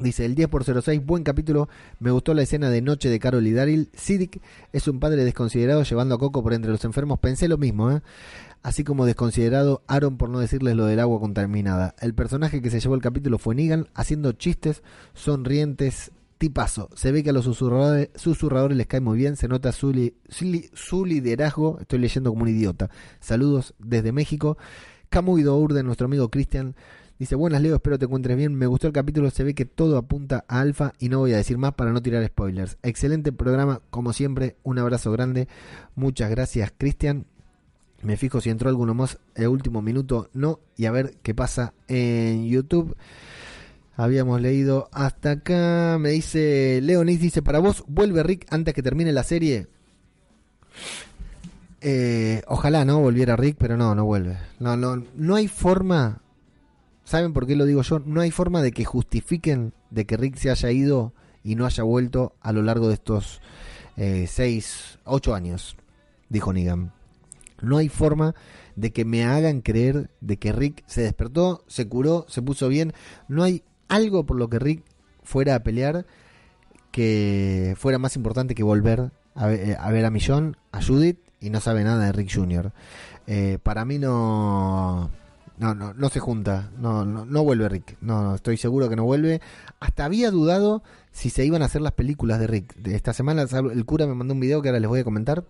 Dice, 0.00 0.24
el 0.24 0.34
10 0.34 0.48
por 0.48 0.64
06, 0.64 1.04
buen 1.04 1.22
capítulo. 1.24 1.68
Me 1.98 2.10
gustó 2.10 2.32
la 2.32 2.42
escena 2.42 2.70
de 2.70 2.80
noche 2.80 3.10
de 3.10 3.18
Carol 3.18 3.46
y 3.46 3.52
Daryl. 3.52 3.90
Siddiq 3.94 4.40
es 4.72 4.88
un 4.88 4.98
padre 4.98 5.24
desconsiderado 5.24 5.82
llevando 5.82 6.14
a 6.14 6.18
Coco 6.18 6.42
por 6.42 6.54
entre 6.54 6.70
los 6.70 6.84
enfermos. 6.86 7.18
Pensé 7.18 7.48
lo 7.48 7.58
mismo, 7.58 7.90
¿eh? 7.90 8.00
Así 8.62 8.82
como 8.84 9.06
desconsiderado 9.06 9.82
Aaron 9.86 10.16
por 10.16 10.28
no 10.30 10.38
decirles 10.40 10.74
lo 10.76 10.86
del 10.86 11.00
agua 11.00 11.20
contaminada. 11.20 11.94
El 12.00 12.14
personaje 12.14 12.60
que 12.62 12.70
se 12.70 12.80
llevó 12.80 12.94
el 12.94 13.02
capítulo 13.02 13.38
fue 13.38 13.54
Negan, 13.54 13.88
haciendo 13.94 14.32
chistes 14.32 14.82
sonrientes. 15.14 16.12
Tipazo. 16.38 16.88
Se 16.94 17.12
ve 17.12 17.22
que 17.22 17.28
a 17.28 17.32
los 17.34 17.44
susurradores, 17.44 18.08
susurradores 18.14 18.74
les 18.74 18.86
cae 18.86 19.00
muy 19.02 19.18
bien. 19.18 19.36
Se 19.36 19.46
nota 19.46 19.72
su, 19.72 19.92
li- 19.92 20.14
su 20.30 20.46
su 20.72 21.04
liderazgo. 21.04 21.78
Estoy 21.80 21.98
leyendo 21.98 22.30
como 22.30 22.44
un 22.44 22.48
idiota. 22.48 22.88
Saludos 23.20 23.74
desde 23.78 24.12
México. 24.12 24.56
Camuy 25.10 25.42
Dourde, 25.42 25.82
nuestro 25.82 26.06
amigo 26.06 26.30
Cristian, 26.30 26.76
dice: 27.20 27.36
Buenas, 27.36 27.62
Leo, 27.62 27.76
espero 27.76 28.00
te 28.00 28.06
encuentres 28.06 28.36
bien. 28.36 28.56
Me 28.56 28.66
gustó 28.66 28.88
el 28.88 28.92
capítulo, 28.92 29.30
se 29.30 29.44
ve 29.44 29.54
que 29.54 29.66
todo 29.66 29.96
apunta 29.96 30.44
a 30.48 30.58
Alfa 30.58 30.94
y 30.98 31.08
no 31.08 31.20
voy 31.20 31.32
a 31.32 31.36
decir 31.36 31.56
más 31.56 31.74
para 31.74 31.92
no 31.92 32.02
tirar 32.02 32.26
spoilers. 32.26 32.78
Excelente 32.82 33.30
programa, 33.30 33.80
como 33.90 34.12
siempre. 34.12 34.56
Un 34.64 34.80
abrazo 34.80 35.12
grande. 35.12 35.46
Muchas 35.94 36.30
gracias, 36.30 36.72
Cristian. 36.76 37.26
Me 38.02 38.16
fijo 38.16 38.40
si 38.40 38.50
entró 38.50 38.68
alguno 38.68 38.94
más 38.94 39.18
el 39.34 39.48
último 39.48 39.82
minuto, 39.82 40.30
no, 40.32 40.60
y 40.76 40.86
a 40.86 40.90
ver 40.90 41.16
qué 41.22 41.34
pasa 41.34 41.74
en 41.86 42.46
YouTube. 42.48 42.96
Habíamos 43.96 44.40
leído 44.40 44.88
hasta 44.92 45.32
acá. 45.32 45.98
Me 46.00 46.10
dice 46.10 46.80
Leonis, 46.82 47.20
dice, 47.20 47.42
para 47.42 47.58
vos, 47.58 47.84
¿vuelve 47.86 48.22
Rick 48.22 48.46
antes 48.48 48.72
que 48.72 48.82
termine 48.82 49.12
la 49.12 49.22
serie? 49.22 49.66
Eh, 51.82 52.42
ojalá 52.46 52.86
no 52.86 53.00
volviera 53.00 53.36
Rick, 53.36 53.56
pero 53.58 53.76
no, 53.76 53.94
no 53.94 54.06
vuelve. 54.06 54.38
No, 54.58 54.78
no, 54.78 55.04
no 55.14 55.34
hay 55.34 55.48
forma. 55.48 56.22
¿Saben 57.10 57.32
por 57.32 57.44
qué 57.44 57.56
lo 57.56 57.66
digo 57.66 57.82
yo? 57.82 57.98
No 57.98 58.20
hay 58.20 58.30
forma 58.30 58.62
de 58.62 58.70
que 58.70 58.84
justifiquen 58.84 59.74
de 59.90 60.06
que 60.06 60.16
Rick 60.16 60.36
se 60.36 60.48
haya 60.48 60.70
ido 60.70 61.12
y 61.42 61.56
no 61.56 61.66
haya 61.66 61.82
vuelto 61.82 62.36
a 62.40 62.52
lo 62.52 62.62
largo 62.62 62.86
de 62.86 62.94
estos 62.94 63.40
eh, 63.96 64.28
seis, 64.28 65.00
ocho 65.02 65.34
años, 65.34 65.76
dijo 66.28 66.52
Negan. 66.52 66.92
No 67.60 67.78
hay 67.78 67.88
forma 67.88 68.36
de 68.76 68.92
que 68.92 69.04
me 69.04 69.24
hagan 69.24 69.60
creer 69.60 70.08
de 70.20 70.36
que 70.36 70.52
Rick 70.52 70.84
se 70.86 71.02
despertó, 71.02 71.64
se 71.66 71.88
curó, 71.88 72.26
se 72.28 72.42
puso 72.42 72.68
bien. 72.68 72.92
No 73.26 73.42
hay 73.42 73.64
algo 73.88 74.24
por 74.24 74.36
lo 74.36 74.48
que 74.48 74.60
Rick 74.60 74.84
fuera 75.24 75.56
a 75.56 75.64
pelear 75.64 76.06
que 76.92 77.74
fuera 77.76 77.98
más 77.98 78.14
importante 78.14 78.54
que 78.54 78.62
volver 78.62 79.10
a 79.34 79.48
ver 79.48 79.76
a, 79.80 79.90
ver 79.90 80.04
a 80.04 80.10
Millón, 80.10 80.58
a 80.70 80.80
Judith 80.80 81.18
y 81.40 81.50
no 81.50 81.58
sabe 81.58 81.82
nada 81.82 82.06
de 82.06 82.12
Rick 82.12 82.32
Jr. 82.32 82.72
Eh, 83.26 83.58
para 83.60 83.84
mí 83.84 83.98
no, 83.98 85.10
no, 85.60 85.74
no, 85.74 85.92
no 85.92 86.08
se 86.08 86.20
junta, 86.20 86.70
no, 86.78 87.04
no, 87.04 87.26
no 87.26 87.44
vuelve 87.44 87.68
Rick, 87.68 87.98
no, 88.00 88.22
no, 88.22 88.34
estoy 88.34 88.56
seguro 88.56 88.88
que 88.88 88.96
no 88.96 89.04
vuelve. 89.04 89.42
Hasta 89.78 90.06
había 90.06 90.30
dudado 90.30 90.82
si 91.12 91.28
se 91.28 91.44
iban 91.44 91.60
a 91.60 91.66
hacer 91.66 91.82
las 91.82 91.92
películas 91.92 92.40
de 92.40 92.46
Rick. 92.46 92.74
Esta 92.86 93.12
semana 93.12 93.42
el 93.42 93.84
cura 93.84 94.06
me 94.06 94.14
mandó 94.14 94.32
un 94.32 94.40
video 94.40 94.62
que 94.62 94.70
ahora 94.70 94.80
les 94.80 94.88
voy 94.88 95.00
a 95.00 95.04
comentar. 95.04 95.44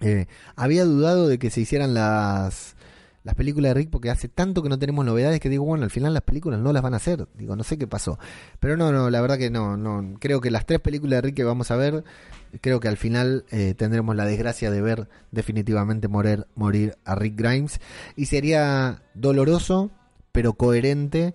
Eh, 0.00 0.26
había 0.54 0.84
dudado 0.84 1.26
de 1.26 1.40
que 1.40 1.50
se 1.50 1.60
hicieran 1.60 1.94
las 1.94 2.76
las 3.24 3.34
películas 3.34 3.70
de 3.70 3.74
Rick 3.74 3.90
porque 3.90 4.10
hace 4.10 4.28
tanto 4.28 4.62
que 4.62 4.68
no 4.68 4.78
tenemos 4.78 5.04
novedades 5.04 5.40
que 5.40 5.48
digo, 5.48 5.64
bueno, 5.64 5.84
al 5.84 5.90
final 5.90 6.12
las 6.12 6.22
películas 6.22 6.60
no 6.60 6.72
las 6.72 6.82
van 6.82 6.92
a 6.92 6.98
hacer. 6.98 7.26
Digo, 7.34 7.56
no 7.56 7.64
sé 7.64 7.78
qué 7.78 7.86
pasó. 7.86 8.18
Pero 8.60 8.76
no, 8.76 8.92
no, 8.92 9.08
la 9.08 9.20
verdad 9.22 9.38
que 9.38 9.50
no, 9.50 9.78
no. 9.78 10.14
Creo 10.20 10.42
que 10.42 10.50
las 10.50 10.66
tres 10.66 10.80
películas 10.80 11.16
de 11.16 11.20
Rick 11.22 11.36
que 11.36 11.44
vamos 11.44 11.70
a 11.70 11.76
ver, 11.76 12.04
creo 12.60 12.80
que 12.80 12.88
al 12.88 12.98
final 12.98 13.46
eh, 13.50 13.74
tendremos 13.74 14.14
la 14.14 14.26
desgracia 14.26 14.70
de 14.70 14.82
ver 14.82 15.08
definitivamente 15.30 16.06
morir, 16.06 16.46
morir 16.54 16.98
a 17.06 17.14
Rick 17.14 17.36
Grimes. 17.36 17.80
Y 18.14 18.26
sería 18.26 19.02
doloroso, 19.14 19.90
pero 20.30 20.52
coherente, 20.52 21.34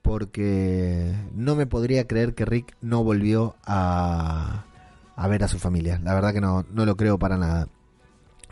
porque 0.00 1.14
no 1.34 1.54
me 1.54 1.66
podría 1.66 2.06
creer 2.06 2.34
que 2.34 2.46
Rick 2.46 2.76
no 2.80 3.04
volvió 3.04 3.56
a, 3.66 4.64
a 5.16 5.28
ver 5.28 5.44
a 5.44 5.48
su 5.48 5.58
familia. 5.58 6.00
La 6.02 6.14
verdad 6.14 6.32
que 6.32 6.40
no, 6.40 6.64
no 6.72 6.86
lo 6.86 6.96
creo 6.96 7.18
para 7.18 7.36
nada. 7.36 7.68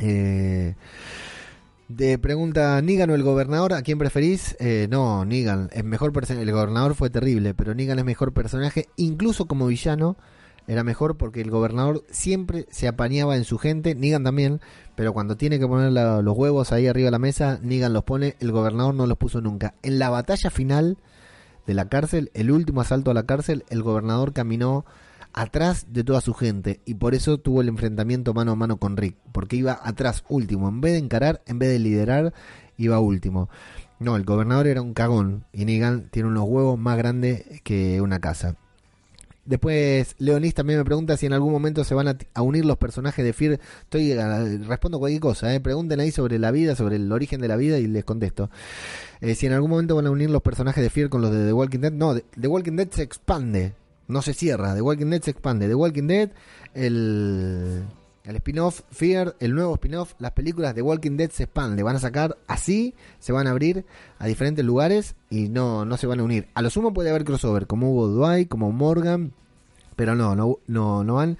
Eh, 0.01 0.74
de 1.89 2.19
pregunta 2.19 2.81
Negan 2.82 3.11
o 3.11 3.15
el 3.15 3.23
gobernador, 3.23 3.74
¿a 3.74 3.82
quién 3.82 3.98
preferís? 3.98 4.56
Eh, 4.59 4.89
no, 4.90 5.24
Negan, 5.24 5.69
es 5.73 5.85
mejor. 5.85 6.12
El 6.28 6.52
gobernador 6.52 6.94
fue 6.94 7.11
terrible, 7.11 7.55
pero 7.55 7.74
Negan 7.74 7.98
es 7.98 8.05
mejor 8.05 8.32
personaje, 8.32 8.89
incluso 8.97 9.47
como 9.47 9.66
villano. 9.66 10.16
Era 10.66 10.82
mejor 10.82 11.19
porque 11.19 11.43
el 11.43 11.51
gobernador 11.51 12.05
siempre 12.11 12.66
se 12.70 12.89
apañaba 12.89 13.36
en 13.36 13.44
su 13.44 13.59
gente, 13.59 13.94
Negan 13.94 14.24
también, 14.24 14.61
pero 14.94 15.12
cuando 15.12 15.36
tiene 15.36 15.59
que 15.59 15.66
poner 15.66 15.93
la- 15.93 16.23
los 16.23 16.35
huevos 16.36 16.73
ahí 16.73 16.86
arriba 16.86 17.09
de 17.09 17.11
la 17.11 17.19
mesa, 17.19 17.59
Negan 17.62 17.93
los 17.93 18.05
pone, 18.05 18.35
el 18.40 18.51
gobernador 18.51 18.94
no 18.94 19.06
los 19.06 19.19
puso 19.19 19.43
nunca. 19.43 19.74
En 19.82 19.98
la 19.98 20.09
batalla 20.09 20.48
final 20.48 20.97
de 21.66 21.74
la 21.74 21.90
cárcel, 21.90 22.31
el 22.32 22.51
último 22.51 22.81
asalto 22.81 23.11
a 23.11 23.15
la 23.15 23.24
cárcel, 23.24 23.65
el 23.69 23.82
gobernador 23.82 24.32
caminó 24.32 24.86
atrás 25.35 25.86
de 25.90 26.05
toda 26.05 26.20
su 26.20 26.32
gente 26.32 26.81
y 26.86 26.94
por 26.94 27.15
eso 27.15 27.39
tuvo 27.39 27.61
el 27.61 27.69
enfrentamiento 27.69 28.32
mano 28.32 28.52
a 28.52 28.56
mano 28.56 28.78
con 28.78 28.97
Rick, 28.97 29.16
porque 29.32 29.56
iba 29.56 29.78
atrás 29.82 30.24
último, 30.28 30.69
en 30.69 30.81
vez 30.81 30.93
de 30.93 30.98
encarar, 30.98 31.43
en 31.47 31.59
vez 31.59 31.70
de 31.70 31.81
liderar, 31.81 32.32
iba 32.78 32.98
último. 33.01 33.51
No, 33.98 34.16
el 34.16 34.24
gobernador 34.24 34.66
era 34.66 34.81
un 34.81 34.94
cagón 34.94 35.44
y 35.52 35.65
Negan 35.65 36.09
tiene 36.11 36.28
unos 36.28 36.44
huevos 36.48 36.78
más 36.78 36.97
grandes 36.97 37.44
que 37.62 38.01
una 38.01 38.20
casa. 38.20 38.56
Después, 39.44 40.15
Leonis 40.19 40.55
también 40.55 40.78
me 40.78 40.86
pregunta 40.86 41.19
si 41.19 41.27
en 41.27 41.35
algún 41.35 41.52
momento 41.52 41.85
se 41.85 41.94
van 41.94 42.09
a, 42.09 42.43
unir 42.43 42.65
los 42.65 42.78
personajes 42.78 43.23
de 43.23 43.35
Fear. 43.35 43.61
Estoy 43.82 44.12
eh, 44.12 44.59
respondo 44.66 44.98
cualquier 44.98 45.20
cosa, 45.20 45.55
eh. 45.55 45.61
pregunten 45.61 46.01
ahí 46.01 46.11
sobre 46.11 46.39
la 46.39 46.51
vida, 46.51 46.74
sobre 46.77 46.97
el 46.97 47.12
origen 47.12 47.43
de 47.43 47.48
la 47.48 47.56
vida 47.56 47.78
y 47.78 47.86
les 47.86 48.05
contesto. 48.05 48.48
Eh, 49.20 49.35
si 49.35 49.47
en 49.47 49.52
algún 49.52 49.70
momento 49.70 49.97
van 49.97 50.06
a 50.06 50.11
unir 50.11 50.31
los 50.31 50.40
personajes 50.40 50.82
de 50.82 50.89
Fear 50.89 51.11
con 51.11 51.20
los 51.20 51.31
de 51.31 51.44
The 51.44 51.52
Walking 51.52 51.81
Dead, 51.81 51.93
no, 51.93 52.15
The 52.15 52.48
Walking 52.48 52.77
Dead 52.77 52.89
se 52.90 53.02
expande, 53.02 53.74
no 54.09 54.22
se 54.22 54.35
cierra. 54.35 54.74
The 54.74 54.82
Walking 54.82 55.06
Dead 55.06 55.22
se 55.22 55.31
expande. 55.31 55.68
The 55.68 55.74
Walking 55.74 56.06
Dead, 56.06 56.31
el, 56.74 57.85
el 58.24 58.36
spin-off 58.36 58.82
Fear, 58.90 59.36
el 59.40 59.55
nuevo 59.55 59.74
spin-off, 59.74 60.14
las 60.18 60.32
películas 60.32 60.74
de 60.74 60.82
Walking 60.82 61.16
Dead 61.16 61.31
se 61.31 61.44
expande. 61.44 61.82
Van 61.82 61.97
a 61.97 62.01
sacar 62.01 62.39
así, 62.47 62.94
se 63.18 63.32
van 63.32 63.47
a 63.47 63.51
abrir 63.51 63.85
a 64.18 64.26
diferentes 64.26 64.64
lugares 64.64 65.14
y 65.31 65.48
no, 65.48 65.85
no 65.85 65.97
se 65.97 66.06
van 66.06 66.20
a 66.20 66.24
unir. 66.24 66.48
A 66.55 66.62
lo 66.62 66.70
sumo 66.70 66.93
puede 66.93 67.10
haber 67.10 67.24
crossover, 67.24 67.66
como 67.66 67.93
hubo 67.93 68.09
Dwight, 68.09 68.48
como 68.48 68.72
Morgan, 68.72 69.32
pero 69.97 70.14
no, 70.14 70.35
no, 70.35 70.59
no, 70.66 71.05
no 71.05 71.14
van. 71.14 71.39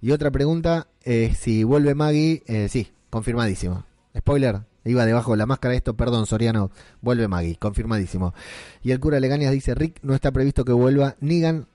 Y 0.00 0.12
otra 0.12 0.30
pregunta, 0.30 0.88
eh, 1.04 1.34
si 1.38 1.64
vuelve 1.64 1.94
Maggie, 1.94 2.42
eh, 2.46 2.68
sí, 2.68 2.92
confirmadísimo. 3.10 3.84
Spoiler, 4.16 4.60
iba 4.84 5.04
debajo 5.04 5.32
de 5.32 5.38
la 5.38 5.46
máscara 5.46 5.74
esto, 5.74 5.94
perdón, 5.94 6.26
Soriano, 6.26 6.70
vuelve 7.00 7.28
Maggie, 7.28 7.56
confirmadísimo. 7.56 8.34
Y 8.82 8.92
el 8.92 9.00
cura 9.00 9.20
Legañas 9.20 9.52
dice, 9.52 9.74
Rick, 9.74 9.98
no 10.02 10.14
está 10.14 10.30
previsto 10.32 10.64
que 10.64 10.72
vuelva 10.72 11.16
Negan. 11.20 11.66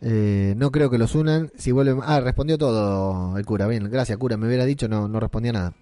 Eh, 0.00 0.54
no 0.56 0.70
creo 0.70 0.90
que 0.90 0.98
los 0.98 1.14
unan. 1.14 1.50
Si 1.56 1.72
vuelve... 1.72 2.00
Ah, 2.04 2.20
respondió 2.20 2.58
todo 2.58 3.36
el 3.36 3.44
cura. 3.44 3.66
Bien, 3.66 3.90
gracias, 3.90 4.18
cura. 4.18 4.36
Me 4.36 4.46
hubiera 4.46 4.64
dicho, 4.64 4.88
no, 4.88 5.08
no 5.08 5.20
respondía 5.20 5.52
nada. 5.52 5.74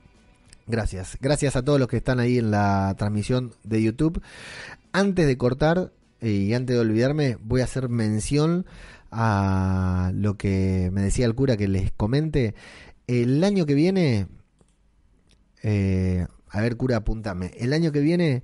Gracias. 0.67 1.17
Gracias 1.21 1.57
a 1.57 1.63
todos 1.63 1.79
los 1.79 1.89
que 1.89 1.99
están 1.99 2.19
ahí 2.19 2.39
en 2.39 2.51
la 2.51 2.95
transmisión 2.99 3.53
de 3.63 3.83
YouTube. 3.83 4.23
Antes 4.93 5.27
de 5.27 5.37
cortar 5.37 5.93
eh, 6.21 6.31
y 6.31 6.55
antes 6.55 6.75
de 6.75 6.81
olvidarme, 6.81 7.37
voy 7.41 7.61
a 7.61 7.65
hacer 7.65 7.89
mención 7.89 8.67
a 9.11 10.11
lo 10.15 10.37
que 10.37 10.91
me 10.93 11.03
decía 11.03 11.27
el 11.27 11.35
cura 11.35 11.57
que 11.57 11.69
les 11.69 11.93
comente. 11.93 12.55
El 13.07 13.43
año 13.45 13.67
que 13.67 13.75
viene, 13.75 14.27
eh, 15.63 16.27
a 16.49 16.61
ver, 16.61 16.77
cura, 16.77 16.97
apuntame. 16.97 17.53
El 17.59 17.73
año 17.73 17.93
que 17.93 18.01
viene 18.01 18.43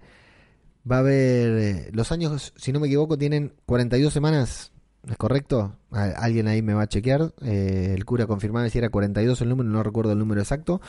va 0.90 0.96
a 0.96 1.00
haber, 1.00 1.58
eh, 1.58 1.90
los 1.92 2.12
años, 2.12 2.52
si 2.56 2.72
no 2.72 2.80
me 2.80 2.86
equivoco, 2.86 3.18
tienen 3.18 3.54
42 3.66 4.12
semanas. 4.12 4.71
¿Es 5.08 5.16
correcto? 5.16 5.76
Alguien 5.90 6.46
ahí 6.46 6.62
me 6.62 6.74
va 6.74 6.82
a 6.82 6.88
chequear. 6.88 7.34
Eh, 7.42 7.92
el 7.94 8.04
cura 8.04 8.26
confirmaba 8.26 8.68
si 8.68 8.78
era 8.78 8.88
42 8.88 9.40
el 9.40 9.48
número, 9.48 9.68
no 9.68 9.82
recuerdo 9.82 10.12
el 10.12 10.18
número 10.18 10.40
exacto. 10.40 10.80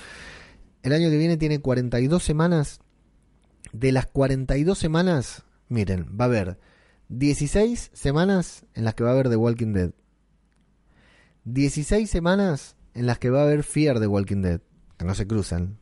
El 0.84 0.94
año 0.94 1.10
que 1.10 1.18
viene 1.18 1.38
tiene 1.38 1.60
42 1.60 2.23
semanas. 2.23 2.80
De 3.72 3.91
las 3.91 4.06
42 4.06 4.77
semanas, 4.77 5.44
miren, 5.68 6.06
va 6.19 6.26
a 6.26 6.27
haber 6.27 6.60
16 7.10 7.90
semanas 7.94 8.65
en 8.76 8.85
las 8.85 8.94
que 8.94 9.03
va 9.03 9.10
a 9.10 9.14
haber 9.14 9.30
The 9.30 9.35
Walking 9.35 9.73
Dead. 9.73 9.91
16 11.45 12.10
semanas 12.10 12.76
en 12.94 13.07
las 13.07 13.18
que 13.18 13.30
va 13.30 13.41
a 13.41 13.44
haber 13.44 13.64
Fear 13.64 13.99
The 13.99 14.07
Walking 14.07 14.41
Dead, 14.41 14.61
que 14.98 15.06
no 15.06 15.15
se 15.15 15.26
cruzan. 15.26 15.80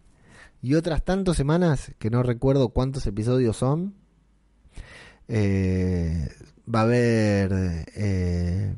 Y 0.62 0.76
otras 0.76 1.04
tantas 1.04 1.36
semanas 1.36 1.92
que 2.00 2.10
no 2.10 2.24
recuerdo 2.24 2.70
cuántos 2.70 3.06
episodios 3.08 3.58
son. 3.58 3.96
Eh, 5.28 6.30
va 6.68 6.82
a 6.82 6.84
haber 6.84 7.86
eh, 7.96 8.76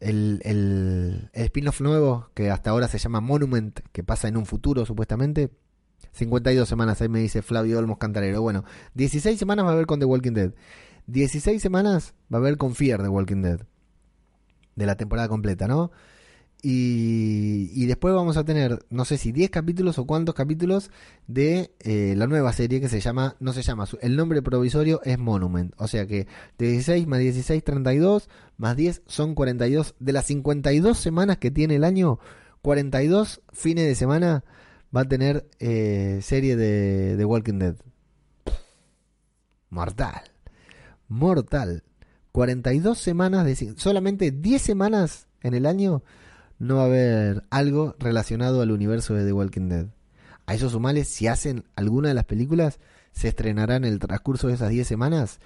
el, 0.00 0.40
el, 0.44 1.30
spin-off 1.32 1.80
nuevo 1.80 2.30
que 2.34 2.50
hasta 2.50 2.70
ahora 2.70 2.88
se 2.88 2.98
llama 2.98 3.20
Monument, 3.20 3.80
que 3.92 4.02
pasa 4.02 4.28
en 4.28 4.36
un 4.36 4.46
futuro 4.46 4.86
supuestamente. 4.86 5.50
52 6.12 6.68
semanas, 6.68 7.00
ahí 7.00 7.08
me 7.08 7.20
dice 7.20 7.42
Flavio 7.42 7.78
Olmos 7.78 7.98
Cantarero. 7.98 8.42
Bueno, 8.42 8.64
16 8.94 9.38
semanas 9.38 9.64
va 9.64 9.70
a 9.70 9.72
haber 9.74 9.86
con 9.86 10.00
The 10.00 10.06
Walking 10.06 10.32
Dead. 10.32 10.52
16 11.06 11.60
semanas 11.60 12.14
va 12.32 12.38
a 12.38 12.40
haber 12.40 12.56
con 12.56 12.74
Fear 12.74 13.02
The 13.02 13.08
Walking 13.08 13.42
Dead. 13.42 13.60
De 14.74 14.86
la 14.86 14.96
temporada 14.96 15.28
completa, 15.28 15.68
¿no? 15.68 15.90
Y, 16.62 17.70
y 17.72 17.86
después 17.86 18.14
vamos 18.14 18.36
a 18.36 18.44
tener, 18.44 18.84
no 18.90 19.06
sé 19.06 19.16
si 19.16 19.32
10 19.32 19.50
capítulos 19.50 19.98
o 19.98 20.06
cuántos 20.06 20.34
capítulos 20.34 20.90
de 21.26 21.72
eh, 21.80 22.14
la 22.16 22.26
nueva 22.26 22.52
serie 22.52 22.80
que 22.80 22.88
se 22.90 23.00
llama, 23.00 23.36
no 23.40 23.54
se 23.54 23.62
llama, 23.62 23.86
el 24.02 24.14
nombre 24.14 24.42
provisorio 24.42 25.00
es 25.04 25.18
Monument. 25.18 25.72
O 25.78 25.88
sea 25.88 26.06
que 26.06 26.26
de 26.58 26.70
16 26.70 27.06
más 27.06 27.20
16, 27.20 27.64
32, 27.64 28.28
más 28.58 28.76
10 28.76 29.02
son 29.06 29.34
42. 29.34 29.94
De 29.98 30.12
las 30.12 30.26
52 30.26 30.98
semanas 30.98 31.38
que 31.38 31.50
tiene 31.50 31.76
el 31.76 31.84
año, 31.84 32.18
42 32.62 33.40
fines 33.52 33.86
de 33.86 33.94
semana 33.94 34.44
va 34.94 35.02
a 35.02 35.08
tener 35.08 35.48
eh, 35.60 36.18
serie 36.22 36.56
de, 36.56 37.16
de 37.16 37.24
Walking 37.24 37.58
Dead. 37.58 37.76
Mortal. 39.70 40.22
Mortal. 41.08 41.84
42 42.32 42.98
semanas 42.98 43.46
de... 43.46 43.74
Solamente 43.76 44.30
10 44.30 44.60
semanas 44.60 45.26
en 45.42 45.54
el 45.54 45.66
año 45.66 46.02
no 46.60 46.76
va 46.76 46.82
a 46.82 46.86
haber 46.86 47.42
algo 47.50 47.96
relacionado 47.98 48.60
al 48.60 48.70
universo 48.70 49.14
de 49.14 49.24
The 49.24 49.32
Walking 49.32 49.68
Dead. 49.68 49.86
A 50.46 50.54
esos 50.54 50.72
sumales, 50.72 51.08
si 51.08 51.26
hacen 51.26 51.64
alguna 51.74 52.08
de 52.08 52.14
las 52.14 52.26
películas, 52.26 52.78
se 53.12 53.28
estrenará 53.28 53.76
en 53.76 53.84
el 53.84 53.98
transcurso 53.98 54.46
de 54.46 54.54
esas 54.54 54.68
10 54.68 54.86
semanas. 54.86 55.40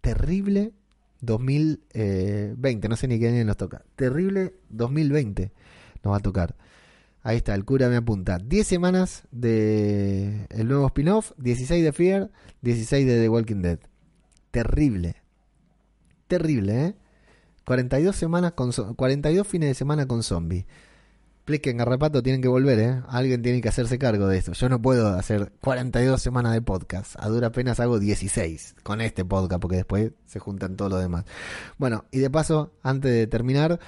Terrible 0.00 0.72
2020. 1.20 2.88
No 2.88 2.96
sé 2.96 3.08
ni 3.08 3.18
qué 3.18 3.28
año 3.28 3.44
nos 3.44 3.56
toca. 3.56 3.84
Terrible 3.96 4.54
2020 4.70 5.52
nos 6.04 6.12
va 6.12 6.18
a 6.18 6.20
tocar. 6.20 6.54
Ahí 7.22 7.38
está, 7.38 7.54
el 7.54 7.64
cura 7.64 7.88
me 7.88 7.96
apunta. 7.96 8.38
10 8.38 8.64
semanas 8.64 9.24
de 9.32 10.46
el 10.50 10.68
nuevo 10.68 10.86
spin-off, 10.86 11.32
16 11.38 11.82
de 11.82 11.92
Fear, 11.92 12.30
16 12.62 13.04
de 13.04 13.20
The 13.22 13.28
Walking 13.28 13.62
Dead. 13.62 13.80
Terrible. 14.52 15.16
Terrible, 16.28 16.86
¿eh? 16.86 16.94
42 17.66 18.16
semanas 18.16 18.52
con 18.52 18.70
zo- 18.72 18.94
42 18.96 19.46
fines 19.46 19.68
de 19.68 19.74
semana 19.74 20.06
con 20.06 20.22
zombies. 20.22 20.64
Pliquen, 21.44 21.76
Garrapato, 21.76 22.22
tienen 22.22 22.42
que 22.42 22.48
volver, 22.48 22.78
¿eh? 22.80 23.02
Alguien 23.08 23.42
tiene 23.42 23.60
que 23.60 23.68
hacerse 23.68 23.98
cargo 23.98 24.26
de 24.26 24.38
esto. 24.38 24.52
Yo 24.52 24.68
no 24.68 24.80
puedo 24.82 25.08
hacer 25.08 25.52
42 25.60 26.20
semanas 26.22 26.52
de 26.54 26.62
podcast. 26.62 27.14
A 27.18 27.28
dura 27.28 27.52
penas 27.52 27.78
hago 27.78 27.98
16 28.00 28.76
con 28.82 29.00
este 29.00 29.24
podcast, 29.24 29.60
porque 29.60 29.76
después 29.76 30.12
se 30.26 30.38
juntan 30.40 30.76
todo 30.76 30.88
lo 30.88 30.96
demás. 30.98 31.24
Bueno, 31.78 32.04
y 32.10 32.18
de 32.18 32.30
paso, 32.30 32.72
antes 32.82 33.12
de 33.12 33.26
terminar, 33.28 33.78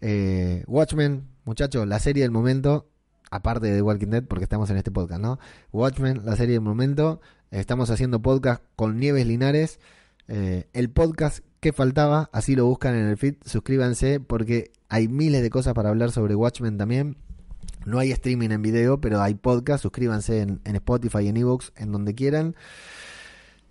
eh, 0.00 0.62
Watchmen, 0.68 1.26
muchachos, 1.44 1.88
la 1.88 1.98
serie 1.98 2.22
del 2.22 2.30
momento, 2.30 2.88
aparte 3.32 3.66
de 3.68 3.76
The 3.76 3.82
Walking 3.82 4.08
Dead, 4.10 4.24
porque 4.24 4.44
estamos 4.44 4.70
en 4.70 4.76
este 4.76 4.92
podcast, 4.92 5.20
¿no? 5.20 5.40
Watchmen, 5.72 6.22
la 6.24 6.36
serie 6.36 6.54
del 6.54 6.60
momento. 6.62 7.20
Estamos 7.50 7.90
haciendo 7.90 8.20
podcast 8.22 8.62
con 8.76 8.98
Nieves 8.98 9.26
Linares. 9.26 9.80
eh, 10.28 10.68
el 10.74 10.90
podcast 10.90 11.42
que 11.60 11.72
faltaba, 11.72 12.30
así 12.32 12.54
lo 12.54 12.66
buscan 12.66 12.94
en 12.94 13.08
el 13.08 13.16
feed. 13.16 13.36
Suscríbanse 13.44 14.20
porque 14.20 14.70
hay 14.88 15.08
miles 15.08 15.42
de 15.42 15.50
cosas 15.50 15.74
para 15.74 15.88
hablar 15.88 16.10
sobre 16.10 16.34
Watchmen 16.34 16.78
también. 16.78 17.16
No 17.84 17.98
hay 17.98 18.12
streaming 18.12 18.50
en 18.50 18.62
video, 18.62 19.00
pero 19.00 19.20
hay 19.20 19.34
podcast. 19.34 19.82
Suscríbanse 19.82 20.40
en, 20.40 20.60
en 20.64 20.76
Spotify, 20.76 21.28
en 21.28 21.36
Evox, 21.36 21.72
en 21.76 21.92
donde 21.92 22.14
quieran. 22.14 22.54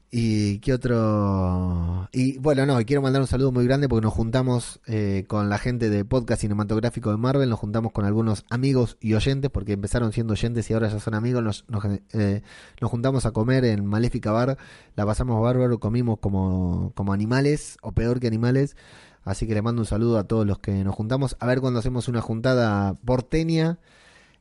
Y 0.09 0.59
qué 0.59 0.73
otro. 0.73 2.07
Y 2.13 2.37
bueno, 2.37 2.65
no, 2.65 2.77
quiero 2.85 3.01
mandar 3.01 3.21
un 3.21 3.27
saludo 3.27 3.51
muy 3.51 3.65
grande 3.65 3.89
porque 3.89 4.05
nos 4.05 4.13
juntamos 4.13 4.79
eh, 4.87 5.25
con 5.27 5.49
la 5.49 5.57
gente 5.57 5.89
de 5.89 6.05
podcast 6.05 6.41
cinematográfico 6.41 7.11
de 7.11 7.17
Marvel, 7.17 7.49
nos 7.49 7.59
juntamos 7.59 7.91
con 7.91 8.05
algunos 8.05 8.45
amigos 8.49 8.97
y 9.01 9.15
oyentes, 9.15 9.51
porque 9.51 9.73
empezaron 9.73 10.13
siendo 10.13 10.31
oyentes 10.31 10.69
y 10.69 10.73
ahora 10.73 10.87
ya 10.87 11.01
son 11.01 11.13
amigos. 11.13 11.43
Nos, 11.43 11.65
nos, 11.67 11.83
eh, 12.13 12.41
nos 12.79 12.89
juntamos 12.89 13.25
a 13.25 13.31
comer 13.31 13.65
en 13.65 13.85
Maléfica 13.85 14.31
Bar, 14.31 14.57
la 14.95 15.05
pasamos 15.05 15.41
bárbaro, 15.41 15.77
comimos 15.79 16.19
como, 16.19 16.93
como 16.95 17.11
animales, 17.11 17.77
o 17.81 17.91
peor 17.91 18.21
que 18.21 18.27
animales. 18.27 18.77
Así 19.25 19.45
que 19.45 19.55
le 19.55 19.61
mando 19.61 19.81
un 19.81 19.85
saludo 19.85 20.19
a 20.19 20.23
todos 20.23 20.47
los 20.47 20.59
que 20.59 20.85
nos 20.85 20.95
juntamos. 20.95 21.35
A 21.41 21.47
ver 21.47 21.59
cuando 21.59 21.79
hacemos 21.79 22.07
una 22.07 22.21
juntada 22.21 22.93
porteña 22.93 23.77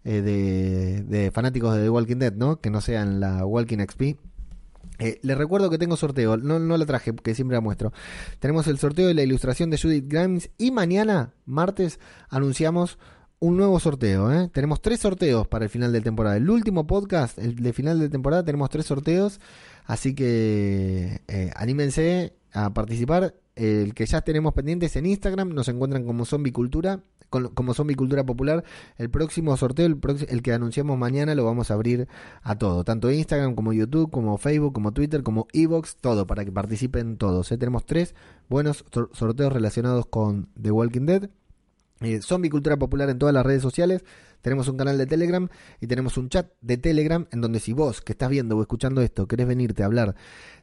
eh, 0.04 0.20
de, 0.22 1.02
de 1.02 1.32
fanáticos 1.32 1.74
de 1.74 1.82
The 1.82 1.90
Walking 1.90 2.18
Dead, 2.18 2.34
¿no? 2.34 2.60
Que 2.60 2.70
no 2.70 2.80
sea 2.80 3.02
en 3.02 3.18
la 3.18 3.44
Walking 3.44 3.78
XP. 3.78 4.16
Eh, 4.98 5.18
les 5.22 5.36
recuerdo 5.36 5.70
que 5.70 5.78
tengo 5.78 5.96
sorteo, 5.96 6.36
no, 6.36 6.58
no 6.58 6.76
la 6.76 6.86
traje 6.86 7.12
porque 7.12 7.34
siempre 7.34 7.56
la 7.56 7.60
muestro. 7.60 7.92
Tenemos 8.38 8.66
el 8.66 8.78
sorteo 8.78 9.08
de 9.08 9.14
la 9.14 9.22
ilustración 9.22 9.70
de 9.70 9.78
Judith 9.78 10.06
Grimes 10.08 10.50
y 10.58 10.70
mañana, 10.70 11.34
martes, 11.44 12.00
anunciamos 12.28 12.98
un 13.38 13.56
nuevo 13.56 13.78
sorteo. 13.80 14.32
¿eh? 14.32 14.48
Tenemos 14.52 14.80
tres 14.80 15.00
sorteos 15.00 15.46
para 15.46 15.64
el 15.64 15.70
final 15.70 15.92
de 15.92 16.00
temporada. 16.00 16.36
El 16.36 16.48
último 16.48 16.86
podcast, 16.86 17.38
el 17.38 17.56
de 17.56 17.72
final 17.72 17.98
de 17.98 18.08
temporada, 18.08 18.44
tenemos 18.44 18.70
tres 18.70 18.86
sorteos. 18.86 19.40
Así 19.84 20.14
que 20.14 21.20
eh, 21.28 21.50
anímense 21.54 22.34
a 22.52 22.72
participar. 22.72 23.34
El 23.54 23.94
que 23.94 24.04
ya 24.04 24.20
tenemos 24.20 24.52
pendientes 24.52 24.96
en 24.96 25.06
Instagram 25.06 25.54
nos 25.54 25.68
encuentran 25.68 26.04
como 26.04 26.26
Zombie 26.26 26.52
Cultura, 26.52 27.00
como 27.28 27.74
Zombie 27.74 27.94
Cultura 27.94 28.24
Popular. 28.24 28.64
El 28.96 29.10
próximo 29.10 29.56
sorteo, 29.56 29.86
el, 29.86 30.42
que 30.42 30.52
anunciamos 30.52 30.98
mañana, 30.98 31.34
lo 31.34 31.44
vamos 31.44 31.70
a 31.70 31.74
abrir 31.74 32.08
a 32.42 32.56
todo, 32.56 32.84
tanto 32.84 33.10
Instagram 33.10 33.54
como 33.54 33.72
YouTube, 33.72 34.10
como 34.10 34.38
Facebook, 34.38 34.72
como 34.72 34.92
Twitter, 34.92 35.22
como 35.22 35.46
Evox, 35.52 35.96
todo, 35.96 36.26
para 36.26 36.44
que 36.44 36.52
participen 36.52 37.16
todos. 37.16 37.50
¿eh? 37.52 37.58
Tenemos 37.58 37.84
tres 37.86 38.14
buenos 38.48 38.84
sor- 38.92 39.10
sorteos 39.12 39.52
relacionados 39.52 40.06
con 40.06 40.48
The 40.60 40.70
Walking 40.70 41.06
Dead. 41.06 41.30
Eh, 42.00 42.20
Zombie 42.20 42.50
Cultura 42.50 42.76
Popular 42.76 43.08
en 43.08 43.18
todas 43.18 43.34
las 43.34 43.46
redes 43.46 43.62
sociales. 43.62 44.04
Tenemos 44.42 44.68
un 44.68 44.76
canal 44.76 44.98
de 44.98 45.06
Telegram 45.06 45.48
y 45.80 45.86
tenemos 45.86 46.18
un 46.18 46.28
chat 46.28 46.52
de 46.60 46.76
Telegram 46.76 47.26
en 47.32 47.40
donde 47.40 47.58
si 47.58 47.72
vos 47.72 48.00
que 48.00 48.12
estás 48.12 48.28
viendo 48.28 48.56
o 48.56 48.60
escuchando 48.60 49.00
esto 49.00 49.26
querés 49.26 49.46
venirte 49.48 49.82
a 49.82 49.86
hablar 49.86 50.14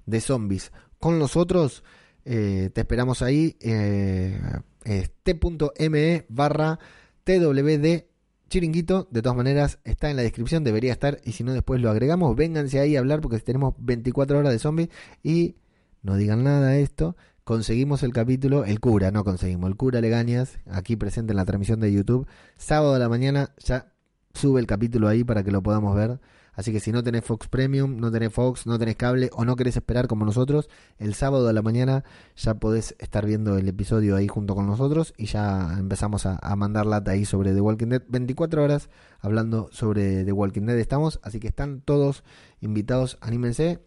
de 0.06 0.22
zombies 0.22 0.72
con 0.99 1.19
nosotros, 1.19 1.84
eh, 2.23 2.69
te 2.73 2.81
esperamos 2.81 3.22
ahí. 3.22 3.57
Eh, 3.60 4.40
es 4.86 5.12
t.me 5.24 6.26
barra 6.30 6.80
twd 7.24 8.04
chiringuito. 8.50 9.08
De 9.12 9.22
todas 9.22 9.36
maneras, 9.36 9.80
está 9.84 10.10
en 10.10 10.16
la 10.16 10.22
descripción, 10.22 10.64
debería 10.64 10.92
estar. 10.92 11.20
Y 11.24 11.32
si 11.32 11.44
no, 11.44 11.54
después 11.54 11.82
lo 11.82 11.90
agregamos. 11.90 12.36
Vénganse 12.36 12.80
ahí 12.80 12.96
a 12.96 13.00
hablar 13.00 13.22
porque 13.22 13.40
tenemos 13.40 13.74
24 13.80 14.40
horas 14.40 14.52
de 14.52 14.60
zombies. 14.60 14.90
Y 15.24 15.56
no 16.02 16.16
digan 16.16 16.44
nada 16.44 16.70
de 16.70 16.82
esto. 16.84 17.16
Conseguimos 17.44 18.04
el 18.04 18.14
capítulo, 18.14 18.64
el 18.64 18.80
cura, 18.80 19.12
no 19.12 19.26
conseguimos, 19.26 19.70
el 19.70 19.76
cura 19.76 20.00
Legañas, 20.00 20.60
aquí 20.72 20.96
presente 20.96 21.34
en 21.34 21.38
la 21.38 21.44
transmisión 21.44 21.82
de 21.82 21.92
YouTube. 21.92 22.26
Sábado 22.56 22.96
a 22.96 23.00
la 23.00 23.10
mañana 23.10 23.52
ya 23.58 23.92
sube 24.34 24.62
el 24.62 24.66
capítulo 24.66 25.10
ahí 25.10 25.26
para 25.26 25.44
que 25.44 25.52
lo 25.52 25.62
podamos 25.62 25.94
ver. 25.94 26.22
Así 26.54 26.72
que 26.72 26.80
si 26.80 26.92
no 26.92 27.04
tenés 27.04 27.24
Fox 27.24 27.48
Premium, 27.48 27.98
no 27.98 28.12
tenés 28.12 28.32
Fox, 28.32 28.66
no 28.68 28.78
tenés 28.78 28.96
cable 28.96 29.30
o 29.34 29.46
no 29.46 29.56
querés 29.56 29.76
esperar 29.76 30.08
como 30.08 30.26
nosotros, 30.26 30.70
el 31.00 31.14
sábado 31.14 31.48
a 31.48 31.54
la 31.54 31.62
mañana 31.62 32.04
ya 32.36 32.56
podés 32.56 32.96
estar 33.00 33.26
viendo 33.26 33.58
el 33.58 33.68
episodio 33.68 34.16
ahí 34.16 34.28
junto 34.28 34.56
con 34.56 34.68
nosotros 34.68 35.14
y 35.18 35.26
ya 35.26 35.76
empezamos 35.78 36.26
a, 36.26 36.38
a 36.42 36.56
mandar 36.56 36.86
lata 36.86 37.12
ahí 37.12 37.26
sobre 37.26 37.54
The 37.54 37.62
Walking 37.62 37.88
Dead. 37.88 38.04
24 38.08 38.64
horas 38.64 38.90
hablando 39.20 39.70
sobre 39.72 40.24
The 40.24 40.32
Walking 40.32 40.66
Dead 40.66 40.78
estamos, 40.78 41.20
así 41.24 41.40
que 41.40 41.48
están 41.48 41.82
todos 41.82 42.24
invitados, 42.62 43.18
anímense. 43.22 43.80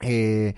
Eh, 0.00 0.54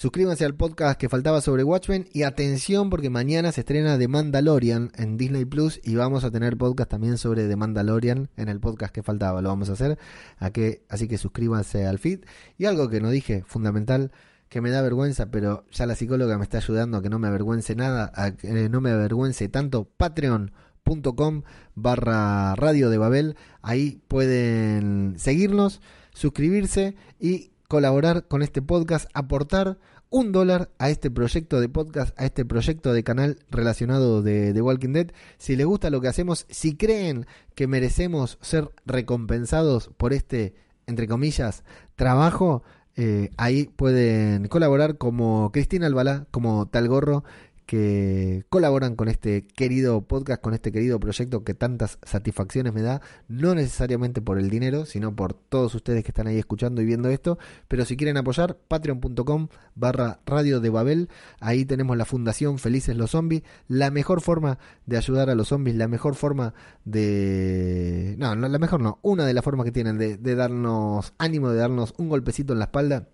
Suscríbanse 0.00 0.46
al 0.46 0.54
podcast 0.54 0.98
que 0.98 1.10
faltaba 1.10 1.42
sobre 1.42 1.62
Watchmen 1.62 2.08
y 2.10 2.22
atención 2.22 2.88
porque 2.88 3.10
mañana 3.10 3.52
se 3.52 3.60
estrena 3.60 3.98
The 3.98 4.08
Mandalorian 4.08 4.92
en 4.96 5.18
Disney 5.18 5.44
Plus 5.44 5.78
y 5.84 5.94
vamos 5.94 6.24
a 6.24 6.30
tener 6.30 6.56
podcast 6.56 6.90
también 6.90 7.18
sobre 7.18 7.46
The 7.46 7.56
Mandalorian 7.56 8.30
en 8.38 8.48
el 8.48 8.60
podcast 8.60 8.94
que 8.94 9.02
faltaba, 9.02 9.42
lo 9.42 9.50
vamos 9.50 9.68
a 9.68 9.74
hacer. 9.74 9.98
A 10.38 10.52
que, 10.52 10.86
así 10.88 11.06
que 11.06 11.18
suscríbanse 11.18 11.84
al 11.84 11.98
feed. 11.98 12.20
Y 12.56 12.64
algo 12.64 12.88
que 12.88 13.02
no 13.02 13.10
dije, 13.10 13.44
fundamental, 13.46 14.10
que 14.48 14.62
me 14.62 14.70
da 14.70 14.80
vergüenza, 14.80 15.30
pero 15.30 15.66
ya 15.70 15.84
la 15.84 15.94
psicóloga 15.94 16.38
me 16.38 16.44
está 16.44 16.56
ayudando 16.56 16.96
a 16.96 17.02
que 17.02 17.10
no 17.10 17.18
me 17.18 17.28
avergüence 17.28 17.76
nada, 17.76 18.10
a 18.14 18.34
que 18.34 18.48
eh, 18.48 18.68
no 18.70 18.80
me 18.80 18.92
avergüence 18.92 19.50
tanto, 19.50 19.84
patreon.com 19.98 21.42
barra 21.74 22.54
radio 22.54 22.88
de 22.88 22.96
Babel, 22.96 23.36
ahí 23.60 24.00
pueden 24.08 25.16
seguirnos, 25.18 25.82
suscribirse 26.14 26.96
y 27.18 27.49
colaborar 27.70 28.26
con 28.26 28.42
este 28.42 28.62
podcast, 28.62 29.08
aportar 29.14 29.78
un 30.10 30.32
dólar 30.32 30.72
a 30.80 30.90
este 30.90 31.08
proyecto 31.08 31.60
de 31.60 31.68
podcast, 31.68 32.18
a 32.20 32.26
este 32.26 32.44
proyecto 32.44 32.92
de 32.92 33.04
canal 33.04 33.38
relacionado 33.48 34.22
de, 34.22 34.60
Walking 34.60 34.92
Dead. 34.92 35.12
Si 35.38 35.54
les 35.54 35.66
gusta 35.66 35.88
lo 35.88 36.00
que 36.00 36.08
hacemos, 36.08 36.46
si 36.50 36.74
creen 36.74 37.26
que 37.54 37.68
merecemos 37.68 38.38
ser 38.40 38.70
recompensados 38.86 39.88
por 39.96 40.12
este, 40.12 40.54
entre 40.88 41.06
comillas, 41.06 41.62
trabajo, 41.94 42.64
eh, 42.96 43.30
ahí 43.36 43.66
pueden 43.66 44.48
colaborar 44.48 44.98
como 44.98 45.52
Cristina 45.52 45.86
Albalá, 45.86 46.26
como 46.32 46.66
Tal 46.66 46.88
Gorro, 46.88 47.22
que 47.70 48.42
colaboran 48.48 48.96
con 48.96 49.06
este 49.06 49.46
querido 49.46 50.00
podcast, 50.00 50.42
con 50.42 50.54
este 50.54 50.72
querido 50.72 50.98
proyecto 50.98 51.44
que 51.44 51.54
tantas 51.54 52.00
satisfacciones 52.02 52.72
me 52.72 52.82
da, 52.82 53.00
no 53.28 53.54
necesariamente 53.54 54.20
por 54.20 54.40
el 54.40 54.50
dinero, 54.50 54.86
sino 54.86 55.14
por 55.14 55.34
todos 55.34 55.76
ustedes 55.76 56.02
que 56.02 56.10
están 56.10 56.26
ahí 56.26 56.36
escuchando 56.36 56.82
y 56.82 56.84
viendo 56.84 57.10
esto, 57.10 57.38
pero 57.68 57.84
si 57.84 57.96
quieren 57.96 58.16
apoyar, 58.16 58.56
patreon.com 58.56 59.46
barra 59.76 60.18
radio 60.26 60.58
de 60.58 60.68
Babel, 60.68 61.10
ahí 61.38 61.64
tenemos 61.64 61.96
la 61.96 62.04
fundación 62.06 62.58
Felices 62.58 62.96
los 62.96 63.12
Zombies, 63.12 63.44
la 63.68 63.92
mejor 63.92 64.20
forma 64.20 64.58
de 64.86 64.96
ayudar 64.96 65.30
a 65.30 65.36
los 65.36 65.46
zombies, 65.46 65.76
la 65.76 65.86
mejor 65.86 66.16
forma 66.16 66.54
de... 66.84 68.16
No, 68.18 68.34
no 68.34 68.48
la 68.48 68.58
mejor 68.58 68.80
no, 68.80 68.98
una 69.02 69.24
de 69.26 69.32
las 69.32 69.44
formas 69.44 69.64
que 69.64 69.70
tienen 69.70 69.96
de, 69.96 70.16
de 70.16 70.34
darnos 70.34 71.14
ánimo, 71.18 71.50
de 71.50 71.58
darnos 71.58 71.94
un 71.98 72.08
golpecito 72.08 72.52
en 72.52 72.58
la 72.58 72.64
espalda 72.64 73.06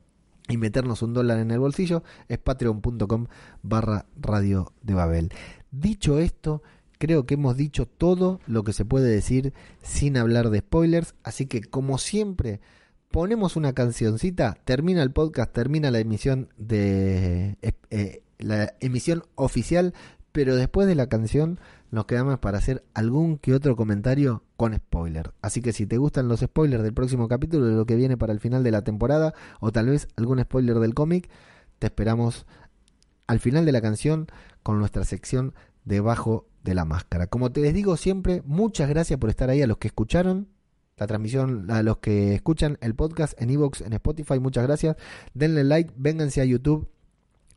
y 0.49 0.57
meternos 0.57 1.03
un 1.03 1.15
dólar 1.15 1.39
en 1.39 1.51
el 1.51 1.59
bolsillo 1.59 2.03
es 2.29 2.39
patreon.com 2.39 3.27
barra 3.63 4.07
radio 4.17 4.73
de 4.83 4.95
Babel. 4.95 5.33
Dicho 5.71 6.19
esto, 6.19 6.63
creo 6.99 7.27
que 7.27 7.35
hemos 7.35 7.57
dicho 7.57 7.87
todo 7.87 8.41
lo 8.47 8.65
que 8.65 8.73
se 8.73 8.85
puede 8.85 9.09
decir 9.09 9.53
sin 9.83 10.17
hablar 10.17 10.51
de 10.51 10.61
spoilers, 10.61 11.15
así 11.23 11.47
que 11.47 11.63
como 11.63 11.99
siempre 11.99 12.61
ponemos 13.11 13.57
una 13.57 13.73
cancioncita, 13.73 14.59
termina 14.65 15.03
el 15.03 15.13
podcast, 15.13 15.53
termina 15.53 15.91
la 15.91 15.99
emisión 15.99 16.49
de 16.57 17.57
eh, 17.63 17.73
eh, 17.91 18.23
la 18.39 18.75
emisión 18.81 19.25
oficial, 19.35 19.95
pero 20.33 20.57
después 20.57 20.87
de 20.87 20.95
la 20.95 21.09
canción 21.09 21.59
nos 21.91 22.07
quedamos 22.07 22.39
para 22.39 22.59
hacer 22.59 22.85
algún 22.95 23.39
que 23.39 23.55
otro 23.55 23.77
comentario 23.77 24.43
con 24.57 24.75
spoiler. 24.75 25.33
Así 25.43 25.61
que 25.61 25.73
si 25.73 25.87
te 25.87 25.99
gustan 25.99 26.29
los 26.29 26.41
spoilers 26.41 26.83
del 26.83 26.95
próximo 26.95 27.29
capítulo, 27.29 27.67
de 27.67 27.75
lo 27.75 27.87
que 27.87 27.97
viene 27.97 28.17
para 28.17 28.33
el 28.33 28.41
final 28.41 28.63
de 28.65 28.71
la 28.71 28.83
temporada, 28.83 29.35
o 29.61 29.73
tal 29.73 29.89
vez 29.89 30.09
algún 30.17 30.41
spoiler 30.41 30.79
del 30.79 30.95
cómic, 30.95 31.31
te 31.79 31.87
esperamos 31.87 32.47
al 33.27 33.41
final 33.41 33.65
de 33.65 33.73
la 33.73 33.81
canción 33.81 34.27
con 34.63 34.79
nuestra 34.79 35.05
sección 35.05 35.55
debajo 35.85 36.49
de 36.65 36.75
la 36.75 36.85
máscara. 36.85 37.27
Como 37.27 37.53
te 37.53 37.61
les 37.61 37.75
digo 37.75 37.97
siempre, 37.97 38.43
muchas 38.45 38.89
gracias 38.89 39.19
por 39.19 39.31
estar 39.31 39.51
ahí 39.51 39.63
a 39.63 39.67
los 39.67 39.79
que 39.79 39.89
escucharon 39.89 40.49
la 40.97 41.07
transmisión, 41.07 41.71
a 41.71 41.83
los 41.83 41.99
que 41.99 42.35
escuchan 42.35 42.79
el 42.81 42.95
podcast 42.95 43.41
en 43.41 43.51
Evox, 43.51 43.83
en 43.83 43.93
Spotify, 43.93 44.41
muchas 44.41 44.65
gracias. 44.65 44.97
Denle 45.35 45.63
like, 45.63 45.93
vénganse 45.97 46.41
a 46.41 46.45
YouTube 46.47 46.89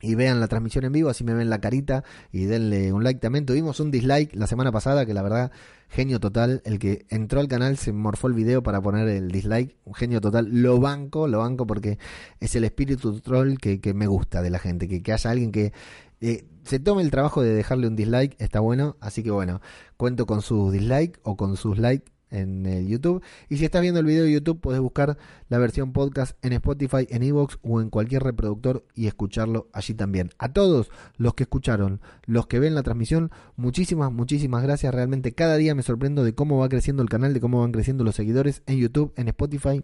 y 0.00 0.14
vean 0.14 0.40
la 0.40 0.48
transmisión 0.48 0.84
en 0.84 0.92
vivo, 0.92 1.10
así 1.10 1.24
me 1.24 1.34
ven 1.34 1.50
la 1.50 1.60
carita 1.60 2.04
y 2.32 2.44
denle 2.44 2.92
un 2.92 3.04
like 3.04 3.20
también. 3.20 3.46
Tuvimos 3.46 3.80
un 3.80 3.90
dislike 3.90 4.34
la 4.34 4.46
semana 4.46 4.72
pasada, 4.72 5.04
que 5.04 5.14
la 5.14 5.22
verdad, 5.22 5.52
genio 5.88 6.20
total. 6.20 6.62
El 6.64 6.78
que 6.78 7.06
entró 7.08 7.40
al 7.40 7.48
canal 7.48 7.76
se 7.76 7.92
morfó 7.92 8.28
el 8.28 8.34
video 8.34 8.62
para 8.62 8.80
poner 8.80 9.08
el 9.08 9.30
dislike. 9.30 9.76
Un 9.84 9.94
genio 9.94 10.20
total. 10.20 10.48
Lo 10.50 10.80
banco, 10.80 11.28
lo 11.28 11.38
banco 11.38 11.66
porque 11.66 11.98
es 12.40 12.54
el 12.56 12.64
espíritu 12.64 13.20
troll 13.20 13.58
que, 13.58 13.80
que 13.80 13.94
me 13.94 14.06
gusta 14.06 14.42
de 14.42 14.50
la 14.50 14.58
gente. 14.58 14.88
Que, 14.88 15.02
que 15.02 15.12
haya 15.12 15.30
alguien 15.30 15.52
que 15.52 15.72
eh, 16.20 16.44
se 16.64 16.78
tome 16.78 17.02
el 17.02 17.10
trabajo 17.10 17.42
de 17.42 17.54
dejarle 17.54 17.86
un 17.86 17.96
dislike, 17.96 18.36
está 18.38 18.60
bueno. 18.60 18.96
Así 19.00 19.22
que 19.22 19.30
bueno, 19.30 19.60
cuento 19.96 20.26
con 20.26 20.42
sus 20.42 20.72
dislike 20.72 21.18
o 21.22 21.36
con 21.36 21.56
sus 21.56 21.78
likes 21.78 22.10
en 22.30 22.66
el 22.66 22.88
YouTube. 22.88 23.22
Y 23.48 23.56
si 23.56 23.64
estás 23.64 23.82
viendo 23.82 24.00
el 24.00 24.06
video 24.06 24.24
de 24.24 24.32
YouTube, 24.32 24.60
puedes 24.60 24.80
buscar 24.80 25.18
la 25.48 25.58
versión 25.58 25.92
podcast 25.92 26.36
en 26.44 26.52
Spotify, 26.54 27.06
en 27.10 27.22
Evox 27.22 27.58
o 27.62 27.80
en 27.80 27.90
cualquier 27.90 28.22
reproductor 28.22 28.84
y 28.94 29.06
escucharlo 29.06 29.68
allí 29.72 29.94
también. 29.94 30.30
A 30.38 30.52
todos 30.52 30.90
los 31.16 31.34
que 31.34 31.44
escucharon, 31.44 32.00
los 32.26 32.46
que 32.46 32.58
ven 32.58 32.74
la 32.74 32.82
transmisión, 32.82 33.30
muchísimas, 33.56 34.12
muchísimas 34.12 34.62
gracias. 34.62 34.94
Realmente 34.94 35.32
cada 35.32 35.56
día 35.56 35.74
me 35.74 35.82
sorprendo 35.82 36.24
de 36.24 36.34
cómo 36.34 36.58
va 36.58 36.68
creciendo 36.68 37.02
el 37.02 37.08
canal, 37.08 37.34
de 37.34 37.40
cómo 37.40 37.60
van 37.60 37.72
creciendo 37.72 38.04
los 38.04 38.14
seguidores 38.14 38.62
en 38.66 38.78
YouTube, 38.78 39.12
en 39.16 39.28
Spotify 39.28 39.82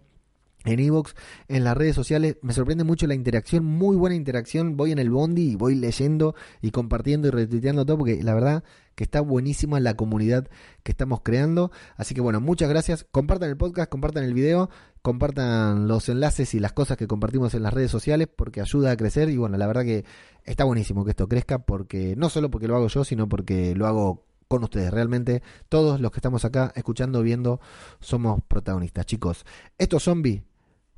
en 0.65 0.79
Evox, 0.79 1.15
en 1.47 1.63
las 1.63 1.77
redes 1.77 1.95
sociales. 1.95 2.37
Me 2.41 2.53
sorprende 2.53 2.83
mucho 2.83 3.07
la 3.07 3.15
interacción, 3.15 3.65
muy 3.65 3.95
buena 3.95 4.15
interacción. 4.15 4.77
Voy 4.77 4.91
en 4.91 4.99
el 4.99 5.09
bondi 5.09 5.51
y 5.51 5.55
voy 5.55 5.75
leyendo 5.75 6.35
y 6.61 6.71
compartiendo 6.71 7.27
y 7.27 7.31
retuiteando 7.31 7.85
todo 7.85 7.97
porque 7.97 8.21
la 8.23 8.33
verdad 8.33 8.63
que 8.95 9.03
está 9.03 9.21
buenísima 9.21 9.79
la 9.79 9.95
comunidad 9.95 10.49
que 10.83 10.91
estamos 10.91 11.21
creando. 11.21 11.71
Así 11.95 12.15
que 12.15 12.21
bueno, 12.21 12.41
muchas 12.41 12.69
gracias. 12.69 13.05
Compartan 13.11 13.49
el 13.49 13.57
podcast, 13.57 13.89
compartan 13.89 14.23
el 14.23 14.33
video, 14.33 14.69
compartan 15.01 15.87
los 15.87 16.09
enlaces 16.09 16.53
y 16.53 16.59
las 16.59 16.73
cosas 16.73 16.97
que 16.97 17.07
compartimos 17.07 17.53
en 17.53 17.63
las 17.63 17.73
redes 17.73 17.91
sociales 17.91 18.27
porque 18.35 18.59
ayuda 18.59 18.91
a 18.91 18.97
crecer 18.97 19.29
y 19.29 19.37
bueno, 19.37 19.57
la 19.57 19.67
verdad 19.67 19.83
que 19.83 20.03
está 20.43 20.63
buenísimo 20.63 21.05
que 21.05 21.11
esto 21.11 21.27
crezca 21.27 21.59
porque 21.59 22.15
no 22.17 22.29
solo 22.29 22.49
porque 22.49 22.67
lo 22.67 22.75
hago 22.75 22.87
yo, 22.87 23.03
sino 23.03 23.29
porque 23.29 23.75
lo 23.75 23.87
hago 23.87 24.26
con 24.47 24.63
ustedes. 24.63 24.91
Realmente 24.91 25.41
todos 25.69 25.99
los 25.99 26.11
que 26.11 26.17
estamos 26.17 26.45
acá 26.45 26.71
escuchando, 26.75 27.21
viendo, 27.21 27.59
somos 27.99 28.41
protagonistas. 28.47 29.05
Chicos, 29.05 29.45
esto 29.77 29.97
es 29.97 30.03
Zombie, 30.03 30.43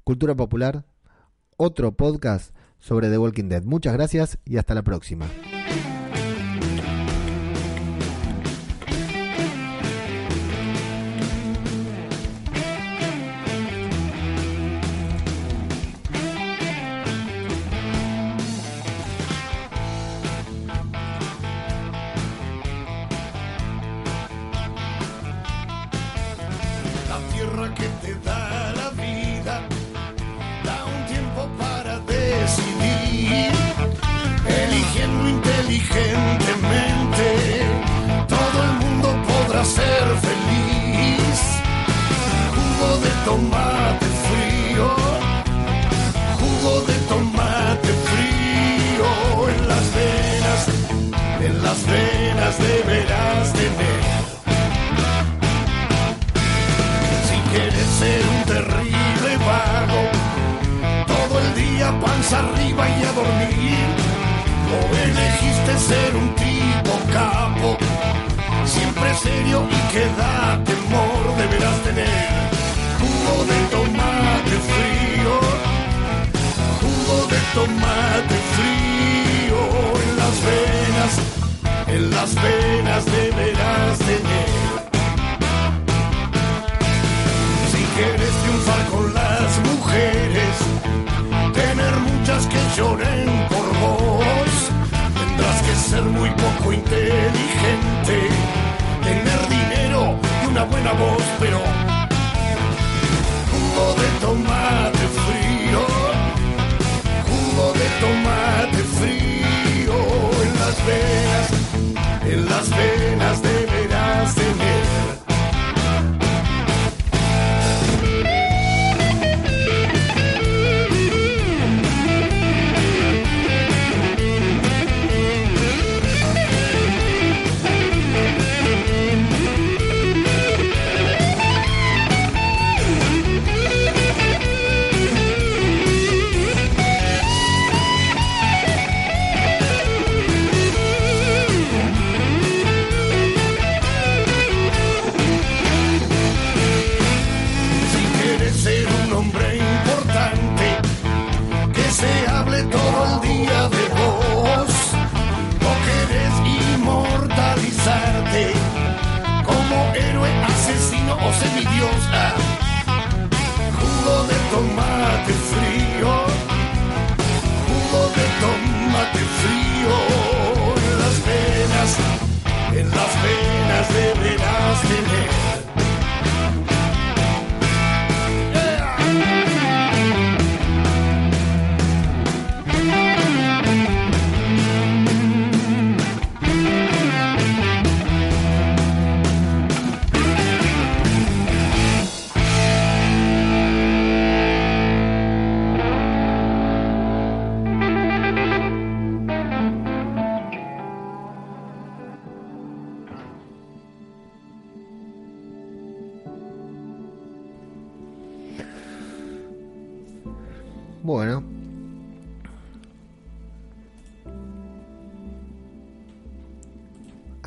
Cultura 0.04 0.36
Popular, 0.36 0.86
otro 1.58 1.92
podcast 1.92 2.56
sobre 2.80 3.10
The 3.10 3.18
Walking 3.18 3.50
Dead. 3.50 3.64
Muchas 3.64 3.94
gracias 3.94 4.40
y 4.46 4.58
hasta 4.58 4.74
la 4.74 4.84
próxima. 4.84 5.28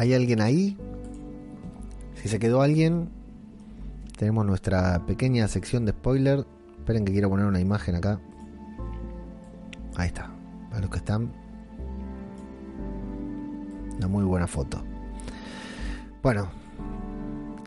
¿Hay 0.03 0.15
alguien 0.15 0.41
ahí? 0.41 0.77
Si 2.17 2.29
se 2.29 2.41
quedó 2.41 2.61
alguien, 2.61 3.09
tenemos 4.19 4.45
nuestra 4.45 5.07
pequeña 5.07 5.47
sección 5.47 5.85
de 5.85 5.93
spoiler. 5.93 6.45
Esperen 6.77 7.05
que 7.05 7.13
quiero 7.13 7.31
poner 7.31 7.47
una 7.47 7.61
imagen 7.61 7.95
acá. 7.95 8.19
Ahí 9.95 10.09
está. 10.09 10.29
Para 10.71 10.81
los 10.81 10.91
que 10.91 10.97
están. 10.97 11.31
Una 13.97 14.09
muy 14.09 14.25
buena 14.25 14.49
foto. 14.49 14.83
Bueno. 16.21 16.51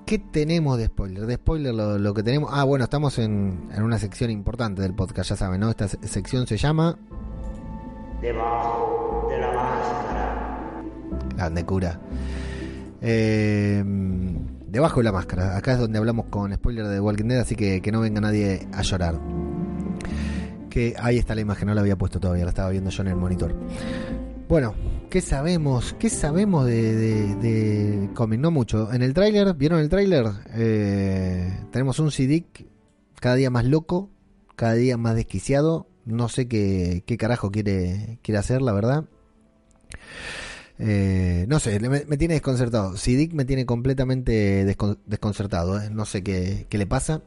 ¿Qué 0.06 0.20
tenemos 0.20 0.78
de 0.78 0.88
spoiler? 0.88 1.26
De 1.28 1.36
spoiler 1.36 1.74
lo, 1.74 2.14
que 2.14 2.22
tenemos... 2.22 2.50
Ah, 2.52 2.66
bueno, 2.66 2.84
estamos 2.84 3.18
en, 3.18 3.70
una 3.82 3.98
sección 3.98 4.30
importante 4.30 4.82
del 4.82 4.94
podcast, 4.94 5.30
ya 5.30 5.36
saben, 5.38 5.62
¿no? 5.62 5.70
Esta 5.70 5.88
se- 5.88 6.06
sección 6.06 6.46
se 6.48 6.58
llama... 6.58 6.98
Debajo 8.22 9.28
de 9.30 9.40
la. 9.40 10.15
Grande 11.36 11.66
cura. 11.66 12.00
Eh, 13.02 13.84
debajo 14.68 15.00
de 15.00 15.04
la 15.04 15.12
máscara. 15.12 15.58
Acá 15.58 15.74
es 15.74 15.80
donde 15.80 15.98
hablamos 15.98 16.26
con 16.28 16.54
spoiler 16.54 16.88
de 16.88 17.00
Walking 17.00 17.26
Dead, 17.26 17.40
así 17.40 17.56
que 17.56 17.82
que 17.82 17.92
no 17.92 18.02
venga 18.02 18.22
nadie 18.22 18.68
a 18.74 18.82
llorar. 18.82 19.20
Que 20.70 20.96
ahí 21.00 21.18
está 21.18 21.36
la 21.36 21.42
imagen, 21.42 21.68
no 21.68 21.74
la 21.74 21.82
había 21.82 21.98
puesto 21.98 22.20
todavía, 22.20 22.44
la 22.44 22.50
estaba 22.50 22.70
viendo 22.70 22.90
yo 22.90 23.02
en 23.04 23.08
el 23.08 23.16
monitor. 23.16 23.56
Bueno, 24.48 24.76
¿qué 25.10 25.22
sabemos? 25.22 25.96
¿Qué 25.98 26.10
sabemos 26.10 26.66
de, 26.66 26.96
de? 27.36 28.38
No 28.38 28.52
mucho. 28.52 28.92
En 28.94 29.02
el 29.02 29.14
tráiler, 29.14 29.54
¿vieron 29.56 29.80
el 29.80 29.90
tráiler? 29.90 30.26
Eh, 30.54 31.64
tenemos 31.72 32.00
un 32.00 32.12
Siddiq 32.12 32.68
cada 33.20 33.36
día 33.36 33.50
más 33.50 33.66
loco, 33.66 34.10
cada 34.56 34.74
día 34.74 34.98
más 34.98 35.16
desquiciado. 35.16 35.88
No 36.06 36.30
sé 36.30 36.48
qué, 36.48 37.04
qué 37.08 37.18
carajo 37.18 37.50
quiere, 37.50 38.20
quiere 38.22 38.38
hacer, 38.38 38.62
la 38.62 38.74
verdad. 38.74 39.06
Eh, 40.78 41.46
no 41.48 41.60
sé, 41.60 41.80
me, 41.80 42.18
tiene 42.18 42.34
desconcertado. 42.36 42.98
Siddiq 42.98 43.34
me 43.34 43.46
tiene 43.46 43.66
completamente 43.66 44.66
descon- 44.66 44.98
desconcertado. 45.06 45.82
¿eh? 45.82 45.90
No 45.90 46.06
sé 46.06 46.24
qué, 46.24 46.66
qué 46.70 46.78
le 46.78 46.86
pasa. 46.88 47.22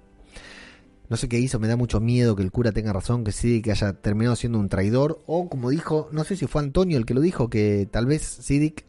No 1.09 1.17
sé 1.17 1.29
qué 1.29 1.39
hizo, 1.39 1.59
me 1.59 1.69
da 1.69 1.77
mucho 1.77 2.01
miedo 2.01 2.37
que 2.37 2.43
el 2.43 2.53
cura 2.53 2.73
tenga 2.73 2.93
razón, 2.93 3.25
que 3.25 3.33
Siddiq 3.33 3.69
haya 3.71 3.95
terminado 3.95 4.37
siendo 4.37 4.59
un 4.59 4.69
traidor. 4.69 5.23
O 5.27 5.49
como 5.49 5.71
dijo, 5.71 6.09
no 6.13 6.25
sé 6.25 6.37
si 6.37 6.47
fue 6.47 6.61
Antonio 6.63 6.99
el 6.99 7.07
que 7.07 7.15
lo 7.15 7.23
dijo, 7.23 7.49
que 7.49 7.89
tal 7.91 8.05
vez 8.05 8.23
Siddiq 8.23 8.85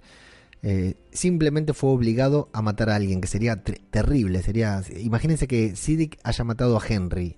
eh, 0.61 0.95
simplemente 1.13 1.73
fue 1.73 1.91
obligado 1.91 2.49
a 2.51 2.61
matar 2.61 2.89
a 2.89 2.95
alguien, 2.97 3.21
que 3.21 3.27
sería 3.29 3.63
ter- 3.63 3.79
terrible. 3.91 4.43
Sería, 4.43 4.83
imagínense 4.99 5.47
que 5.47 5.77
Siddiq 5.77 6.17
haya 6.23 6.43
matado 6.43 6.77
a 6.77 6.85
Henry. 6.85 7.35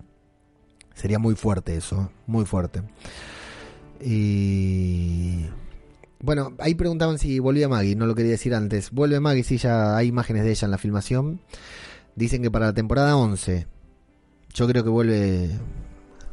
Sería 0.94 1.20
muy 1.20 1.36
fuerte 1.36 1.76
eso, 1.76 2.10
muy 2.26 2.44
fuerte. 2.44 2.82
Y 4.04 5.46
bueno, 6.22 6.54
ahí 6.58 6.76
preguntaban 6.76 7.18
si 7.18 7.40
volvía 7.40 7.68
Maggie, 7.68 7.96
no 7.96 8.06
lo 8.06 8.14
quería 8.14 8.30
decir 8.30 8.54
antes. 8.54 8.92
Vuelve 8.92 9.18
Maggie, 9.18 9.42
sí, 9.42 9.58
ya 9.58 9.96
hay 9.96 10.06
imágenes 10.06 10.44
de 10.44 10.52
ella 10.52 10.66
en 10.66 10.70
la 10.70 10.78
filmación. 10.78 11.40
Dicen 12.14 12.42
que 12.42 12.50
para 12.50 12.66
la 12.66 12.72
temporada 12.72 13.16
11, 13.16 13.66
yo 14.54 14.68
creo 14.68 14.84
que 14.84 14.90
vuelve 14.90 15.50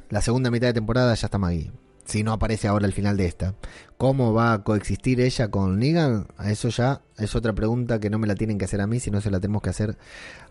la 0.09 0.21
segunda 0.21 0.51
mitad 0.51 0.67
de 0.67 0.73
temporada, 0.73 1.15
ya 1.15 1.25
está 1.25 1.39
Maggie. 1.39 1.71
Si 2.05 2.23
no 2.23 2.33
aparece 2.33 2.67
ahora 2.67 2.85
al 2.85 2.93
final 2.93 3.17
de 3.17 3.25
esta. 3.25 3.55
¿Cómo 3.97 4.33
va 4.33 4.53
a 4.53 4.63
coexistir 4.63 5.21
ella 5.21 5.49
con 5.49 5.79
Negan? 5.79 6.27
Eso 6.43 6.69
ya 6.69 7.01
es 7.17 7.35
otra 7.35 7.53
pregunta 7.53 7.99
que 7.99 8.09
no 8.09 8.19
me 8.19 8.27
la 8.27 8.35
tienen 8.35 8.57
que 8.57 8.65
hacer 8.65 8.81
a 8.81 8.87
mí, 8.87 8.99
sino 8.99 9.21
se 9.21 9.31
la 9.31 9.39
tenemos 9.39 9.61
que 9.61 9.69
hacer 9.71 9.97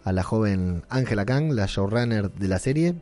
a 0.04 0.12
la 0.12 0.22
joven 0.24 0.82
Angela 0.88 1.24
Kang, 1.24 1.52
la 1.52 1.66
showrunner 1.66 2.32
de 2.32 2.48
la 2.48 2.58
serie. 2.58 2.94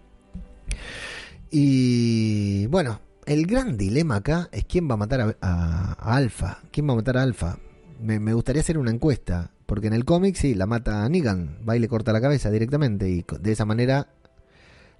Y 1.51 2.67
bueno, 2.67 3.01
el 3.27 3.47
gran 3.47 3.77
dilema 3.77 4.17
acá 4.17 4.49
es 4.53 4.65
quién 4.65 4.89
va 4.89 4.95
a 4.95 4.99
matar 4.99 5.21
a, 5.21 5.37
a- 5.41 6.17
Alpha. 6.17 6.61
¿Quién 6.71 6.89
va 6.89 6.93
a 6.93 6.97
matar 6.97 7.17
a 7.19 7.23
Alpha? 7.23 7.59
Me, 8.01 8.33
gustaría 8.35 8.61
hacer 8.61 8.79
una 8.79 8.91
encuesta, 8.91 9.51
porque 9.67 9.87
en 9.87 9.95
el 9.95 10.05
cómic 10.05 10.37
sí, 10.37 10.55
la 10.55 10.67
mata 10.67 11.05
a 11.05 11.09
Negan, 11.09 11.59
va 11.69 11.77
y 11.77 11.81
le 11.81 11.89
corta 11.89 12.13
la 12.13 12.21
cabeza 12.21 12.51
directamente, 12.51 13.09
y 13.09 13.25
de 13.41 13.53
esa 13.53 13.65
manera 13.65 14.09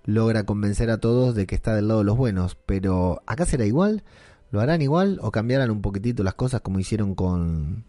logra 0.05 0.45
convencer 0.45 0.91
a 0.91 0.99
todos 0.99 1.35
de 1.35 1.47
que 1.47 1.55
está 1.55 1.75
del 1.75 1.89
lado 1.89 2.01
de 2.01 2.07
los 2.07 2.17
buenos. 2.17 2.57
Pero 2.67 3.23
acá 3.27 3.45
será 3.45 3.67
igual, 3.67 4.03
lo 4.51 4.61
harán 4.61 4.81
igual 4.83 5.19
o 5.23 5.31
cambiarán 5.31 5.71
un 5.71 5.83
poquitito 5.83 6.23
las 6.23 6.35
cosas 6.35 6.63
como 6.63 6.79
hicieron 6.79 7.15
con, 7.15 7.85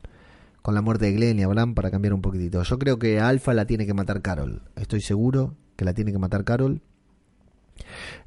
con 0.62 0.76
la 0.76 0.82
muerte 0.82 1.06
de 1.06 1.14
Glenn 1.14 1.40
y 1.40 1.44
Abraham 1.44 1.74
para 1.74 1.90
cambiar 1.90 2.14
un 2.14 2.22
poquitito. 2.22 2.62
Yo 2.64 2.78
creo 2.80 3.00
que 3.00 3.20
a 3.20 3.30
Alpha 3.30 3.54
la 3.54 3.66
tiene 3.66 3.86
que 3.86 3.94
matar 3.94 4.22
Carol, 4.22 4.62
estoy 4.76 5.02
seguro 5.02 5.56
que 5.78 5.86
la 5.86 5.94
tiene 5.94 6.12
que 6.12 6.20
matar 6.20 6.44
Carol. 6.44 6.82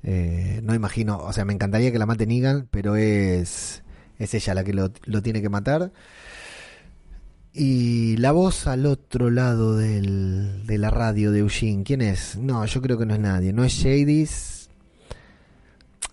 Eh, 0.03 0.61
no 0.63 0.75
imagino, 0.75 1.19
o 1.19 1.33
sea, 1.33 1.45
me 1.45 1.53
encantaría 1.53 1.93
que 1.93 1.99
la 1.99 2.07
mate 2.07 2.27
Negan, 2.27 2.69
pero 2.71 2.97
es, 2.97 3.83
es 4.19 4.35
ella 4.35 4.55
la 4.55 4.65
que 4.65 4.73
lo, 4.73 4.91
lo 5.05 5.23
tiene 5.23 5.43
que 5.43 5.49
matar. 5.49 5.93
Y 7.53 8.17
la 8.19 8.31
voz 8.33 8.67
al 8.69 8.87
otro 8.87 9.29
lado 9.31 9.77
del, 9.77 10.67
de 10.67 10.79
la 10.79 10.91
radio 10.91 11.33
de 11.33 11.41
Eugene, 11.41 11.83
¿quién 11.83 12.01
es? 12.01 12.37
No, 12.37 12.65
yo 12.65 12.81
creo 12.81 12.97
que 12.97 13.07
no 13.07 13.15
es 13.15 13.21
nadie, 13.21 13.53
no 13.53 13.65
es 13.65 13.73
Shadys. 13.73 14.71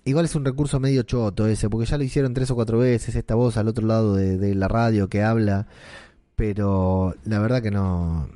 Igual 0.03 0.25
es 0.25 0.35
un 0.35 0.45
recurso 0.45 0.79
medio 0.79 1.03
choto 1.03 1.47
ese, 1.47 1.69
porque 1.69 1.85
ya 1.85 1.97
lo 1.97 2.03
hicieron 2.03 2.33
tres 2.33 2.49
o 2.49 2.55
cuatro 2.55 2.79
veces, 2.79 3.15
esta 3.15 3.35
voz 3.35 3.57
al 3.57 3.67
otro 3.67 3.85
lado 3.85 4.15
de, 4.15 4.37
de 4.37 4.55
la 4.55 4.67
radio 4.67 5.09
que 5.09 5.21
habla, 5.21 5.67
pero 6.35 7.13
la 7.25 7.39
verdad 7.39 7.61
que 7.61 7.71
no, 7.71 8.29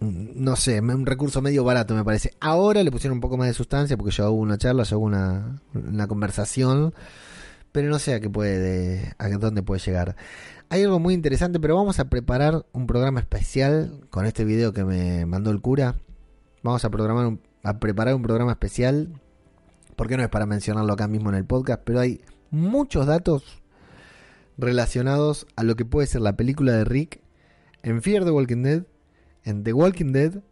no 0.00 0.56
sé, 0.56 0.80
un 0.80 1.06
recurso 1.06 1.40
medio 1.42 1.64
barato 1.64 1.94
me 1.94 2.04
parece. 2.04 2.32
Ahora 2.40 2.82
le 2.82 2.90
pusieron 2.90 3.16
un 3.16 3.20
poco 3.20 3.36
más 3.36 3.48
de 3.48 3.54
sustancia 3.54 3.96
porque 3.96 4.12
ya 4.12 4.28
hubo 4.28 4.40
una 4.40 4.58
charla, 4.58 4.82
ya 4.84 4.96
hubo 4.96 5.06
una, 5.06 5.60
una 5.74 6.06
conversación, 6.06 6.94
pero 7.72 7.88
no 7.88 7.98
sé 7.98 8.14
a 8.14 8.20
qué 8.20 8.30
puede, 8.30 9.14
a 9.18 9.28
dónde 9.30 9.62
puede 9.62 9.80
llegar. 9.80 10.16
Hay 10.68 10.82
algo 10.82 10.98
muy 10.98 11.14
interesante, 11.14 11.60
pero 11.60 11.76
vamos 11.76 11.98
a 12.00 12.06
preparar 12.08 12.66
un 12.72 12.86
programa 12.86 13.20
especial 13.20 14.00
con 14.10 14.26
este 14.26 14.44
video 14.44 14.72
que 14.72 14.84
me 14.84 15.24
mandó 15.26 15.50
el 15.50 15.60
cura. 15.60 15.94
Vamos 16.62 16.84
a 16.84 16.90
programar 16.90 17.26
un- 17.26 17.40
a 17.62 17.78
preparar 17.78 18.14
un 18.14 18.22
programa 18.22 18.52
especial, 18.52 19.20
porque 19.96 20.16
no 20.16 20.22
es 20.22 20.28
para 20.28 20.46
mencionarlo 20.46 20.92
acá 20.92 21.06
mismo 21.08 21.30
en 21.30 21.36
el 21.36 21.44
podcast, 21.44 21.82
pero 21.84 22.00
hay 22.00 22.20
muchos 22.50 23.06
datos 23.06 23.62
relacionados 24.58 25.46
a 25.56 25.62
lo 25.62 25.76
que 25.76 25.84
puede 25.84 26.06
ser 26.06 26.20
la 26.22 26.36
película 26.36 26.72
de 26.72 26.84
Rick 26.84 27.20
en 27.82 28.02
Fear 28.02 28.24
the 28.24 28.30
Walking 28.30 28.62
Dead 28.62 28.82
en 29.46 29.64
The 29.64 29.72
Walking 29.72 30.12
Dead 30.12 30.42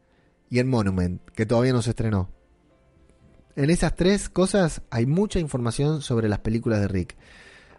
y 0.48 0.60
en 0.60 0.68
Monument, 0.68 1.20
que 1.34 1.44
todavía 1.44 1.74
no 1.74 1.82
se 1.82 1.90
estrenó. 1.90 2.30
En 3.56 3.68
esas 3.68 3.94
tres 3.94 4.30
cosas 4.30 4.80
hay 4.88 5.04
mucha 5.04 5.38
información 5.38 6.00
sobre 6.00 6.28
las 6.28 6.38
películas 6.38 6.80
de 6.80 6.88
Rick. 6.88 7.16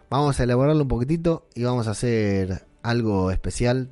Vamos 0.08 0.38
a 0.38 0.44
elaborarlo 0.44 0.82
un 0.82 0.88
poquitito 0.88 1.48
y 1.54 1.64
vamos 1.64 1.88
a 1.88 1.90
hacer 1.90 2.66
algo 2.82 3.32
especial 3.32 3.90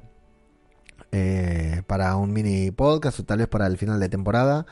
eh, 1.10 1.82
para 1.86 2.14
un 2.16 2.32
mini 2.32 2.70
podcast 2.70 3.20
o 3.20 3.24
tal 3.24 3.38
vez 3.38 3.48
para 3.48 3.66
el 3.66 3.76
final 3.78 3.98
de 4.00 4.08
temporada 4.08 4.66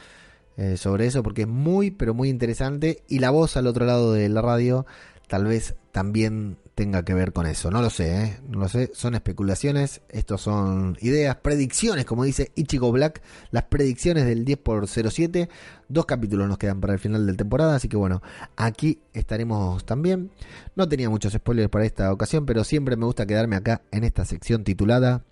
eh, 0.56 0.76
sobre 0.76 1.06
eso 1.06 1.22
porque 1.22 1.42
es 1.42 1.48
muy 1.48 1.90
pero 1.90 2.14
muy 2.14 2.28
interesante 2.28 3.02
y 3.08 3.18
la 3.18 3.30
voz 3.30 3.56
al 3.56 3.66
otro 3.66 3.86
lado 3.86 4.12
de 4.12 4.28
la 4.28 4.42
radio 4.42 4.86
tal 5.28 5.44
vez 5.44 5.74
también 5.92 6.58
tenga 6.74 7.04
que 7.04 7.14
ver 7.14 7.32
con 7.32 7.46
eso. 7.46 7.70
No 7.70 7.82
lo 7.82 7.90
sé, 7.90 8.24
¿eh? 8.24 8.40
no 8.48 8.60
lo 8.60 8.68
sé. 8.68 8.90
Son 8.94 9.14
especulaciones, 9.14 10.02
estos 10.08 10.40
son 10.40 10.96
ideas, 11.00 11.36
predicciones, 11.36 12.04
como 12.04 12.24
dice 12.24 12.52
Ichigo 12.54 12.90
Black, 12.92 13.22
las 13.50 13.64
predicciones 13.64 14.26
del 14.26 14.44
10 14.44 14.58
por 14.58 14.88
07. 14.88 15.48
Dos 15.88 16.06
capítulos 16.06 16.48
nos 16.48 16.58
quedan 16.58 16.80
para 16.80 16.94
el 16.94 16.98
final 16.98 17.26
de 17.26 17.34
temporada, 17.34 17.76
así 17.76 17.88
que 17.88 17.96
bueno, 17.96 18.22
aquí 18.56 19.00
estaremos 19.12 19.84
también. 19.84 20.30
No 20.74 20.88
tenía 20.88 21.10
muchos 21.10 21.32
spoilers 21.32 21.68
para 21.68 21.84
esta 21.84 22.12
ocasión, 22.12 22.46
pero 22.46 22.64
siempre 22.64 22.96
me 22.96 23.04
gusta 23.04 23.26
quedarme 23.26 23.56
acá 23.56 23.82
en 23.90 24.04
esta 24.04 24.24
sección 24.24 24.64
titulada 24.64 25.24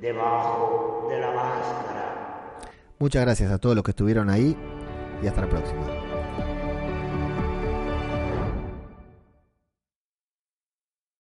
Debajo 0.00 1.06
de 1.10 1.20
la 1.20 1.30
máscara. 1.32 2.60
Muchas 2.98 3.22
gracias 3.22 3.50
a 3.50 3.58
todos 3.58 3.74
los 3.74 3.84
que 3.84 3.92
estuvieron 3.92 4.30
ahí 4.30 4.56
y 5.22 5.26
hasta 5.26 5.42
la 5.42 5.48
próxima. 5.48 6.01